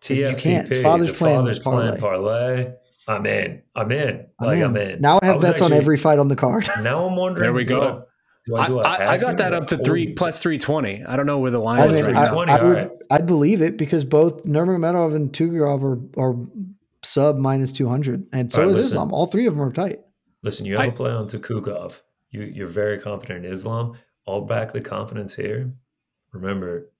TFPP, 0.00 0.30
You 0.30 0.36
can't. 0.36 0.72
It's 0.72 0.80
Father's 0.82 1.08
the 1.12 1.14
Plan 1.14 1.36
Father's 1.42 1.58
plan 1.60 1.98
parlay. 1.98 2.00
parlay. 2.00 2.72
I'm 3.08 3.26
in. 3.26 3.62
I'm 3.74 3.90
in. 3.92 4.26
I'm 4.40 4.46
Like 4.46 4.58
in. 4.58 4.62
I'm 4.64 4.76
in. 4.76 5.00
Now 5.00 5.18
I 5.22 5.26
have 5.26 5.36
was 5.36 5.50
bets 5.50 5.62
on 5.62 5.72
every 5.72 5.96
fight 5.98 6.18
on 6.18 6.28
the 6.28 6.36
card. 6.36 6.68
Now 6.82 7.04
I'm 7.06 7.16
wondering. 7.16 7.42
There 7.44 7.52
we 7.52 7.64
do 7.64 7.70
go. 7.76 7.82
I- 7.82 8.02
do 8.44 8.56
I, 8.56 8.62
I, 8.64 8.66
do 8.66 8.80
a 8.80 8.82
I, 8.82 8.94
I 8.94 9.12
half 9.12 9.20
got 9.20 9.36
that 9.36 9.54
up 9.54 9.68
to 9.68 9.76
three 9.78 10.14
plus 10.14 10.42
three 10.42 10.58
twenty. 10.58 11.04
I 11.04 11.14
don't 11.14 11.26
know 11.26 11.38
where 11.38 11.52
the 11.52 11.60
line 11.60 11.80
I 11.80 11.86
is 11.86 11.94
mean, 11.96 12.06
right 12.06 12.16
I, 12.16 12.22
now. 12.24 12.34
320, 12.34 12.52
I 12.52 12.64
would, 12.64 12.76
alright. 12.78 12.98
I'd 13.12 13.26
believe 13.26 13.62
it 13.62 13.76
because 13.76 14.04
both 14.04 14.42
Nurmagomedov 14.42 15.14
and 15.14 15.32
Tukhugov 15.32 16.16
are, 16.18 16.20
are 16.20 16.36
sub 17.04 17.36
minus 17.36 17.70
200. 17.70 18.26
And 18.32 18.52
so 18.52 18.62
Alright, 18.62 18.72
is 18.72 18.76
listen. 18.78 18.90
Islam. 18.94 19.12
All 19.12 19.26
three 19.26 19.46
of 19.46 19.54
them 19.54 19.62
are 19.62 19.70
tight. 19.72 20.00
Listen, 20.42 20.66
you 20.66 20.72
have 20.72 20.82
I- 20.82 20.86
a 20.86 20.92
play 20.92 21.12
on 21.12 21.28
Tukhugov. 21.28 22.00
You 22.30 22.42
you're 22.42 22.66
very 22.66 22.98
confident 22.98 23.46
in 23.46 23.52
Islam. 23.52 23.96
I'll 24.26 24.40
back 24.40 24.72
the 24.72 24.80
confidence 24.80 25.34
here. 25.34 25.72
Remember, 26.32 26.90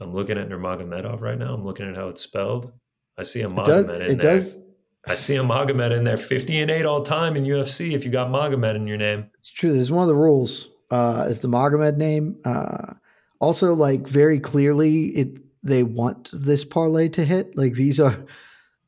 I'm 0.00 0.12
looking 0.12 0.38
at 0.38 0.48
Nurmagomedov 0.48 1.20
right 1.20 1.38
now. 1.38 1.54
I'm 1.54 1.64
looking 1.64 1.88
at 1.88 1.94
how 1.94 2.08
it's 2.08 2.22
spelled. 2.22 2.72
I 3.16 3.22
see 3.22 3.42
a 3.42 3.46
It 3.48 3.54
Magomed 3.54 3.94
in 3.94 4.02
it 4.02 4.20
there. 4.20 4.38
does. 4.38 4.58
I 5.06 5.14
see 5.14 5.36
a 5.36 5.42
Magomed 5.42 5.96
in 5.96 6.04
there. 6.04 6.16
50 6.16 6.60
and 6.60 6.70
8 6.70 6.84
all 6.84 7.02
time 7.02 7.36
in 7.36 7.44
UFC 7.44 7.92
if 7.94 8.04
you 8.04 8.10
got 8.10 8.28
Magomed 8.28 8.74
in 8.76 8.86
your 8.86 8.98
name. 8.98 9.30
It's 9.38 9.50
true. 9.50 9.72
There's 9.72 9.90
one 9.90 10.02
of 10.02 10.08
the 10.08 10.14
rules 10.16 10.68
uh, 10.90 11.26
is 11.28 11.40
the 11.40 11.48
Magomed 11.48 11.96
name. 11.96 12.36
Uh, 12.44 12.94
also, 13.38 13.72
like 13.74 14.06
very 14.06 14.38
clearly, 14.38 15.06
it 15.16 15.28
they 15.62 15.82
want 15.82 16.30
this 16.32 16.64
parlay 16.64 17.08
to 17.10 17.24
hit. 17.24 17.56
Like 17.56 17.74
these 17.74 17.98
are, 18.00 18.14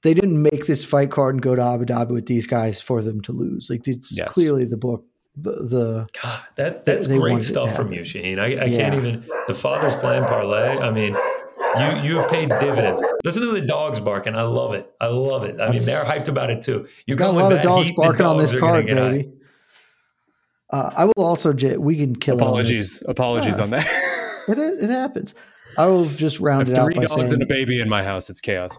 they 0.03 0.15
didn't 0.15 0.41
make 0.43 0.67
this 0.67 0.85
fight 0.85 1.11
card 1.11 1.35
and 1.35 1.43
go 1.43 1.55
to 1.55 1.63
Abu 1.63 1.85
Dhabi 1.87 2.11
with 2.11 2.27
these 2.27 2.47
guys 2.47 2.81
for 2.81 3.03
them 3.03 3.21
to 3.23 3.33
lose. 3.33 3.69
Like 3.71 3.87
it's 3.89 4.13
Yes. 4.13 4.33
clearly 4.35 4.65
the 4.65 4.77
book. 4.77 5.05
The, 5.35 5.53
the 5.65 6.09
God, 6.23 6.41
that 6.57 6.85
that's 6.85 7.07
great 7.07 7.19
wanted 7.21 7.37
it 7.37 7.39
to 7.39 7.45
stuff 7.63 7.75
from 7.75 7.91
you, 7.95 8.03
Shaheen. 8.03 8.39
I, 8.39 8.45
I 8.45 8.49
Yeah. 8.67 8.91
can't 8.91 8.95
even 8.97 9.25
the 9.49 9.55
father's 9.55 9.97
plan 9.97 10.25
parlay. 10.25 10.77
I 10.77 10.91
mean, 10.91 11.15
you 11.79 12.03
you 12.11 12.17
have 12.19 12.31
paid 12.31 12.49
dividends. 12.49 13.03
Listen 13.25 13.43
to 13.47 13.53
the 13.61 13.67
dogs 13.67 14.01
barking. 14.01 14.35
I 14.35 14.43
love 14.43 14.75
it. 14.75 14.91
I 15.01 15.07
love 15.09 15.45
it. 15.45 15.61
I 15.61 15.71
mean, 15.73 15.85
they're 15.85 16.05
hyped 16.05 16.29
about 16.29 16.51
it 16.51 16.63
too. 16.63 16.87
You 17.07 17.17
got 17.17 17.35
a 17.35 17.39
lot 17.39 17.53
of 17.53 17.61
dogs 17.63 17.89
heat, 17.89 17.97
the 17.97 18.03
barking 18.03 18.27
on 18.27 18.37
this 18.39 18.53
are 18.53 18.61
gonna 18.61 18.83
card, 18.83 18.87
baby. 18.87 19.31
Uh, 20.71 20.91
I 20.97 21.05
will 21.05 21.25
also. 21.25 21.53
j- 21.53 21.77
We 21.77 21.97
can 21.97 22.17
kill 22.17 22.39
it. 22.39 22.43
on 22.43 22.57
this. 22.57 23.03
Apologies, 23.03 23.03
apologies 23.09 23.61
Ah. 23.61 23.63
on 23.65 23.71
that. 23.71 23.87
It, 24.49 24.59
it 24.59 24.91
happens. 24.91 25.35
I 25.79 25.87
will 25.87 26.07
just 26.07 26.41
round 26.41 26.69
it 26.69 26.77
out 26.77 26.87
three 26.87 26.95
dogs 26.95 27.13
saying 27.13 27.33
and 27.33 27.43
a 27.43 27.47
baby 27.47 27.81
in 27.81 27.89
my 27.89 28.03
house. 28.03 28.29
It's 28.29 28.41
chaos. 28.41 28.77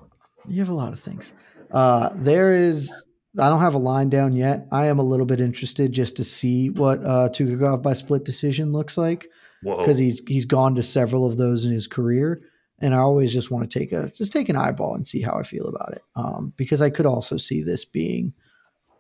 you 0.47 0.59
have 0.59 0.69
a 0.69 0.73
lot 0.73 0.91
of 0.91 0.99
things. 0.99 1.33
Uh, 1.71 2.09
there 2.15 2.53
is. 2.53 2.91
I 3.39 3.49
don't 3.49 3.61
have 3.61 3.73
a 3.73 3.79
line 3.79 4.09
down 4.09 4.33
yet. 4.33 4.67
I 4.71 4.87
am 4.87 4.99
a 4.99 5.03
little 5.03 5.25
bit 5.25 5.39
interested 5.41 5.91
just 5.91 6.17
to 6.17 6.23
see 6.23 6.69
what 6.69 6.99
uh, 7.03 7.29
Tukhugov 7.29 7.81
by 7.81 7.93
split 7.93 8.25
decision 8.25 8.71
looks 8.73 8.97
like 8.97 9.27
because 9.63 9.97
he's 9.97 10.21
he's 10.27 10.45
gone 10.45 10.75
to 10.75 10.83
several 10.83 11.25
of 11.25 11.37
those 11.37 11.63
in 11.65 11.71
his 11.71 11.87
career, 11.87 12.41
and 12.83 12.93
I 12.93 12.99
always 12.99 13.33
just 13.33 13.49
want 13.49 13.69
to 13.69 13.79
take 13.79 13.91
a 13.91 14.09
just 14.09 14.31
take 14.31 14.49
an 14.49 14.55
eyeball 14.55 14.93
and 14.93 15.07
see 15.07 15.21
how 15.21 15.33
I 15.33 15.43
feel 15.43 15.67
about 15.67 15.93
it. 15.93 16.03
Um, 16.15 16.53
because 16.57 16.81
I 16.81 16.89
could 16.91 17.05
also 17.07 17.37
see 17.37 17.63
this 17.63 17.85
being 17.85 18.33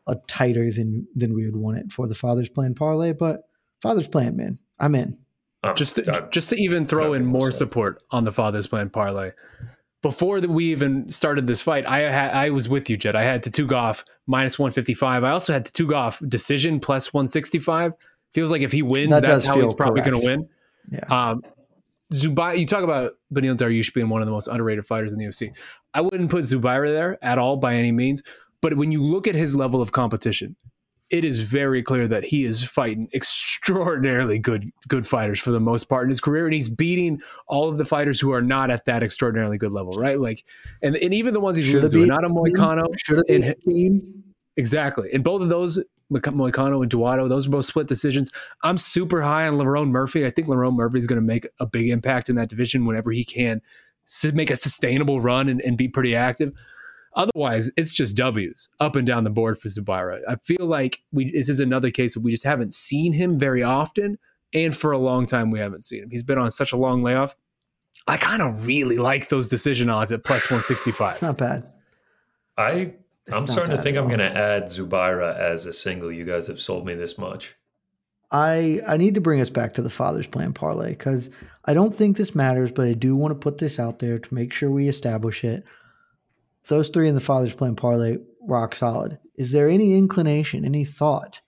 a 0.07 0.15
tighter 0.27 0.71
than 0.71 1.07
than 1.15 1.33
we 1.35 1.45
would 1.45 1.55
want 1.55 1.77
it 1.77 1.91
for 1.91 2.07
the 2.07 2.15
Father's 2.15 2.49
Plan 2.49 2.73
parlay, 2.73 3.13
but 3.13 3.43
Father's 3.81 4.07
Plan, 4.07 4.35
man, 4.35 4.57
I'm 4.79 4.95
in. 4.95 5.19
I'm- 5.63 5.75
just 5.75 5.95
to, 5.97 6.13
I'm- 6.13 6.27
just 6.31 6.49
to 6.49 6.55
even 6.57 6.85
throw 6.85 7.13
in 7.13 7.25
more 7.25 7.47
upset. 7.47 7.57
support 7.59 8.03
on 8.11 8.23
the 8.25 8.31
father's 8.33 8.67
plan 8.67 8.89
parlay. 8.89 9.31
Before 10.01 10.41
that 10.41 10.49
we 10.49 10.65
even 10.71 11.07
started 11.07 11.47
this 11.47 11.61
fight, 11.61 11.85
I 11.85 11.99
had 11.99 12.33
I 12.33 12.49
was 12.49 12.67
with 12.67 12.89
you, 12.89 12.97
Jed. 12.97 13.15
I 13.15 13.21
had 13.23 13.41
Tukhugov 13.41 14.03
minus 14.27 14.59
one 14.59 14.71
fifty 14.71 14.93
five. 14.93 15.23
I 15.23 15.29
also 15.29 15.53
had 15.53 15.65
Tukhugov 15.65 16.27
decision 16.27 16.81
plus 16.81 17.13
one 17.13 17.27
sixty 17.27 17.59
five. 17.59 17.93
Feels 18.33 18.51
like 18.51 18.61
if 18.61 18.73
he 18.73 18.81
wins, 18.81 19.11
That 19.11 19.21
that's 19.23 19.45
how 19.45 19.55
he's 19.55 19.63
feel 19.71 19.75
probably 19.75 20.01
going 20.01 20.19
to 20.19 20.25
win. 20.25 20.49
Yeah. 20.91 21.05
Um, 21.05 21.43
Zubai, 22.13 22.59
you 22.59 22.65
talk 22.65 22.83
about 22.83 23.13
Beneil 23.33 23.57
Dariush 23.57 23.93
being 23.93 24.09
one 24.09 24.21
of 24.21 24.27
the 24.27 24.31
most 24.31 24.47
underrated 24.47 24.85
fighters 24.85 25.11
in 25.11 25.19
the 25.19 25.25
UFC. 25.25 25.51
I 25.93 26.01
wouldn't 26.01 26.29
put 26.29 26.43
Zubaira 26.43 26.87
there 26.87 27.23
at 27.23 27.37
all 27.37 27.57
by 27.57 27.75
any 27.75 27.91
means, 27.91 28.21
but 28.61 28.77
when 28.77 28.91
you 28.91 29.03
look 29.03 29.27
at 29.27 29.35
his 29.35 29.55
level 29.55 29.81
of 29.81 29.91
competition, 29.91 30.55
it 31.09 31.25
is 31.25 31.41
very 31.41 31.83
clear 31.83 32.07
that 32.07 32.23
he 32.23 32.45
is 32.45 32.63
fighting 32.63 33.09
extraordinarily 33.13 34.39
good 34.39 34.71
good 34.87 35.05
fighters 35.05 35.39
for 35.39 35.51
the 35.51 35.59
most 35.59 35.85
part 35.85 36.03
in 36.03 36.09
his 36.09 36.21
career, 36.21 36.45
and 36.45 36.53
he's 36.53 36.69
beating 36.69 37.21
all 37.47 37.67
of 37.69 37.77
the 37.77 37.85
fighters 37.85 38.19
who 38.19 38.31
are 38.31 38.41
not 38.41 38.71
at 38.71 38.85
that 38.85 39.03
extraordinarily 39.03 39.57
good 39.57 39.71
level, 39.71 39.93
right? 39.93 40.19
Like, 40.19 40.45
and, 40.81 40.95
and 40.95 41.13
even 41.13 41.33
the 41.33 41.39
ones 41.39 41.57
he's 41.57 41.73
losing 41.73 42.07
not 42.07 42.23
a 42.23 42.29
Moicano, 42.29 42.85
Should 42.97 43.17
have 43.17 43.57
been. 43.65 44.23
Exactly. 44.55 45.09
And 45.13 45.23
both 45.23 45.41
of 45.41 45.49
those, 45.49 45.83
Moicano 46.11 46.81
and 46.81 46.91
Duato, 46.91 47.27
those 47.27 47.47
are 47.47 47.51
both 47.51 47.65
split 47.65 47.87
decisions. 47.87 48.31
I'm 48.63 48.77
super 48.77 49.21
high 49.21 49.47
on 49.47 49.55
Lerone 49.55 49.89
Murphy. 49.89 50.25
I 50.25 50.29
think 50.29 50.47
Lerone 50.47 50.75
Murphy 50.75 50.97
is 50.97 51.07
going 51.07 51.21
to 51.21 51.25
make 51.25 51.47
a 51.59 51.65
big 51.65 51.89
impact 51.89 52.29
in 52.29 52.35
that 52.35 52.49
division 52.49 52.85
whenever 52.85 53.11
he 53.11 53.25
can 53.25 53.61
make 54.33 54.51
a 54.51 54.55
sustainable 54.55 55.21
run 55.21 55.49
and, 55.49 55.61
and 55.61 55.77
be 55.77 55.87
pretty 55.87 56.15
active. 56.15 56.51
Otherwise, 57.15 57.71
it's 57.77 57.93
just 57.93 58.17
W's 58.17 58.69
up 58.79 58.95
and 58.95 59.05
down 59.05 59.23
the 59.23 59.29
board 59.29 59.57
for 59.57 59.67
Zubaira. 59.67 60.21
I 60.27 60.35
feel 60.37 60.65
like 60.65 61.03
we 61.11 61.31
this 61.31 61.47
is 61.47 61.59
another 61.59 61.91
case 61.91 62.15
of 62.15 62.23
we 62.23 62.31
just 62.31 62.43
haven't 62.43 62.73
seen 62.73 63.13
him 63.13 63.37
very 63.37 63.61
often, 63.61 64.17
and 64.51 64.75
for 64.75 64.91
a 64.91 64.97
long 64.97 65.25
time 65.25 65.51
we 65.51 65.59
haven't 65.59 65.83
seen 65.83 66.03
him. 66.03 66.09
He's 66.09 66.23
been 66.23 66.39
on 66.39 66.49
such 66.49 66.71
a 66.71 66.77
long 66.77 67.03
layoff. 67.03 67.35
I 68.07 68.17
kind 68.17 68.41
of 68.41 68.65
really 68.65 68.97
like 68.97 69.29
those 69.29 69.47
decision 69.47 69.89
odds 69.89 70.11
at 70.11 70.23
plus 70.23 70.49
one 70.49 70.61
sixty 70.61 70.91
five. 70.91 71.11
It's 71.11 71.21
not 71.21 71.37
bad. 71.37 71.71
I 72.57 72.95
It's 73.27 73.35
I'm 73.35 73.47
starting 73.47 73.75
to 73.75 73.81
think 73.81 73.97
I'm 73.97 74.07
going 74.07 74.19
to 74.19 74.37
add 74.37 74.63
Zubaira 74.63 75.37
as 75.37 75.65
a 75.65 75.73
single. 75.73 76.11
You 76.11 76.25
guys 76.25 76.47
have 76.47 76.59
sold 76.59 76.85
me 76.85 76.93
this 76.93 77.17
much. 77.17 77.55
I 78.31 78.81
I 78.87 78.97
need 78.97 79.15
to 79.15 79.21
bring 79.21 79.39
us 79.41 79.49
back 79.49 79.73
to 79.73 79.81
the 79.81 79.89
Father's 79.89 80.27
Plan 80.27 80.53
parlay 80.53 80.89
because 80.89 81.29
I 81.65 81.73
don't 81.73 81.95
think 81.95 82.17
this 82.17 82.35
matters, 82.35 82.71
but 82.71 82.87
I 82.87 82.93
do 82.93 83.15
want 83.15 83.31
to 83.31 83.39
put 83.39 83.59
this 83.59 83.79
out 83.79 83.99
there 83.99 84.17
to 84.19 84.33
make 84.33 84.51
sure 84.53 84.69
we 84.71 84.87
establish 84.89 85.43
it. 85.43 85.63
Those 86.67 86.89
three 86.89 87.07
in 87.07 87.15
the 87.15 87.21
Father's 87.21 87.53
Plan 87.53 87.75
parlay 87.75 88.17
rock 88.41 88.75
solid. 88.75 89.19
Is 89.35 89.51
there 89.51 89.69
any 89.69 89.97
inclination, 89.97 90.65
any 90.65 90.83
thought? 90.83 91.41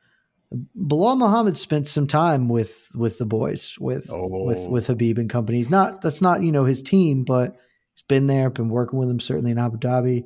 Belal 0.77 1.17
Muhammad 1.17 1.57
spent 1.57 1.87
some 1.87 2.07
time 2.07 2.47
with 2.47 2.87
with 2.95 3.17
the 3.17 3.25
boys, 3.25 3.75
with 3.79 4.05
with 4.09 4.11
Oh. 4.11 4.69
with 4.69 4.87
Khabib 4.87 5.17
and 5.17 5.29
company. 5.29 5.57
He's 5.57 5.69
not 5.71 6.01
that's 6.01 6.21
not 6.21 6.43
you 6.43 6.51
know 6.51 6.65
his 6.65 6.83
team, 6.83 7.23
but 7.23 7.55
he's 7.95 8.03
been 8.07 8.27
there, 8.27 8.49
been 8.49 8.69
working 8.69 8.99
with 8.99 9.07
them 9.09 9.19
certainly 9.19 9.51
in 9.51 9.57
Abu 9.57 9.77
Dhabi. 9.77 10.23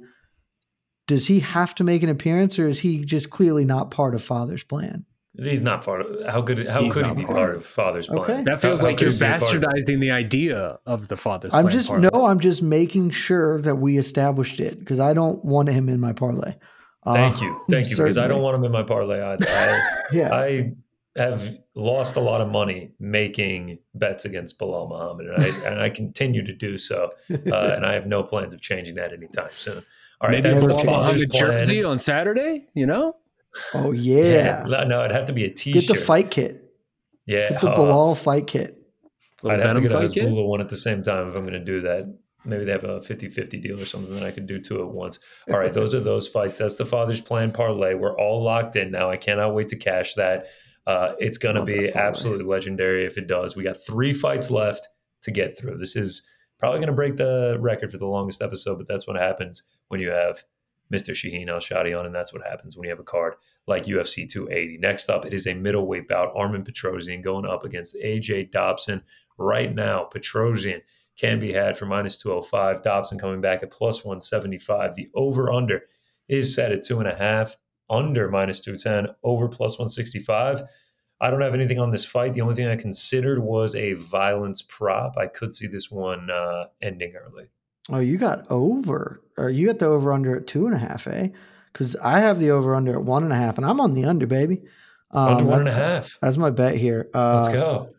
Does 1.09 1.25
he 1.27 1.39
have 1.39 1.73
to 1.75 1.83
make 1.83 2.03
an 2.03 2.09
appearance, 2.09 2.59
or 2.59 2.67
is 2.67 2.79
he 2.79 3.03
just 3.03 3.31
clearly 3.31 3.65
not 3.65 3.89
part 3.89 4.13
of 4.13 4.23
Father's 4.23 4.63
Plan? 4.63 5.05
He's 5.41 5.61
not 5.61 5.83
part 5.83 6.01
of. 6.01 6.25
How 6.31 6.41
could 6.43 6.67
how 6.67 6.81
He's 6.81 6.93
could 6.95 7.05
he 7.05 7.13
be 7.13 7.23
part. 7.23 7.35
part 7.37 7.55
of 7.55 7.65
Father's 7.65 8.07
plan? 8.07 8.19
Okay. 8.19 8.43
That 8.43 8.61
feels 8.61 8.79
How- 8.81 8.85
how 8.85 8.89
like 8.89 8.97
could 8.97 9.05
you're 9.05 9.13
he 9.13 9.19
be 9.19 9.25
part 9.25 9.41
of- 9.41 9.61
bastardizing 9.61 9.99
the 10.01 10.11
idea 10.11 10.77
of 10.85 11.07
the 11.07 11.17
father's. 11.17 11.53
I'm 11.53 11.63
plan 11.63 11.73
just 11.73 11.87
parlay. 11.87 12.09
no, 12.13 12.25
I'm 12.25 12.39
just 12.39 12.61
making 12.61 13.09
sure 13.11 13.59
that 13.61 13.75
we 13.77 13.97
established 13.97 14.59
it 14.59 14.77
because 14.79 14.99
I 14.99 15.13
don't 15.13 15.43
want 15.43 15.69
him 15.69 15.89
in 15.89 15.99
my 15.99 16.13
parlay. 16.13 16.53
Uh, 17.05 17.13
Thank 17.13 17.41
you, 17.41 17.59
thank 17.71 17.89
you, 17.89 17.95
because 17.97 18.17
I 18.17 18.27
don't 18.27 18.41
want 18.43 18.55
him 18.55 18.65
in 18.65 18.71
my 18.71 18.83
parlay 18.83 19.19
either. 19.21 19.45
I, 19.47 19.79
Yeah, 20.13 20.33
I 20.35 20.73
have 21.15 21.57
lost 21.73 22.17
a 22.17 22.19
lot 22.19 22.41
of 22.41 22.49
money 22.51 22.91
making 22.99 23.79
bets 23.95 24.25
against 24.25 24.59
Belal 24.59 24.89
Muhammad, 24.89 25.27
and 25.27 25.41
I 25.43 25.69
and 25.71 25.79
I 25.79 25.89
continue 25.89 26.43
to 26.45 26.53
do 26.53 26.77
so, 26.77 27.11
uh, 27.31 27.35
and 27.75 27.85
I 27.85 27.93
have 27.93 28.05
no 28.07 28.23
plans 28.23 28.53
of 28.53 28.59
changing 28.61 28.95
that 28.95 29.13
anytime 29.13 29.49
soon. 29.55 29.83
All 30.21 30.29
right, 30.29 30.43
Maybe 30.43 30.49
that's 30.49 30.63
never 30.65 30.73
the 30.73 30.79
change. 30.79 30.89
on 30.89 31.03
father's 31.03 31.21
the 31.21 31.27
plan. 31.27 31.41
jersey 31.41 31.83
on 31.83 31.99
Saturday. 31.99 32.67
You 32.73 32.85
know, 32.85 33.15
oh 33.73 33.91
yeah. 33.91 34.65
no, 34.67 34.83
no, 34.83 34.99
it'd 35.05 35.15
have 35.15 35.25
to 35.25 35.33
be 35.33 35.45
a 35.45 35.49
T-shirt. 35.49 35.87
Get 35.87 35.87
the 35.87 36.01
fight 36.01 36.29
kit. 36.31 36.73
Yeah, 37.25 37.49
Get 37.49 37.61
the 37.61 37.69
uh, 37.69 37.77
Belal 37.77 38.17
fight 38.17 38.47
kit. 38.47 38.75
I'd 39.45 39.51
have 39.51 39.59
to 39.59 39.67
Venom 39.67 39.83
get 39.83 39.91
a 39.91 39.95
fight 39.95 40.11
kid. 40.11 40.25
Hezbollah 40.25 40.47
one 40.47 40.61
at 40.61 40.69
the 40.69 40.77
same 40.77 41.03
time 41.03 41.29
if 41.29 41.35
I'm 41.35 41.41
going 41.41 41.53
to 41.53 41.63
do 41.63 41.81
that. 41.81 42.13
Maybe 42.45 42.65
they 42.65 42.71
have 42.71 42.85
a 42.85 42.99
50-50 43.01 43.61
deal 43.61 43.79
or 43.79 43.85
something 43.85 44.13
that 44.13 44.23
I 44.23 44.31
could 44.31 44.47
do 44.47 44.59
two 44.59 44.81
at 44.81 44.87
once. 44.87 45.19
All 45.51 45.59
right, 45.59 45.71
those 45.71 45.93
are 45.93 45.99
those 45.99 46.27
fights. 46.27 46.57
That's 46.57 46.75
the 46.75 46.85
father's 46.85 47.21
plan 47.21 47.51
parlay. 47.51 47.93
We're 47.93 48.17
all 48.17 48.41
locked 48.43 48.75
in 48.75 48.91
now. 48.91 49.09
I 49.09 49.17
cannot 49.17 49.53
wait 49.53 49.69
to 49.69 49.75
cash 49.75 50.15
that. 50.15 50.47
Uh, 50.87 51.13
it's 51.19 51.37
going 51.37 51.55
to 51.55 51.65
be 51.65 51.93
absolutely 51.93 52.45
legendary 52.45 53.05
if 53.05 53.17
it 53.17 53.27
does. 53.27 53.55
We 53.55 53.63
got 53.63 53.77
three 53.85 54.13
fights 54.13 54.49
left 54.49 54.87
to 55.23 55.31
get 55.31 55.57
through. 55.57 55.77
This 55.77 55.95
is 55.95 56.25
probably 56.59 56.79
going 56.79 56.87
to 56.87 56.93
break 56.93 57.17
the 57.17 57.57
record 57.59 57.91
for 57.91 57.97
the 57.97 58.07
longest 58.07 58.41
episode, 58.41 58.77
but 58.77 58.87
that's 58.87 59.05
what 59.05 59.17
happens 59.17 59.63
when 59.89 59.99
you 59.99 60.09
have 60.09 60.43
Mr. 60.91 61.11
Shaheen 61.11 61.49
Al-Shatti 61.49 61.97
on, 61.97 62.05
and 62.05 62.15
that's 62.15 62.33
what 62.33 62.45
happens 62.45 62.75
when 62.75 62.85
you 62.85 62.89
have 62.89 62.99
a 62.99 63.03
card 63.03 63.35
like 63.67 63.85
UFC 63.85 64.27
280. 64.27 64.77
Next 64.79 65.09
up, 65.09 65.25
it 65.25 65.33
is 65.33 65.45
a 65.45 65.53
middleweight 65.53 66.07
bout. 66.07 66.33
Armen 66.35 66.63
Petrosyan 66.63 67.23
going 67.23 67.45
up 67.45 67.63
against 67.63 67.95
AJ 68.03 68.51
Dobson. 68.51 69.03
Right 69.37 69.73
now, 69.73 70.09
Petrosyan 70.13 70.81
can 71.15 71.39
be 71.39 71.53
had 71.53 71.77
for 71.77 71.85
minus 71.85 72.17
205. 72.17 72.81
Dobson 72.81 73.19
coming 73.19 73.41
back 73.41 73.61
at 73.61 73.71
plus 73.71 74.03
175. 74.03 74.95
The 74.95 75.09
over 75.13 75.51
under 75.51 75.83
is 76.27 76.55
set 76.55 76.71
at 76.71 76.83
two 76.83 76.99
and 76.99 77.07
a 77.07 77.15
half, 77.15 77.55
under 77.89 78.29
minus 78.29 78.61
210, 78.61 79.13
over 79.23 79.47
plus 79.47 79.73
165. 79.77 80.63
I 81.21 81.29
don't 81.29 81.41
have 81.41 81.53
anything 81.53 81.79
on 81.79 81.91
this 81.91 82.05
fight. 82.05 82.33
The 82.33 82.41
only 82.41 82.55
thing 82.55 82.67
I 82.67 82.77
considered 82.77 83.39
was 83.39 83.75
a 83.75 83.93
violence 83.93 84.61
prop. 84.61 85.17
I 85.17 85.27
could 85.27 85.53
see 85.53 85.67
this 85.67 85.91
one 85.91 86.29
uh, 86.31 86.65
ending 86.81 87.13
early. 87.15 87.49
Oh, 87.89 87.99
you 87.99 88.17
got 88.17 88.49
over, 88.49 89.21
or 89.37 89.49
you 89.49 89.67
got 89.67 89.79
the 89.79 89.87
over 89.87 90.13
under 90.13 90.35
at 90.37 90.47
two 90.47 90.65
and 90.65 90.75
a 90.75 90.79
half, 90.79 91.07
eh? 91.07 91.29
Because 91.71 91.95
I 91.97 92.19
have 92.19 92.39
the 92.39 92.51
over 92.51 92.75
under 92.75 92.93
at 92.93 93.03
one 93.03 93.23
and 93.23 93.33
a 93.33 93.35
half, 93.35 93.57
and 93.57 93.65
I'm 93.65 93.79
on 93.79 93.93
the 93.93 94.05
under, 94.05 94.27
baby. 94.27 94.61
Um, 95.11 95.29
Under 95.29 95.43
one 95.45 95.59
and 95.61 95.69
a 95.69 95.73
half. 95.73 96.19
That's 96.21 96.37
my 96.37 96.51
bet 96.51 96.75
here. 96.75 97.09
Uh, 97.13 97.41
Let's 97.41 97.53
go. 97.53 97.89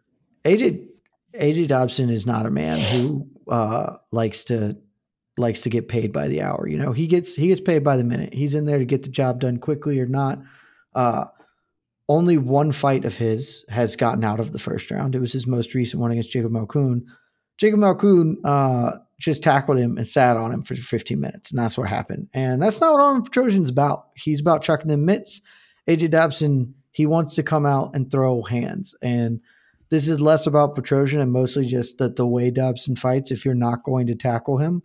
AJ 0.45 0.87
AJ 1.35 1.69
Dobson 1.69 2.09
is 2.09 2.25
not 2.25 2.47
a 2.47 2.51
man 2.51 2.79
who 2.79 3.27
uh, 3.49 3.97
likes 4.13 4.45
to 4.45 4.77
likes 5.37 5.61
to 5.63 5.71
get 5.71 5.89
paid 5.89 6.13
by 6.13 6.29
the 6.29 6.43
hour. 6.43 6.69
You 6.69 6.79
know, 6.79 6.93
he 6.93 7.07
gets 7.09 7.35
he 7.35 7.49
gets 7.49 7.61
paid 7.61 7.83
by 7.83 7.97
the 7.97 8.05
minute. 8.05 8.33
He's 8.33 8.55
in 8.55 8.65
there 8.65 8.79
to 8.79 8.85
get 8.85 9.03
the 9.03 9.09
job 9.09 9.41
done 9.41 9.59
quickly 9.59 9.99
or 9.99 10.07
not. 10.07 10.41
Uh, 10.95 11.27
only 12.09 12.39
one 12.39 12.73
fight 12.73 13.05
of 13.05 13.17
his 13.17 13.65
has 13.69 13.97
gotten 13.97 14.25
out 14.25 14.41
of 14.41 14.53
the 14.53 14.59
first 14.59 14.91
round. 14.91 15.15
It 15.15 15.21
was 15.21 15.33
his 15.33 15.47
most 15.47 15.75
recent 15.75 16.01
one 16.01 16.11
against 16.11 16.31
Jacob 16.31 16.53
Malkoon. 16.53 17.05
Jacob 17.59 17.81
Malkoon 17.81 18.37
uh, 18.45 18.99
just 19.21 19.43
tackled 19.43 19.79
him 19.79 19.99
and 19.99 20.09
sat 20.09 20.37
on 20.37 20.51
him 20.51 20.63
for 20.63 20.75
15 20.75 21.21
minutes, 21.21 21.51
and 21.51 21.59
that's 21.59 21.77
what 21.77 21.89
happened. 21.89 22.29
And 22.33 22.61
that's 22.61 22.81
not 22.81 22.93
what 22.93 23.03
Armen 23.03 23.23
Petrosyan's 23.23 23.69
about. 23.69 24.07
He's 24.17 24.41
about 24.41 24.63
chucking 24.63 24.89
them 24.89 25.05
mitts. 25.05 25.43
AJ 25.87 26.11
Dobson, 26.11 26.75
he 26.91 27.07
wants 27.07 27.35
to 27.35 27.43
come 27.43 27.67
out 27.67 27.95
and 27.95 28.11
throw 28.11 28.43
hands. 28.43 28.95
And 29.03 29.41
this 29.91 30.09
is 30.09 30.21
less 30.21 30.47
about 30.47 30.75
Petrosyan 30.75 31.21
and 31.21 31.31
mostly 31.33 31.67
just 31.67 31.99
that 31.99 32.17
the 32.17 32.27
way 32.27 32.51
Dobson 32.51 32.97
fights, 32.97 33.31
if 33.31 33.45
you're 33.45 33.55
not 33.55 33.85
going 33.85 34.07
to 34.07 34.15
tackle 34.15 34.57
him, 34.57 34.83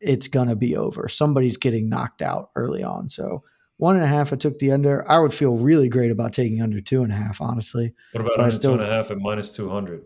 it's 0.00 0.28
going 0.28 0.48
to 0.48 0.56
be 0.56 0.76
over. 0.76 1.08
Somebody's 1.08 1.56
getting 1.56 1.88
knocked 1.88 2.22
out 2.22 2.50
early 2.56 2.82
on. 2.82 3.08
So 3.08 3.44
one 3.76 3.94
and 3.94 4.04
a 4.04 4.08
half, 4.08 4.32
I 4.32 4.36
took 4.36 4.58
the 4.58 4.72
under. 4.72 5.08
I 5.10 5.18
would 5.18 5.32
feel 5.32 5.56
really 5.56 5.88
great 5.88 6.10
about 6.10 6.32
taking 6.32 6.60
under 6.60 6.80
two 6.80 7.02
and 7.02 7.12
a 7.12 7.16
half, 7.16 7.40
honestly. 7.40 7.92
What 8.12 8.20
about 8.22 8.32
but 8.36 8.44
under 8.44 8.56
still- 8.56 8.76
two 8.76 8.82
and 8.82 8.90
a 8.90 8.92
half 8.92 9.10
at 9.10 9.18
minus 9.18 9.52
200? 9.54 10.04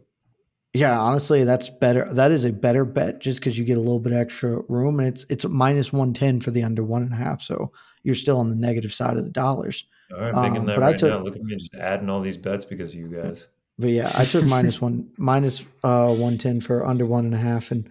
Yeah, 0.74 0.98
honestly, 1.00 1.44
that's 1.44 1.70
better. 1.70 2.06
That 2.12 2.30
is 2.30 2.44
a 2.44 2.52
better 2.52 2.84
bet 2.84 3.20
just 3.20 3.40
because 3.40 3.58
you 3.58 3.64
get 3.64 3.78
a 3.78 3.80
little 3.80 4.00
bit 4.00 4.12
extra 4.12 4.60
room, 4.68 5.00
and 5.00 5.08
it's 5.08 5.24
it's 5.30 5.44
minus 5.46 5.92
one 5.92 6.12
ten 6.12 6.40
for 6.40 6.50
the 6.50 6.62
under 6.62 6.84
one 6.84 7.02
and 7.02 7.12
a 7.12 7.16
half. 7.16 7.40
So 7.42 7.72
you're 8.02 8.14
still 8.14 8.38
on 8.38 8.50
the 8.50 8.56
negative 8.56 8.92
side 8.92 9.16
of 9.16 9.24
the 9.24 9.30
dollars. 9.30 9.84
All 10.14 10.20
right, 10.20 10.34
making 10.34 10.58
Um, 10.58 10.66
that 10.66 10.78
right 10.78 10.96
took- 10.96 11.10
now. 11.10 11.22
Look 11.22 11.36
at 11.36 11.42
me 11.42 11.56
just 11.56 11.74
adding 11.74 12.08
all 12.10 12.20
these 12.20 12.36
bets 12.36 12.64
because 12.64 12.92
of 12.92 12.98
you 12.98 13.08
guys. 13.08 13.46
But 13.78 13.90
yeah, 13.90 14.10
I 14.14 14.24
took 14.24 14.44
minus 14.44 14.80
one 14.80 15.08
minus 15.16 15.64
uh 15.84 16.14
one 16.14 16.36
ten 16.38 16.60
for 16.60 16.84
under 16.84 17.06
one 17.06 17.24
and 17.24 17.34
a 17.34 17.38
half, 17.38 17.70
and 17.70 17.88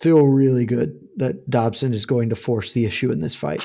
feel 0.00 0.26
really 0.26 0.64
good 0.64 0.98
that 1.16 1.48
Dobson 1.50 1.92
is 1.92 2.06
going 2.06 2.30
to 2.30 2.36
force 2.36 2.72
the 2.72 2.86
issue 2.86 3.10
in 3.12 3.20
this 3.20 3.34
fight. 3.34 3.64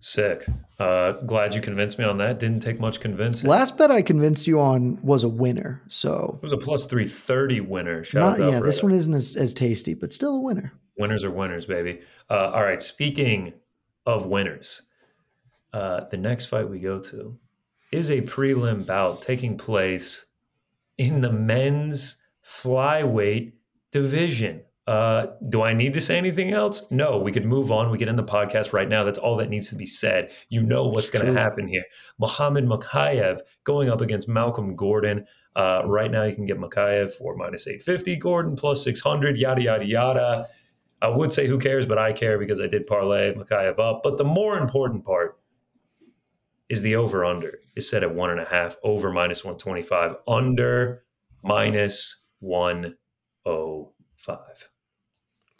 Sick. 0.00 0.46
Uh, 0.78 1.12
glad 1.12 1.54
you 1.54 1.60
convinced 1.60 1.98
me 1.98 2.04
on 2.04 2.18
that. 2.18 2.38
Didn't 2.38 2.60
take 2.60 2.78
much 2.78 3.00
convincing. 3.00 3.48
Last 3.48 3.76
bet 3.78 3.90
I 3.90 4.02
convinced 4.02 4.46
you 4.46 4.60
on 4.60 5.00
was 5.02 5.24
a 5.24 5.28
winner, 5.28 5.82
so 5.88 6.34
it 6.36 6.42
was 6.42 6.52
a 6.52 6.58
plus 6.58 6.86
330 6.86 7.60
winner. 7.62 8.04
Shout 8.04 8.38
not 8.38 8.50
yeah. 8.50 8.60
This 8.60 8.82
one 8.82 8.92
isn't 8.92 9.14
as, 9.14 9.36
as 9.36 9.54
tasty, 9.54 9.94
but 9.94 10.12
still 10.12 10.36
a 10.36 10.40
winner. 10.40 10.72
Winners 10.98 11.24
are 11.24 11.30
winners, 11.30 11.66
baby. 11.66 12.00
Uh, 12.30 12.50
all 12.50 12.62
right. 12.62 12.80
Speaking 12.80 13.54
of 14.04 14.26
winners, 14.26 14.82
uh, 15.72 16.04
the 16.10 16.16
next 16.16 16.46
fight 16.46 16.68
we 16.68 16.78
go 16.78 17.00
to 17.00 17.38
is 17.92 18.10
a 18.10 18.20
prelim 18.22 18.84
bout 18.86 19.22
taking 19.22 19.56
place 19.56 20.26
in 20.98 21.20
the 21.20 21.32
men's 21.32 22.22
flyweight 22.44 23.52
division. 23.90 24.62
Uh, 24.86 25.26
do 25.48 25.62
I 25.62 25.72
need 25.72 25.94
to 25.94 26.00
say 26.00 26.16
anything 26.16 26.52
else? 26.52 26.88
No, 26.92 27.18
we 27.18 27.32
could 27.32 27.44
move 27.44 27.72
on. 27.72 27.90
We 27.90 27.98
could 27.98 28.08
end 28.08 28.18
the 28.18 28.24
podcast 28.24 28.72
right 28.72 28.88
now. 28.88 29.02
That's 29.02 29.18
all 29.18 29.36
that 29.38 29.50
needs 29.50 29.68
to 29.70 29.74
be 29.74 29.86
said. 29.86 30.30
You 30.48 30.62
know 30.62 30.86
what's 30.86 31.10
going 31.10 31.26
to 31.26 31.32
happen 31.32 31.66
here. 31.66 31.84
Muhammad 32.18 32.64
Mokaev 32.64 33.40
going 33.64 33.90
up 33.90 34.00
against 34.00 34.28
Malcolm 34.28 34.76
Gordon. 34.76 35.26
Uh, 35.56 35.82
right 35.86 36.10
now, 36.10 36.22
you 36.22 36.34
can 36.34 36.44
get 36.44 36.58
Mokaev 36.58 37.12
for 37.12 37.34
minus 37.34 37.66
850, 37.66 38.16
Gordon 38.16 38.54
plus 38.54 38.84
600, 38.84 39.38
yada, 39.38 39.62
yada, 39.62 39.84
yada. 39.84 40.46
I 41.02 41.08
would 41.08 41.32
say 41.32 41.48
who 41.48 41.58
cares, 41.58 41.84
but 41.84 41.98
I 41.98 42.12
care 42.12 42.38
because 42.38 42.60
I 42.60 42.68
did 42.68 42.86
parlay 42.86 43.34
Mokaev 43.34 43.80
up. 43.80 44.02
But 44.04 44.18
the 44.18 44.24
more 44.24 44.56
important 44.56 45.04
part 45.04 45.40
is 46.68 46.82
the 46.82 46.96
over 46.96 47.24
under 47.24 47.58
is 47.74 47.90
set 47.90 48.04
at 48.04 48.14
one 48.14 48.30
and 48.30 48.40
a 48.40 48.44
half, 48.44 48.76
over 48.84 49.10
minus 49.10 49.44
125, 49.44 50.14
under 50.28 51.02
minus 51.42 52.22
105. 52.38 54.68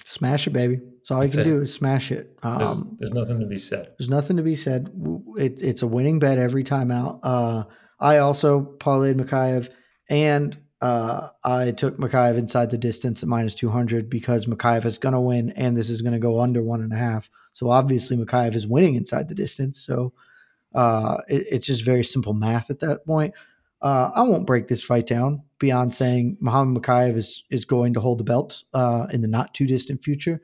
Smash 0.09 0.47
it, 0.47 0.53
baby. 0.53 0.77
That's 0.77 1.11
all 1.11 1.21
That's 1.21 1.35
you 1.35 1.43
can 1.43 1.53
it. 1.53 1.55
do 1.57 1.63
is 1.63 1.75
smash 1.75 2.13
it. 2.13 2.39
There's, 2.41 2.69
Um, 2.69 2.97
there's 3.01 3.13
nothing 3.13 3.41
to 3.41 3.47
be 3.47 3.59
said. 3.59 3.89
There's 3.99 4.09
nothing 4.09 4.37
to 4.37 4.43
be 4.45 4.55
said. 4.55 4.89
It, 5.37 5.61
it's 5.61 5.83
a 5.83 5.87
winning 5.89 6.21
bet 6.21 6.39
every 6.39 6.63
time 6.63 6.93
out. 6.93 7.19
Uh, 7.25 7.65
I 7.99 8.19
also 8.19 8.77
parlayed 8.79 9.17
Mokaev, 9.17 9.69
and 10.09 10.57
uh, 10.81 11.31
I 11.43 11.73
took 11.73 11.99
Mokaev 11.99 12.37
inside 12.37 12.71
the 12.71 12.79
distance 12.79 13.25
at 13.25 13.29
minus 13.29 13.57
200 13.57 14.09
because 14.09 14.47
Mokaev 14.47 14.85
is 14.85 14.97
going 14.97 15.15
to 15.15 15.21
win, 15.21 15.51
and 15.57 15.77
this 15.77 15.91
is 15.91 16.03
going 16.03 16.13
to 16.13 16.21
go 16.21 16.41
under 16.41 16.63
one 16.63 16.83
and 16.83 16.93
a 16.93 16.97
half. 16.97 17.29
So 17.53 17.71
obviously, 17.71 18.17
Mokaev 18.17 18.55
is 18.55 18.65
winning 18.65 18.95
inside 18.95 19.29
the 19.29 19.35
distance. 19.35 19.85
So 19.85 20.13
uh, 20.73 21.17
it, 21.27 21.47
it's 21.51 21.67
just 21.67 21.85
very 21.85 22.05
simple 22.05 22.33
math 22.33 22.71
at 22.71 22.79
that 22.79 23.05
point. 23.05 23.35
Uh, 23.83 24.13
I 24.15 24.23
won't 24.23 24.47
break 24.47 24.69
this 24.69 24.85
fight 24.85 25.09
down 25.09 25.43
beyond 25.59 25.95
saying 25.95 26.37
Muhammad 26.41 26.83
Mokaev 26.83 27.17
is 27.17 27.45
is 27.51 27.65
going 27.65 27.95
to 27.95 28.01
hold 28.01 28.19
the 28.19 28.25
belt 28.25 28.65
uh, 28.75 29.07
in 29.13 29.23
the 29.23 29.29
not 29.29 29.55
too 29.55 29.67
distant 29.67 30.03
future 30.03 30.41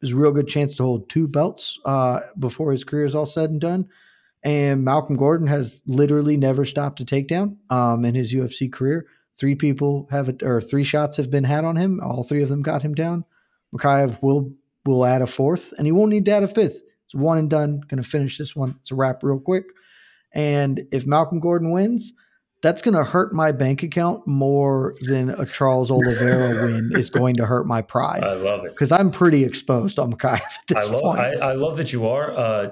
there's 0.00 0.12
a 0.12 0.16
real 0.16 0.32
good 0.32 0.48
chance 0.48 0.76
to 0.76 0.82
hold 0.82 1.08
two 1.08 1.26
belts 1.26 1.78
uh, 1.84 2.20
before 2.38 2.72
his 2.72 2.84
career 2.84 3.04
is 3.04 3.14
all 3.14 3.26
said 3.26 3.50
and 3.50 3.60
done. 3.60 3.88
And 4.44 4.84
Malcolm 4.84 5.16
Gordon 5.16 5.48
has 5.48 5.82
literally 5.86 6.36
never 6.36 6.64
stopped 6.64 7.00
a 7.00 7.04
takedown 7.04 7.56
um, 7.70 8.04
in 8.04 8.14
his 8.14 8.32
UFC 8.32 8.72
career. 8.72 9.06
Three 9.32 9.56
people 9.56 10.06
have 10.10 10.28
it, 10.28 10.42
or 10.42 10.60
three 10.60 10.84
shots 10.84 11.16
have 11.16 11.30
been 11.30 11.44
had 11.44 11.64
on 11.64 11.76
him. 11.76 12.00
All 12.00 12.22
three 12.22 12.42
of 12.42 12.48
them 12.48 12.62
got 12.62 12.82
him 12.82 12.94
down. 12.94 13.24
Mokaev 13.74 14.22
will 14.22 14.52
will 14.86 15.04
add 15.04 15.22
a 15.22 15.26
fourth, 15.26 15.74
and 15.76 15.86
he 15.86 15.92
won't 15.92 16.10
need 16.10 16.24
to 16.24 16.30
add 16.30 16.44
a 16.44 16.48
fifth. 16.48 16.80
It's 17.04 17.14
one 17.14 17.38
and 17.38 17.50
done. 17.50 17.80
Going 17.88 18.02
to 18.02 18.08
finish 18.08 18.38
this 18.38 18.54
one. 18.54 18.76
It's 18.80 18.92
a 18.92 18.94
wrap 18.94 19.22
real 19.22 19.40
quick. 19.40 19.64
And 20.32 20.86
if 20.92 21.06
Malcolm 21.06 21.40
Gordon 21.40 21.72
wins, 21.72 22.12
that's 22.62 22.82
going 22.82 22.94
to 22.94 23.04
hurt 23.04 23.32
my 23.32 23.52
bank 23.52 23.82
account 23.82 24.26
more 24.26 24.94
than 25.02 25.30
a 25.30 25.46
Charles 25.46 25.90
Oliveira 25.90 26.64
win 26.64 26.90
is 26.94 27.08
going 27.10 27.36
to 27.36 27.46
hurt 27.46 27.66
my 27.66 27.82
pride 27.82 28.24
I 28.24 28.34
love 28.34 28.64
it. 28.64 28.70
because 28.72 28.90
I'm 28.92 29.10
pretty 29.10 29.44
exposed 29.44 29.98
on 29.98 30.12
Mokaev 30.12 30.40
at 30.70 30.76
I 30.76 30.80
this 30.80 30.90
love, 30.90 31.02
point. 31.02 31.20
I, 31.20 31.32
I 31.34 31.52
love 31.54 31.76
that 31.76 31.92
you 31.92 32.06
are. 32.08 32.36
Uh, 32.36 32.70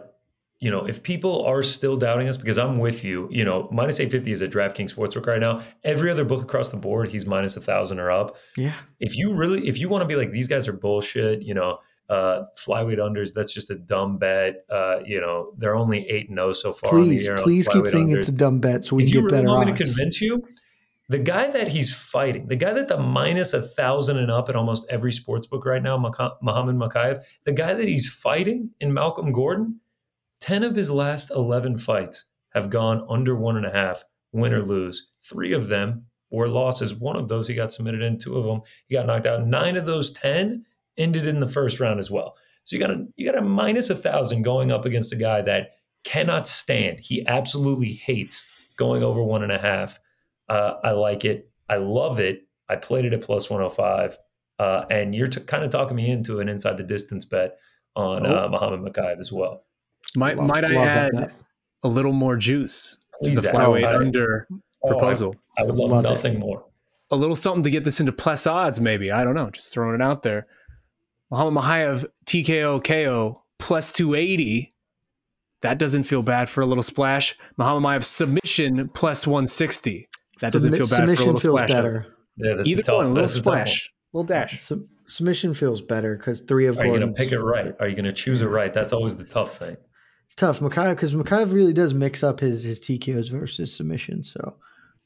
you 0.58 0.70
know, 0.70 0.86
if 0.86 1.02
people 1.02 1.44
are 1.44 1.62
still 1.62 1.98
doubting 1.98 2.28
us, 2.28 2.38
because 2.38 2.56
I'm 2.56 2.78
with 2.78 3.04
you, 3.04 3.28
you 3.30 3.44
know, 3.44 3.68
minus 3.70 4.00
850 4.00 4.32
is 4.32 4.40
a 4.40 4.48
DraftKings 4.48 4.94
Sportsbook 4.94 5.26
right 5.26 5.38
now. 5.38 5.62
Every 5.84 6.10
other 6.10 6.24
book 6.24 6.42
across 6.42 6.70
the 6.70 6.78
board, 6.78 7.10
he's 7.10 7.26
minus 7.26 7.58
a 7.58 7.60
thousand 7.60 8.00
or 8.00 8.10
up. 8.10 8.36
yeah, 8.56 8.72
If 8.98 9.18
you 9.18 9.34
really, 9.34 9.68
if 9.68 9.78
you 9.78 9.90
want 9.90 10.00
to 10.00 10.08
be 10.08 10.16
like, 10.16 10.30
these 10.32 10.48
guys 10.48 10.66
are 10.66 10.72
bullshit, 10.72 11.42
you 11.42 11.52
know, 11.52 11.78
uh, 12.08 12.44
flyweight 12.58 12.98
unders, 12.98 13.32
that's 13.34 13.52
just 13.52 13.70
a 13.70 13.74
dumb 13.74 14.18
bet. 14.18 14.64
Uh, 14.70 15.00
you 15.04 15.20
know, 15.20 15.52
they're 15.58 15.76
only 15.76 16.08
8 16.08 16.28
0 16.28 16.52
so 16.52 16.72
far. 16.72 16.90
please, 16.90 17.24
year 17.24 17.36
please 17.36 17.68
keep 17.68 17.86
thinking 17.86 18.16
it's 18.16 18.28
a 18.28 18.32
dumb 18.32 18.60
bet 18.60 18.84
so 18.84 18.96
we 18.96 19.02
if 19.02 19.08
can 19.08 19.14
get 19.14 19.24
really 19.24 19.36
better 19.38 19.48
want 19.48 19.70
odds. 19.70 19.78
to 19.78 19.84
convince 19.84 20.20
you, 20.20 20.42
the 21.08 21.18
guy 21.18 21.50
that 21.50 21.68
he's 21.68 21.94
fighting, 21.94 22.48
the 22.48 22.56
guy 22.56 22.72
that 22.72 22.88
the 22.88 22.96
minus 22.96 23.54
a 23.54 23.62
thousand 23.62 24.18
and 24.18 24.30
up 24.30 24.48
at 24.48 24.56
almost 24.56 24.86
every 24.90 25.12
sports 25.12 25.46
book 25.46 25.64
right 25.64 25.82
now, 25.82 25.96
Muhammad 25.96 26.76
Mokaev, 26.76 27.22
the 27.44 27.52
guy 27.52 27.74
that 27.74 27.86
he's 27.86 28.08
fighting 28.08 28.70
in 28.80 28.92
Malcolm 28.92 29.32
Gordon, 29.32 29.80
10 30.40 30.64
of 30.64 30.74
his 30.74 30.90
last 30.90 31.30
11 31.30 31.78
fights 31.78 32.26
have 32.50 32.70
gone 32.70 33.06
under 33.08 33.36
one 33.36 33.56
and 33.56 33.66
a 33.66 33.70
half, 33.70 34.04
win 34.32 34.52
or 34.52 34.62
lose. 34.62 35.10
Three 35.22 35.52
of 35.52 35.68
them 35.68 36.06
were 36.30 36.48
losses. 36.48 36.94
One 36.94 37.16
of 37.16 37.28
those 37.28 37.46
he 37.46 37.54
got 37.54 37.72
submitted 37.72 38.02
in, 38.02 38.18
two 38.18 38.36
of 38.36 38.44
them 38.44 38.62
he 38.86 38.94
got 38.94 39.06
knocked 39.06 39.26
out. 39.26 39.46
Nine 39.46 39.76
of 39.76 39.86
those 39.86 40.10
10 40.12 40.64
ended 40.98 41.26
in 41.26 41.40
the 41.40 41.46
first 41.48 41.80
round 41.80 41.98
as 42.00 42.10
well. 42.10 42.36
So 42.64 42.76
you 42.76 42.80
got 42.80 42.90
a 42.90 43.06
you 43.16 43.30
got 43.30 43.38
a 43.40 43.44
minus 43.44 43.90
a 43.90 43.94
thousand 43.94 44.42
going 44.42 44.70
up 44.72 44.84
against 44.84 45.12
a 45.12 45.16
guy 45.16 45.42
that 45.42 45.70
cannot 46.04 46.46
stand. 46.48 47.00
He 47.00 47.26
absolutely 47.26 47.92
hates 47.92 48.46
going 48.76 49.02
over 49.02 49.22
one 49.22 49.42
and 49.42 49.52
a 49.52 49.58
half. 49.58 49.98
Uh, 50.48 50.74
I 50.84 50.90
like 50.92 51.24
it. 51.24 51.50
I 51.68 51.76
love 51.76 52.20
it. 52.20 52.42
I 52.68 52.76
played 52.76 53.04
it 53.04 53.12
at 53.12 53.22
plus 53.22 53.48
105. 53.50 54.16
Uh, 54.58 54.84
and 54.90 55.14
you're 55.14 55.26
t- 55.26 55.40
kind 55.40 55.64
of 55.64 55.70
talking 55.70 55.96
me 55.96 56.10
into 56.10 56.40
an 56.40 56.48
inside 56.48 56.76
the 56.76 56.82
distance 56.82 57.24
bet 57.24 57.58
on 57.94 58.24
Oh. 58.26 58.44
uh, 58.44 58.48
Muhammad 58.48 58.80
Mokaev 58.80 59.18
as 59.20 59.30
well. 59.32 59.64
Might, 60.14 60.36
Love- 60.36 60.46
might 60.46 60.64
I 60.64 60.68
love 60.68 60.84
that 60.84 61.14
add 61.14 61.32
a 61.82 61.88
little 61.88 62.12
more 62.12 62.36
juice 62.36 62.96
to 63.24 63.30
the 63.32 63.48
add. 63.48 63.54
flyweight 63.54 63.84
I- 63.86 63.96
under 63.96 64.46
Oh, 64.82 64.88
proposal? 64.88 65.34
I, 65.58 65.62
would 65.64 65.74
love, 65.74 65.90
Love 65.90 66.04
it. 66.04 66.08
nothing 66.08 66.38
more. 66.38 66.64
a 67.10 67.16
little 67.16 67.36
something 67.36 67.62
to 67.64 67.70
get 67.70 67.84
this 67.84 68.00
into 68.00 68.12
plus 68.12 68.46
odds, 68.46 68.80
maybe. 68.80 69.10
I 69.12 69.24
don't 69.24 69.34
know. 69.34 69.50
Just 69.50 69.72
throwing 69.72 69.94
it 69.94 70.02
out 70.02 70.22
there. 70.22 70.46
Muhammad 71.30 71.62
Mokaev 71.62 72.04
TKO 72.26 72.82
KO 72.84 73.42
plus 73.58 73.92
280. 73.92 74.70
That 75.62 75.78
doesn't 75.78 76.04
feel 76.04 76.22
bad 76.22 76.48
for 76.48 76.60
a 76.60 76.66
little 76.66 76.82
splash. 76.82 77.34
Muhammad 77.56 77.82
Mokaev 77.82 78.04
submission 78.04 78.88
plus 78.94 79.26
160. 79.26 80.06
That 80.40 80.52
doesn't 80.52 80.72
Submi- 80.72 80.76
feel 80.76 80.86
bad 80.86 80.88
for 80.88 80.94
a 80.94 80.98
submission 80.98 81.26
little 81.26 81.40
feels 81.40 81.54
splash. 81.58 81.68
better. 81.68 82.06
Yeah, 82.36 82.54
Either 82.64 82.82
tough, 82.82 82.96
one, 82.96 83.06
a 83.06 83.08
little 83.08 83.22
that's 83.22 83.34
the 83.34 83.40
tough 83.40 83.44
splash, 83.68 83.90
little 84.12 84.24
dash. 84.26 84.60
Sub- 84.60 84.82
submission 85.08 85.54
feels 85.54 85.80
better 85.80 86.16
because 86.16 86.42
three 86.42 86.66
of 86.66 86.76
Are 86.78 86.84
you 86.86 86.98
going 86.98 87.06
to 87.06 87.12
pick 87.12 87.32
it 87.32 87.38
right? 87.40 87.74
Are 87.80 87.88
you 87.88 87.94
going 87.96 88.04
to 88.04 88.12
choose 88.12 88.42
it 88.42 88.46
right? 88.48 88.72
That's 88.72 88.92
always 88.92 89.16
the 89.16 89.24
tough 89.24 89.56
thing. 89.58 89.76
It's 90.26 90.34
tough, 90.34 90.60
Mokaev, 90.60 90.96
because 90.96 91.14
Mokaev 91.14 91.52
really 91.52 91.72
does 91.72 91.94
mix 91.94 92.22
up 92.22 92.40
his 92.40 92.62
his 92.64 92.78
TKOs 92.80 93.30
versus 93.30 93.74
submissions. 93.74 94.30
So 94.32 94.56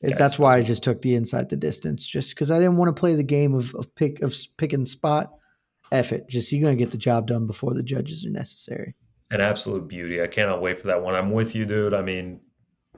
it, 0.00 0.16
that's 0.18 0.38
why 0.38 0.56
I 0.56 0.62
just 0.62 0.82
took 0.82 1.00
the 1.02 1.14
inside 1.14 1.48
the 1.50 1.56
distance, 1.56 2.04
just 2.06 2.30
because 2.30 2.50
I 2.50 2.58
didn't 2.58 2.76
want 2.78 2.94
to 2.94 2.98
play 2.98 3.14
the 3.14 3.22
game 3.22 3.54
of 3.54 3.72
of 3.76 3.94
pick 3.94 4.20
of 4.22 4.30
s- 4.32 4.46
picking 4.46 4.84
spot. 4.86 5.30
F 5.92 6.12
it, 6.12 6.28
just 6.28 6.50
you're 6.52 6.62
gonna 6.62 6.76
get 6.76 6.90
the 6.90 6.98
job 6.98 7.26
done 7.26 7.46
before 7.46 7.74
the 7.74 7.82
judges 7.82 8.24
are 8.24 8.30
necessary. 8.30 8.94
An 9.30 9.40
absolute 9.40 9.88
beauty. 9.88 10.22
I 10.22 10.26
cannot 10.26 10.60
wait 10.62 10.80
for 10.80 10.88
that 10.88 11.02
one. 11.02 11.14
I'm 11.14 11.30
with 11.30 11.54
you, 11.54 11.64
dude. 11.64 11.94
I 11.94 12.02
mean, 12.02 12.40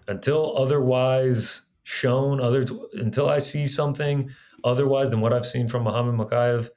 until 0.09 0.57
otherwise 0.59 1.67
shown, 1.83 2.41
other 2.41 2.65
until 2.95 3.29
I 3.29 3.39
see 3.39 3.67
something 3.67 4.31
otherwise 4.65 5.11
than 5.11 5.21
what 5.21 5.33
I've 5.33 5.47
seen 5.47 5.69
from 5.69 5.85
Muhammad 5.85 6.15
Mokaev, 6.15 6.71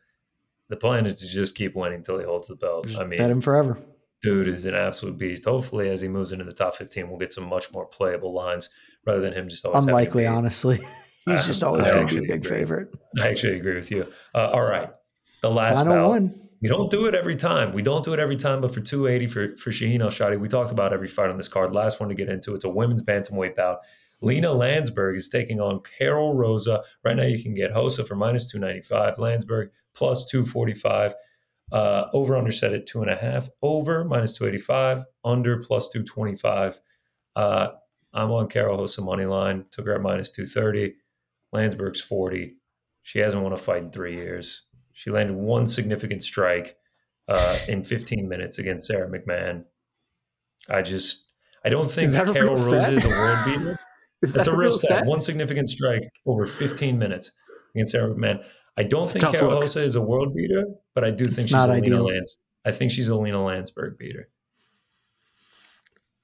the 0.70 0.76
plan 0.76 1.06
is 1.06 1.16
to 1.22 1.28
just 1.28 1.56
keep 1.56 1.76
winning 1.76 2.00
until 2.00 2.18
he 2.20 2.26
holds 2.26 2.48
the 2.48 2.56
belt. 2.56 2.88
Just 2.88 3.00
I 3.00 3.06
mean, 3.06 3.18
bet 3.20 3.30
him 3.32 3.42
forever. 3.42 3.78
dude 4.22 4.48
is 4.48 4.66
an 4.66 4.74
absolute 4.76 5.18
beast. 5.18 5.46
Hopefully, 5.46 5.90
as 5.90 6.02
he 6.02 6.08
moves 6.08 6.32
into 6.32 6.44
the 6.46 6.52
top 6.52 6.76
15, 6.76 7.08
we'll 7.10 7.20
get 7.20 7.32
some 7.34 7.48
much 7.48 7.72
more 7.72 7.86
playable 7.86 8.34
lines 8.34 8.70
rather 9.06 9.22
than 9.22 9.34
him 9.34 9.48
just 9.48 9.66
always 9.66 9.86
Unlikely, 9.86 10.26
honestly. 10.26 10.80
He's 11.26 11.46
just 11.46 11.64
always 11.64 11.88
going 11.88 12.08
to 12.08 12.14
be 12.14 12.26
a 12.26 12.28
big 12.28 12.46
agree. 12.46 12.58
favorite. 12.58 12.90
I 13.20 13.30
actually 13.30 13.58
agree 13.58 13.76
with 13.76 13.90
you. 13.92 14.12
Uh, 14.34 14.50
all 14.50 14.64
right, 14.64 14.90
the 15.42 15.52
last 15.52 15.78
Final 15.78 15.94
bout. 15.94 16.10
one. 16.10 16.42
We 16.62 16.70
don't 16.70 16.90
do 16.90 17.06
it 17.06 17.14
every 17.14 17.36
time. 17.36 17.74
We 17.74 17.82
don't 17.82 18.04
do 18.04 18.14
it 18.14 18.20
every 18.20 18.38
time, 18.38 18.62
but 18.62 18.74
for 18.74 18.80
280 18.80 19.28
for, 19.28 19.58
for 19.58 19.70
Shaheen 19.70 20.02
Al-Shatti, 20.02 20.40
we 20.40 20.48
talked 20.48 20.72
about 20.72 20.94
every 20.94 21.08
fight 21.08 21.30
on 21.30 21.38
this 21.38 21.48
card. 21.48 21.74
Last 21.74 22.00
one 22.00 22.10
to 22.10 22.16
get 22.16 22.30
into. 22.30 22.54
It's 22.56 22.66
a 22.66 22.70
women's 22.70 23.04
bantamweight 23.04 23.56
bout. 23.56 23.80
Lena 24.22 24.52
Landsberg 24.52 25.18
is 25.18 25.30
taking 25.30 25.60
on 25.60 25.82
Karol 26.00 26.34
Rosa. 26.34 26.84
Right 27.04 27.16
now, 27.16 27.24
you 27.24 27.42
can 27.42 27.54
get 27.54 27.76
Rosa 27.76 28.04
for 28.04 28.16
minus 28.16 28.50
295, 28.50 29.20
Landsberg 29.20 29.70
plus 29.94 30.26
245. 30.26 31.14
Uh, 31.72 32.06
over 32.14 32.36
under 32.38 32.52
set 32.52 32.74
at 32.74 32.86
two 32.86 33.02
and 33.02 33.12
a 33.12 33.16
half. 33.16 33.50
Over 33.62 34.06
minus 34.06 34.38
285. 34.38 35.06
Under 35.24 35.58
plus 35.60 35.90
225. 35.90 36.80
Uh, 37.36 37.68
I'm 38.14 38.32
on 38.32 38.48
Karol 38.48 38.78
Rosa 38.78 39.02
money 39.02 39.26
line. 39.26 39.66
Took 39.72 39.86
her 39.88 39.96
at 39.96 40.02
minus 40.02 40.32
230. 40.32 40.96
Landsberg's 41.52 42.02
40. 42.02 42.56
She 43.04 43.20
hasn't 43.20 43.44
won 43.44 43.54
a 43.54 43.58
fight 43.58 43.84
in 43.84 43.92
three 43.92 44.16
years. 44.16 44.64
She 44.96 45.12
landed 45.12 45.36
one 45.36 45.68
significant 45.68 46.24
strike 46.24 46.78
uh, 47.28 47.60
in 47.68 47.84
15 47.84 48.28
minutes 48.28 48.60
against 48.60 48.88
Sara 48.88 49.08
McMann. 49.10 49.66
I 50.70 50.82
just, 50.82 51.28
I 51.64 51.70
don't 51.70 51.90
think 51.92 52.12
that 52.12 52.34
Karol 52.34 52.50
Rosa 52.50 52.70
stat? 52.70 52.94
is 52.94 53.06
a 53.06 53.10
world 53.10 53.46
beater. 53.46 53.80
Is 54.22 54.34
That's 54.34 54.48
that 54.48 54.54
a 54.56 54.58
real 54.58 54.72
stat. 54.72 55.06
One 55.06 55.20
significant 55.22 55.70
strike 55.70 56.10
over 56.26 56.48
15 56.48 56.98
minutes 56.98 57.32
against 57.76 57.92
Sara 57.92 58.10
McMann. 58.16 58.44
I 58.78 58.84
don't 58.84 59.04
It's 59.04 59.14
think 59.14 59.30
Carol. 59.30 59.62
Hosa 59.62 59.82
is 59.84 59.96
a 59.96 60.02
world 60.02 60.34
beater, 60.34 60.64
but 60.96 61.04
I 61.04 61.12
do 61.12 61.26
think 61.26 61.40
It's 61.40 61.48
she's 61.48 61.52
not 61.52 61.70
a 61.70 61.74
Lena 61.74 61.86
ideal. 61.88 62.06
Lands. 62.06 62.38
I 62.66 62.72
think 62.72 62.92
she's 62.92 63.10
a 63.10 63.16
Lena 63.16 63.44
Landsberg 63.44 63.98
beater. 64.00 64.30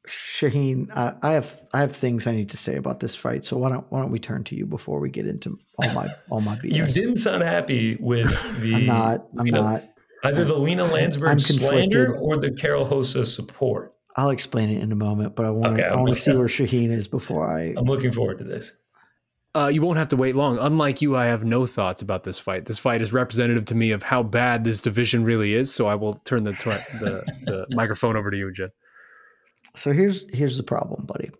Shaheen, 0.07 0.89
I, 0.95 1.13
I 1.21 1.31
have 1.33 1.61
I 1.73 1.79
have 1.81 1.95
things 1.95 2.25
I 2.27 2.33
need 2.35 2.49
to 2.49 2.57
say 2.57 2.75
about 2.75 2.99
this 2.99 3.15
fight. 3.15 3.45
So 3.45 3.57
why 3.57 3.69
don't 3.69 3.85
why 3.91 4.01
don't 4.01 4.11
we 4.11 4.19
turn 4.19 4.43
to 4.45 4.55
you 4.55 4.65
before 4.65 4.99
we 4.99 5.09
get 5.09 5.27
into 5.27 5.59
all 5.77 5.93
my 5.93 6.07
all 6.29 6.41
my 6.41 6.55
BS? 6.57 6.71
You 6.73 6.87
didn't 6.87 7.17
sound 7.17 7.43
happy 7.43 7.97
with 7.99 8.29
the 8.61 8.73
I'm 8.75 8.85
not. 8.87 9.27
I'm 9.37 9.45
Lena- 9.45 9.61
not. 9.61 9.83
either 10.23 10.43
the 10.43 10.57
Lena 10.57 10.85
Landsberg 10.85 11.39
slander 11.39 12.17
or 12.17 12.37
the 12.37 12.51
Karol 12.51 12.85
Rosa 12.87 13.23
support. 13.25 13.93
I'll 14.17 14.31
explain 14.31 14.69
it 14.69 14.81
in 14.83 14.91
a 14.91 14.95
moment, 14.95 15.35
but 15.35 15.45
I 15.45 15.51
want 15.51 15.73
Okay, 15.73 15.83
to 15.83 15.89
I 15.89 15.95
want 15.95 16.13
to 16.13 16.19
see 16.19 16.33
where 16.35 16.47
Shaheen 16.47 16.89
is 16.89 17.07
before 17.07 17.49
I. 17.49 17.73
I'm 17.77 17.85
looking 17.85 18.11
forward 18.11 18.39
to 18.39 18.43
this. 18.43 18.75
uh, 19.55 19.69
you 19.71 19.81
won't 19.81 19.97
have 19.97 20.09
to 20.09 20.15
wait 20.17 20.35
long. 20.35 20.57
Unlike 20.59 21.01
you, 21.01 21.15
I 21.15 21.27
have 21.27 21.45
no 21.45 21.65
thoughts 21.65 22.01
about 22.01 22.23
this 22.23 22.37
fight. 22.39 22.65
This 22.65 22.77
fight 22.79 23.01
is 23.01 23.13
representative 23.13 23.65
to 23.65 23.75
me 23.75 23.91
of 23.91 24.03
how 24.03 24.21
bad 24.23 24.63
this 24.65 24.81
division 24.81 25.23
really 25.23 25.53
is. 25.53 25.73
So 25.73 25.85
I 25.87 25.95
will 25.95 26.15
turn 26.15 26.43
the 26.43 26.51
the, 26.53 27.23
the 27.45 27.67
microphone 27.75 28.17
over 28.17 28.31
to 28.31 28.37
you, 28.37 28.51
Jen. 28.51 28.71
So 29.75 29.91
here's 29.91 30.25
here's 30.33 30.57
the 30.57 30.63
problem, 30.63 31.05
buddy. 31.05 31.31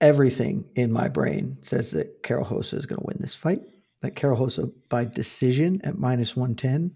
Everything 0.00 0.68
in 0.74 0.92
my 0.92 1.08
brain 1.08 1.56
says 1.62 1.90
that 1.92 2.22
Karol 2.22 2.46
Rosa 2.50 2.76
is 2.76 2.86
going 2.86 2.98
to 3.00 3.06
win 3.06 3.16
this 3.20 3.34
fight. 3.34 3.62
That 4.02 4.14
Karol 4.14 4.38
Rosa 4.38 4.68
by 4.88 5.06
decision 5.06 5.80
at 5.84 5.98
minus 5.98 6.36
one 6.36 6.54
ten 6.54 6.94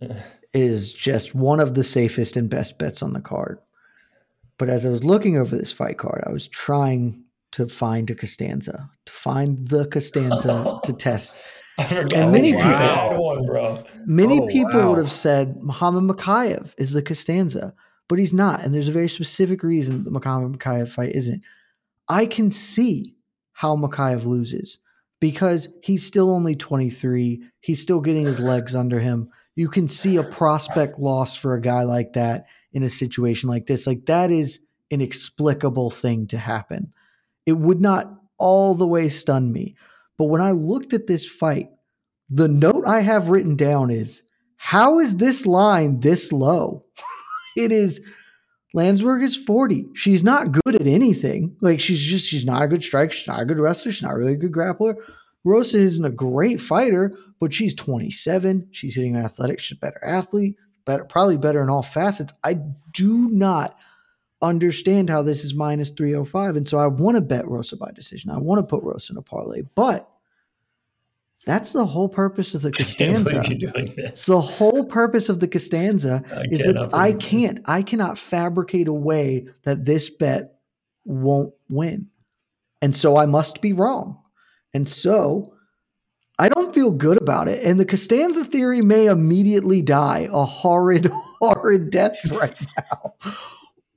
is 0.52 0.92
just 0.92 1.34
one 1.34 1.60
of 1.60 1.74
the 1.74 1.84
safest 1.84 2.36
and 2.36 2.50
best 2.50 2.78
bets 2.78 3.02
on 3.02 3.12
the 3.14 3.20
card. 3.20 3.58
But 4.58 4.70
as 4.70 4.86
I 4.86 4.90
was 4.90 5.04
looking 5.04 5.36
over 5.36 5.56
this 5.56 5.72
fight 5.72 5.98
card, 5.98 6.22
I 6.26 6.32
was 6.32 6.48
trying 6.48 7.24
to 7.52 7.68
find 7.68 8.10
a 8.10 8.14
Costanza, 8.14 8.90
to 9.06 9.12
find 9.12 9.68
the 9.68 9.86
Costanza 9.86 10.80
to 10.84 10.92
test. 10.92 11.38
And 11.78 12.12
oh, 12.14 12.30
many 12.30 12.54
oh, 12.54 12.58
people, 12.58 13.22
one, 13.22 13.46
bro. 13.46 13.82
many 14.06 14.40
Oh, 14.40 14.46
people 14.46 14.80
wow. 14.80 14.88
would 14.90 14.98
have 14.98 15.12
said 15.12 15.56
Muhammad 15.62 16.04
Mokaev 16.04 16.74
is 16.78 16.92
the 16.92 17.02
Costanza, 17.02 17.74
but 18.08 18.18
he's 18.18 18.32
not. 18.32 18.62
And 18.62 18.74
there's 18.74 18.88
a 18.88 18.92
very 18.92 19.08
specific 19.08 19.62
reason 19.62 20.04
the 20.04 20.10
Muhammad 20.10 20.58
Mokaev 20.58 20.88
fight 20.88 21.14
isn't. 21.14 21.42
I 22.08 22.26
can 22.26 22.50
see 22.50 23.14
how 23.52 23.76
Mokaev 23.76 24.24
loses 24.24 24.78
because 25.20 25.68
he's 25.82 26.06
still 26.06 26.30
only 26.30 26.54
23. 26.54 27.42
He's 27.60 27.82
still 27.82 28.00
getting 28.00 28.26
his 28.26 28.40
legs 28.40 28.74
under 28.74 29.00
him. 29.00 29.30
You 29.54 29.68
can 29.68 29.88
see 29.88 30.16
a 30.16 30.22
prospect 30.22 30.98
loss 30.98 31.34
for 31.34 31.54
a 31.54 31.60
guy 31.60 31.82
like 31.84 32.12
that 32.12 32.46
in 32.72 32.82
a 32.82 32.90
situation 32.90 33.48
like 33.48 33.66
this. 33.66 33.86
Like 33.86 34.06
that 34.06 34.30
is 34.30 34.58
an 34.90 35.00
inexplicable 35.00 35.90
thing 35.90 36.26
to 36.28 36.38
happen. 36.38 36.92
It 37.46 37.54
would 37.54 37.80
not 37.80 38.12
all 38.38 38.74
the 38.74 38.86
way 38.86 39.08
stun 39.08 39.52
me. 39.52 39.74
But 40.18 40.26
when 40.26 40.40
I 40.40 40.50
looked 40.52 40.92
at 40.92 41.06
this 41.06 41.26
fight, 41.26 41.70
the 42.28 42.48
note 42.48 42.84
I 42.86 43.00
have 43.00 43.30
written 43.30 43.56
down 43.56 43.90
is 43.90 44.22
how 44.56 44.98
is 44.98 45.16
this 45.16 45.46
line 45.46 46.00
this 46.00 46.32
low? 46.32 46.84
it 47.56 47.72
is 47.72 48.00
Landsberg 48.74 49.22
is 49.22 49.36
40. 49.36 49.86
She's 49.94 50.22
not 50.22 50.52
good 50.52 50.76
at 50.76 50.86
anything. 50.86 51.56
Like 51.60 51.80
she's 51.80 52.02
just 52.02 52.28
she's 52.28 52.44
not 52.44 52.62
a 52.62 52.68
good 52.68 52.84
striker, 52.84 53.12
she's 53.12 53.26
not 53.26 53.40
a 53.40 53.46
good 53.46 53.58
wrestler, 53.58 53.92
she's 53.92 54.02
not 54.02 54.14
really 54.14 54.34
a 54.34 54.36
good 54.36 54.52
grappler. 54.52 54.96
Rosa 55.44 55.78
isn't 55.78 56.04
a 56.04 56.10
great 56.10 56.60
fighter, 56.60 57.16
but 57.38 57.54
she's 57.54 57.74
27. 57.74 58.68
She's 58.72 58.96
hitting 58.96 59.14
athletic. 59.14 59.60
She's 59.60 59.78
a 59.78 59.80
better 59.80 60.04
athlete, 60.04 60.56
better, 60.84 61.04
probably 61.04 61.36
better 61.36 61.62
in 61.62 61.70
all 61.70 61.82
facets. 61.82 62.32
I 62.42 62.58
do 62.92 63.28
not 63.30 63.78
understand 64.42 65.08
how 65.08 65.22
this 65.22 65.44
is 65.44 65.54
minus 65.54 65.90
305. 65.90 66.56
And 66.56 66.68
so 66.68 66.78
I 66.78 66.88
want 66.88 67.14
to 67.14 67.20
bet 67.20 67.48
Rosa 67.48 67.76
by 67.76 67.92
decision. 67.92 68.30
I 68.30 68.38
want 68.38 68.58
to 68.58 68.66
put 68.66 68.82
Rosa 68.82 69.12
in 69.12 69.18
a 69.18 69.22
parlay, 69.22 69.62
but 69.76 70.10
that's 71.46 71.72
the 71.72 71.86
whole 71.86 72.08
purpose 72.08 72.54
of 72.54 72.62
the 72.62 72.72
Costanza. 72.76 73.40
believe 73.40 73.62
you're 73.62 73.70
doing 73.70 73.94
this. 73.94 74.26
The 74.26 74.40
whole 74.40 74.84
purpose 74.84 75.28
of 75.28 75.40
the 75.40 75.48
Costanza 75.48 76.22
I 76.30 76.44
is 76.50 76.64
that 76.64 76.90
I 76.92 77.12
can't, 77.12 77.60
I 77.64 77.82
cannot 77.82 78.18
fabricate 78.18 78.88
a 78.88 78.92
way 78.92 79.46
that 79.62 79.84
this 79.84 80.10
bet 80.10 80.58
won't 81.04 81.54
win. 81.70 82.08
And 82.82 82.94
so 82.94 83.16
I 83.16 83.26
must 83.26 83.62
be 83.62 83.72
wrong. 83.72 84.20
And 84.74 84.88
so 84.88 85.46
I 86.38 86.48
don't 86.48 86.74
feel 86.74 86.90
good 86.90 87.16
about 87.16 87.48
it. 87.48 87.64
And 87.64 87.80
the 87.80 87.86
Costanza 87.86 88.44
theory 88.44 88.82
may 88.82 89.06
immediately 89.06 89.80
die 89.82 90.28
a 90.30 90.44
horrid, 90.44 91.10
horrid 91.40 91.90
death 91.90 92.18
right 92.32 92.60
now. 92.76 93.14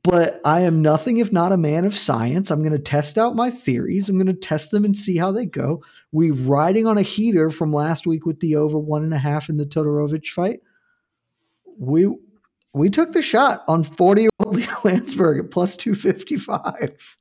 But 0.03 0.39
I 0.45 0.61
am 0.61 0.81
nothing 0.81 1.17
if 1.17 1.31
not 1.31 1.51
a 1.51 1.57
man 1.57 1.85
of 1.85 1.95
science. 1.95 2.51
I'm 2.51 2.61
going 2.61 2.71
to 2.71 2.79
test 2.79 3.17
out 3.17 3.35
my 3.35 3.51
theories. 3.51 4.07
I'm 4.07 4.17
going 4.17 4.27
to 4.27 4.33
test 4.33 4.71
them 4.71 4.85
and 4.85 4.97
see 4.97 5.17
how 5.17 5.31
they 5.31 5.45
go. 5.45 5.83
We 6.11 6.31
riding 6.31 6.87
on 6.87 6.97
a 6.97 7.01
heater 7.01 7.49
from 7.49 7.73
last 7.73 8.07
week 8.07 8.25
with 8.25 8.39
the 8.39 8.55
over 8.55 8.79
one 8.79 9.03
and 9.03 9.13
a 9.13 9.17
half 9.17 9.49
in 9.49 9.57
the 9.57 9.65
Todorovic 9.65 10.27
fight. 10.27 10.61
We 11.77 12.07
we 12.73 12.89
took 12.89 13.11
the 13.11 13.21
shot 13.21 13.63
on 13.67 13.83
40 13.83 14.21
year 14.21 14.29
old 14.39 14.55
Leo 14.55 14.75
Landsberg 14.83 15.43
at 15.43 15.51
plus 15.51 15.75
255. 15.75 17.17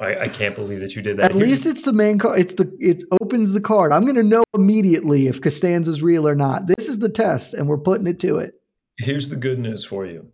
I, 0.00 0.20
I 0.20 0.28
can't 0.28 0.54
believe 0.54 0.80
that 0.80 0.96
you 0.96 1.02
did 1.02 1.18
that. 1.18 1.30
At 1.30 1.36
least 1.36 1.66
it's 1.66 1.82
the 1.82 1.92
main 1.92 2.18
card. 2.18 2.40
It's 2.40 2.54
the 2.54 2.74
it 2.80 3.04
opens 3.20 3.52
the 3.52 3.60
card. 3.60 3.92
I'm 3.92 4.02
going 4.02 4.16
to 4.16 4.22
know 4.22 4.44
immediately 4.54 5.26
if 5.26 5.40
Costanza's 5.42 6.02
real 6.02 6.26
or 6.26 6.34
not. 6.34 6.66
This 6.66 6.88
is 6.88 6.98
the 7.00 7.10
test, 7.10 7.52
and 7.52 7.68
we're 7.68 7.78
putting 7.78 8.06
it 8.06 8.18
to 8.20 8.38
it. 8.38 8.54
Here's 8.96 9.28
the 9.28 9.36
good 9.36 9.58
news 9.58 9.84
for 9.84 10.06
you. 10.06 10.26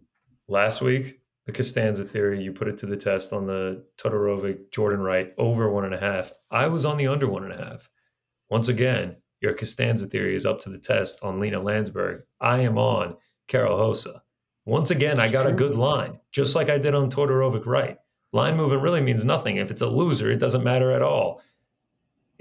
Last 0.48 0.80
week, 0.82 1.15
the 1.46 1.52
Costanza 1.52 2.04
theory, 2.04 2.42
you 2.42 2.52
put 2.52 2.68
it 2.68 2.76
to 2.78 2.86
the 2.86 2.96
test 2.96 3.32
on 3.32 3.46
the 3.46 3.84
Todorovic 3.98 4.70
Jordan 4.72 5.00
Wright 5.00 5.32
over 5.38 5.70
one 5.70 5.84
and 5.84 5.94
a 5.94 5.98
half. 5.98 6.32
I 6.50 6.66
was 6.66 6.84
on 6.84 6.96
the 6.96 7.06
under 7.06 7.28
one 7.28 7.44
and 7.44 7.52
a 7.52 7.56
half. 7.64 7.88
Once 8.50 8.68
again, 8.68 9.16
your 9.40 9.54
Costanza 9.54 10.06
theory 10.06 10.34
is 10.34 10.44
up 10.44 10.60
to 10.60 10.70
the 10.70 10.78
test 10.78 11.22
on 11.22 11.38
Lena 11.38 11.60
Landsberg. 11.60 12.22
I 12.40 12.58
am 12.60 12.78
on 12.78 13.16
Karol 13.48 13.78
Rosa. 13.78 14.22
Once 14.64 14.90
again, 14.90 15.20
I 15.20 15.24
It's 15.24 15.32
got 15.32 15.46
a 15.46 15.52
good 15.52 15.76
line, 15.76 16.18
just 16.32 16.56
like 16.56 16.68
I 16.68 16.78
did 16.78 16.94
on 16.94 17.10
Todorovic 17.10 17.64
Wright. 17.66 17.98
Line 18.32 18.56
movement 18.56 18.82
really 18.82 19.00
means 19.00 19.24
nothing. 19.24 19.56
If 19.56 19.70
it's 19.70 19.82
a 19.82 19.86
loser, 19.88 20.30
it 20.30 20.38
doesn't 20.40 20.64
matter 20.64 20.90
at 20.90 21.02
all. 21.02 21.42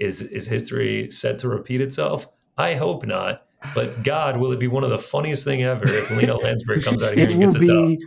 Is 0.00 0.20
is 0.22 0.46
history 0.46 1.10
set 1.10 1.38
to 1.38 1.48
repeat 1.48 1.80
itself? 1.80 2.28
I 2.58 2.74
hope 2.74 3.06
not. 3.06 3.44
But 3.74 4.02
God, 4.02 4.36
will 4.36 4.52
it 4.52 4.58
be 4.60 4.66
one 4.66 4.84
of 4.84 4.90
the 4.90 4.98
funniest 4.98 5.44
thing 5.44 5.62
ever 5.62 5.84
if 5.86 6.10
Lena 6.10 6.36
Landsberg 6.42 6.82
comes 6.82 7.02
out 7.02 7.12
of 7.12 7.18
here 7.18 7.28
It 7.28 7.32
and 7.32 7.40
gets 7.40 7.54
a 7.54 7.58
dub? 7.60 7.88
be 7.88 8.04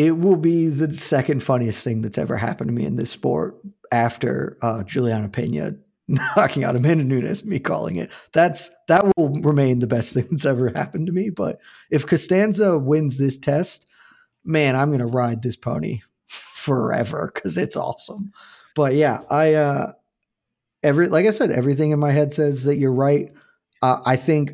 it 0.00 0.16
will 0.16 0.36
be 0.36 0.68
the 0.68 0.96
second 0.96 1.42
funniest 1.42 1.84
thing 1.84 2.00
that's 2.00 2.16
ever 2.16 2.34
happened 2.34 2.68
to 2.68 2.74
me 2.74 2.86
in 2.86 2.96
this 2.96 3.10
sport 3.10 3.60
after 3.92 4.56
uh, 4.62 4.82
Julianna 4.82 5.28
Peña 5.28 5.78
knocking 6.08 6.64
out 6.64 6.74
Amanda 6.74 7.04
Nunes, 7.04 7.44
me 7.44 7.58
calling 7.58 7.96
it. 7.96 8.10
That's 8.32 8.70
that 8.88 9.04
will 9.14 9.28
remain 9.42 9.80
the 9.80 9.86
best 9.86 10.14
thing 10.14 10.26
that's 10.30 10.46
ever 10.46 10.70
happened 10.70 11.06
to 11.08 11.12
me. 11.12 11.28
But 11.28 11.60
if 11.90 12.06
Costanza 12.06 12.78
wins 12.78 13.18
this 13.18 13.36
test, 13.36 13.84
man, 14.42 14.74
I'm 14.74 14.90
gonna 14.90 15.04
ride 15.04 15.42
this 15.42 15.56
pony 15.56 16.00
forever 16.26 17.30
because 17.34 17.58
it's 17.58 17.76
awesome. 17.76 18.32
But 18.74 18.94
yeah, 18.94 19.20
I 19.30 19.52
uh 19.52 19.92
every 20.82 21.08
like 21.08 21.26
I 21.26 21.30
said, 21.30 21.50
everything 21.50 21.90
in 21.90 21.98
my 21.98 22.10
head 22.10 22.32
says 22.32 22.64
that 22.64 22.76
you're 22.76 22.90
right. 22.90 23.34
Uh, 23.82 24.00
I 24.06 24.16
think 24.16 24.52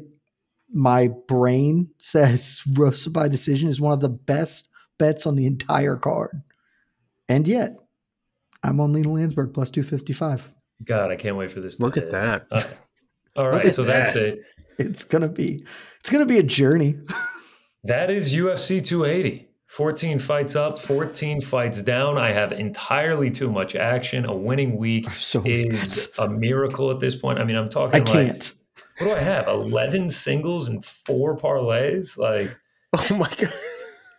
my 0.73 1.10
brain 1.28 1.89
says 2.01 2.64
Rosa 2.73 3.10
by 3.10 3.28
decision 3.28 3.68
is 3.68 3.81
one 3.81 3.93
of 3.93 4.01
the 4.01 4.09
best 4.09 4.68
bets 4.98 5.27
on 5.27 5.36
the 5.36 5.47
entire 5.47 5.97
card. 5.97 6.43
And 7.28 7.47
yet, 7.48 7.77
I'm 8.62 8.81
on 8.81 8.93
Lena 8.93 9.10
Landsberg 9.12 9.52
plus 9.55 9.70
255. 9.70 10.55
God, 10.85 11.10
I 11.10 11.16
can't 11.16 11.36
wait 11.36 11.51
for 11.51 11.60
this. 11.60 11.77
to 11.77 11.82
Look 11.82 11.97
at 11.97 12.05
hit. 12.05 12.12
that. 12.12 12.47
Uh, 12.51 12.62
all 13.36 13.44
Look 13.44 13.52
right, 13.55 13.66
at 13.66 13.74
so 13.74 13.82
that's 13.82 14.14
that. 14.14 14.23
it. 14.23 14.39
It's 14.78 15.05
gonna 15.05 15.28
be 15.28 15.64
it's 16.01 16.10
gonna 16.10 16.27
be 16.27 16.39
a 16.39 16.43
journey. 16.43 16.97
That 17.85 18.10
is 18.10 18.35
UFC 18.35 18.85
280. 18.85 19.48
14 19.68 20.18
fights 20.18 20.56
up, 20.56 20.77
14 20.77 21.40
fights 21.40 21.82
down. 21.82 22.18
I 22.18 22.32
have 22.32 22.51
entirely 22.51 23.31
too 23.31 23.48
much 23.48 23.77
action. 23.77 24.24
A 24.24 24.35
winning 24.35 24.77
week 24.77 25.09
So 25.10 25.40
is 25.44 26.09
bets. 26.09 26.18
a 26.18 26.28
miracle 26.28 26.90
at 26.90 26.98
this 26.98 27.14
point. 27.14 27.39
I 27.39 27.44
mean, 27.44 27.55
I'm 27.55 27.66
I 27.66 27.68
talking 27.68 28.05
like 28.06 28.12
can't. 28.27 28.55
what 28.98 29.06
do 29.06 29.12
I 29.12 29.20
have? 29.20 29.47
11 29.47 30.10
singles 30.10 30.66
and 30.66 30.85
four 30.85 31.36
parlays? 31.36 32.18
Like 32.18 32.56
Oh 32.93 33.16
my 33.16 33.31
god. 33.36 33.52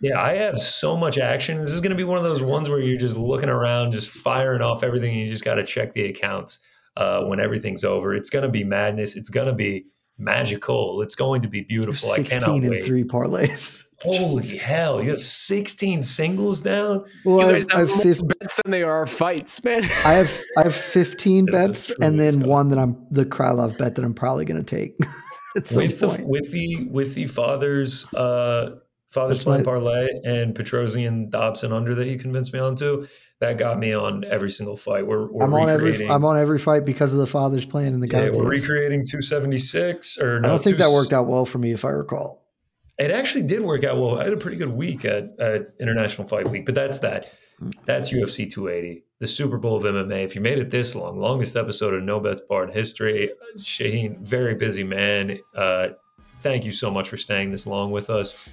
Yeah, 0.01 0.21
I 0.21 0.35
have 0.35 0.59
so 0.59 0.95
much 0.95 1.17
action. 1.17 1.61
This 1.61 1.73
is 1.73 1.81
going 1.81 1.91
to 1.91 1.97
be 1.97 2.03
one 2.03 2.17
of 2.17 2.23
those 2.23 2.41
ones 2.41 2.69
where 2.69 2.79
you're 2.79 2.99
just 2.99 3.17
looking 3.17 3.49
around, 3.49 3.91
just 3.91 4.09
firing 4.09 4.61
off 4.61 4.83
everything, 4.83 5.13
and 5.13 5.21
you 5.21 5.29
just 5.29 5.43
got 5.43 5.55
to 5.55 5.65
check 5.65 5.93
the 5.93 6.05
accounts 6.05 6.59
uh, 6.97 7.23
when 7.23 7.39
everything's 7.39 7.83
over. 7.83 8.13
It's 8.13 8.29
going 8.29 8.43
to 8.43 8.49
be 8.49 8.63
madness. 8.63 9.15
It's 9.15 9.29
going 9.29 9.47
to 9.47 9.53
be 9.53 9.85
magical. 10.17 11.01
It's 11.01 11.15
going 11.15 11.41
to 11.41 11.47
be 11.47 11.61
beautiful. 11.61 12.11
I 12.11 12.17
16 12.17 12.39
cannot 12.39 12.55
and 12.57 12.69
wait. 12.69 12.85
three 12.85 13.03
parlays. 13.03 13.83
Holy 14.01 14.45
hell! 14.57 15.01
You 15.01 15.09
have 15.09 15.19
16 15.19 16.03
singles 16.03 16.61
down. 16.61 17.03
Well, 17.25 17.39
I 17.39 17.43
I 17.43 17.53
have 17.53 17.71
have, 17.71 17.89
more 17.89 17.97
15, 17.97 18.27
bets 18.27 18.61
than 18.63 18.71
they 18.71 18.83
are 18.83 19.07
fights, 19.07 19.63
man. 19.63 19.83
I 20.05 20.13
have 20.13 20.41
I 20.55 20.63
have 20.63 20.75
15 20.75 21.45
bets 21.45 21.89
and 22.01 22.19
then 22.19 22.27
disgusting. 22.27 22.47
one 22.47 22.69
that 22.69 22.77
I'm 22.77 23.07
the 23.09 23.25
Krylov 23.25 23.79
bet 23.79 23.95
that 23.95 24.05
I'm 24.05 24.13
probably 24.13 24.45
going 24.45 24.63
to 24.63 24.75
take 24.75 24.99
at 25.55 25.65
some 25.65 25.81
with 25.81 25.99
the 25.99 26.07
point. 26.09 26.27
with 26.27 26.51
the 26.51 26.87
with 26.91 27.15
the 27.15 27.25
father's 27.25 28.05
uh 28.13 28.75
father's 29.09 29.43
That's 29.43 29.59
my- 29.59 29.63
parlay 29.63 30.09
and 30.23 30.55
Petrosyan 30.55 31.29
Dobson 31.29 31.71
under 31.71 31.95
that 31.95 32.07
you 32.07 32.17
convinced 32.17 32.53
me 32.53 32.59
onto. 32.59 33.07
That 33.39 33.59
got 33.59 33.77
me 33.77 33.93
on 33.93 34.23
every 34.23 34.49
single 34.49 34.75
fight. 34.75 35.05
We're, 35.05 35.27
we're 35.31 35.43
I'm 35.43 35.53
on 35.53 35.69
every. 35.69 36.09
I'm 36.09 36.25
on 36.25 36.37
every 36.37 36.57
fight 36.57 36.85
because 36.85 37.13
of 37.13 37.19
the 37.19 37.27
father's 37.27 37.67
plan 37.67 37.93
and 37.93 38.01
the 38.01 38.07
yeah, 38.07 38.31
we're 38.33 38.49
recreating 38.49 39.05
276 39.05 40.17
or 40.17 40.39
no, 40.39 40.47
I 40.47 40.51
don't 40.51 40.63
think 40.63 40.77
that 40.77 40.89
worked 40.89 41.13
out 41.13 41.27
well 41.27 41.45
for 41.45 41.59
me 41.59 41.71
if 41.71 41.85
I 41.85 41.89
recall. 41.89 42.43
It 42.97 43.11
actually 43.11 43.43
did 43.43 43.61
work 43.61 43.83
out 43.83 43.97
well. 43.97 44.19
I 44.19 44.23
had 44.23 44.33
a 44.33 44.37
pretty 44.37 44.57
good 44.57 44.71
week 44.71 45.05
at, 45.05 45.39
at 45.39 45.67
International 45.79 46.27
Fight 46.27 46.47
Week, 46.47 46.65
but 46.65 46.73
that's 46.73 46.97
that. 46.99 47.31
That's 47.85 48.11
UFC 48.11 48.49
280, 48.49 49.03
the 49.19 49.27
Super 49.27 49.57
Bowl 49.57 49.75
of 49.77 49.83
MMA. 49.83 50.23
If 50.23 50.35
you 50.35 50.41
made 50.41 50.57
it 50.57 50.69
this 50.69 50.95
long, 50.95 51.19
longest 51.19 51.55
episode 51.55 51.93
of 51.93 52.03
No 52.03 52.19
Bets 52.19 52.41
in 52.49 52.69
history. 52.69 53.31
Shaheen, 53.59 54.19
very 54.19 54.55
busy 54.55 54.83
man. 54.83 55.39
Uh, 55.55 55.89
thank 56.41 56.65
you 56.65 56.71
so 56.71 56.91
much 56.91 57.09
for 57.09 57.17
staying 57.17 57.51
this 57.51 57.65
long 57.67 57.91
with 57.91 58.09
us. 58.09 58.49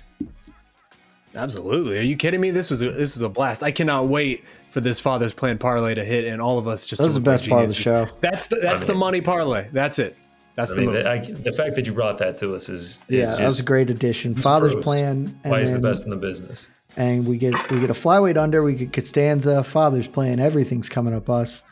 Absolutely. 1.34 1.98
Are 1.98 2.02
you 2.02 2.16
kidding 2.16 2.40
me? 2.40 2.50
This 2.50 2.70
was 2.70 2.82
a, 2.82 2.90
this 2.90 3.14
was 3.14 3.22
a 3.22 3.28
blast. 3.28 3.62
I 3.62 3.70
cannot 3.70 4.08
wait 4.08 4.44
for 4.68 4.80
this 4.80 5.00
Father's 5.00 5.32
Plan 5.32 5.58
parlay 5.58 5.94
to 5.94 6.04
hit, 6.04 6.24
and 6.26 6.40
all 6.40 6.58
of 6.58 6.68
us 6.68 6.86
just 6.86 7.00
That 7.00 7.06
was 7.06 7.14
the 7.14 7.20
best 7.20 7.48
part 7.48 7.64
of 7.64 7.68
the 7.70 7.74
show. 7.74 8.06
That's 8.20 8.46
the 8.48 8.56
that's 8.56 8.84
I 8.84 8.86
the 8.86 8.94
money 8.94 9.20
parlay. 9.20 9.68
That's 9.72 9.98
it. 9.98 10.16
That's 10.56 10.72
I 10.72 10.74
the 10.76 10.80
mean, 10.82 10.92
move. 10.92 11.02
the, 11.04 11.10
I, 11.10 11.18
the 11.18 11.52
fact 11.52 11.74
that 11.74 11.86
you 11.86 11.92
brought 11.92 12.18
that 12.18 12.38
to 12.38 12.54
us 12.54 12.68
is, 12.68 13.00
is 13.08 13.18
Yeah, 13.20 13.34
that 13.36 13.44
was 13.46 13.58
a 13.58 13.64
great 13.64 13.90
addition. 13.90 14.36
Father's 14.36 14.72
proves 14.74 14.84
plan, 14.84 15.38
and 15.42 15.50
Why 15.50 15.60
he's 15.60 15.72
the 15.72 15.80
best 15.80 16.04
in 16.04 16.10
the 16.10 16.16
business. 16.16 16.68
and 16.96 17.26
we 17.26 17.38
get 17.38 17.54
we 17.70 17.80
get 17.80 17.90
a 17.90 17.94
flyweight 17.94 18.36
under. 18.36 18.62
We 18.62 18.74
get 18.74 18.92
Costanza, 18.92 19.64
Father's 19.64 20.06
plan. 20.06 20.38
Everything's 20.38 20.88
coming 20.88 21.12
up 21.14 21.28
us. 21.28 21.62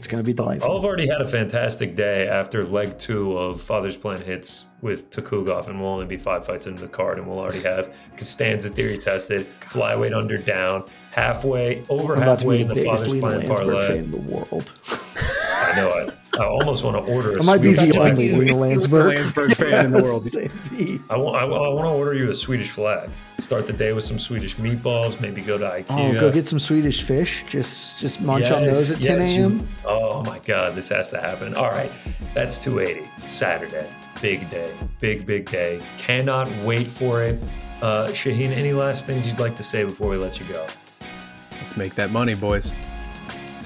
It's 0.00 0.06
gonna 0.06 0.22
be 0.22 0.32
delightful. 0.32 0.78
I've 0.78 0.82
already 0.82 1.06
had 1.06 1.20
a 1.20 1.28
fantastic 1.28 1.94
day 1.94 2.26
after 2.26 2.64
leg 2.64 2.98
two 2.98 3.36
of 3.36 3.60
Father's 3.60 3.98
Plan 3.98 4.18
hits 4.22 4.64
with 4.80 5.10
Tukhugov, 5.10 5.68
and 5.68 5.78
we'll 5.78 5.90
only 5.90 6.06
be 6.06 6.16
five 6.16 6.46
fights 6.46 6.66
into 6.66 6.80
the 6.80 6.88
card, 6.88 7.18
and 7.18 7.28
we'll 7.28 7.38
already 7.38 7.60
have 7.60 7.94
Costanza 8.16 8.70
theory 8.70 8.96
tested, 8.96 9.46
flyweight 9.60 10.16
under 10.16 10.38
down, 10.38 10.88
halfway, 11.10 11.84
over 11.90 12.14
I'm 12.14 12.20
to 12.20 12.24
halfway 12.24 12.62
in 12.62 12.68
the 12.68 12.74
the 12.76 12.84
Father's 12.86 13.20
Plan 13.20 13.46
parlay. 13.46 13.98
in 13.98 14.10
the 14.10 14.16
world. 14.16 14.72
I 15.70 15.76
know. 15.76 15.90
I, 15.90 16.42
I 16.42 16.46
almost 16.46 16.84
want 16.84 17.04
to 17.04 17.12
order 17.12 17.36
a 17.36 17.42
I 17.42 17.44
might 17.44 17.60
be 17.60 17.72
the 17.72 17.92
flag. 17.92 18.12
only 18.12 18.32
Lena 18.32 18.56
Landsberg, 18.56 19.16
Landsberg 19.16 19.56
fan 19.56 19.86
in 19.86 19.92
the 19.92 20.02
world. 20.02 20.22
I 21.10 21.16
want, 21.16 21.36
I, 21.36 21.44
want 21.44 21.84
to 21.84 21.90
order 21.90 22.14
you 22.14 22.30
a 22.30 22.34
Swedish 22.34 22.70
flag. 22.70 23.10
Start 23.40 23.66
the 23.66 23.72
day 23.72 23.92
with 23.92 24.04
some 24.04 24.18
Swedish 24.18 24.56
meatballs. 24.56 25.20
Maybe 25.20 25.42
go 25.42 25.58
to 25.58 25.64
IKEA. 25.64 26.16
Oh, 26.16 26.20
go 26.20 26.30
get 26.30 26.46
some 26.46 26.58
Swedish 26.60 27.02
fish. 27.02 27.44
Just 27.48 27.98
just 27.98 28.20
munch 28.20 28.50
on 28.50 28.64
those 28.64 28.92
at 28.92 29.02
10 29.02 29.18
yes, 29.18 29.32
you- 29.32 29.42
a.m. 29.42 29.68
oh 29.84 30.22
my 30.22 30.38
God, 30.40 30.74
this 30.74 30.88
has 30.90 31.08
to 31.10 31.20
happen. 31.20 31.54
All 31.54 31.70
right, 31.70 31.92
that's 32.34 32.62
280 32.62 33.08
Saturday. 33.28 33.88
Big 34.20 34.48
day, 34.50 34.72
big 35.00 35.26
big 35.26 35.50
day. 35.50 35.80
Cannot 35.98 36.48
wait 36.64 36.90
for 36.90 37.22
it. 37.22 37.42
Uh, 37.82 38.08
Shaheen, 38.08 38.50
any 38.50 38.72
last 38.72 39.06
things 39.06 39.26
you'd 39.26 39.38
like 39.38 39.56
to 39.56 39.62
say 39.62 39.84
before 39.84 40.10
we 40.10 40.16
let 40.16 40.38
you 40.38 40.44
go? 40.46 40.66
Let's 41.52 41.76
make 41.76 41.94
that 41.94 42.10
money, 42.10 42.34
boys. 42.34 42.74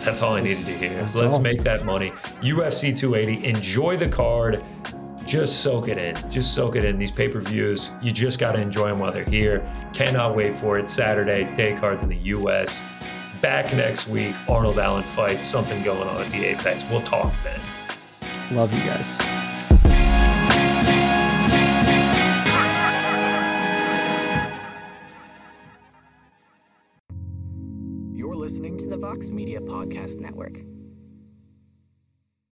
That's 0.04 0.22
all 0.22 0.34
I 0.34 0.40
needed 0.40 0.66
to 0.66 0.76
hear. 0.76 0.90
That's 0.90 1.14
Let's 1.14 1.36
all. 1.36 1.42
make 1.42 1.62
that 1.62 1.84
money. 1.84 2.10
UFC 2.42 2.96
280. 2.96 3.44
Enjoy 3.44 3.96
the 3.96 4.08
card. 4.08 4.62
Just 5.26 5.60
soak 5.60 5.88
it 5.88 5.96
in. 5.96 6.14
Just 6.30 6.54
soak 6.54 6.76
it 6.76 6.84
in. 6.84 6.98
These 6.98 7.10
pay 7.10 7.28
per 7.28 7.40
views, 7.40 7.90
you 8.02 8.10
just 8.10 8.38
got 8.38 8.52
to 8.52 8.60
enjoy 8.60 8.88
them 8.88 8.98
while 8.98 9.10
they're 9.12 9.24
here. 9.24 9.66
Cannot 9.94 10.36
wait 10.36 10.54
for 10.54 10.78
it. 10.78 10.88
Saturday, 10.88 11.44
day 11.56 11.74
cards 11.76 12.02
in 12.02 12.10
the 12.10 12.16
US. 12.16 12.82
Back 13.40 13.72
next 13.74 14.06
week. 14.08 14.34
Arnold 14.48 14.78
Allen 14.78 15.02
fights. 15.02 15.46
Something 15.46 15.82
going 15.82 16.06
on 16.06 16.20
at 16.22 16.30
the 16.30 16.44
Apex. 16.44 16.84
We'll 16.90 17.02
talk 17.02 17.32
then. 17.42 17.60
Love 18.54 18.72
you 18.74 18.80
guys. 18.84 19.43
Vox 29.14 29.30
Media 29.30 29.60
Podcast 29.60 30.18
Network. 30.18 30.58